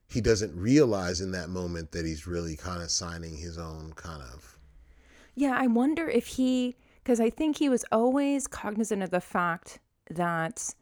He 0.08 0.22
doesn't 0.22 0.56
realize 0.56 1.20
in 1.22 1.32
that 1.32 1.50
moment 1.50 1.92
that 1.92 2.06
he's 2.06 2.28
really 2.28 2.56
kind 2.56 2.82
of 2.84 2.92
signing 2.92 3.38
his 3.38 3.58
own 3.58 3.94
kind 3.96 4.22
of. 4.22 4.58
Yeah, 5.34 5.56
I 5.58 5.68
wonder 5.68 6.08
if 6.08 6.28
he, 6.28 6.76
because 7.04 7.20
I 7.20 7.30
think 7.30 7.58
he 7.58 7.70
was 7.70 7.84
always 7.92 8.48
cognizant 8.48 9.04
of 9.04 9.10
the 9.10 9.20
fact 9.22 9.80
that 10.10 10.74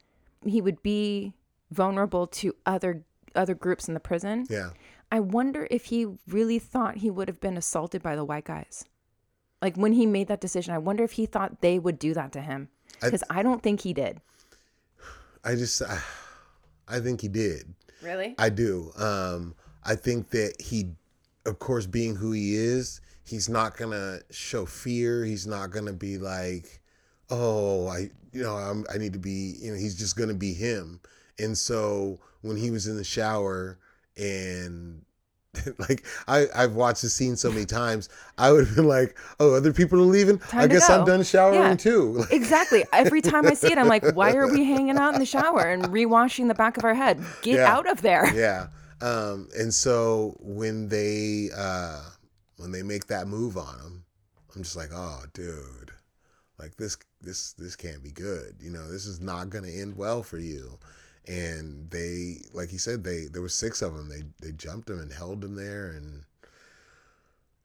he 0.45 0.61
would 0.61 0.83
be 0.83 1.33
vulnerable 1.71 2.27
to 2.27 2.53
other 2.65 3.03
other 3.35 3.55
groups 3.55 3.87
in 3.87 3.93
the 3.93 3.99
prison. 3.99 4.45
Yeah. 4.49 4.71
I 5.11 5.19
wonder 5.19 5.67
if 5.69 5.85
he 5.85 6.07
really 6.27 6.59
thought 6.59 6.97
he 6.97 7.09
would 7.11 7.27
have 7.27 7.39
been 7.39 7.57
assaulted 7.57 8.01
by 8.01 8.15
the 8.15 8.25
white 8.25 8.45
guys. 8.45 8.85
Like 9.61 9.75
when 9.77 9.93
he 9.93 10.05
made 10.05 10.27
that 10.27 10.41
decision, 10.41 10.73
I 10.73 10.77
wonder 10.79 11.03
if 11.03 11.13
he 11.13 11.25
thought 11.25 11.61
they 11.61 11.79
would 11.79 11.99
do 11.99 12.13
that 12.13 12.31
to 12.33 12.41
him. 12.41 12.69
I- 13.01 13.05
Because 13.07 13.23
I, 13.29 13.43
don't 13.43 13.61
think 13.61 13.81
he 13.81 13.93
did. 13.93 14.21
I 15.43 15.55
just, 15.55 15.81
I, 15.81 15.99
I 16.87 16.99
think 16.99 17.21
he 17.21 17.27
did. 17.27 17.73
Really? 18.01 18.35
I 18.37 18.49
do. 18.49 18.91
Um, 18.97 19.55
I 19.83 19.95
think 19.95 20.29
that 20.31 20.59
he, 20.59 20.91
of 21.45 21.59
course, 21.59 21.85
being 21.85 22.15
who 22.15 22.31
he 22.31 22.55
is, 22.55 23.01
he's 23.25 23.49
not 23.49 23.77
gonna 23.77 24.19
show 24.31 24.65
fear. 24.65 25.23
He's 25.25 25.45
not 25.47 25.71
gonna 25.71 25.93
be 25.93 26.17
like, 26.17 26.81
oh, 27.29 27.87
I, 27.87 28.09
you 28.31 28.41
know, 28.43 28.55
I'm, 28.55 28.85
I 28.93 28.97
need 28.97 29.13
to 29.13 29.19
be. 29.19 29.55
You 29.59 29.71
know, 29.71 29.77
he's 29.77 29.95
just 29.97 30.15
gonna 30.17 30.33
be 30.33 30.53
him. 30.53 30.99
And 31.39 31.57
so 31.57 32.19
when 32.41 32.57
he 32.57 32.71
was 32.71 32.87
in 32.87 32.95
the 32.97 33.03
shower 33.03 33.79
and 34.17 35.01
like 35.77 36.03
I, 36.27 36.47
I've 36.55 36.73
watched 36.73 37.01
the 37.03 37.09
scene 37.09 37.35
so 37.35 37.51
many 37.51 37.65
times, 37.65 38.09
I 38.37 38.51
would 38.51 38.65
have 38.65 38.75
been 38.75 38.87
like, 38.87 39.15
"Oh, 39.39 39.53
other 39.53 39.71
people 39.71 39.99
are 39.99 40.05
leaving. 40.05 40.39
Time 40.39 40.61
I 40.61 40.67
guess 40.67 40.89
I'm 40.89 41.05
done 41.05 41.23
showering 41.23 41.59
Yeah. 41.61 41.75
too." 41.75 42.13
Like, 42.13 42.31
Exactly. 42.31 42.83
Every 42.91 43.21
time 43.21 43.45
I 43.45 43.53
see 43.53 43.71
it, 43.71 43.77
I'm 43.77 43.87
like, 43.87 44.03
why 44.15 44.33
are 44.33 44.51
we 44.51 44.63
hanging 44.65 44.97
out 44.97 45.13
in 45.13 45.19
the 45.19 45.25
shower 45.27 45.61
and 45.61 45.83
rewashing 45.85 46.47
the 46.47 46.55
back 46.55 46.77
of 46.77 46.83
our 46.83 46.95
head? 46.95 47.23
Get 47.43 47.55
Yeah. 47.55 47.71
out 47.71 47.87
of 47.89 48.01
there. 48.01 48.33
yeah. 48.35 48.67
Um, 49.01 49.49
and 49.57 49.71
so 49.73 50.35
when 50.39 50.87
they 50.87 51.49
uh, 51.55 52.01
when 52.57 52.71
they 52.71 52.81
make 52.83 53.05
that 53.07 53.27
move 53.27 53.55
on 53.57 53.77
him, 53.79 54.05
I'm 54.55 54.63
just 54.63 54.75
like, 54.75 54.89
oh, 54.93 55.23
dude, 55.33 55.91
like 56.57 56.77
this 56.77 56.97
this 57.21 57.53
this 57.53 57.75
can't 57.75 58.01
be 58.03 58.11
good. 58.11 58.55
You 58.59 58.71
know, 58.71 58.89
this 58.89 59.05
is 59.05 59.19
not 59.19 59.49
going 59.51 59.65
to 59.65 59.71
end 59.71 59.97
well 59.97 60.23
for 60.23 60.39
you. 60.39 60.79
And 61.27 61.89
they, 61.89 62.41
like 62.53 62.69
he 62.69 62.77
said, 62.77 63.03
they 63.03 63.25
there 63.31 63.41
were 63.41 63.49
six 63.49 63.81
of 63.81 63.95
them. 63.95 64.09
They 64.09 64.23
they 64.45 64.51
jumped 64.53 64.89
him 64.89 64.99
and 64.99 65.11
held 65.11 65.43
him 65.43 65.55
there, 65.55 65.87
and 65.91 66.23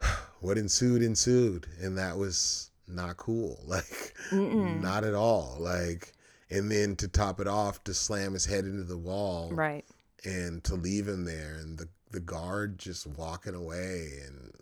what 0.40 0.58
ensued 0.58 1.02
ensued, 1.02 1.66
and 1.80 1.98
that 1.98 2.16
was 2.16 2.70
not 2.86 3.16
cool. 3.16 3.58
Like 3.66 4.14
Mm-mm. 4.30 4.80
not 4.80 5.04
at 5.04 5.14
all. 5.14 5.56
Like. 5.58 6.12
And 6.50 6.70
then 6.72 6.96
to 6.96 7.08
top 7.08 7.40
it 7.40 7.46
off, 7.46 7.84
to 7.84 7.92
slam 7.92 8.32
his 8.32 8.46
head 8.46 8.64
into 8.64 8.82
the 8.84 8.96
wall 8.96 9.50
Right. 9.52 9.84
and 10.24 10.64
to 10.64 10.76
leave 10.76 11.06
him 11.06 11.24
there 11.26 11.56
and 11.60 11.76
the 11.76 11.88
the 12.10 12.20
guard 12.20 12.78
just 12.78 13.06
walking 13.06 13.54
away 13.54 14.12
and 14.26 14.54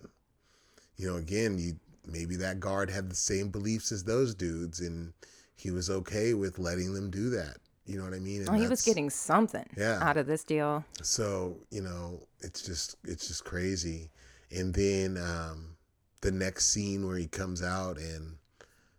you 0.96 1.06
know 1.06 1.14
again 1.14 1.58
you 1.58 1.76
maybe 2.04 2.34
that 2.38 2.58
guard 2.58 2.90
had 2.90 3.08
the 3.08 3.14
same 3.14 3.50
beliefs 3.50 3.92
as 3.92 4.02
those 4.02 4.34
dudes 4.34 4.80
and 4.80 5.12
he 5.54 5.70
was 5.70 5.88
okay 5.88 6.34
with 6.34 6.58
letting 6.58 6.92
them 6.92 7.08
do 7.08 7.30
that 7.30 7.58
you 7.86 7.96
know 7.98 8.04
what 8.04 8.14
i 8.14 8.18
mean 8.18 8.40
and 8.40 8.48
Well, 8.50 8.60
he 8.60 8.66
was 8.66 8.82
getting 8.82 9.10
something 9.10 9.66
Yeah. 9.76 9.98
out 10.02 10.16
of 10.16 10.26
this 10.26 10.44
deal. 10.44 10.84
so 11.02 11.56
you 11.70 11.82
know 11.82 12.20
it's 12.40 12.62
just 12.62 12.96
it's 13.04 13.28
just 13.28 13.44
crazy 13.44 14.10
and 14.50 14.74
then 14.74 15.16
um 15.16 15.76
the 16.20 16.30
next 16.32 16.66
scene 16.72 17.06
where 17.06 17.16
he 17.16 17.26
comes 17.26 17.62
out 17.62 17.98
and 17.98 18.36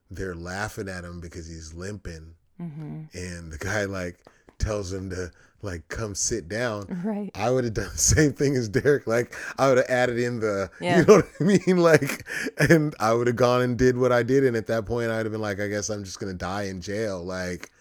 they're 0.10 0.36
laughing 0.36 0.88
at 0.88 1.04
him 1.04 1.20
because 1.20 1.48
he's 1.48 1.74
limping 1.74 2.36
hmm 2.58 3.04
and 3.14 3.52
the 3.52 3.58
guy 3.58 3.84
like 3.86 4.18
tells 4.58 4.92
him 4.92 5.10
to 5.10 5.32
like 5.62 5.88
come 5.90 6.16
sit 6.16 6.48
down 6.48 6.86
Right. 7.04 7.32
I 7.36 7.50
would 7.52 7.64
have 7.66 7.74
done 7.74 7.90
the 7.92 7.98
same 8.16 8.32
thing 8.34 8.56
as 8.56 8.70
Derek. 8.70 9.06
Like 9.08 9.34
I 9.58 9.68
would 9.70 9.78
have 9.78 9.90
added 9.90 10.18
in 10.20 10.40
the, 10.40 10.70
Yeah. 10.80 11.00
you 11.00 11.06
know 11.06 11.16
what 11.18 11.28
I 11.40 11.44
mean? 11.44 11.78
Like, 11.78 12.26
and 12.60 12.96
I 13.00 13.14
would 13.14 13.26
have 13.28 13.36
gone 13.36 13.62
and 13.64 13.78
did 13.78 13.98
what 13.98 14.12
I 14.12 14.22
did. 14.24 14.44
And 14.46 14.56
at 14.56 14.68
that 14.68 14.86
point, 14.86 15.10
I'd 15.10 15.26
have 15.26 15.32
been 15.32 15.42
like, 15.42 15.60
I 15.60 15.68
guess 15.68 15.90
I'm 15.90 16.04
just 16.04 16.20
gonna 16.20 16.34
die 16.36 16.64
in 16.64 16.80
jail. 16.82 17.24
Like, 17.24 17.72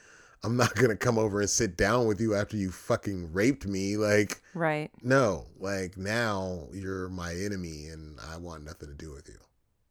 I'm 0.46 0.56
not 0.56 0.74
gonna 0.76 0.96
come 0.96 1.18
over 1.18 1.40
and 1.40 1.50
sit 1.50 1.76
down 1.76 2.06
with 2.06 2.20
you 2.20 2.34
after 2.34 2.56
you 2.56 2.70
fucking 2.70 3.32
raped 3.32 3.66
me. 3.66 3.96
Like, 3.96 4.40
Right. 4.54 4.90
no. 5.02 5.46
Like 5.58 5.96
now 5.98 6.68
you're 6.72 7.08
my 7.08 7.34
enemy, 7.34 7.88
and 7.88 8.18
I 8.30 8.36
want 8.38 8.64
nothing 8.64 8.88
to 8.88 8.94
do 8.94 9.10
with 9.12 9.28
you. 9.28 9.38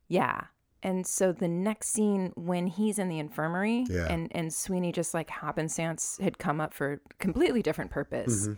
Yeah. 0.08 0.46
And 0.82 1.06
so 1.06 1.32
the 1.32 1.48
next 1.48 1.90
scene 1.90 2.32
when 2.36 2.68
he's 2.68 3.00
in 3.00 3.10
the 3.10 3.20
infirmary 3.20 3.86
Yeah. 3.90 4.06
and, 4.10 4.28
and 4.36 4.54
Sweeney 4.54 4.92
just 4.92 5.14
like 5.14 5.30
happenstance 5.30 6.18
had 6.22 6.38
come 6.38 6.62
up 6.62 6.74
for 6.74 6.94
a 6.94 7.00
completely 7.20 7.62
different 7.62 7.92
purpose. 7.92 8.48
Mhm. 8.48 8.58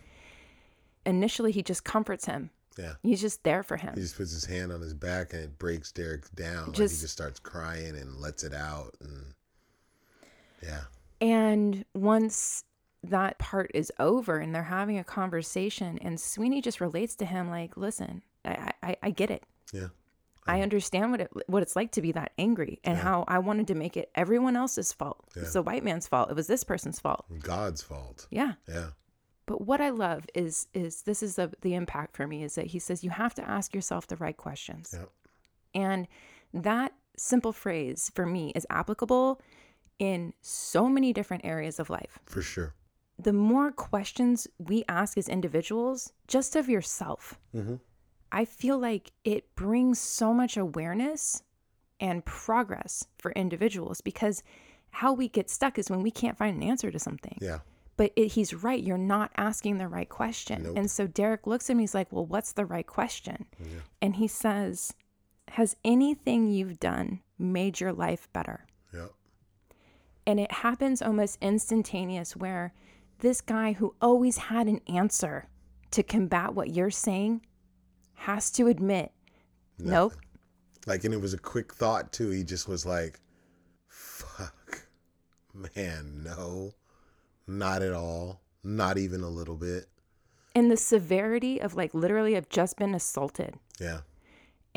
Initially 1.06 1.52
he 1.52 1.62
just 1.62 1.84
comforts 1.84 2.26
him. 2.26 2.50
Yeah. 2.76 2.94
He's 3.02 3.20
just 3.20 3.42
there 3.42 3.62
for 3.62 3.76
him. 3.76 3.94
He 3.94 4.02
just 4.02 4.16
puts 4.16 4.30
his 4.30 4.44
hand 4.44 4.70
on 4.72 4.80
his 4.82 4.94
back, 4.94 5.32
and 5.32 5.42
it 5.42 5.58
breaks 5.58 5.90
Derek 5.90 6.32
down. 6.36 6.68
like 6.68 6.76
he 6.76 6.82
just 6.86 7.08
starts 7.08 7.40
crying 7.40 7.96
and 7.96 8.20
lets 8.20 8.44
it 8.44 8.54
out, 8.54 8.94
and 9.00 9.32
yeah, 10.62 10.82
And 11.20 11.84
once 11.94 12.64
that 13.02 13.38
part 13.38 13.70
is 13.74 13.92
over 13.98 14.38
and 14.38 14.54
they're 14.54 14.62
having 14.64 14.98
a 14.98 15.04
conversation 15.04 15.98
and 16.02 16.20
Sweeney 16.20 16.60
just 16.60 16.80
relates 16.80 17.14
to 17.16 17.24
him 17.24 17.48
like, 17.50 17.76
listen, 17.76 18.22
I, 18.44 18.72
I, 18.82 18.96
I 19.04 19.10
get 19.10 19.30
it. 19.30 19.42
yeah, 19.72 19.88
I 20.46 20.62
understand 20.62 21.10
what 21.10 21.20
it 21.20 21.30
what 21.46 21.62
it's 21.62 21.76
like 21.76 21.92
to 21.92 22.02
be 22.02 22.12
that 22.12 22.32
angry 22.38 22.80
and 22.84 22.96
Yeah. 22.96 23.02
how 23.04 23.24
I 23.28 23.38
wanted 23.38 23.66
to 23.68 23.74
make 23.74 23.96
it 23.96 24.10
everyone 24.14 24.56
else's 24.56 24.92
fault. 24.92 25.24
It's 25.36 25.46
Yeah. 25.46 25.50
the 25.54 25.62
white 25.62 25.84
man's 25.84 26.06
fault. 26.08 26.30
It 26.30 26.36
was 26.36 26.46
this 26.46 26.64
person's 26.64 26.98
fault. 26.98 27.26
God's 27.40 27.82
fault. 27.82 28.26
Yeah. 28.30 28.54
Yeah, 28.66 28.90
But 29.46 29.60
what 29.62 29.80
I 29.80 29.90
love 29.90 30.24
is 30.34 30.66
is 30.72 31.02
this 31.02 31.22
is 31.22 31.36
the 31.36 31.52
the 31.60 31.74
impact 31.74 32.16
for 32.16 32.26
me 32.26 32.42
is 32.42 32.54
that 32.54 32.66
he 32.66 32.78
says 32.78 33.04
you 33.04 33.10
have 33.10 33.34
to 33.34 33.48
ask 33.48 33.74
yourself 33.74 34.06
the 34.06 34.16
right 34.16 34.36
questions. 34.36 34.94
yeah, 34.96 35.04
And 35.74 36.08
that 36.54 36.94
simple 37.16 37.52
phrase 37.52 38.10
for 38.14 38.24
me 38.24 38.52
is 38.54 38.66
applicable 38.70 39.40
in 39.98 40.32
so 40.42 40.88
many 40.88 41.12
different 41.12 41.44
areas 41.44 41.78
of 41.80 41.90
life. 41.90 42.18
for 42.26 42.42
sure. 42.42 42.74
The 43.20 43.32
more 43.32 43.72
questions 43.72 44.46
we 44.58 44.84
ask 44.88 45.18
as 45.18 45.28
individuals, 45.28 46.12
just 46.28 46.54
of 46.56 46.68
yourself, 46.68 47.38
Mm-hmm. 47.54 47.76
I 48.30 48.44
feel 48.44 48.78
like 48.78 49.12
it 49.24 49.54
brings 49.56 49.98
so 49.98 50.34
much 50.34 50.56
awareness 50.58 51.42
and 51.98 52.22
progress 52.26 53.06
for 53.18 53.32
individuals 53.32 54.02
because 54.02 54.42
how 54.90 55.14
we 55.14 55.28
get 55.28 55.48
stuck 55.50 55.78
is 55.78 55.90
when 55.90 56.02
we 56.02 56.10
can't 56.10 56.36
find 56.36 56.54
an 56.56 56.62
answer 56.68 56.90
to 56.90 56.98
something. 56.98 57.38
Yeah. 57.40 57.60
But 57.96 58.12
it, 58.16 58.28
he's 58.28 58.52
right. 58.54 58.82
You're 58.82 58.98
not 58.98 59.32
asking 59.36 59.78
the 59.78 59.88
right 59.88 60.08
question. 60.08 60.62
Nope. 60.64 60.74
And 60.76 60.90
so 60.90 61.06
Derek 61.06 61.46
looks 61.46 61.70
at 61.70 61.76
me. 61.76 61.84
He's 61.84 61.94
like, 61.94 62.12
Well, 62.12 62.26
what's 62.26 62.52
the 62.52 62.66
right 62.66 62.86
question? 62.86 63.46
Yeah. 63.58 63.80
And 64.02 64.16
he 64.16 64.28
says, 64.28 64.92
Has 65.48 65.74
anything 65.84 66.50
you've 66.50 66.78
done 66.78 67.20
made 67.38 67.80
your 67.80 67.92
life 67.92 68.28
better? 68.32 68.66
And 70.28 70.38
it 70.38 70.52
happens 70.52 71.00
almost 71.00 71.38
instantaneous 71.40 72.36
where 72.36 72.74
this 73.20 73.40
guy 73.40 73.72
who 73.72 73.94
always 73.98 74.36
had 74.36 74.66
an 74.66 74.82
answer 74.86 75.48
to 75.92 76.02
combat 76.02 76.54
what 76.54 76.68
you're 76.68 76.90
saying 76.90 77.40
has 78.12 78.50
to 78.50 78.66
admit, 78.66 79.10
Nope. 79.78 80.14
Like, 80.86 81.04
and 81.04 81.14
it 81.14 81.20
was 81.22 81.32
a 81.32 81.38
quick 81.38 81.72
thought 81.72 82.12
too. 82.12 82.28
He 82.28 82.44
just 82.44 82.68
was 82.68 82.84
like, 82.84 83.20
fuck, 83.86 84.86
man, 85.54 86.22
no, 86.22 86.74
not 87.46 87.82
at 87.82 87.94
all. 87.94 88.42
Not 88.62 88.98
even 88.98 89.22
a 89.22 89.30
little 89.30 89.56
bit. 89.56 89.86
And 90.54 90.70
the 90.70 90.76
severity 90.76 91.58
of 91.58 91.74
like 91.74 91.94
literally 91.94 92.36
I've 92.36 92.50
just 92.50 92.76
been 92.76 92.94
assaulted. 92.94 93.54
Yeah. 93.80 94.00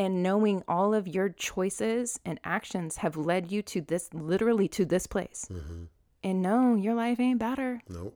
And 0.02 0.24
knowing 0.24 0.64
all 0.68 0.93
of 0.93 1.08
your 1.08 1.30
choices 1.30 2.20
and 2.26 2.39
actions 2.43 2.97
have 2.97 3.16
led 3.16 3.52
you 3.52 3.62
to 3.62 3.82
this 3.82 4.10
literally 4.14 4.68
to 4.68 4.86
this 4.86 5.06
place. 5.08 5.47
Hmm 5.47 5.84
and 6.24 6.41
no 6.41 6.76
your 6.76 6.93
life 6.93 7.20
ain't 7.20 7.39
better. 7.39 7.82
Nope. 7.89 8.16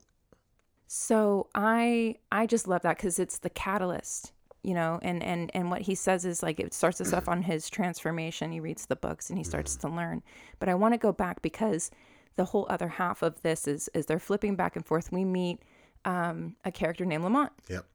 so 0.87 1.47
i 1.55 2.15
i 2.31 2.45
just 2.45 2.67
love 2.67 2.83
that 2.83 2.97
because 2.97 3.17
it's 3.19 3.39
the 3.39 3.49
catalyst 3.49 4.31
you 4.63 4.73
know 4.73 4.99
and 5.01 5.23
and 5.23 5.49
and 5.53 5.71
what 5.71 5.81
he 5.81 5.95
says 5.95 6.25
is 6.25 6.43
like 6.43 6.59
it 6.59 6.73
starts 6.73 7.01
us 7.01 7.13
off 7.13 7.27
on 7.27 7.41
his 7.41 7.69
transformation. 7.69 8.51
He 8.51 8.59
reads 8.59 8.85
the 8.85 8.95
books 8.95 9.29
and 9.29 9.37
he 9.37 9.43
starts 9.43 9.75
to 9.77 9.87
learn. 9.89 10.23
But 10.59 10.69
i 10.69 10.75
want 10.75 10.93
to 10.93 10.97
go 10.97 11.11
back 11.11 11.41
because 11.41 11.91
the 12.35 12.45
whole 12.45 12.65
other 12.69 12.87
half 12.87 13.23
of 13.23 13.41
this 13.41 13.67
is 13.67 13.89
is 13.93 14.05
they're 14.05 14.19
flipping 14.19 14.55
back 14.55 14.75
and 14.75 14.85
forth. 14.85 15.11
We 15.11 15.25
meet 15.25 15.61
um, 16.03 16.55
a 16.63 16.71
character 16.71 17.05
named 17.05 17.23
lamont. 17.23 17.51
Yep. 17.69 17.85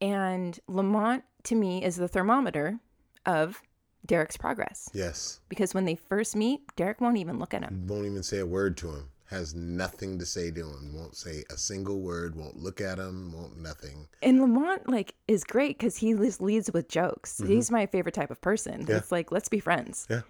and 0.00 0.58
lamont 0.66 1.22
to 1.44 1.54
me 1.54 1.84
is 1.84 1.96
the 1.96 2.08
thermometer 2.08 2.80
of 3.26 3.62
derek's 4.04 4.36
progress 4.36 4.88
Yes. 4.92 5.40
because 5.48 5.74
when 5.74 5.84
they 5.84 5.94
first 5.94 6.34
meet, 6.34 6.60
Derek 6.76 7.00
won't 7.00 7.18
even 7.18 7.38
look 7.38 7.54
at 7.54 7.62
him. 7.62 7.86
Won't 7.86 8.06
even 8.06 8.22
say 8.22 8.38
a 8.38 8.46
word 8.46 8.76
to 8.78 8.88
him. 8.88 9.08
Has 9.26 9.54
nothing 9.54 10.18
to 10.18 10.26
say 10.26 10.50
to 10.50 10.60
him. 10.60 10.92
Won't 10.94 11.16
say 11.16 11.42
a 11.50 11.56
single 11.56 12.00
word. 12.00 12.36
Won't 12.36 12.58
look 12.58 12.82
at 12.82 12.98
him. 12.98 13.32
Won't 13.32 13.56
nothing. 13.56 14.06
And 14.22 14.40
Lamont 14.42 14.88
like 14.90 15.14
is 15.26 15.42
great 15.42 15.78
because 15.78 15.96
he 15.96 16.12
just 16.12 16.42
leads 16.42 16.70
with 16.70 16.88
jokes. 16.88 17.38
Mm-hmm. 17.40 17.52
He's 17.52 17.70
my 17.70 17.86
favorite 17.86 18.14
type 18.14 18.30
of 18.30 18.40
person. 18.42 18.84
Yeah. 18.86 18.96
It's 18.96 19.10
like 19.10 19.32
let's 19.32 19.48
be 19.48 19.58
friends. 19.58 20.06
Yeah. 20.10 20.20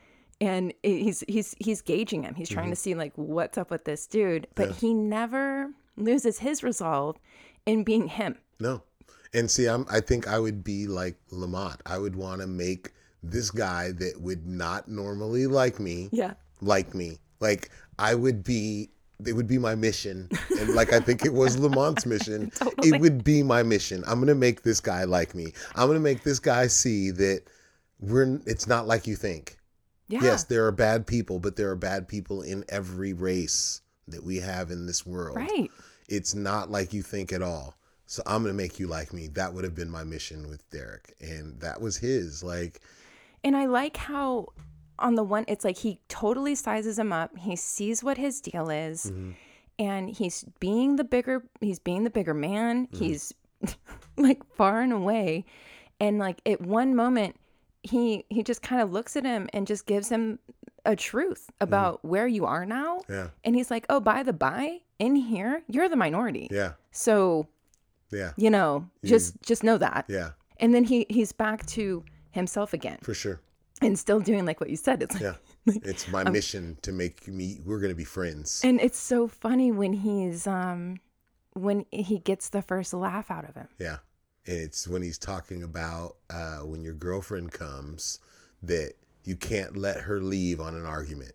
And 0.40 0.72
he's 0.84 1.24
he's 1.26 1.57
he's 1.59 1.80
gauging 1.82 2.22
him. 2.22 2.34
He's 2.34 2.49
trying 2.49 2.66
mm-hmm. 2.66 2.72
to 2.72 2.76
see 2.76 2.95
like 2.95 3.12
what's 3.16 3.59
up 3.59 3.70
with 3.72 3.84
this 3.84 4.07
dude, 4.07 4.47
but 4.55 4.68
Yeah. 4.68 4.74
he 4.74 4.95
never 4.95 5.70
loses 5.97 6.38
his 6.38 6.62
resolve 6.62 7.18
in 7.66 7.82
being 7.82 8.07
him. 8.07 8.38
No. 8.61 8.82
And 9.35 9.51
see, 9.51 9.66
I'm. 9.66 9.87
I 9.91 10.01
think 10.01 10.28
I 10.28 10.39
would 10.39 10.62
be 10.62 10.87
like 10.87 11.16
Lamont. 11.30 11.80
I 11.87 11.99
would 11.99 12.16
want 12.16 12.41
to 12.43 12.47
make 12.47 12.93
this 13.22 13.51
guy 13.51 13.93
that 13.93 14.20
would 14.20 14.47
not 14.47 14.89
normally 14.89 15.47
like 15.47 15.78
me 15.80 16.09
Yeah. 16.12 16.35
like 16.61 16.95
me. 16.95 17.18
Like 17.41 17.70
I 17.99 18.14
would 18.14 18.45
be. 18.45 18.91
It 19.24 19.35
would 19.35 19.47
be 19.47 19.59
my 19.59 19.76
mission, 19.76 20.28
and 20.59 20.70
like 20.70 20.93
I 20.93 20.99
think 20.99 21.24
it 21.24 21.33
was 21.33 21.57
Lamont's 21.57 22.05
mission. 22.07 22.51
Totally. 22.57 22.89
It 22.89 23.01
would 23.01 23.22
be 23.22 23.45
my 23.45 23.62
mission. 23.62 24.03
I'm 24.09 24.18
gonna 24.18 24.35
make 24.35 24.62
this 24.62 24.80
guy 24.80 25.05
like 25.05 25.33
me. 25.35 25.53
I'm 25.76 25.87
gonna 25.87 26.01
make 26.01 26.24
this 26.24 26.41
guy 26.41 26.66
see 26.66 27.12
that 27.12 27.43
we're. 28.01 28.41
It's 28.47 28.66
not 28.66 28.89
like 28.89 29.07
you 29.07 29.14
think. 29.14 29.59
Yeah. 30.09 30.20
Yes, 30.22 30.45
there 30.45 30.66
are 30.66 30.72
bad 30.72 31.07
people, 31.07 31.39
but 31.39 31.55
there 31.55 31.70
are 31.70 31.76
bad 31.76 32.09
people 32.09 32.43
in 32.43 32.64
every 32.68 33.12
race 33.12 33.80
that 34.09 34.24
we 34.24 34.39
have 34.41 34.72
in 34.72 34.87
this 34.87 35.07
world. 35.07 35.37
Right. 35.37 35.70
It's 36.09 36.35
not 36.35 36.70
like 36.70 36.93
you 36.93 37.03
think 37.03 37.33
at 37.33 37.43
all. 37.43 37.76
So 38.07 38.23
I'm 38.27 38.43
gonna 38.43 38.55
make 38.55 38.79
you 38.79 38.87
like 38.87 39.13
me. 39.13 39.29
That 39.29 39.55
would 39.55 39.65
have 39.65 39.75
been 39.75 39.91
my 39.91 40.05
mission 40.05 40.49
with 40.49 40.69
Derek, 40.71 41.15
and 41.21 41.61
that 41.61 41.81
was 41.81 41.97
his. 41.97 42.43
Like, 42.43 42.81
And 43.43 43.57
I 43.57 43.67
like 43.67 43.97
how 43.97 44.49
on 44.99 45.15
the 45.15 45.25
one 45.25 45.45
it's 45.49 45.65
like 45.65 45.79
he 45.79 45.99
totally 46.09 46.55
sizes 46.55 46.99
him 46.99 47.13
up. 47.13 47.37
He 47.37 47.57
sees 47.57 48.05
what 48.05 48.19
his 48.19 48.41
deal 48.41 48.71
is 48.71 49.07
mm-hmm. 49.07 49.33
and 49.79 50.11
he's 50.11 50.45
being 50.61 50.97
the 50.97 51.05
bigger 51.05 51.43
he's 51.61 51.79
being 51.79 52.05
the 52.05 52.11
bigger 52.11 52.35
man. 52.35 52.87
Mm-hmm. 52.87 53.05
He's 53.05 53.35
like 54.17 54.45
far 54.55 54.81
and 54.81 54.93
away 54.93 55.45
and 56.01 56.19
like 56.19 56.41
at 56.47 56.61
one 56.61 56.95
moment 56.95 57.37
he 57.83 58.25
he 58.29 58.43
just 58.43 58.63
kind 58.63 58.81
of 58.81 58.93
looks 58.93 59.17
at 59.17 59.25
him 59.25 59.49
and 59.53 59.67
just 59.67 59.87
gives 59.87 60.09
him 60.09 60.39
a 60.85 60.97
truth 60.97 61.47
mm-hmm. 61.47 61.65
about 61.65 62.05
where 62.05 62.27
you 62.27 62.45
are 62.45 62.67
now. 62.67 63.01
yeah, 63.09 63.29
And 63.45 63.55
he's 63.55 63.71
like, 63.71 63.87
"Oh, 63.89 64.01
by 64.01 64.23
the 64.23 64.33
by, 64.33 64.81
in 64.99 65.17
here, 65.17 65.63
you're 65.69 65.89
the 65.89 65.97
minority. 65.97 66.49
yeah, 66.51 66.73
So, 66.91 67.47
yeah, 68.13 68.33
you 68.37 68.51
know, 68.51 68.89
just 69.05 69.41
just 69.43 69.63
know 69.65 69.79
that." 69.79 70.05
yeah, 70.09 70.31
And 70.59 70.75
then 70.75 70.85
he 70.85 71.07
he's 71.09 71.33
back 71.33 71.67
to 71.67 72.05
himself 72.31 72.73
again 72.73 72.99
for 73.03 73.15
sure. 73.15 73.41
and 73.81 73.99
still 73.99 74.21
doing 74.21 74.45
like 74.47 74.61
what 74.61 74.71
you 74.71 74.77
said. 74.77 75.03
It's 75.03 75.15
like, 75.15 75.23
Yeah, 75.67 75.75
it's 75.85 76.09
my 76.09 76.29
mission 76.29 76.77
to 76.83 76.93
make 76.93 77.27
me. 77.29 77.61
We're 77.65 77.81
gonna 77.81 77.95
be 77.95 78.05
friends. 78.05 78.61
and 78.65 78.81
it's 78.81 78.99
so 78.99 79.27
funny 79.29 79.73
when 79.73 79.93
he's 79.93 80.47
um 80.47 80.97
when 81.55 81.85
he 81.91 82.19
gets 82.19 82.49
the 82.49 82.63
first 82.63 82.95
laugh 82.95 83.31
out 83.31 83.49
of 83.49 83.55
him. 83.55 83.69
Yeah. 83.79 83.99
And 84.47 84.57
it's 84.57 84.89
when 84.89 85.03
he's 85.03 85.19
talking 85.19 85.63
about 85.63 86.17
uh, 86.31 86.61
when 86.61 86.83
your 86.83 86.95
girlfriend 86.95 87.53
comes 87.53 88.19
that 88.63 88.95
you 89.23 89.37
can't 89.37 89.77
let 89.77 90.01
her 90.01 90.21
leave 90.21 90.61
on 90.61 90.75
an 90.75 90.85
argument. 90.87 91.33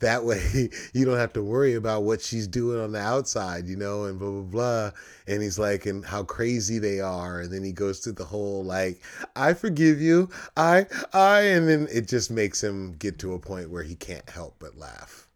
That 0.00 0.24
way 0.24 0.70
you 0.92 1.04
don't 1.04 1.18
have 1.18 1.32
to 1.34 1.42
worry 1.42 1.74
about 1.74 2.02
what 2.02 2.20
she's 2.20 2.46
doing 2.46 2.80
on 2.80 2.92
the 2.92 3.00
outside, 3.00 3.68
you 3.68 3.76
know, 3.76 4.04
and 4.04 4.18
blah, 4.18 4.30
blah, 4.30 4.42
blah. 4.42 4.90
And 5.26 5.42
he's 5.42 5.58
like, 5.58 5.86
and 5.86 6.04
how 6.04 6.24
crazy 6.24 6.78
they 6.78 7.00
are. 7.00 7.40
And 7.40 7.52
then 7.52 7.62
he 7.62 7.72
goes 7.72 8.00
through 8.00 8.14
the 8.14 8.24
whole, 8.24 8.64
like, 8.64 9.02
I 9.36 9.54
forgive 9.54 10.00
you. 10.00 10.28
I, 10.56 10.86
I, 11.12 11.42
and 11.42 11.68
then 11.68 11.88
it 11.90 12.08
just 12.08 12.30
makes 12.30 12.62
him 12.62 12.92
get 12.94 13.18
to 13.20 13.34
a 13.34 13.38
point 13.38 13.70
where 13.70 13.82
he 13.82 13.94
can't 13.94 14.28
help 14.28 14.56
but 14.58 14.76
laugh. 14.76 15.29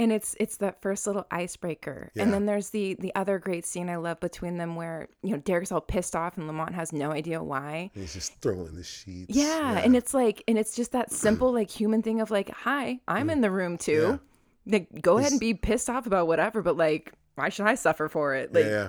And 0.00 0.12
it's 0.12 0.34
it's 0.40 0.56
that 0.56 0.80
first 0.80 1.06
little 1.06 1.26
icebreaker. 1.30 2.10
Yeah. 2.14 2.22
And 2.22 2.32
then 2.32 2.46
there's 2.46 2.70
the 2.70 2.94
the 2.94 3.14
other 3.14 3.38
great 3.38 3.66
scene 3.66 3.90
I 3.90 3.96
love 3.96 4.18
between 4.18 4.56
them 4.56 4.74
where, 4.74 5.08
you 5.22 5.32
know, 5.32 5.36
Derek's 5.36 5.70
all 5.70 5.82
pissed 5.82 6.16
off 6.16 6.38
and 6.38 6.46
Lamont 6.46 6.74
has 6.74 6.90
no 6.90 7.12
idea 7.12 7.42
why. 7.42 7.90
And 7.94 8.02
he's 8.02 8.14
just 8.14 8.40
throwing 8.40 8.74
the 8.74 8.82
sheets. 8.82 9.36
Yeah, 9.36 9.78
and 9.78 9.94
it's 9.94 10.14
like 10.14 10.42
and 10.48 10.56
it's 10.56 10.74
just 10.74 10.92
that 10.92 11.12
simple 11.12 11.52
like 11.52 11.70
human 11.70 12.00
thing 12.00 12.22
of 12.22 12.30
like, 12.30 12.48
"Hi, 12.48 12.98
I'm 13.06 13.28
mm. 13.28 13.32
in 13.32 13.40
the 13.42 13.50
room 13.50 13.76
too." 13.76 14.18
Like 14.64 15.02
go 15.02 15.18
ahead 15.18 15.32
and 15.32 15.40
be 15.40 15.52
pissed 15.52 15.90
off 15.90 16.06
about 16.06 16.26
whatever, 16.26 16.62
but 16.62 16.78
like 16.78 17.12
why 17.34 17.50
should 17.50 17.66
I 17.66 17.74
suffer 17.74 18.08
for 18.08 18.34
it? 18.34 18.54
Like 18.54 18.64
yeah, 18.64 18.70
yeah. 18.70 18.88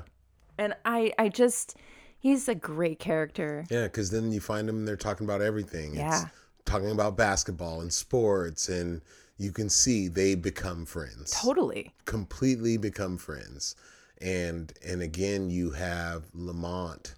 and 0.57 0.76
I 0.86 1.12
I 1.20 1.28
just 1.28 1.76
he's 2.20 2.47
a 2.47 2.55
great 2.55 2.99
character. 2.99 3.66
Yeah, 3.70 3.84
because 3.84 4.12
then 4.12 4.32
you 4.32 4.39
find 4.39 4.70
them 4.70 4.78
and 4.78 4.88
they're 4.88 4.95
talking 4.95 5.26
about 5.26 5.41
everything. 5.41 5.93
Yeah. 5.93 6.22
It's 6.24 6.32
talking 6.66 6.91
about 6.91 7.18
basketball 7.18 7.82
and 7.82 7.91
sports, 7.91 8.70
and 8.70 9.01
you 9.42 9.52
can 9.52 9.70
see 9.70 10.08
they 10.08 10.36
become 10.36 10.86
friends. 10.86 11.32
Totally. 11.32 11.92
Completely 12.06 12.78
become 12.78 13.18
friends. 13.18 13.76
And 14.22 14.72
and 14.86 15.02
again, 15.02 15.50
you 15.50 15.72
have 15.72 16.26
Lamont, 16.36 17.16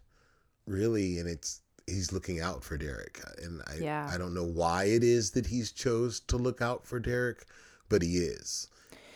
really, 0.65 1.19
and 1.19 1.28
it's 1.28 1.59
he's 1.86 2.13
looking 2.13 2.39
out 2.39 2.63
for 2.63 2.78
Derek. 2.78 3.19
And 3.43 3.61
I 3.67 3.76
Yeah. 3.82 4.09
I 4.09 4.17
don't 4.17 4.34
know 4.34 4.45
why 4.45 4.86
it 4.86 5.03
is 5.03 5.32
that 5.32 5.47
he's 5.47 5.74
chose 5.74 6.21
to 6.21 6.38
look 6.38 6.61
out 6.61 6.88
for 6.88 6.97
Derek, 6.97 7.45
but 7.89 8.01
he 8.01 8.15
is. 8.17 8.69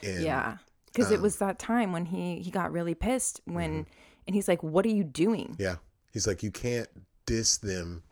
And 0.04 0.22
Yeah. 0.24 0.58
Because 0.88 1.08
um, 1.08 1.14
it 1.14 1.22
was 1.22 1.38
that 1.38 1.60
time 1.60 1.94
when 1.94 2.08
he 2.08 2.40
he 2.42 2.52
got 2.52 2.74
really 2.74 2.94
pissed 2.96 3.40
when 3.46 3.72
Mm-hmm. 3.72 3.92
and 4.28 4.36
he's 4.36 4.50
like, 4.50 4.62
"What 4.64 4.86
are 4.86 4.90
you 4.90 5.06
doing?" 5.06 5.56
Yeah. 5.58 5.78
He's 6.12 6.28
like, 6.28 6.44
you 6.44 6.52
can't 6.52 6.90
diss 7.26 7.58
them 7.58 8.04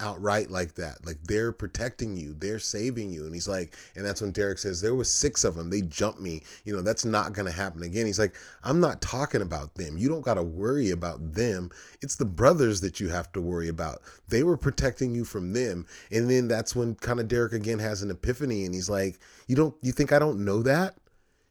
outright 0.00 0.50
like 0.50 0.74
that. 0.74 1.04
Like 1.04 1.18
they're 1.24 1.52
protecting 1.52 2.16
you, 2.16 2.34
they're 2.38 2.58
saving 2.58 3.10
you. 3.10 3.24
And 3.24 3.34
he's 3.34 3.48
like, 3.48 3.76
and 3.96 4.04
that's 4.04 4.20
when 4.20 4.32
Derek 4.32 4.58
says, 4.58 4.80
there 4.80 4.94
was 4.94 5.12
six 5.12 5.44
of 5.44 5.54
them. 5.54 5.70
They 5.70 5.82
jumped 5.82 6.20
me. 6.20 6.42
You 6.64 6.76
know, 6.76 6.82
that's 6.82 7.04
not 7.04 7.34
to 7.34 7.52
happen 7.52 7.82
again. 7.82 8.06
He's 8.06 8.18
like, 8.18 8.34
I'm 8.64 8.80
not 8.80 9.00
talking 9.00 9.42
about 9.42 9.74
them. 9.74 9.98
You 9.98 10.08
don't 10.08 10.24
got 10.24 10.34
to 10.34 10.42
worry 10.42 10.90
about 10.90 11.32
them. 11.34 11.70
It's 12.00 12.16
the 12.16 12.24
brothers 12.24 12.80
that 12.80 13.00
you 13.00 13.08
have 13.08 13.32
to 13.32 13.40
worry 13.40 13.68
about. 13.68 14.02
They 14.28 14.42
were 14.42 14.56
protecting 14.56 15.14
you 15.14 15.24
from 15.24 15.52
them. 15.52 15.86
And 16.10 16.30
then 16.30 16.48
that's 16.48 16.76
when 16.76 16.94
kind 16.96 17.20
of 17.20 17.28
Derek 17.28 17.52
again 17.52 17.78
has 17.78 18.02
an 18.02 18.10
epiphany 18.10 18.64
and 18.64 18.74
he's 18.74 18.90
like, 18.90 19.18
you 19.46 19.56
don't, 19.56 19.74
you 19.82 19.92
think 19.92 20.12
I 20.12 20.18
don't 20.18 20.44
know 20.44 20.62
that? 20.62 20.96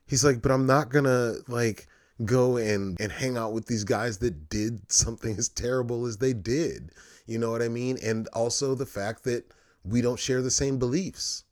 He's 0.08 0.24
like, 0.24 0.42
but 0.42 0.52
I'm 0.52 0.66
not 0.66 0.90
gonna 0.90 1.34
like 1.48 1.88
go 2.26 2.58
and 2.58 3.00
and 3.00 3.12
hang 3.12 3.38
out 3.38 3.54
with 3.54 3.68
these 3.68 3.84
guys 3.84 4.18
that 4.20 4.50
did 4.50 4.92
something 4.92 5.38
as 5.38 5.50
terrible 5.50 6.06
as 6.06 6.18
they 6.18 6.34
did. 6.34 6.92
You 7.28 7.38
know 7.38 7.52
what 7.52 7.62
I 7.62 7.68
mean? 7.68 7.98
And 8.04 8.28
also 8.34 8.74
the 8.74 8.86
fact 8.86 9.24
that 9.26 9.46
we 9.84 10.02
don't 10.02 10.20
share 10.20 10.42
the 10.42 10.52
same 10.52 10.80
beliefs. 10.80 11.44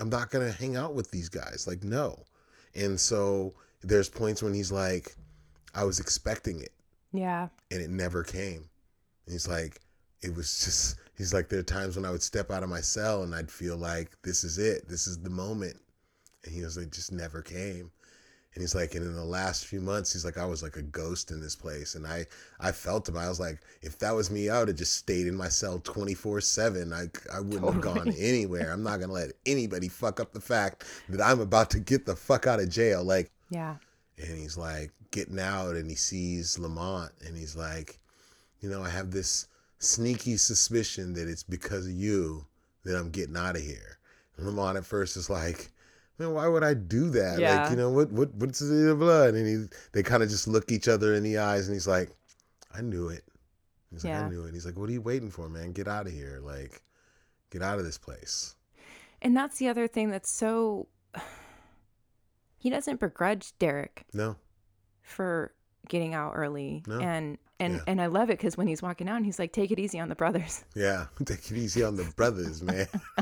I'm 0.00 0.08
not 0.10 0.30
gonna 0.30 0.50
hang 0.50 0.74
out 0.76 0.94
with 0.94 1.10
these 1.10 1.28
guys. 1.28 1.66
Like, 1.66 1.84
no. 1.84 2.24
And 2.74 2.98
so 2.98 3.54
there's 3.82 4.08
points 4.08 4.42
when 4.42 4.54
he's 4.54 4.72
like, 4.72 5.14
I 5.74 5.84
was 5.84 6.00
expecting 6.00 6.60
it 6.60 6.72
Yeah. 7.12 7.48
and 7.70 7.80
it 7.80 7.90
never 7.90 8.22
came. 8.24 8.68
And 9.26 9.32
he's 9.32 9.46
like, 9.48 9.78
it 10.22 10.34
was 10.34 10.64
just 10.64 10.96
he's 11.16 11.34
like 11.34 11.48
there 11.48 11.58
are 11.60 11.64
times 11.64 11.96
when 11.96 12.04
I 12.04 12.10
would 12.10 12.22
step 12.22 12.50
out 12.50 12.62
of 12.62 12.68
my 12.68 12.80
cell 12.80 13.22
and 13.22 13.34
I'd 13.34 13.50
feel 13.50 13.76
like 13.76 14.10
this 14.22 14.44
is 14.44 14.58
it, 14.58 14.88
this 14.88 15.06
is 15.06 15.18
the 15.18 15.30
moment, 15.30 15.76
and 16.44 16.54
he 16.54 16.62
was 16.62 16.76
like 16.76 16.90
just 16.90 17.12
never 17.12 17.42
came. 17.42 17.90
And 18.54 18.60
he's 18.60 18.74
like, 18.74 18.94
and 18.94 19.04
in 19.04 19.14
the 19.14 19.24
last 19.24 19.66
few 19.66 19.80
months, 19.80 20.12
he's 20.12 20.26
like, 20.26 20.36
I 20.36 20.44
was 20.44 20.62
like 20.62 20.76
a 20.76 20.82
ghost 20.82 21.30
in 21.30 21.40
this 21.40 21.56
place. 21.56 21.94
And 21.94 22.06
I, 22.06 22.26
I 22.60 22.70
felt 22.70 23.08
him. 23.08 23.16
I 23.16 23.28
was 23.28 23.40
like, 23.40 23.60
if 23.80 23.98
that 24.00 24.14
was 24.14 24.30
me, 24.30 24.50
I 24.50 24.58
would 24.58 24.68
have 24.68 24.76
just 24.76 24.94
stayed 24.94 25.26
in 25.26 25.34
my 25.34 25.48
cell 25.48 25.78
24 25.78 26.42
seven. 26.42 26.92
I, 26.92 27.04
I 27.32 27.40
wouldn't 27.40 27.62
totally. 27.62 27.72
have 27.72 27.82
gone 27.82 28.14
anywhere. 28.18 28.70
I'm 28.70 28.82
not 28.82 28.98
going 28.98 29.08
to 29.08 29.14
let 29.14 29.32
anybody 29.46 29.88
fuck 29.88 30.20
up 30.20 30.32
the 30.32 30.40
fact 30.40 30.84
that 31.08 31.22
I'm 31.22 31.40
about 31.40 31.70
to 31.70 31.80
get 31.80 32.04
the 32.04 32.14
fuck 32.14 32.46
out 32.46 32.60
of 32.60 32.68
jail. 32.68 33.02
Like, 33.02 33.30
yeah. 33.48 33.76
And 34.18 34.38
he's 34.38 34.58
like 34.58 34.92
getting 35.10 35.40
out 35.40 35.76
and 35.76 35.88
he 35.88 35.96
sees 35.96 36.58
Lamont 36.58 37.12
and 37.26 37.36
he's 37.36 37.56
like, 37.56 37.98
you 38.60 38.68
know, 38.68 38.82
I 38.82 38.90
have 38.90 39.10
this 39.10 39.48
sneaky 39.78 40.36
suspicion 40.36 41.14
that 41.14 41.26
it's 41.26 41.42
because 41.42 41.86
of 41.86 41.92
you 41.92 42.44
that 42.84 42.98
I'm 42.98 43.10
getting 43.10 43.36
out 43.36 43.56
of 43.56 43.62
here. 43.62 43.98
And 44.36 44.46
Lamont 44.46 44.76
at 44.76 44.84
first 44.84 45.16
is 45.16 45.30
like, 45.30 45.70
man, 46.22 46.34
why 46.34 46.48
would 46.48 46.64
I 46.64 46.74
do 46.74 47.10
that? 47.10 47.38
Yeah. 47.38 47.62
Like, 47.62 47.70
you 47.70 47.76
know, 47.76 47.90
what 47.90 48.10
what 48.10 48.34
what's 48.34 48.60
in 48.60 48.86
the 48.86 48.94
blood? 48.94 49.34
And 49.34 49.46
he 49.46 49.76
they 49.92 50.02
kind 50.02 50.22
of 50.22 50.28
just 50.28 50.48
look 50.48 50.70
each 50.70 50.88
other 50.88 51.14
in 51.14 51.22
the 51.22 51.38
eyes 51.38 51.66
and 51.66 51.74
he's 51.74 51.86
like, 51.86 52.10
I 52.74 52.80
knew 52.80 53.08
it. 53.08 53.24
He's 53.90 54.04
yeah. 54.04 54.18
like, 54.18 54.26
I 54.26 54.30
knew 54.30 54.44
it. 54.44 54.54
He's 54.54 54.66
like, 54.66 54.76
What 54.76 54.88
are 54.88 54.92
you 54.92 55.02
waiting 55.02 55.30
for, 55.30 55.48
man? 55.48 55.72
Get 55.72 55.88
out 55.88 56.06
of 56.06 56.12
here. 56.12 56.40
Like, 56.42 56.82
get 57.50 57.62
out 57.62 57.78
of 57.78 57.84
this 57.84 57.98
place. 57.98 58.54
And 59.20 59.36
that's 59.36 59.58
the 59.58 59.68
other 59.68 59.86
thing 59.86 60.10
that's 60.10 60.30
so 60.30 60.88
he 62.58 62.70
doesn't 62.70 63.00
begrudge 63.00 63.52
Derek. 63.58 64.04
No. 64.12 64.36
For 65.02 65.52
getting 65.88 66.14
out 66.14 66.32
early. 66.34 66.82
No. 66.86 67.00
And 67.00 67.38
and 67.62 67.74
yeah. 67.74 67.82
and 67.86 68.00
I 68.02 68.06
love 68.06 68.28
it 68.30 68.38
because 68.38 68.56
when 68.56 68.66
he's 68.66 68.82
walking 68.82 69.08
out, 69.08 69.22
he's 69.22 69.38
like, 69.38 69.52
"Take 69.52 69.70
it 69.70 69.78
easy 69.78 70.00
on 70.00 70.08
the 70.08 70.14
brothers." 70.14 70.64
Yeah, 70.74 71.06
take 71.24 71.50
it 71.50 71.56
easy 71.56 71.82
on 71.82 71.96
the 71.96 72.04
brothers, 72.16 72.62
man. 72.62 72.88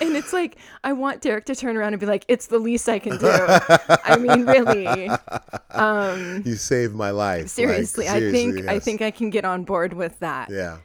and 0.00 0.16
it's 0.16 0.32
like 0.32 0.58
I 0.84 0.92
want 0.92 1.22
Derek 1.22 1.46
to 1.46 1.54
turn 1.54 1.76
around 1.76 1.94
and 1.94 2.00
be 2.00 2.06
like, 2.06 2.24
"It's 2.28 2.46
the 2.46 2.58
least 2.58 2.88
I 2.88 2.98
can 2.98 3.18
do." 3.18 3.30
I 3.30 4.16
mean, 4.18 4.44
really. 4.44 5.08
Um, 5.70 6.42
you 6.44 6.56
saved 6.56 6.94
my 6.94 7.10
life. 7.10 7.48
Seriously, 7.48 8.06
like, 8.06 8.16
seriously 8.16 8.28
I 8.28 8.32
think 8.32 8.64
yes. 8.64 8.68
I 8.68 8.78
think 8.78 9.02
I 9.02 9.10
can 9.10 9.30
get 9.30 9.44
on 9.44 9.64
board 9.64 9.92
with 9.94 10.18
that. 10.20 10.50
Yeah. 10.50 10.78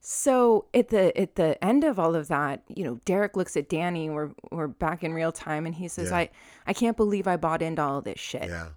So 0.00 0.66
at 0.74 0.88
the 0.88 1.18
at 1.18 1.34
the 1.34 1.62
end 1.64 1.84
of 1.84 1.98
all 1.98 2.14
of 2.14 2.28
that, 2.28 2.62
you 2.68 2.84
know, 2.84 3.00
Derek 3.04 3.36
looks 3.36 3.56
at 3.56 3.68
Danny. 3.68 4.10
We're 4.10 4.30
we're 4.52 4.68
back 4.68 5.02
in 5.02 5.14
real 5.14 5.32
time, 5.32 5.66
and 5.66 5.74
he 5.74 5.88
says, 5.88 6.10
yeah. 6.10 6.18
"I 6.18 6.30
I 6.66 6.72
can't 6.74 6.96
believe 6.96 7.26
I 7.26 7.36
bought 7.36 7.62
into 7.62 7.82
all 7.82 8.00
this 8.02 8.20
shit." 8.20 8.48
Yeah 8.48 8.68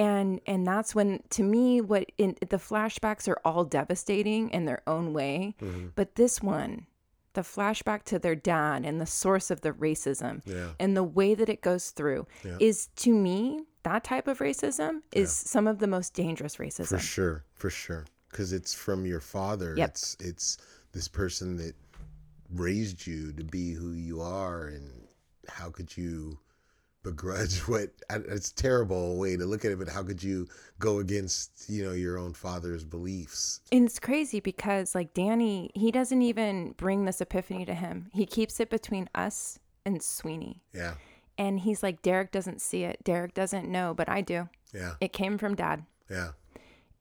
and 0.00 0.40
and 0.46 0.66
that's 0.66 0.94
when 0.94 1.22
to 1.28 1.42
me 1.42 1.80
what 1.80 2.10
in 2.16 2.34
the 2.40 2.56
flashbacks 2.56 3.28
are 3.28 3.38
all 3.44 3.64
devastating 3.64 4.48
in 4.50 4.64
their 4.64 4.82
own 4.86 5.12
way 5.12 5.54
mm-hmm. 5.60 5.88
but 5.94 6.14
this 6.16 6.42
one 6.42 6.86
the 7.34 7.42
flashback 7.42 8.02
to 8.02 8.18
their 8.18 8.34
dad 8.34 8.84
and 8.84 9.00
the 9.00 9.06
source 9.06 9.50
of 9.50 9.60
the 9.60 9.70
racism 9.72 10.40
yeah. 10.46 10.70
and 10.80 10.96
the 10.96 11.04
way 11.04 11.34
that 11.34 11.48
it 11.48 11.60
goes 11.60 11.90
through 11.90 12.26
yeah. 12.44 12.56
is 12.58 12.88
to 12.96 13.14
me 13.14 13.62
that 13.82 14.02
type 14.02 14.26
of 14.26 14.38
racism 14.38 15.02
is 15.12 15.28
yeah. 15.28 15.50
some 15.50 15.66
of 15.68 15.78
the 15.78 15.86
most 15.86 16.14
dangerous 16.14 16.56
racism 16.56 16.88
for 16.88 16.98
sure 16.98 17.44
for 17.54 17.70
sure 17.70 18.06
because 18.30 18.52
it's 18.52 18.72
from 18.74 19.04
your 19.04 19.20
father 19.20 19.74
yep. 19.76 19.90
it's 19.90 20.16
it's 20.18 20.58
this 20.92 21.06
person 21.06 21.56
that 21.56 21.74
raised 22.54 23.06
you 23.06 23.32
to 23.32 23.44
be 23.44 23.72
who 23.72 23.92
you 23.92 24.20
are 24.20 24.68
and 24.68 24.90
how 25.46 25.70
could 25.70 25.96
you 25.96 26.38
begrudge 27.02 27.58
what 27.68 27.90
it's 28.10 28.52
terrible 28.52 29.18
way 29.18 29.36
to 29.36 29.46
look 29.46 29.64
at 29.64 29.70
it 29.70 29.78
but 29.78 29.88
how 29.88 30.02
could 30.02 30.22
you 30.22 30.46
go 30.78 30.98
against 30.98 31.68
you 31.68 31.84
know 31.84 31.92
your 31.92 32.18
own 32.18 32.32
father's 32.32 32.84
beliefs? 32.84 33.60
And 33.72 33.86
it's 33.86 33.98
crazy 33.98 34.40
because 34.40 34.94
like 34.94 35.14
danny 35.14 35.70
he 35.74 35.90
doesn't 35.90 36.22
even 36.22 36.72
bring 36.72 37.04
this 37.04 37.20
epiphany 37.20 37.64
to 37.64 37.74
him. 37.74 38.10
He 38.12 38.26
keeps 38.26 38.60
it 38.60 38.70
between 38.70 39.08
us 39.14 39.58
and 39.84 40.02
sweeney. 40.02 40.62
Yeah. 40.74 40.94
And 41.38 41.60
he's 41.60 41.82
like 41.82 42.02
derek 42.02 42.32
doesn't 42.32 42.60
see 42.60 42.84
it. 42.84 43.02
Derek 43.04 43.34
doesn't 43.34 43.68
know 43.68 43.94
but 43.94 44.08
i 44.08 44.20
do. 44.20 44.48
Yeah. 44.74 44.94
It 45.00 45.12
came 45.12 45.38
from 45.38 45.54
dad. 45.54 45.84
Yeah. 46.08 46.30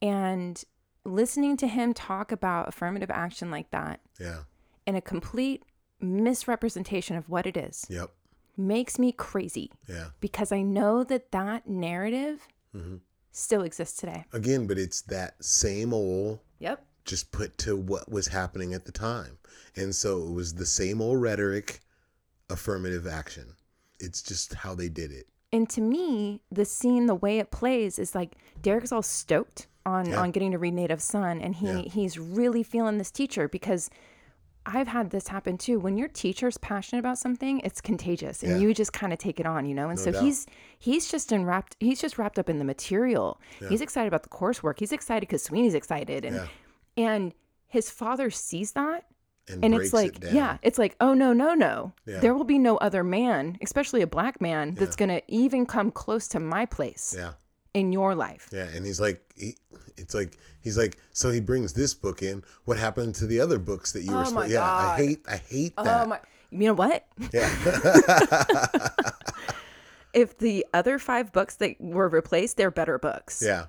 And 0.02 0.64
listening 1.04 1.58
to 1.58 1.68
him 1.68 1.94
talk 1.94 2.32
about 2.32 2.68
affirmative 2.68 3.10
action 3.12 3.52
like 3.52 3.70
that 3.72 4.00
yeah. 4.20 4.40
and 4.86 4.98
a 4.98 5.02
complete 5.02 5.64
misrepresentation 6.00 7.16
of 7.16 7.28
what 7.30 7.46
it 7.46 7.58
is 7.58 7.86
yep 7.90 8.12
makes 8.60 9.00
me 9.00 9.12
crazy. 9.12 9.72
Yeah. 9.88 10.08
Because 10.20 10.52
I 10.52 10.62
know 10.62 11.04
that 11.06 11.32
that 11.32 11.68
narrative 11.68 12.48
mm-hmm. 12.76 12.98
still 13.32 13.64
exists 13.64 13.98
today. 13.98 14.26
Again, 14.34 14.68
but 14.68 14.78
it's 14.78 15.02
that 15.04 15.44
same 15.44 15.94
old. 15.94 16.40
Yep. 16.60 16.86
Just 17.06 17.32
put 17.32 17.58
to 17.60 17.76
what 17.76 18.12
was 18.12 18.28
happening 18.28 18.74
at 18.74 18.86
the 18.86 18.92
time. 18.92 19.38
And 19.76 19.96
so 19.96 20.22
it 20.24 20.32
was 20.32 20.54
the 20.54 20.66
same 20.66 21.02
old 21.02 21.22
rhetoric, 21.22 21.80
affirmative 22.50 23.08
action. 23.08 23.56
It's 24.00 24.22
just 24.22 24.54
how 24.54 24.76
they 24.76 24.90
did 24.90 25.12
it. 25.12 25.28
And 25.52 25.68
to 25.72 25.82
me, 25.82 26.42
the 26.52 26.66
scene, 26.66 27.08
the 27.08 27.16
way 27.16 27.40
it 27.40 27.50
plays, 27.50 27.98
is 27.98 28.14
like 28.14 28.36
Derek's 28.62 28.92
all 28.92 29.02
stoked 29.02 29.68
on 29.86 30.10
yeah. 30.10 30.22
on 30.22 30.32
getting 30.32 30.52
to 30.52 30.58
read 30.58 30.74
Native 30.74 31.02
Son, 31.02 31.42
and 31.42 31.56
he 31.56 31.66
yeah. 31.66 31.82
he's 31.82 32.20
really 32.20 32.62
feeling 32.62 32.98
this 32.98 33.10
teacher 33.10 33.48
because 33.48 33.90
I've 34.66 34.88
had 34.88 35.10
this 35.10 35.28
happen 35.28 35.58
too. 35.58 35.80
When 35.80 35.98
your 35.98 36.08
teacher's 36.08 36.58
passionate 36.58 37.00
about 37.00 37.18
something, 37.18 37.60
it's 37.62 37.82
contagious 37.82 38.44
and 38.44 38.54
yeah. 38.54 38.58
you 38.58 38.74
just 38.74 38.94
kind 38.94 39.12
of 39.14 39.20
take 39.20 39.40
it 39.40 39.46
on, 39.46 39.66
you 39.66 39.74
know? 39.74 39.90
And 39.90 39.98
no 39.98 40.06
so 40.06 40.12
doubt. 40.12 40.24
he's 40.24 40.48
he's 40.78 41.10
just 41.10 41.32
wrapped 41.32 41.76
he's 41.80 42.00
just 42.00 42.18
wrapped 42.18 42.38
up 42.38 42.50
in 42.50 42.60
the 42.60 42.66
material. 42.66 43.40
Yeah. 43.62 43.70
He's 43.70 43.82
excited 43.82 44.08
about 44.08 44.24
the 44.24 44.30
coursework. 44.30 44.80
He's 44.80 44.92
excited 44.92 45.22
because 45.22 45.44
Sweeney's 45.44 45.74
excited 45.74 46.26
and 46.26 46.36
yeah. 46.36 46.48
and 46.98 47.34
his 47.68 47.90
father 47.90 48.30
sees 48.30 48.74
that 48.74 49.06
and, 49.50 49.64
and 49.64 49.76
it's 49.76 49.94
like 49.94 50.24
it 50.24 50.34
yeah 50.34 50.58
it's 50.62 50.78
like 50.78 50.96
oh 51.00 51.14
no 51.14 51.34
no 51.34 51.54
no 51.54 51.92
there 52.06 52.34
will 52.34 52.44
be 52.44 52.60
no 52.60 52.78
other 52.78 53.04
man 53.04 53.58
especially 53.62 54.02
a 54.02 54.08
black 54.08 54.40
man 54.42 54.76
that's 54.76 54.96
gonna 54.96 55.22
even 55.28 55.66
come 55.66 55.92
close 55.92 56.28
to 56.28 56.40
my 56.40 56.66
place 56.66 57.16
yeah 57.18 57.34
in 57.80 57.92
your 57.92 58.16
life. 58.16 58.50
Yeah, 58.52 58.68
and 58.68 58.86
he's 58.86 59.00
like, 59.00 59.22
he, 59.36 59.56
it's 59.98 60.14
like 60.14 60.38
he's 60.62 60.78
like, 60.78 60.98
so 61.14 61.32
he 61.32 61.40
brings 61.40 61.74
this 61.74 61.94
book 61.94 62.22
in. 62.22 62.44
What 62.66 62.78
happened 62.78 63.16
to 63.16 63.28
the 63.28 63.40
other 63.40 63.60
books 63.60 63.92
that 63.94 64.02
you 64.02 64.14
oh 64.14 64.20
were? 64.20 64.26
Supposed, 64.26 64.52
yeah, 64.52 64.64
I 64.64 64.98
hate, 64.98 65.26
I 65.28 65.38
hate 65.38 65.74
oh 65.78 65.84
that. 65.84 66.08
My, 66.08 66.20
you 66.52 66.68
know 66.68 66.74
what? 66.74 67.06
Yeah. 67.34 67.50
if 70.14 70.38
the 70.38 70.66
other 70.74 71.00
five 71.00 71.32
books 71.32 71.56
that 71.58 71.80
were 71.80 72.10
replaced, 72.10 72.58
they're 72.58 72.72
better 72.72 72.98
books. 72.98 73.42
Yeah. 73.46 73.66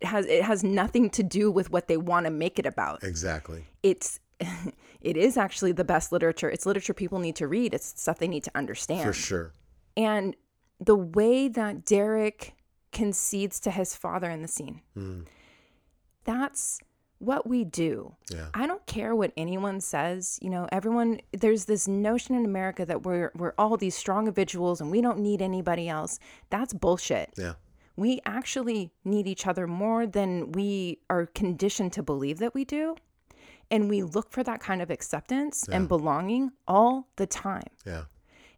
It 0.00 0.06
has 0.06 0.26
it 0.26 0.42
has 0.42 0.64
nothing 0.64 1.10
to 1.10 1.22
do 1.22 1.50
with 1.50 1.70
what 1.70 1.88
they 1.88 1.96
want 1.96 2.26
to 2.26 2.30
make 2.30 2.58
it 2.58 2.66
about. 2.66 3.04
Exactly. 3.04 3.64
It's 3.82 4.20
it 5.00 5.16
is 5.16 5.36
actually 5.36 5.72
the 5.72 5.84
best 5.84 6.12
literature. 6.12 6.50
It's 6.50 6.66
literature 6.66 6.94
people 6.94 7.18
need 7.18 7.36
to 7.36 7.46
read. 7.46 7.74
It's 7.74 8.00
stuff 8.00 8.18
they 8.18 8.28
need 8.28 8.44
to 8.44 8.50
understand. 8.54 9.04
For 9.04 9.12
sure. 9.12 9.52
And 9.96 10.34
the 10.80 10.96
way 10.96 11.48
that 11.48 11.84
Derek 11.84 12.54
concedes 12.94 13.60
to 13.60 13.70
his 13.70 13.94
father 13.94 14.30
in 14.30 14.40
the 14.40 14.48
scene. 14.48 14.80
Mm. 14.96 15.26
That's 16.24 16.80
what 17.18 17.46
we 17.46 17.64
do. 17.64 18.14
Yeah. 18.30 18.48
I 18.54 18.66
don't 18.66 18.84
care 18.86 19.14
what 19.14 19.32
anyone 19.36 19.80
says. 19.80 20.38
You 20.40 20.50
know, 20.50 20.68
everyone 20.72 21.20
there's 21.32 21.66
this 21.66 21.86
notion 21.86 22.34
in 22.34 22.44
America 22.44 22.86
that 22.86 23.02
we're 23.02 23.32
we're 23.34 23.54
all 23.58 23.76
these 23.76 23.94
strong 23.94 24.20
individuals 24.24 24.80
and 24.80 24.90
we 24.90 25.00
don't 25.00 25.18
need 25.18 25.42
anybody 25.42 25.88
else. 25.88 26.18
That's 26.50 26.72
bullshit. 26.72 27.30
Yeah. 27.36 27.54
We 27.96 28.20
actually 28.26 28.92
need 29.04 29.26
each 29.26 29.46
other 29.46 29.66
more 29.66 30.06
than 30.06 30.52
we 30.52 30.98
are 31.08 31.26
conditioned 31.26 31.92
to 31.94 32.02
believe 32.02 32.38
that 32.38 32.54
we 32.54 32.64
do. 32.64 32.96
And 33.70 33.88
we 33.88 34.02
look 34.02 34.30
for 34.30 34.42
that 34.42 34.60
kind 34.60 34.82
of 34.82 34.90
acceptance 34.90 35.66
yeah. 35.68 35.76
and 35.76 35.88
belonging 35.88 36.52
all 36.66 37.08
the 37.16 37.26
time. 37.26 37.70
Yeah. 37.86 38.04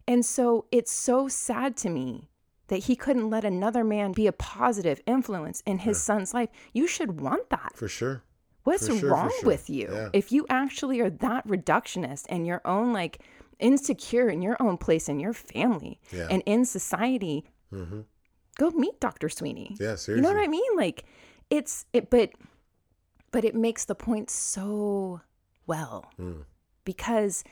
And 0.07 0.25
so 0.25 0.65
it's 0.71 0.91
so 0.91 1.27
sad 1.27 1.77
to 1.77 1.89
me 1.89 2.29
that 2.67 2.83
he 2.83 2.95
couldn't 2.95 3.29
let 3.29 3.43
another 3.45 3.83
man 3.83 4.11
be 4.11 4.27
a 4.27 4.31
positive 4.31 5.01
influence 5.05 5.61
in 5.65 5.79
his 5.79 5.97
yeah. 5.97 6.01
son's 6.01 6.33
life. 6.33 6.49
You 6.73 6.87
should 6.87 7.19
want 7.21 7.49
that. 7.49 7.73
For 7.75 7.87
sure. 7.87 8.23
What's 8.63 8.87
for 8.87 8.97
sure, 8.97 9.11
wrong 9.11 9.31
sure. 9.39 9.47
with 9.47 9.69
you? 9.69 9.87
Yeah. 9.91 10.09
If 10.11 10.31
you 10.31 10.45
actually 10.49 10.99
are 10.99 11.09
that 11.09 11.47
reductionist 11.47 12.25
and 12.27 12.45
your 12.45 12.61
own 12.65 12.91
like 12.91 13.21
insecure 13.59 14.29
in 14.29 14.41
your 14.41 14.57
own 14.59 14.77
place 14.77 15.07
in 15.07 15.19
your 15.19 15.33
family 15.33 15.99
yeah. 16.11 16.27
and 16.29 16.43
in 16.45 16.65
society, 16.65 17.45
mm-hmm. 17.73 18.01
go 18.57 18.69
meet 18.71 18.99
Dr. 18.99 19.29
Sweeney. 19.29 19.75
Yeah, 19.79 19.95
seriously. 19.95 20.15
You 20.15 20.21
know 20.21 20.33
what 20.33 20.43
I 20.43 20.47
mean? 20.47 20.75
Like 20.75 21.05
it's 21.49 21.85
it 21.93 22.09
but 22.09 22.31
but 23.31 23.45
it 23.45 23.55
makes 23.55 23.85
the 23.85 23.95
point 23.95 24.29
so 24.29 25.21
well. 25.65 26.11
Mm. 26.19 26.43
Because 26.83 27.43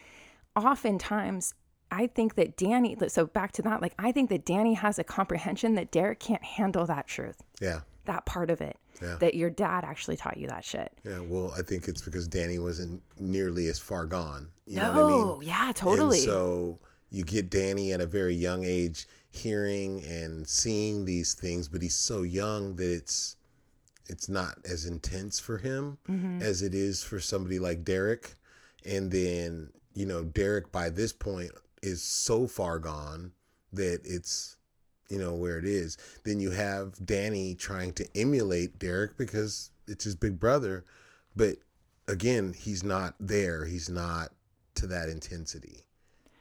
oftentimes 0.55 1.53
I 1.91 2.07
think 2.07 2.35
that 2.35 2.57
Danny, 2.57 2.97
so 3.07 3.27
back 3.27 3.51
to 3.53 3.61
that, 3.63 3.81
like, 3.81 3.93
I 3.99 4.11
think 4.11 4.29
that 4.29 4.45
Danny 4.45 4.73
has 4.73 4.99
a 4.99 5.03
comprehension 5.03 5.75
that 5.75 5.91
Derek 5.91 6.19
can't 6.19 6.43
handle 6.43 6.85
that 6.85 7.07
truth. 7.07 7.41
Yeah. 7.61 7.81
That 8.05 8.25
part 8.25 8.49
of 8.49 8.61
it. 8.61 8.77
Yeah. 9.01 9.17
That 9.19 9.35
your 9.35 9.49
dad 9.49 9.83
actually 9.83 10.15
taught 10.17 10.37
you 10.37 10.47
that 10.47 10.63
shit. 10.63 10.91
Yeah. 11.03 11.19
Well, 11.19 11.53
I 11.57 11.61
think 11.61 11.87
it's 11.87 12.01
because 12.01 12.27
Danny 12.27 12.59
wasn't 12.59 13.01
nearly 13.19 13.67
as 13.67 13.77
far 13.77 14.05
gone. 14.05 14.47
You 14.65 14.77
no, 14.77 14.93
know 14.93 15.05
what 15.05 15.13
I 15.13 15.39
mean? 15.39 15.49
yeah, 15.49 15.71
totally. 15.75 16.17
And 16.17 16.25
so 16.25 16.79
you 17.11 17.23
get 17.23 17.49
Danny 17.49 17.91
at 17.93 18.01
a 18.01 18.05
very 18.05 18.35
young 18.35 18.63
age 18.63 19.07
hearing 19.31 20.03
and 20.05 20.47
seeing 20.47 21.05
these 21.05 21.33
things, 21.33 21.67
but 21.67 21.81
he's 21.81 21.95
so 21.95 22.23
young 22.23 22.75
that 22.77 22.89
it's, 22.89 23.35
it's 24.07 24.29
not 24.29 24.57
as 24.69 24.85
intense 24.85 25.39
for 25.39 25.57
him 25.57 25.97
mm-hmm. 26.09 26.41
as 26.41 26.61
it 26.61 26.73
is 26.73 27.03
for 27.03 27.19
somebody 27.19 27.59
like 27.59 27.83
Derek. 27.83 28.35
And 28.85 29.11
then, 29.11 29.71
you 29.93 30.05
know, 30.05 30.23
Derek 30.23 30.71
by 30.71 30.89
this 30.89 31.11
point 31.11 31.51
is 31.85 32.01
so 32.01 32.47
far 32.47 32.79
gone 32.79 33.31
that 33.73 34.01
it's, 34.03 34.57
you 35.09 35.19
know, 35.19 35.33
where 35.33 35.59
it 35.59 35.65
is. 35.65 35.97
Then 36.23 36.39
you 36.39 36.51
have 36.51 37.05
Danny 37.05 37.55
trying 37.55 37.93
to 37.93 38.07
emulate 38.15 38.79
Derek 38.79 39.17
because 39.17 39.71
it's 39.87 40.05
his 40.05 40.15
big 40.15 40.39
brother. 40.39 40.85
But 41.35 41.57
again, 42.07 42.53
he's 42.57 42.83
not 42.83 43.15
there. 43.19 43.65
He's 43.65 43.89
not 43.89 44.29
to 44.75 44.87
that 44.87 45.09
intensity. 45.09 45.85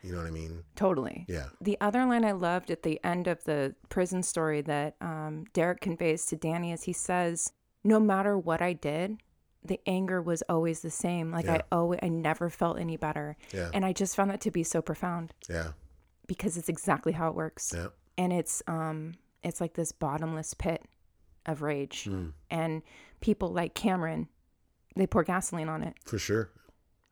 You 0.02 0.12
know 0.12 0.18
what 0.18 0.26
I 0.26 0.30
mean? 0.30 0.64
Totally. 0.76 1.24
Yeah. 1.28 1.46
The 1.62 1.78
other 1.80 2.04
line 2.04 2.24
I 2.24 2.32
loved 2.32 2.70
at 2.70 2.82
the 2.82 3.00
end 3.02 3.26
of 3.26 3.42
the 3.44 3.74
prison 3.88 4.22
story 4.22 4.60
that 4.62 4.96
um, 5.00 5.46
Derek 5.54 5.80
conveys 5.80 6.26
to 6.26 6.36
Danny 6.36 6.72
is 6.72 6.82
he 6.82 6.92
says, 6.92 7.52
"No 7.82 7.98
matter 7.98 8.36
what 8.36 8.60
I 8.60 8.74
did, 8.74 9.16
the 9.64 9.80
anger 9.86 10.20
was 10.20 10.42
always 10.48 10.80
the 10.82 10.90
same. 10.90 11.30
Like 11.30 11.48
I 11.48 11.62
always, 11.72 12.00
I 12.02 12.08
never 12.08 12.50
felt 12.50 12.78
any 12.78 12.96
better." 12.96 13.36
Yeah. 13.52 13.70
And 13.72 13.84
I 13.84 13.92
just 13.92 14.14
found 14.16 14.30
that 14.30 14.40
to 14.42 14.50
be 14.50 14.62
so 14.62 14.82
profound 14.82 15.32
Yeah. 15.48 15.72
because 16.26 16.56
it's 16.56 16.68
exactly 16.68 17.12
how 17.12 17.28
it 17.28 17.34
works. 17.34 17.72
Yeah. 17.74 17.88
And 18.18 18.32
it's 18.32 18.62
um, 18.66 19.14
it's 19.42 19.60
like 19.60 19.74
this 19.74 19.92
bottomless 19.92 20.54
pit 20.54 20.82
of 21.46 21.62
rage, 21.62 22.04
Mm. 22.04 22.32
and 22.50 22.82
people 23.20 23.48
like 23.52 23.74
Cameron, 23.74 24.28
they 24.96 25.06
pour 25.06 25.22
gasoline 25.24 25.68
on 25.68 25.82
it. 25.82 25.94
For 26.04 26.18
sure. 26.18 26.50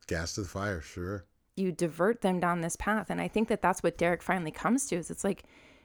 Gas 0.07 0.35
to 0.35 0.41
the 0.41 0.47
fire. 0.47 0.81
Sure. 0.81 1.25
you 1.55 1.71
divert 1.71 2.21
them 2.21 2.39
down 2.39 2.61
this 2.61 2.75
path 2.75 3.11
and 3.11 3.21
i 3.21 3.27
think 3.27 3.47
that 3.47 3.61
that's 3.61 3.83
what 3.83 3.95
derek 3.95 4.23
finally 4.23 4.49
comes 4.49 4.87
to 4.87 4.95
is 4.95 5.11
it's 5.11 5.23
like 5.23 5.43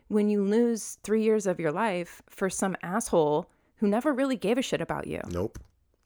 when 0.08 0.30
you 0.30 0.42
lose 0.42 0.96
three 1.02 1.22
years 1.22 1.46
of 1.46 1.60
your 1.60 1.70
life 1.70 2.22
for 2.26 2.48
some 2.48 2.74
asshole 2.82 3.50
who 3.76 3.86
never 3.86 4.14
really 4.14 4.34
gave 4.36 4.56
a 4.56 4.62
shit 4.62 4.80
about 4.80 5.06
you 5.06 5.20
Nope. 5.30 5.58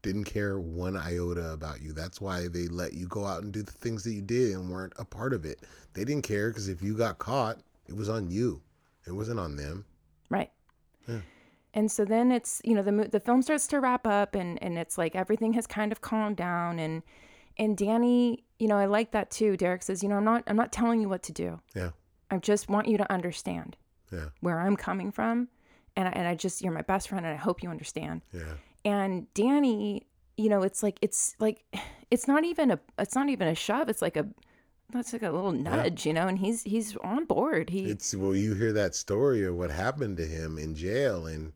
Didn't 0.02 0.24
care 0.24 0.58
one 0.58 0.96
iota 0.96 1.52
about 1.52 1.80
you. 1.80 1.92
That's 1.92 2.20
why 2.20 2.48
they 2.48 2.66
let 2.68 2.92
you 2.94 3.06
go 3.06 3.24
out 3.24 3.42
and 3.42 3.52
do 3.52 3.62
the 3.62 3.70
things 3.72 4.02
that 4.04 4.12
you 4.12 4.20
did 4.22 4.52
and 4.54 4.68
weren't 4.70 4.92
a 4.98 5.04
part 5.04 5.32
of 5.32 5.44
it. 5.44 5.60
They 5.94 6.04
didn't 6.04 6.24
care 6.24 6.48
because 6.50 6.68
if 6.68 6.82
you 6.82 6.96
got 6.96 7.18
caught, 7.18 7.58
it 7.86 7.94
was 7.96 8.08
on 8.08 8.28
you. 8.30 8.62
It 9.06 9.12
wasn't 9.12 9.38
on 9.40 9.56
them. 9.56 9.84
right 10.30 10.50
Yeah. 11.08 11.20
and 11.74 11.90
so 11.90 12.04
then 12.04 12.30
it's 12.32 12.60
you 12.64 12.74
know 12.74 12.82
the 12.82 13.08
the 13.10 13.20
film 13.20 13.42
starts 13.42 13.66
to 13.68 13.80
wrap 13.80 14.06
up 14.06 14.34
and 14.34 14.62
and 14.62 14.78
it's 14.78 14.96
like 14.98 15.14
everything 15.16 15.52
has 15.54 15.66
kind 15.66 15.90
of 15.92 16.00
calmed 16.00 16.36
down 16.36 16.78
and 16.78 17.02
and 17.58 17.76
danny 17.76 18.44
you 18.58 18.68
know 18.68 18.76
i 18.76 18.86
like 18.86 19.10
that 19.10 19.30
too 19.30 19.56
derek 19.56 19.82
says 19.82 20.02
you 20.02 20.08
know 20.08 20.16
i'm 20.16 20.24
not 20.24 20.42
i'm 20.46 20.56
not 20.56 20.70
telling 20.72 21.00
you 21.00 21.08
what 21.08 21.22
to 21.24 21.32
do 21.32 21.60
Yeah. 21.74 21.90
i 22.30 22.38
just 22.38 22.68
want 22.68 22.86
you 22.88 22.96
to 22.98 23.12
understand 23.12 23.76
Yeah. 24.12 24.26
where 24.40 24.60
i'm 24.60 24.76
coming 24.76 25.10
from 25.12 25.48
and 25.96 26.06
I, 26.08 26.12
and 26.12 26.26
I 26.28 26.34
just 26.36 26.62
you're 26.62 26.72
my 26.72 26.82
best 26.82 27.08
friend 27.08 27.26
and 27.26 27.34
i 27.34 27.38
hope 27.38 27.62
you 27.62 27.68
understand 27.70 28.22
Yeah. 28.32 28.54
And 28.84 29.32
danny 29.34 30.06
you 30.36 30.48
know 30.48 30.62
it's 30.62 30.82
like 30.82 30.98
it's 31.02 31.34
like 31.38 31.64
it's 32.10 32.26
not 32.26 32.44
even 32.44 32.70
a 32.70 32.78
it's 32.98 33.14
not 33.14 33.28
even 33.28 33.48
a 33.48 33.54
shove 33.54 33.88
it's 33.88 34.02
like 34.02 34.16
a 34.16 34.26
that's 34.90 35.12
like 35.14 35.22
a 35.22 35.30
little 35.30 35.52
nudge 35.52 36.04
you 36.04 36.12
know 36.12 36.28
and 36.28 36.38
he's 36.38 36.62
he's 36.64 36.96
on 36.98 37.24
board 37.24 37.70
he 37.70 37.86
It's 37.86 38.14
well, 38.14 38.34
you 38.34 38.54
hear 38.54 38.72
that 38.74 38.94
story 38.94 39.42
of 39.44 39.54
what 39.56 39.70
happened 39.70 40.18
to 40.18 40.26
him 40.26 40.58
in 40.58 40.74
jail, 40.74 41.26
and 41.26 41.52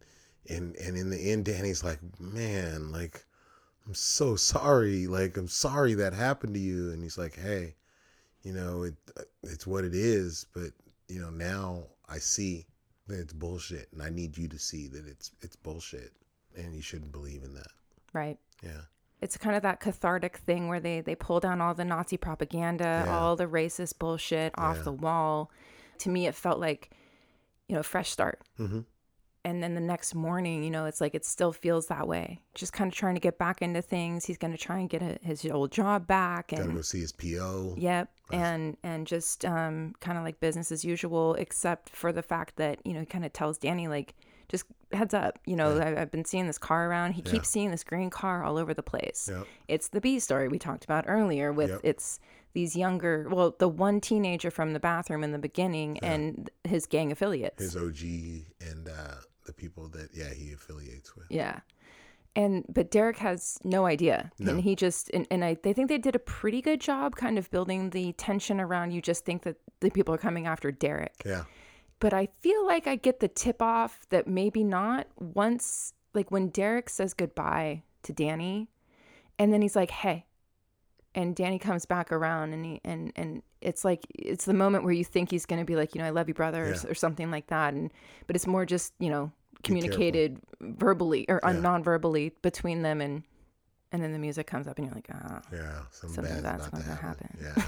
and 0.49 0.75
and 0.77 0.97
in 0.97 1.11
the 1.11 1.19
end, 1.33 1.45
Danny's 1.45 1.85
like, 1.85 1.99
man, 2.19 2.93
like, 2.93 3.25
I'm 3.87 3.95
so 3.95 4.37
sorry. 4.37 5.07
Like, 5.07 5.37
I'm 5.37 5.49
sorry 5.49 5.95
that 5.95 6.15
happened 6.15 6.55
to 6.55 6.61
you. 6.61 6.93
And 6.93 7.03
he's 7.03 7.19
like, 7.19 7.37
hey, 7.37 7.75
you 8.43 8.53
know, 8.53 8.85
it 8.85 8.95
it's 9.43 9.67
what 9.67 9.85
it 9.85 9.95
is, 9.95 10.47
but 10.55 10.73
you 11.09 11.21
know, 11.21 11.31
now 11.31 11.85
I 12.09 12.19
see 12.19 12.65
that 13.07 13.21
it's 13.21 13.33
bullshit, 13.35 13.89
and 13.93 14.03
I 14.03 14.09
need 14.09 14.39
you 14.39 14.49
to 14.49 14.59
see 14.59 14.89
that 14.89 15.07
it's 15.07 15.33
it's 15.43 15.57
bullshit, 15.57 16.13
and 16.57 16.75
you 16.75 16.83
shouldn't 16.83 17.13
believe 17.13 17.43
in 17.43 17.55
that. 17.55 17.71
right 18.13 18.39
Yeah. 18.63 18.83
it's 19.21 19.37
kind 19.37 19.57
of 19.57 19.63
that 19.63 19.81
cathartic 19.81 20.39
thing 20.39 20.69
where 20.69 20.81
they 20.81 21.01
they 21.01 21.15
pull 21.15 21.41
down 21.41 21.61
all 21.61 21.75
the 21.75 21.85
nazi 21.85 22.17
propaganda 22.17 23.05
Yeah. 23.07 23.19
all 23.19 23.37
the 23.37 23.47
racist 23.47 23.99
bullshit 23.99 24.53
off 24.59 24.77
Yeah. 24.79 24.83
the 24.85 24.93
wall 24.93 25.51
to 25.99 26.09
me 26.11 26.27
it 26.27 26.35
felt 26.35 26.59
like 26.61 26.91
you 27.69 27.75
know 27.77 27.83
fresh 27.83 28.11
start 28.11 28.41
Mm-hmm. 28.59 28.81
and 29.45 29.63
then 29.63 29.75
the 29.75 29.81
next 29.81 30.15
morning 30.15 30.63
you 30.63 30.71
know 30.71 30.87
it's 30.87 31.01
like 31.01 31.15
it 31.15 31.25
still 31.25 31.53
feels 31.53 31.87
that 31.89 32.07
way 32.09 32.43
just 32.55 32.73
kind 32.73 32.91
of 32.91 32.97
trying 32.97 33.15
to 33.15 33.21
get 33.21 33.39
back 33.39 33.63
into 33.63 33.81
things 33.83 34.25
he's 34.25 34.39
going 34.39 34.53
to 34.53 34.59
try 34.59 34.79
and 34.79 34.89
get 34.91 35.03
a, 35.03 35.19
his 35.23 35.45
old 35.47 35.73
job 35.73 36.07
back 36.07 36.49
Gotta 36.49 36.63
and 36.65 36.75
go 36.75 36.83
see 36.83 37.01
his 37.01 37.13
PO. 37.13 37.75
Yep, 37.79 38.11
and 38.33 38.77
and 38.83 39.07
just 39.07 39.45
um, 39.45 39.95
kind 40.01 40.19
of 40.19 40.25
like 40.25 40.41
business 40.41 40.73
as 40.73 40.85
usual, 40.85 41.35
except 41.35 41.91
for 41.91 42.13
the 42.13 42.23
fact 42.23 42.57
that 42.57 42.81
you 42.85 42.93
know 42.93 43.01
he 43.01 43.07
kind 43.07 43.25
of 43.25 43.33
tells 43.33 43.57
Danny 43.59 43.87
like, 43.89 44.15
just 44.49 44.65
heads 44.93 45.15
up, 45.15 45.39
you 45.47 45.57
know 45.57 45.79
I, 45.79 46.01
I've 46.01 46.11
been 46.11 46.25
seeing 46.25 46.47
this 46.47 46.59
car 46.59 46.89
around. 46.89 47.13
He 47.13 47.23
keeps 47.23 47.49
seeing 47.49 47.71
this 47.71 47.85
green 47.85 48.11
car 48.11 48.45
all 48.45 48.59
over 48.59 48.73
the 48.75 48.83
place. 48.83 49.29
Yep. 49.33 49.47
It's 49.69 49.89
the 49.89 50.01
B 50.01 50.19
story 50.19 50.49
we 50.49 50.59
talked 50.59 50.85
about 50.85 51.05
earlier 51.09 51.53
with 51.53 51.71
Yep. 51.71 51.81
it's 51.83 52.21
these 52.53 52.75
younger, 52.75 53.29
well, 53.31 53.55
the 53.59 53.69
one 53.69 54.01
teenager 54.01 54.51
from 54.51 54.73
the 54.73 54.81
bathroom 54.81 55.23
in 55.23 55.31
the 55.33 55.39
beginning 55.39 55.99
and 55.99 56.49
his 56.65 56.87
gang 56.87 57.13
affiliates. 57.13 57.63
His 57.63 57.77
OG 57.77 58.01
and 58.67 58.89
uh, 58.89 59.17
the 59.45 59.53
people 59.53 59.89
that 59.89 60.09
yeah 60.15 60.33
he 60.33 60.53
affiliates 60.53 61.15
with. 61.17 61.27
Yeah. 61.31 61.61
And 62.35 62.65
but 62.69 62.91
Derek 62.91 63.17
has 63.19 63.59
no 63.65 63.87
idea. 63.87 64.31
No. 64.39 64.53
And 64.53 64.61
he 64.61 64.77
just 64.77 65.11
and, 65.15 65.27
and 65.31 65.45
I 65.45 65.57
they 65.63 65.73
think 65.73 65.89
they 65.89 65.99
did 65.99 66.15
a 66.15 66.19
pretty 66.19 66.61
good 66.61 66.81
job 66.81 67.17
kind 67.17 67.39
of 67.39 67.51
building 67.51 67.91
the 67.91 68.13
tension 68.13 68.61
around 68.61 68.91
you 68.93 69.01
just 69.01 69.25
think 69.25 69.43
that 69.43 69.57
the 69.81 69.91
people 69.91 70.15
are 70.15 70.19
coming 70.19 70.47
after 70.47 70.71
Derek. 70.71 71.23
Yeah. 71.25 71.45
But 72.01 72.13
I 72.13 72.27
feel 72.41 72.67
like 72.67 72.87
I 72.87 72.97
get 72.97 73.21
the 73.21 73.29
tip 73.29 73.63
off 73.63 74.07
that 74.11 74.27
maybe 74.27 74.63
not 74.65 75.07
once 75.19 75.93
like 76.15 76.31
when 76.31 76.49
Derek 76.49 76.89
says 76.91 77.15
goodbye 77.15 77.83
to 78.03 78.13
Danny 78.13 78.69
and 79.39 79.53
then 79.53 79.63
he's 79.63 79.77
like, 79.77 79.91
"Hey." 79.91 80.27
And 81.15 81.35
Danny 81.35 81.59
comes 81.59 81.87
back 81.87 82.13
around 82.13 82.53
and 82.53 82.65
he 82.67 82.81
and 82.85 83.11
and 83.17 83.43
it's 83.63 83.85
like 83.87 84.07
it's 84.15 84.45
the 84.45 84.53
moment 84.53 84.85
where 84.85 84.93
you 84.93 85.05
think 85.05 85.31
he's 85.31 85.47
going 85.47 85.59
to 85.61 85.65
be 85.65 85.75
like, 85.75 85.95
you 85.95 86.01
know, 86.01 86.07
I 86.07 86.11
love 86.11 86.29
you 86.29 86.35
brother 86.35 86.67
or, 86.67 86.75
Yeah. 86.75 86.87
or 86.91 86.95
something 86.95 87.31
like 87.31 87.47
that 87.47 87.73
and 87.73 87.91
but 88.27 88.37
it's 88.37 88.47
more 88.47 88.67
just, 88.67 88.93
you 88.99 89.09
know, 89.09 89.33
communicated 89.63 90.39
verbally 90.61 91.25
or 91.31 91.41
Yeah. 91.43 91.53
non-verbally 91.53 92.35
between 92.43 92.83
them 92.83 93.01
and 93.01 93.23
and 93.93 94.03
then 94.03 94.13
the 94.13 94.19
music 94.19 94.47
comes 94.47 94.67
up 94.67 94.77
and 94.79 94.87
you're 94.87 94.95
like, 94.95 95.09
"Ah." 95.11 95.41
Yeah, 95.51 95.83
some 95.91 96.11
Something 96.11 96.43
bad's 96.43 96.43
bad's 96.43 96.67
about 96.67 96.81
to 96.81 96.87
gonna 96.87 97.01
happen. 97.01 97.39
Yeah. 97.41 97.65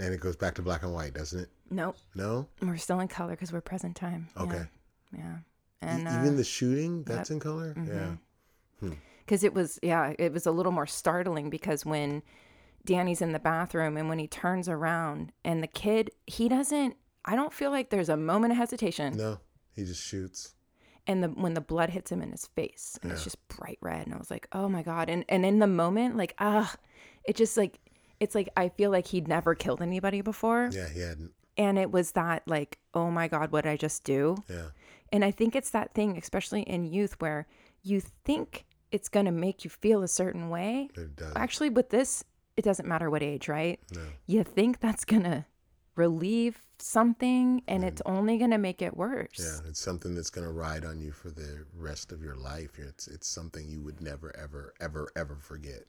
And 0.00 0.14
it 0.14 0.20
goes 0.20 0.36
back 0.36 0.54
to 0.56 0.62
black 0.62 0.82
and 0.82 0.92
white, 0.92 1.14
doesn't 1.14 1.38
it? 1.40 1.48
Nope. 1.70 1.96
No? 2.14 2.48
We're 2.62 2.76
still 2.76 3.00
in 3.00 3.08
color 3.08 3.36
cuz 3.36 3.52
we're 3.52 3.60
present 3.60 3.94
time. 3.96 4.28
Okay. 4.36 4.64
Yeah. 5.16 5.36
E- 5.38 5.42
And 5.82 6.08
uh, 6.08 6.12
Even 6.20 6.36
the 6.36 6.44
shooting, 6.44 7.04
that's 7.04 7.30
in 7.30 7.38
color? 7.40 7.74
Yeah. 7.76 8.16
because 9.24 9.44
it 9.44 9.54
was 9.54 9.78
yeah 9.82 10.14
it 10.18 10.32
was 10.32 10.46
a 10.46 10.50
little 10.50 10.72
more 10.72 10.86
startling 10.86 11.50
because 11.50 11.84
when 11.84 12.22
danny's 12.86 13.20
in 13.20 13.32
the 13.32 13.38
bathroom 13.38 13.96
and 13.98 14.08
when 14.08 14.18
he 14.18 14.26
turns 14.26 14.68
around 14.68 15.32
and 15.44 15.62
the 15.62 15.66
kid 15.66 16.10
he 16.26 16.48
doesn't 16.48 16.96
i 17.26 17.36
don't 17.36 17.52
feel 17.52 17.70
like 17.70 17.90
there's 17.90 18.08
a 18.08 18.16
moment 18.16 18.52
of 18.52 18.56
hesitation 18.56 19.14
No, 19.16 19.38
he 19.76 19.84
just 19.84 20.02
shoots. 20.02 20.54
and 21.06 21.22
the 21.22 21.28
when 21.28 21.52
the 21.54 21.60
blood 21.60 21.90
hits 21.90 22.10
him 22.10 22.22
in 22.22 22.30
his 22.30 22.46
face 22.46 22.98
and 23.02 23.12
it's 23.12 23.22
just 23.22 23.36
bright 23.48 23.78
red 23.82 24.06
and 24.06 24.14
i 24.14 24.18
was 24.18 24.30
like 24.30 24.48
oh 24.52 24.66
my 24.68 24.82
god 24.82 25.10
and 25.10 25.24
and 25.28 25.44
in 25.44 25.58
the 25.58 25.66
moment 25.66 26.16
like 26.16 26.34
ah 26.38 26.74
it 27.24 27.36
just 27.36 27.58
like 27.58 27.78
it's 28.20 28.34
like 28.34 28.48
i 28.56 28.68
feel 28.68 28.90
like 28.90 29.06
he'd 29.08 29.26
never 29.28 29.54
killed 29.54 29.82
anybody 29.82 30.20
before 30.20 30.68
Yeah, 30.72 30.88
he 30.88 31.00
hadn't. 31.00 31.32
and 31.56 31.78
it 31.78 31.90
was 31.90 32.12
that 32.12 32.42
like 32.46 32.78
oh 32.94 33.10
my 33.10 33.26
god 33.28 33.50
what 33.52 33.64
did 33.64 33.70
i 33.70 33.76
just 33.76 34.04
do 34.04 34.36
Yeah. 34.48 34.68
and 35.12 35.24
I 35.24 35.30
think 35.32 35.56
it's 35.56 35.70
that 35.70 35.92
thing, 35.94 36.16
especially 36.16 36.62
in 36.62 36.84
youth, 36.84 37.16
where 37.20 37.46
you 37.82 38.00
think 38.00 38.64
it's 38.92 39.08
going 39.08 39.26
to 39.26 39.32
make 39.32 39.64
you 39.64 39.70
feel 39.70 40.02
a 40.02 40.08
certain 40.08 40.50
way. 40.50 40.88
It 40.94 41.16
does. 41.16 41.32
Actually, 41.36 41.70
with 41.70 41.90
this, 41.90 42.22
it 42.56 42.62
doesn't 42.64 42.86
matter 42.86 43.08
what 43.10 43.22
age, 43.22 43.48
right? 43.48 43.78
No. 43.94 44.02
You 44.26 44.44
think 44.44 44.78
that's 44.80 45.04
going 45.04 45.22
to 45.24 45.44
relieve 45.96 46.62
something 46.78 47.62
and 47.68 47.84
it's 47.84 48.02
only 48.06 48.38
going 48.38 48.50
to 48.50 48.58
make 48.58 48.82
it 48.82 48.96
worse. 48.96 49.38
Yeah, 49.38 49.68
it's 49.68 49.80
something 49.80 50.14
that's 50.14 50.30
going 50.30 50.46
to 50.46 50.52
ride 50.52 50.84
on 50.84 51.00
you 51.00 51.12
for 51.12 51.30
the 51.30 51.64
rest 51.76 52.12
of 52.12 52.22
your 52.22 52.36
life. 52.36 52.78
It's 52.78 53.06
it's 53.08 53.26
something 53.28 53.68
you 53.68 53.80
would 53.82 54.00
never 54.00 54.34
ever 54.36 54.74
ever 54.80 55.08
ever 55.16 55.36
forget. 55.36 55.84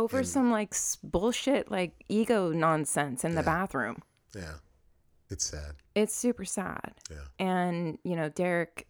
Over 0.00 0.24
some 0.24 0.50
like 0.50 0.74
bullshit, 1.02 1.70
like 1.70 1.92
ego 2.08 2.50
nonsense 2.52 3.24
in 3.24 3.34
the 3.34 3.42
bathroom. 3.42 4.02
Yeah. 4.34 4.54
It's 5.28 5.44
sad. 5.44 5.74
It's 5.94 6.14
super 6.14 6.44
sad. 6.44 6.92
Yeah. 7.10 7.16
And, 7.38 7.98
you 8.02 8.16
know, 8.16 8.28
Derek 8.28 8.86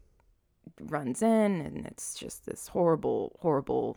runs 0.81 1.21
in 1.23 1.61
and 1.61 1.85
it's 1.87 2.15
just 2.15 2.47
this 2.47 2.69
horrible, 2.69 3.37
horrible 3.41 3.97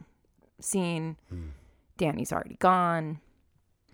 scene. 0.59 1.15
Hmm. 1.29 1.49
Danny's 1.97 2.31
already 2.33 2.55
gone. 2.59 3.19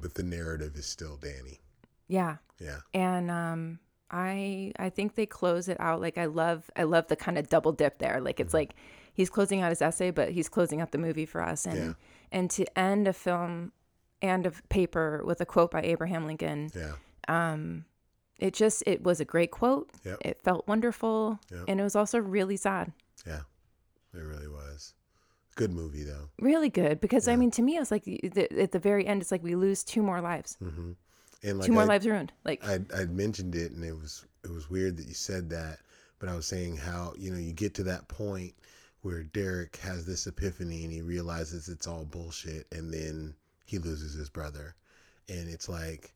But 0.02 0.16
the 0.16 0.24
narrative 0.24 0.76
is 0.76 0.86
still 0.86 1.18
Danny. 1.18 1.60
Yeah. 2.08 2.38
Yeah. 2.60 2.80
and 2.94 3.32
um 3.32 3.80
i 4.12 4.74
i 4.78 4.90
think 4.90 5.16
they 5.16 5.26
close 5.26 5.70
it 5.70 5.78
out 5.80 6.02
like 6.02 6.18
i 6.18 6.26
love 6.26 6.70
i 6.76 6.84
love 6.84 7.08
the 7.08 7.16
kind 7.16 7.38
of 7.38 7.48
double 7.48 7.72
dip 7.72 8.00
there 8.00 8.20
like 8.20 8.36
Mm-hmm. 8.36 8.42
it's 8.42 8.54
like 8.54 8.74
he's 9.14 9.30
closing 9.30 9.62
out 9.62 9.70
his 9.70 9.82
essay 9.82 10.12
but 10.12 10.32
he's 10.32 10.50
closing 10.50 10.82
out 10.82 10.92
the 10.92 10.98
movie 10.98 11.26
for 11.26 11.42
us 11.42 11.66
and 11.66 11.78
Yeah. 11.78 11.94
And 12.32 12.50
to 12.52 12.66
end 12.80 13.08
a 13.08 13.14
film 13.14 13.72
and 14.22 14.46
a 14.46 14.52
paper 14.70 15.24
with 15.26 15.40
a 15.42 15.46
quote 15.46 15.72
by 15.72 15.82
abraham 15.82 16.26
lincoln 16.26 16.70
Yeah. 16.76 16.94
um 17.28 17.86
it 18.38 18.54
just 18.54 18.84
it 18.86 19.04
was 19.04 19.20
a 19.20 19.26
great 19.26 19.52
quote 19.52 19.90
Yep. 20.06 20.18
it 20.22 20.40
felt 20.42 20.68
wonderful 20.68 21.40
Yep. 21.52 21.66
and 21.68 21.80
it 21.80 21.84
was 21.84 21.96
also 21.96 22.20
really 22.20 22.58
sad 22.58 22.92
Yeah. 23.26 23.42
It 24.14 24.20
really 24.24 24.48
was. 24.48 24.96
Good 25.56 25.72
movie 25.72 26.04
though. 26.04 26.30
Really 26.40 26.70
good 26.70 27.00
because 27.00 27.28
I 27.28 27.36
mean, 27.36 27.52
to 27.52 27.62
me, 27.62 27.76
it 27.76 27.80
was 27.80 27.92
like 27.92 28.06
the, 28.06 28.48
at 28.60 28.72
the 28.72 28.80
very 28.80 29.06
end, 29.06 29.22
it's 29.22 29.30
like 29.32 29.44
we 29.44 29.54
lose 29.56 29.84
two 29.84 30.02
more 30.02 30.20
lives, 30.22 30.58
Mm-hmm. 30.64 30.92
And 31.44 31.58
like 31.60 31.68
two 31.68 31.74
more 31.74 31.84
I, 31.84 31.86
lives 31.94 32.08
ruined. 32.08 32.32
Like, 32.44 32.66
I 32.66 32.80
I 32.96 33.06
mentioned 33.06 33.54
it, 33.56 33.72
and 33.74 33.84
it 33.86 33.94
was 33.94 34.26
it 34.44 34.50
was 34.52 34.68
weird 34.70 34.98
that 34.98 35.06
you 35.08 35.14
said 35.14 35.50
that, 35.52 35.80
but 36.18 36.28
I 36.28 36.36
was 36.36 36.48
saying 36.48 36.78
how 36.78 37.14
you 37.18 37.30
know 37.32 37.38
you 37.38 37.54
get 37.54 37.74
to 37.76 37.84
that 37.84 38.08
point 38.08 38.56
where 39.02 39.24
Derek 39.24 39.78
has 39.78 40.06
this 40.06 40.28
epiphany 40.28 40.84
and 40.84 40.92
he 40.94 41.02
realizes 41.02 41.70
it's 41.70 41.88
all 41.88 42.06
bullshit, 42.06 42.68
and 42.72 42.94
then 42.94 43.36
he 43.66 43.78
loses 43.78 44.14
his 44.14 44.30
brother, 44.30 44.76
and 45.28 45.48
it's 45.50 45.70
like 45.70 46.14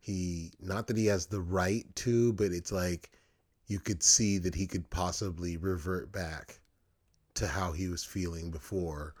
he 0.00 0.52
not 0.60 0.86
that 0.86 0.96
he 0.96 1.06
has 1.06 1.26
the 1.26 1.40
right 1.40 1.84
to, 1.96 2.32
but 2.34 2.52
it's 2.52 2.72
like 2.72 3.10
you 3.66 3.78
could 3.78 4.02
see 4.02 4.38
that 4.38 4.54
he 4.54 4.66
could 4.66 4.88
possibly 4.90 5.56
revert 5.56 6.10
back 6.10 6.60
to 7.34 7.46
how 7.46 7.70
he 7.72 7.86
was 7.88 8.02
feeling 8.02 8.50
before 8.50 9.14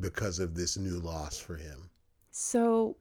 because 0.00 0.38
of 0.38 0.54
this 0.54 0.76
new 0.76 0.98
loss 1.00 1.38
for 1.38 1.56
him. 1.56 1.90
so 2.30 2.96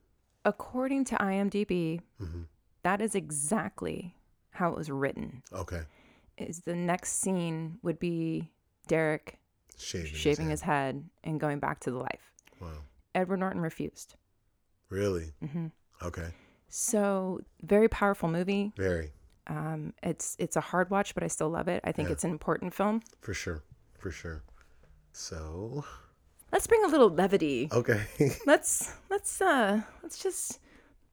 according 0.45 1.03
to 1.05 1.15
IMDb, 1.15 2.01
hmm 2.19 2.43
that 2.83 3.01
is 3.01 3.15
exactly 3.15 4.15
how 4.51 4.69
it 4.71 4.77
was 4.77 4.89
written. 4.91 5.41
Okay, 5.51 5.81
Is 6.37 6.59
the 6.61 6.75
next 6.75 7.19
scene 7.19 7.79
would 7.81 7.99
be 7.99 8.51
Derek 8.87 9.39
shaving, 9.77 10.13
shaving 10.13 10.45
his 10.49 10.59
his 10.59 10.61
head 10.61 11.03
and 11.23 11.39
going 11.39 11.59
back 11.59 11.79
to 11.81 11.91
the 11.91 11.97
life. 11.97 12.31
Wow, 12.61 12.69
Edward 13.13 13.37
Norton 13.39 13.61
refused. 13.61 14.15
really? 14.89 15.33
hmm 15.51 15.67
Okay, 16.03 16.29
So 16.69 17.39
very 17.61 17.87
powerful 17.89 18.29
movie. 18.29 18.73
very. 18.77 19.11
Um, 19.47 19.93
it's 20.01 20.35
it's 20.39 20.55
a 20.55 20.61
hard 20.61 20.89
watch, 20.89 21.13
but 21.13 21.23
I 21.23 21.27
still 21.27 21.49
love 21.49 21.67
it. 21.67 21.81
I 21.83 21.91
think 21.91 22.09
Yeah. 22.09 22.13
it's 22.13 22.23
an 22.23 22.31
important 22.31 22.73
film. 22.73 23.01
For 23.21 23.33
sure. 23.33 23.63
For 23.99 24.09
sure. 24.11 24.43
So, 25.13 25.85
Let's 26.51 26.67
bring 26.67 26.83
a 26.83 26.87
little 26.87 27.09
levity. 27.09 27.69
okay. 27.71 28.01
Let's 28.45 28.91
let's 29.09 29.39
uh 29.41 29.81
let's 30.03 30.21
just 30.21 30.59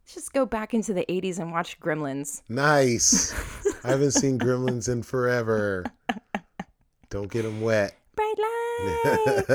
let's 0.02 0.14
just 0.14 0.32
go 0.32 0.44
back 0.46 0.72
into 0.74 0.92
the 0.92 1.04
80s 1.08 1.38
and 1.38 1.52
watch 1.52 1.78
Gremlins. 1.80 2.42
nice. 2.48 3.32
I 3.84 3.88
haven't 3.90 4.12
seen 4.12 4.38
Gremlins 4.38 4.88
in 4.90 5.02
forever. 5.02 5.84
Don't 7.12 7.30
get 7.30 7.42
them 7.42 7.60
wet. 7.60 7.94
Bright 8.16 8.34
light. 8.38 9.46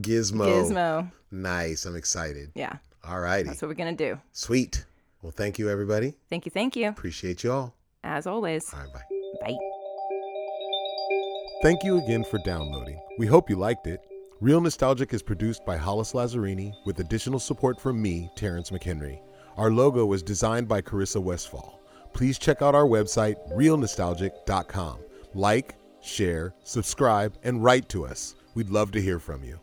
Gizmo. 0.00 0.46
Gizmo. 0.46 1.10
Nice. 1.30 1.86
I'm 1.86 1.94
excited. 1.94 2.50
Yeah, 2.56 2.74
All 3.04 3.20
righty. 3.20 3.48
that's 3.48 3.62
what 3.62 3.68
we're 3.68 3.74
gonna 3.74 3.92
do. 3.94 4.18
Sweet. 4.32 4.84
Well, 5.22 5.30
thank 5.30 5.58
you, 5.60 5.70
everybody. 5.70 6.14
Thank 6.28 6.44
you, 6.44 6.50
thank 6.50 6.74
you. 6.74 6.88
Appreciate 6.88 7.44
you 7.44 7.52
all. 7.52 7.74
As 8.02 8.26
always. 8.26 8.72
All 8.74 8.80
right, 8.80 8.92
bye. 8.92 9.00
Bye. 9.40 9.56
Thank 11.62 11.84
you 11.84 11.98
again 12.02 12.24
for 12.24 12.38
downloading. 12.44 13.00
We 13.18 13.26
hope 13.26 13.48
you 13.48 13.54
liked 13.56 13.86
it. 13.86 14.00
Reel 14.40 14.60
Nostalgic 14.60 15.14
is 15.14 15.22
produced 15.22 15.64
by 15.64 15.76
Hollis 15.76 16.12
Lazzarini 16.14 16.72
with 16.84 16.98
additional 17.00 17.38
support 17.38 17.80
from 17.80 18.02
me, 18.02 18.28
Terence 18.36 18.70
McHenry. 18.70 19.20
Our 19.56 19.70
logo 19.70 20.04
was 20.04 20.22
designed 20.24 20.66
by 20.68 20.82
Karissa 20.82 21.22
Westphal. 21.22 21.80
Please 22.12 22.38
check 22.38 22.60
out 22.60 22.74
our 22.74 22.84
website, 22.86 23.36
reelnostalgic.com. 23.56 24.98
Like, 25.34 25.74
share, 26.00 26.54
subscribe, 26.64 27.36
and 27.42 27.62
write 27.62 27.88
to 27.90 28.06
us. 28.06 28.34
We'd 28.54 28.70
love 28.70 28.92
to 28.92 29.02
hear 29.02 29.18
from 29.18 29.44
you. 29.44 29.58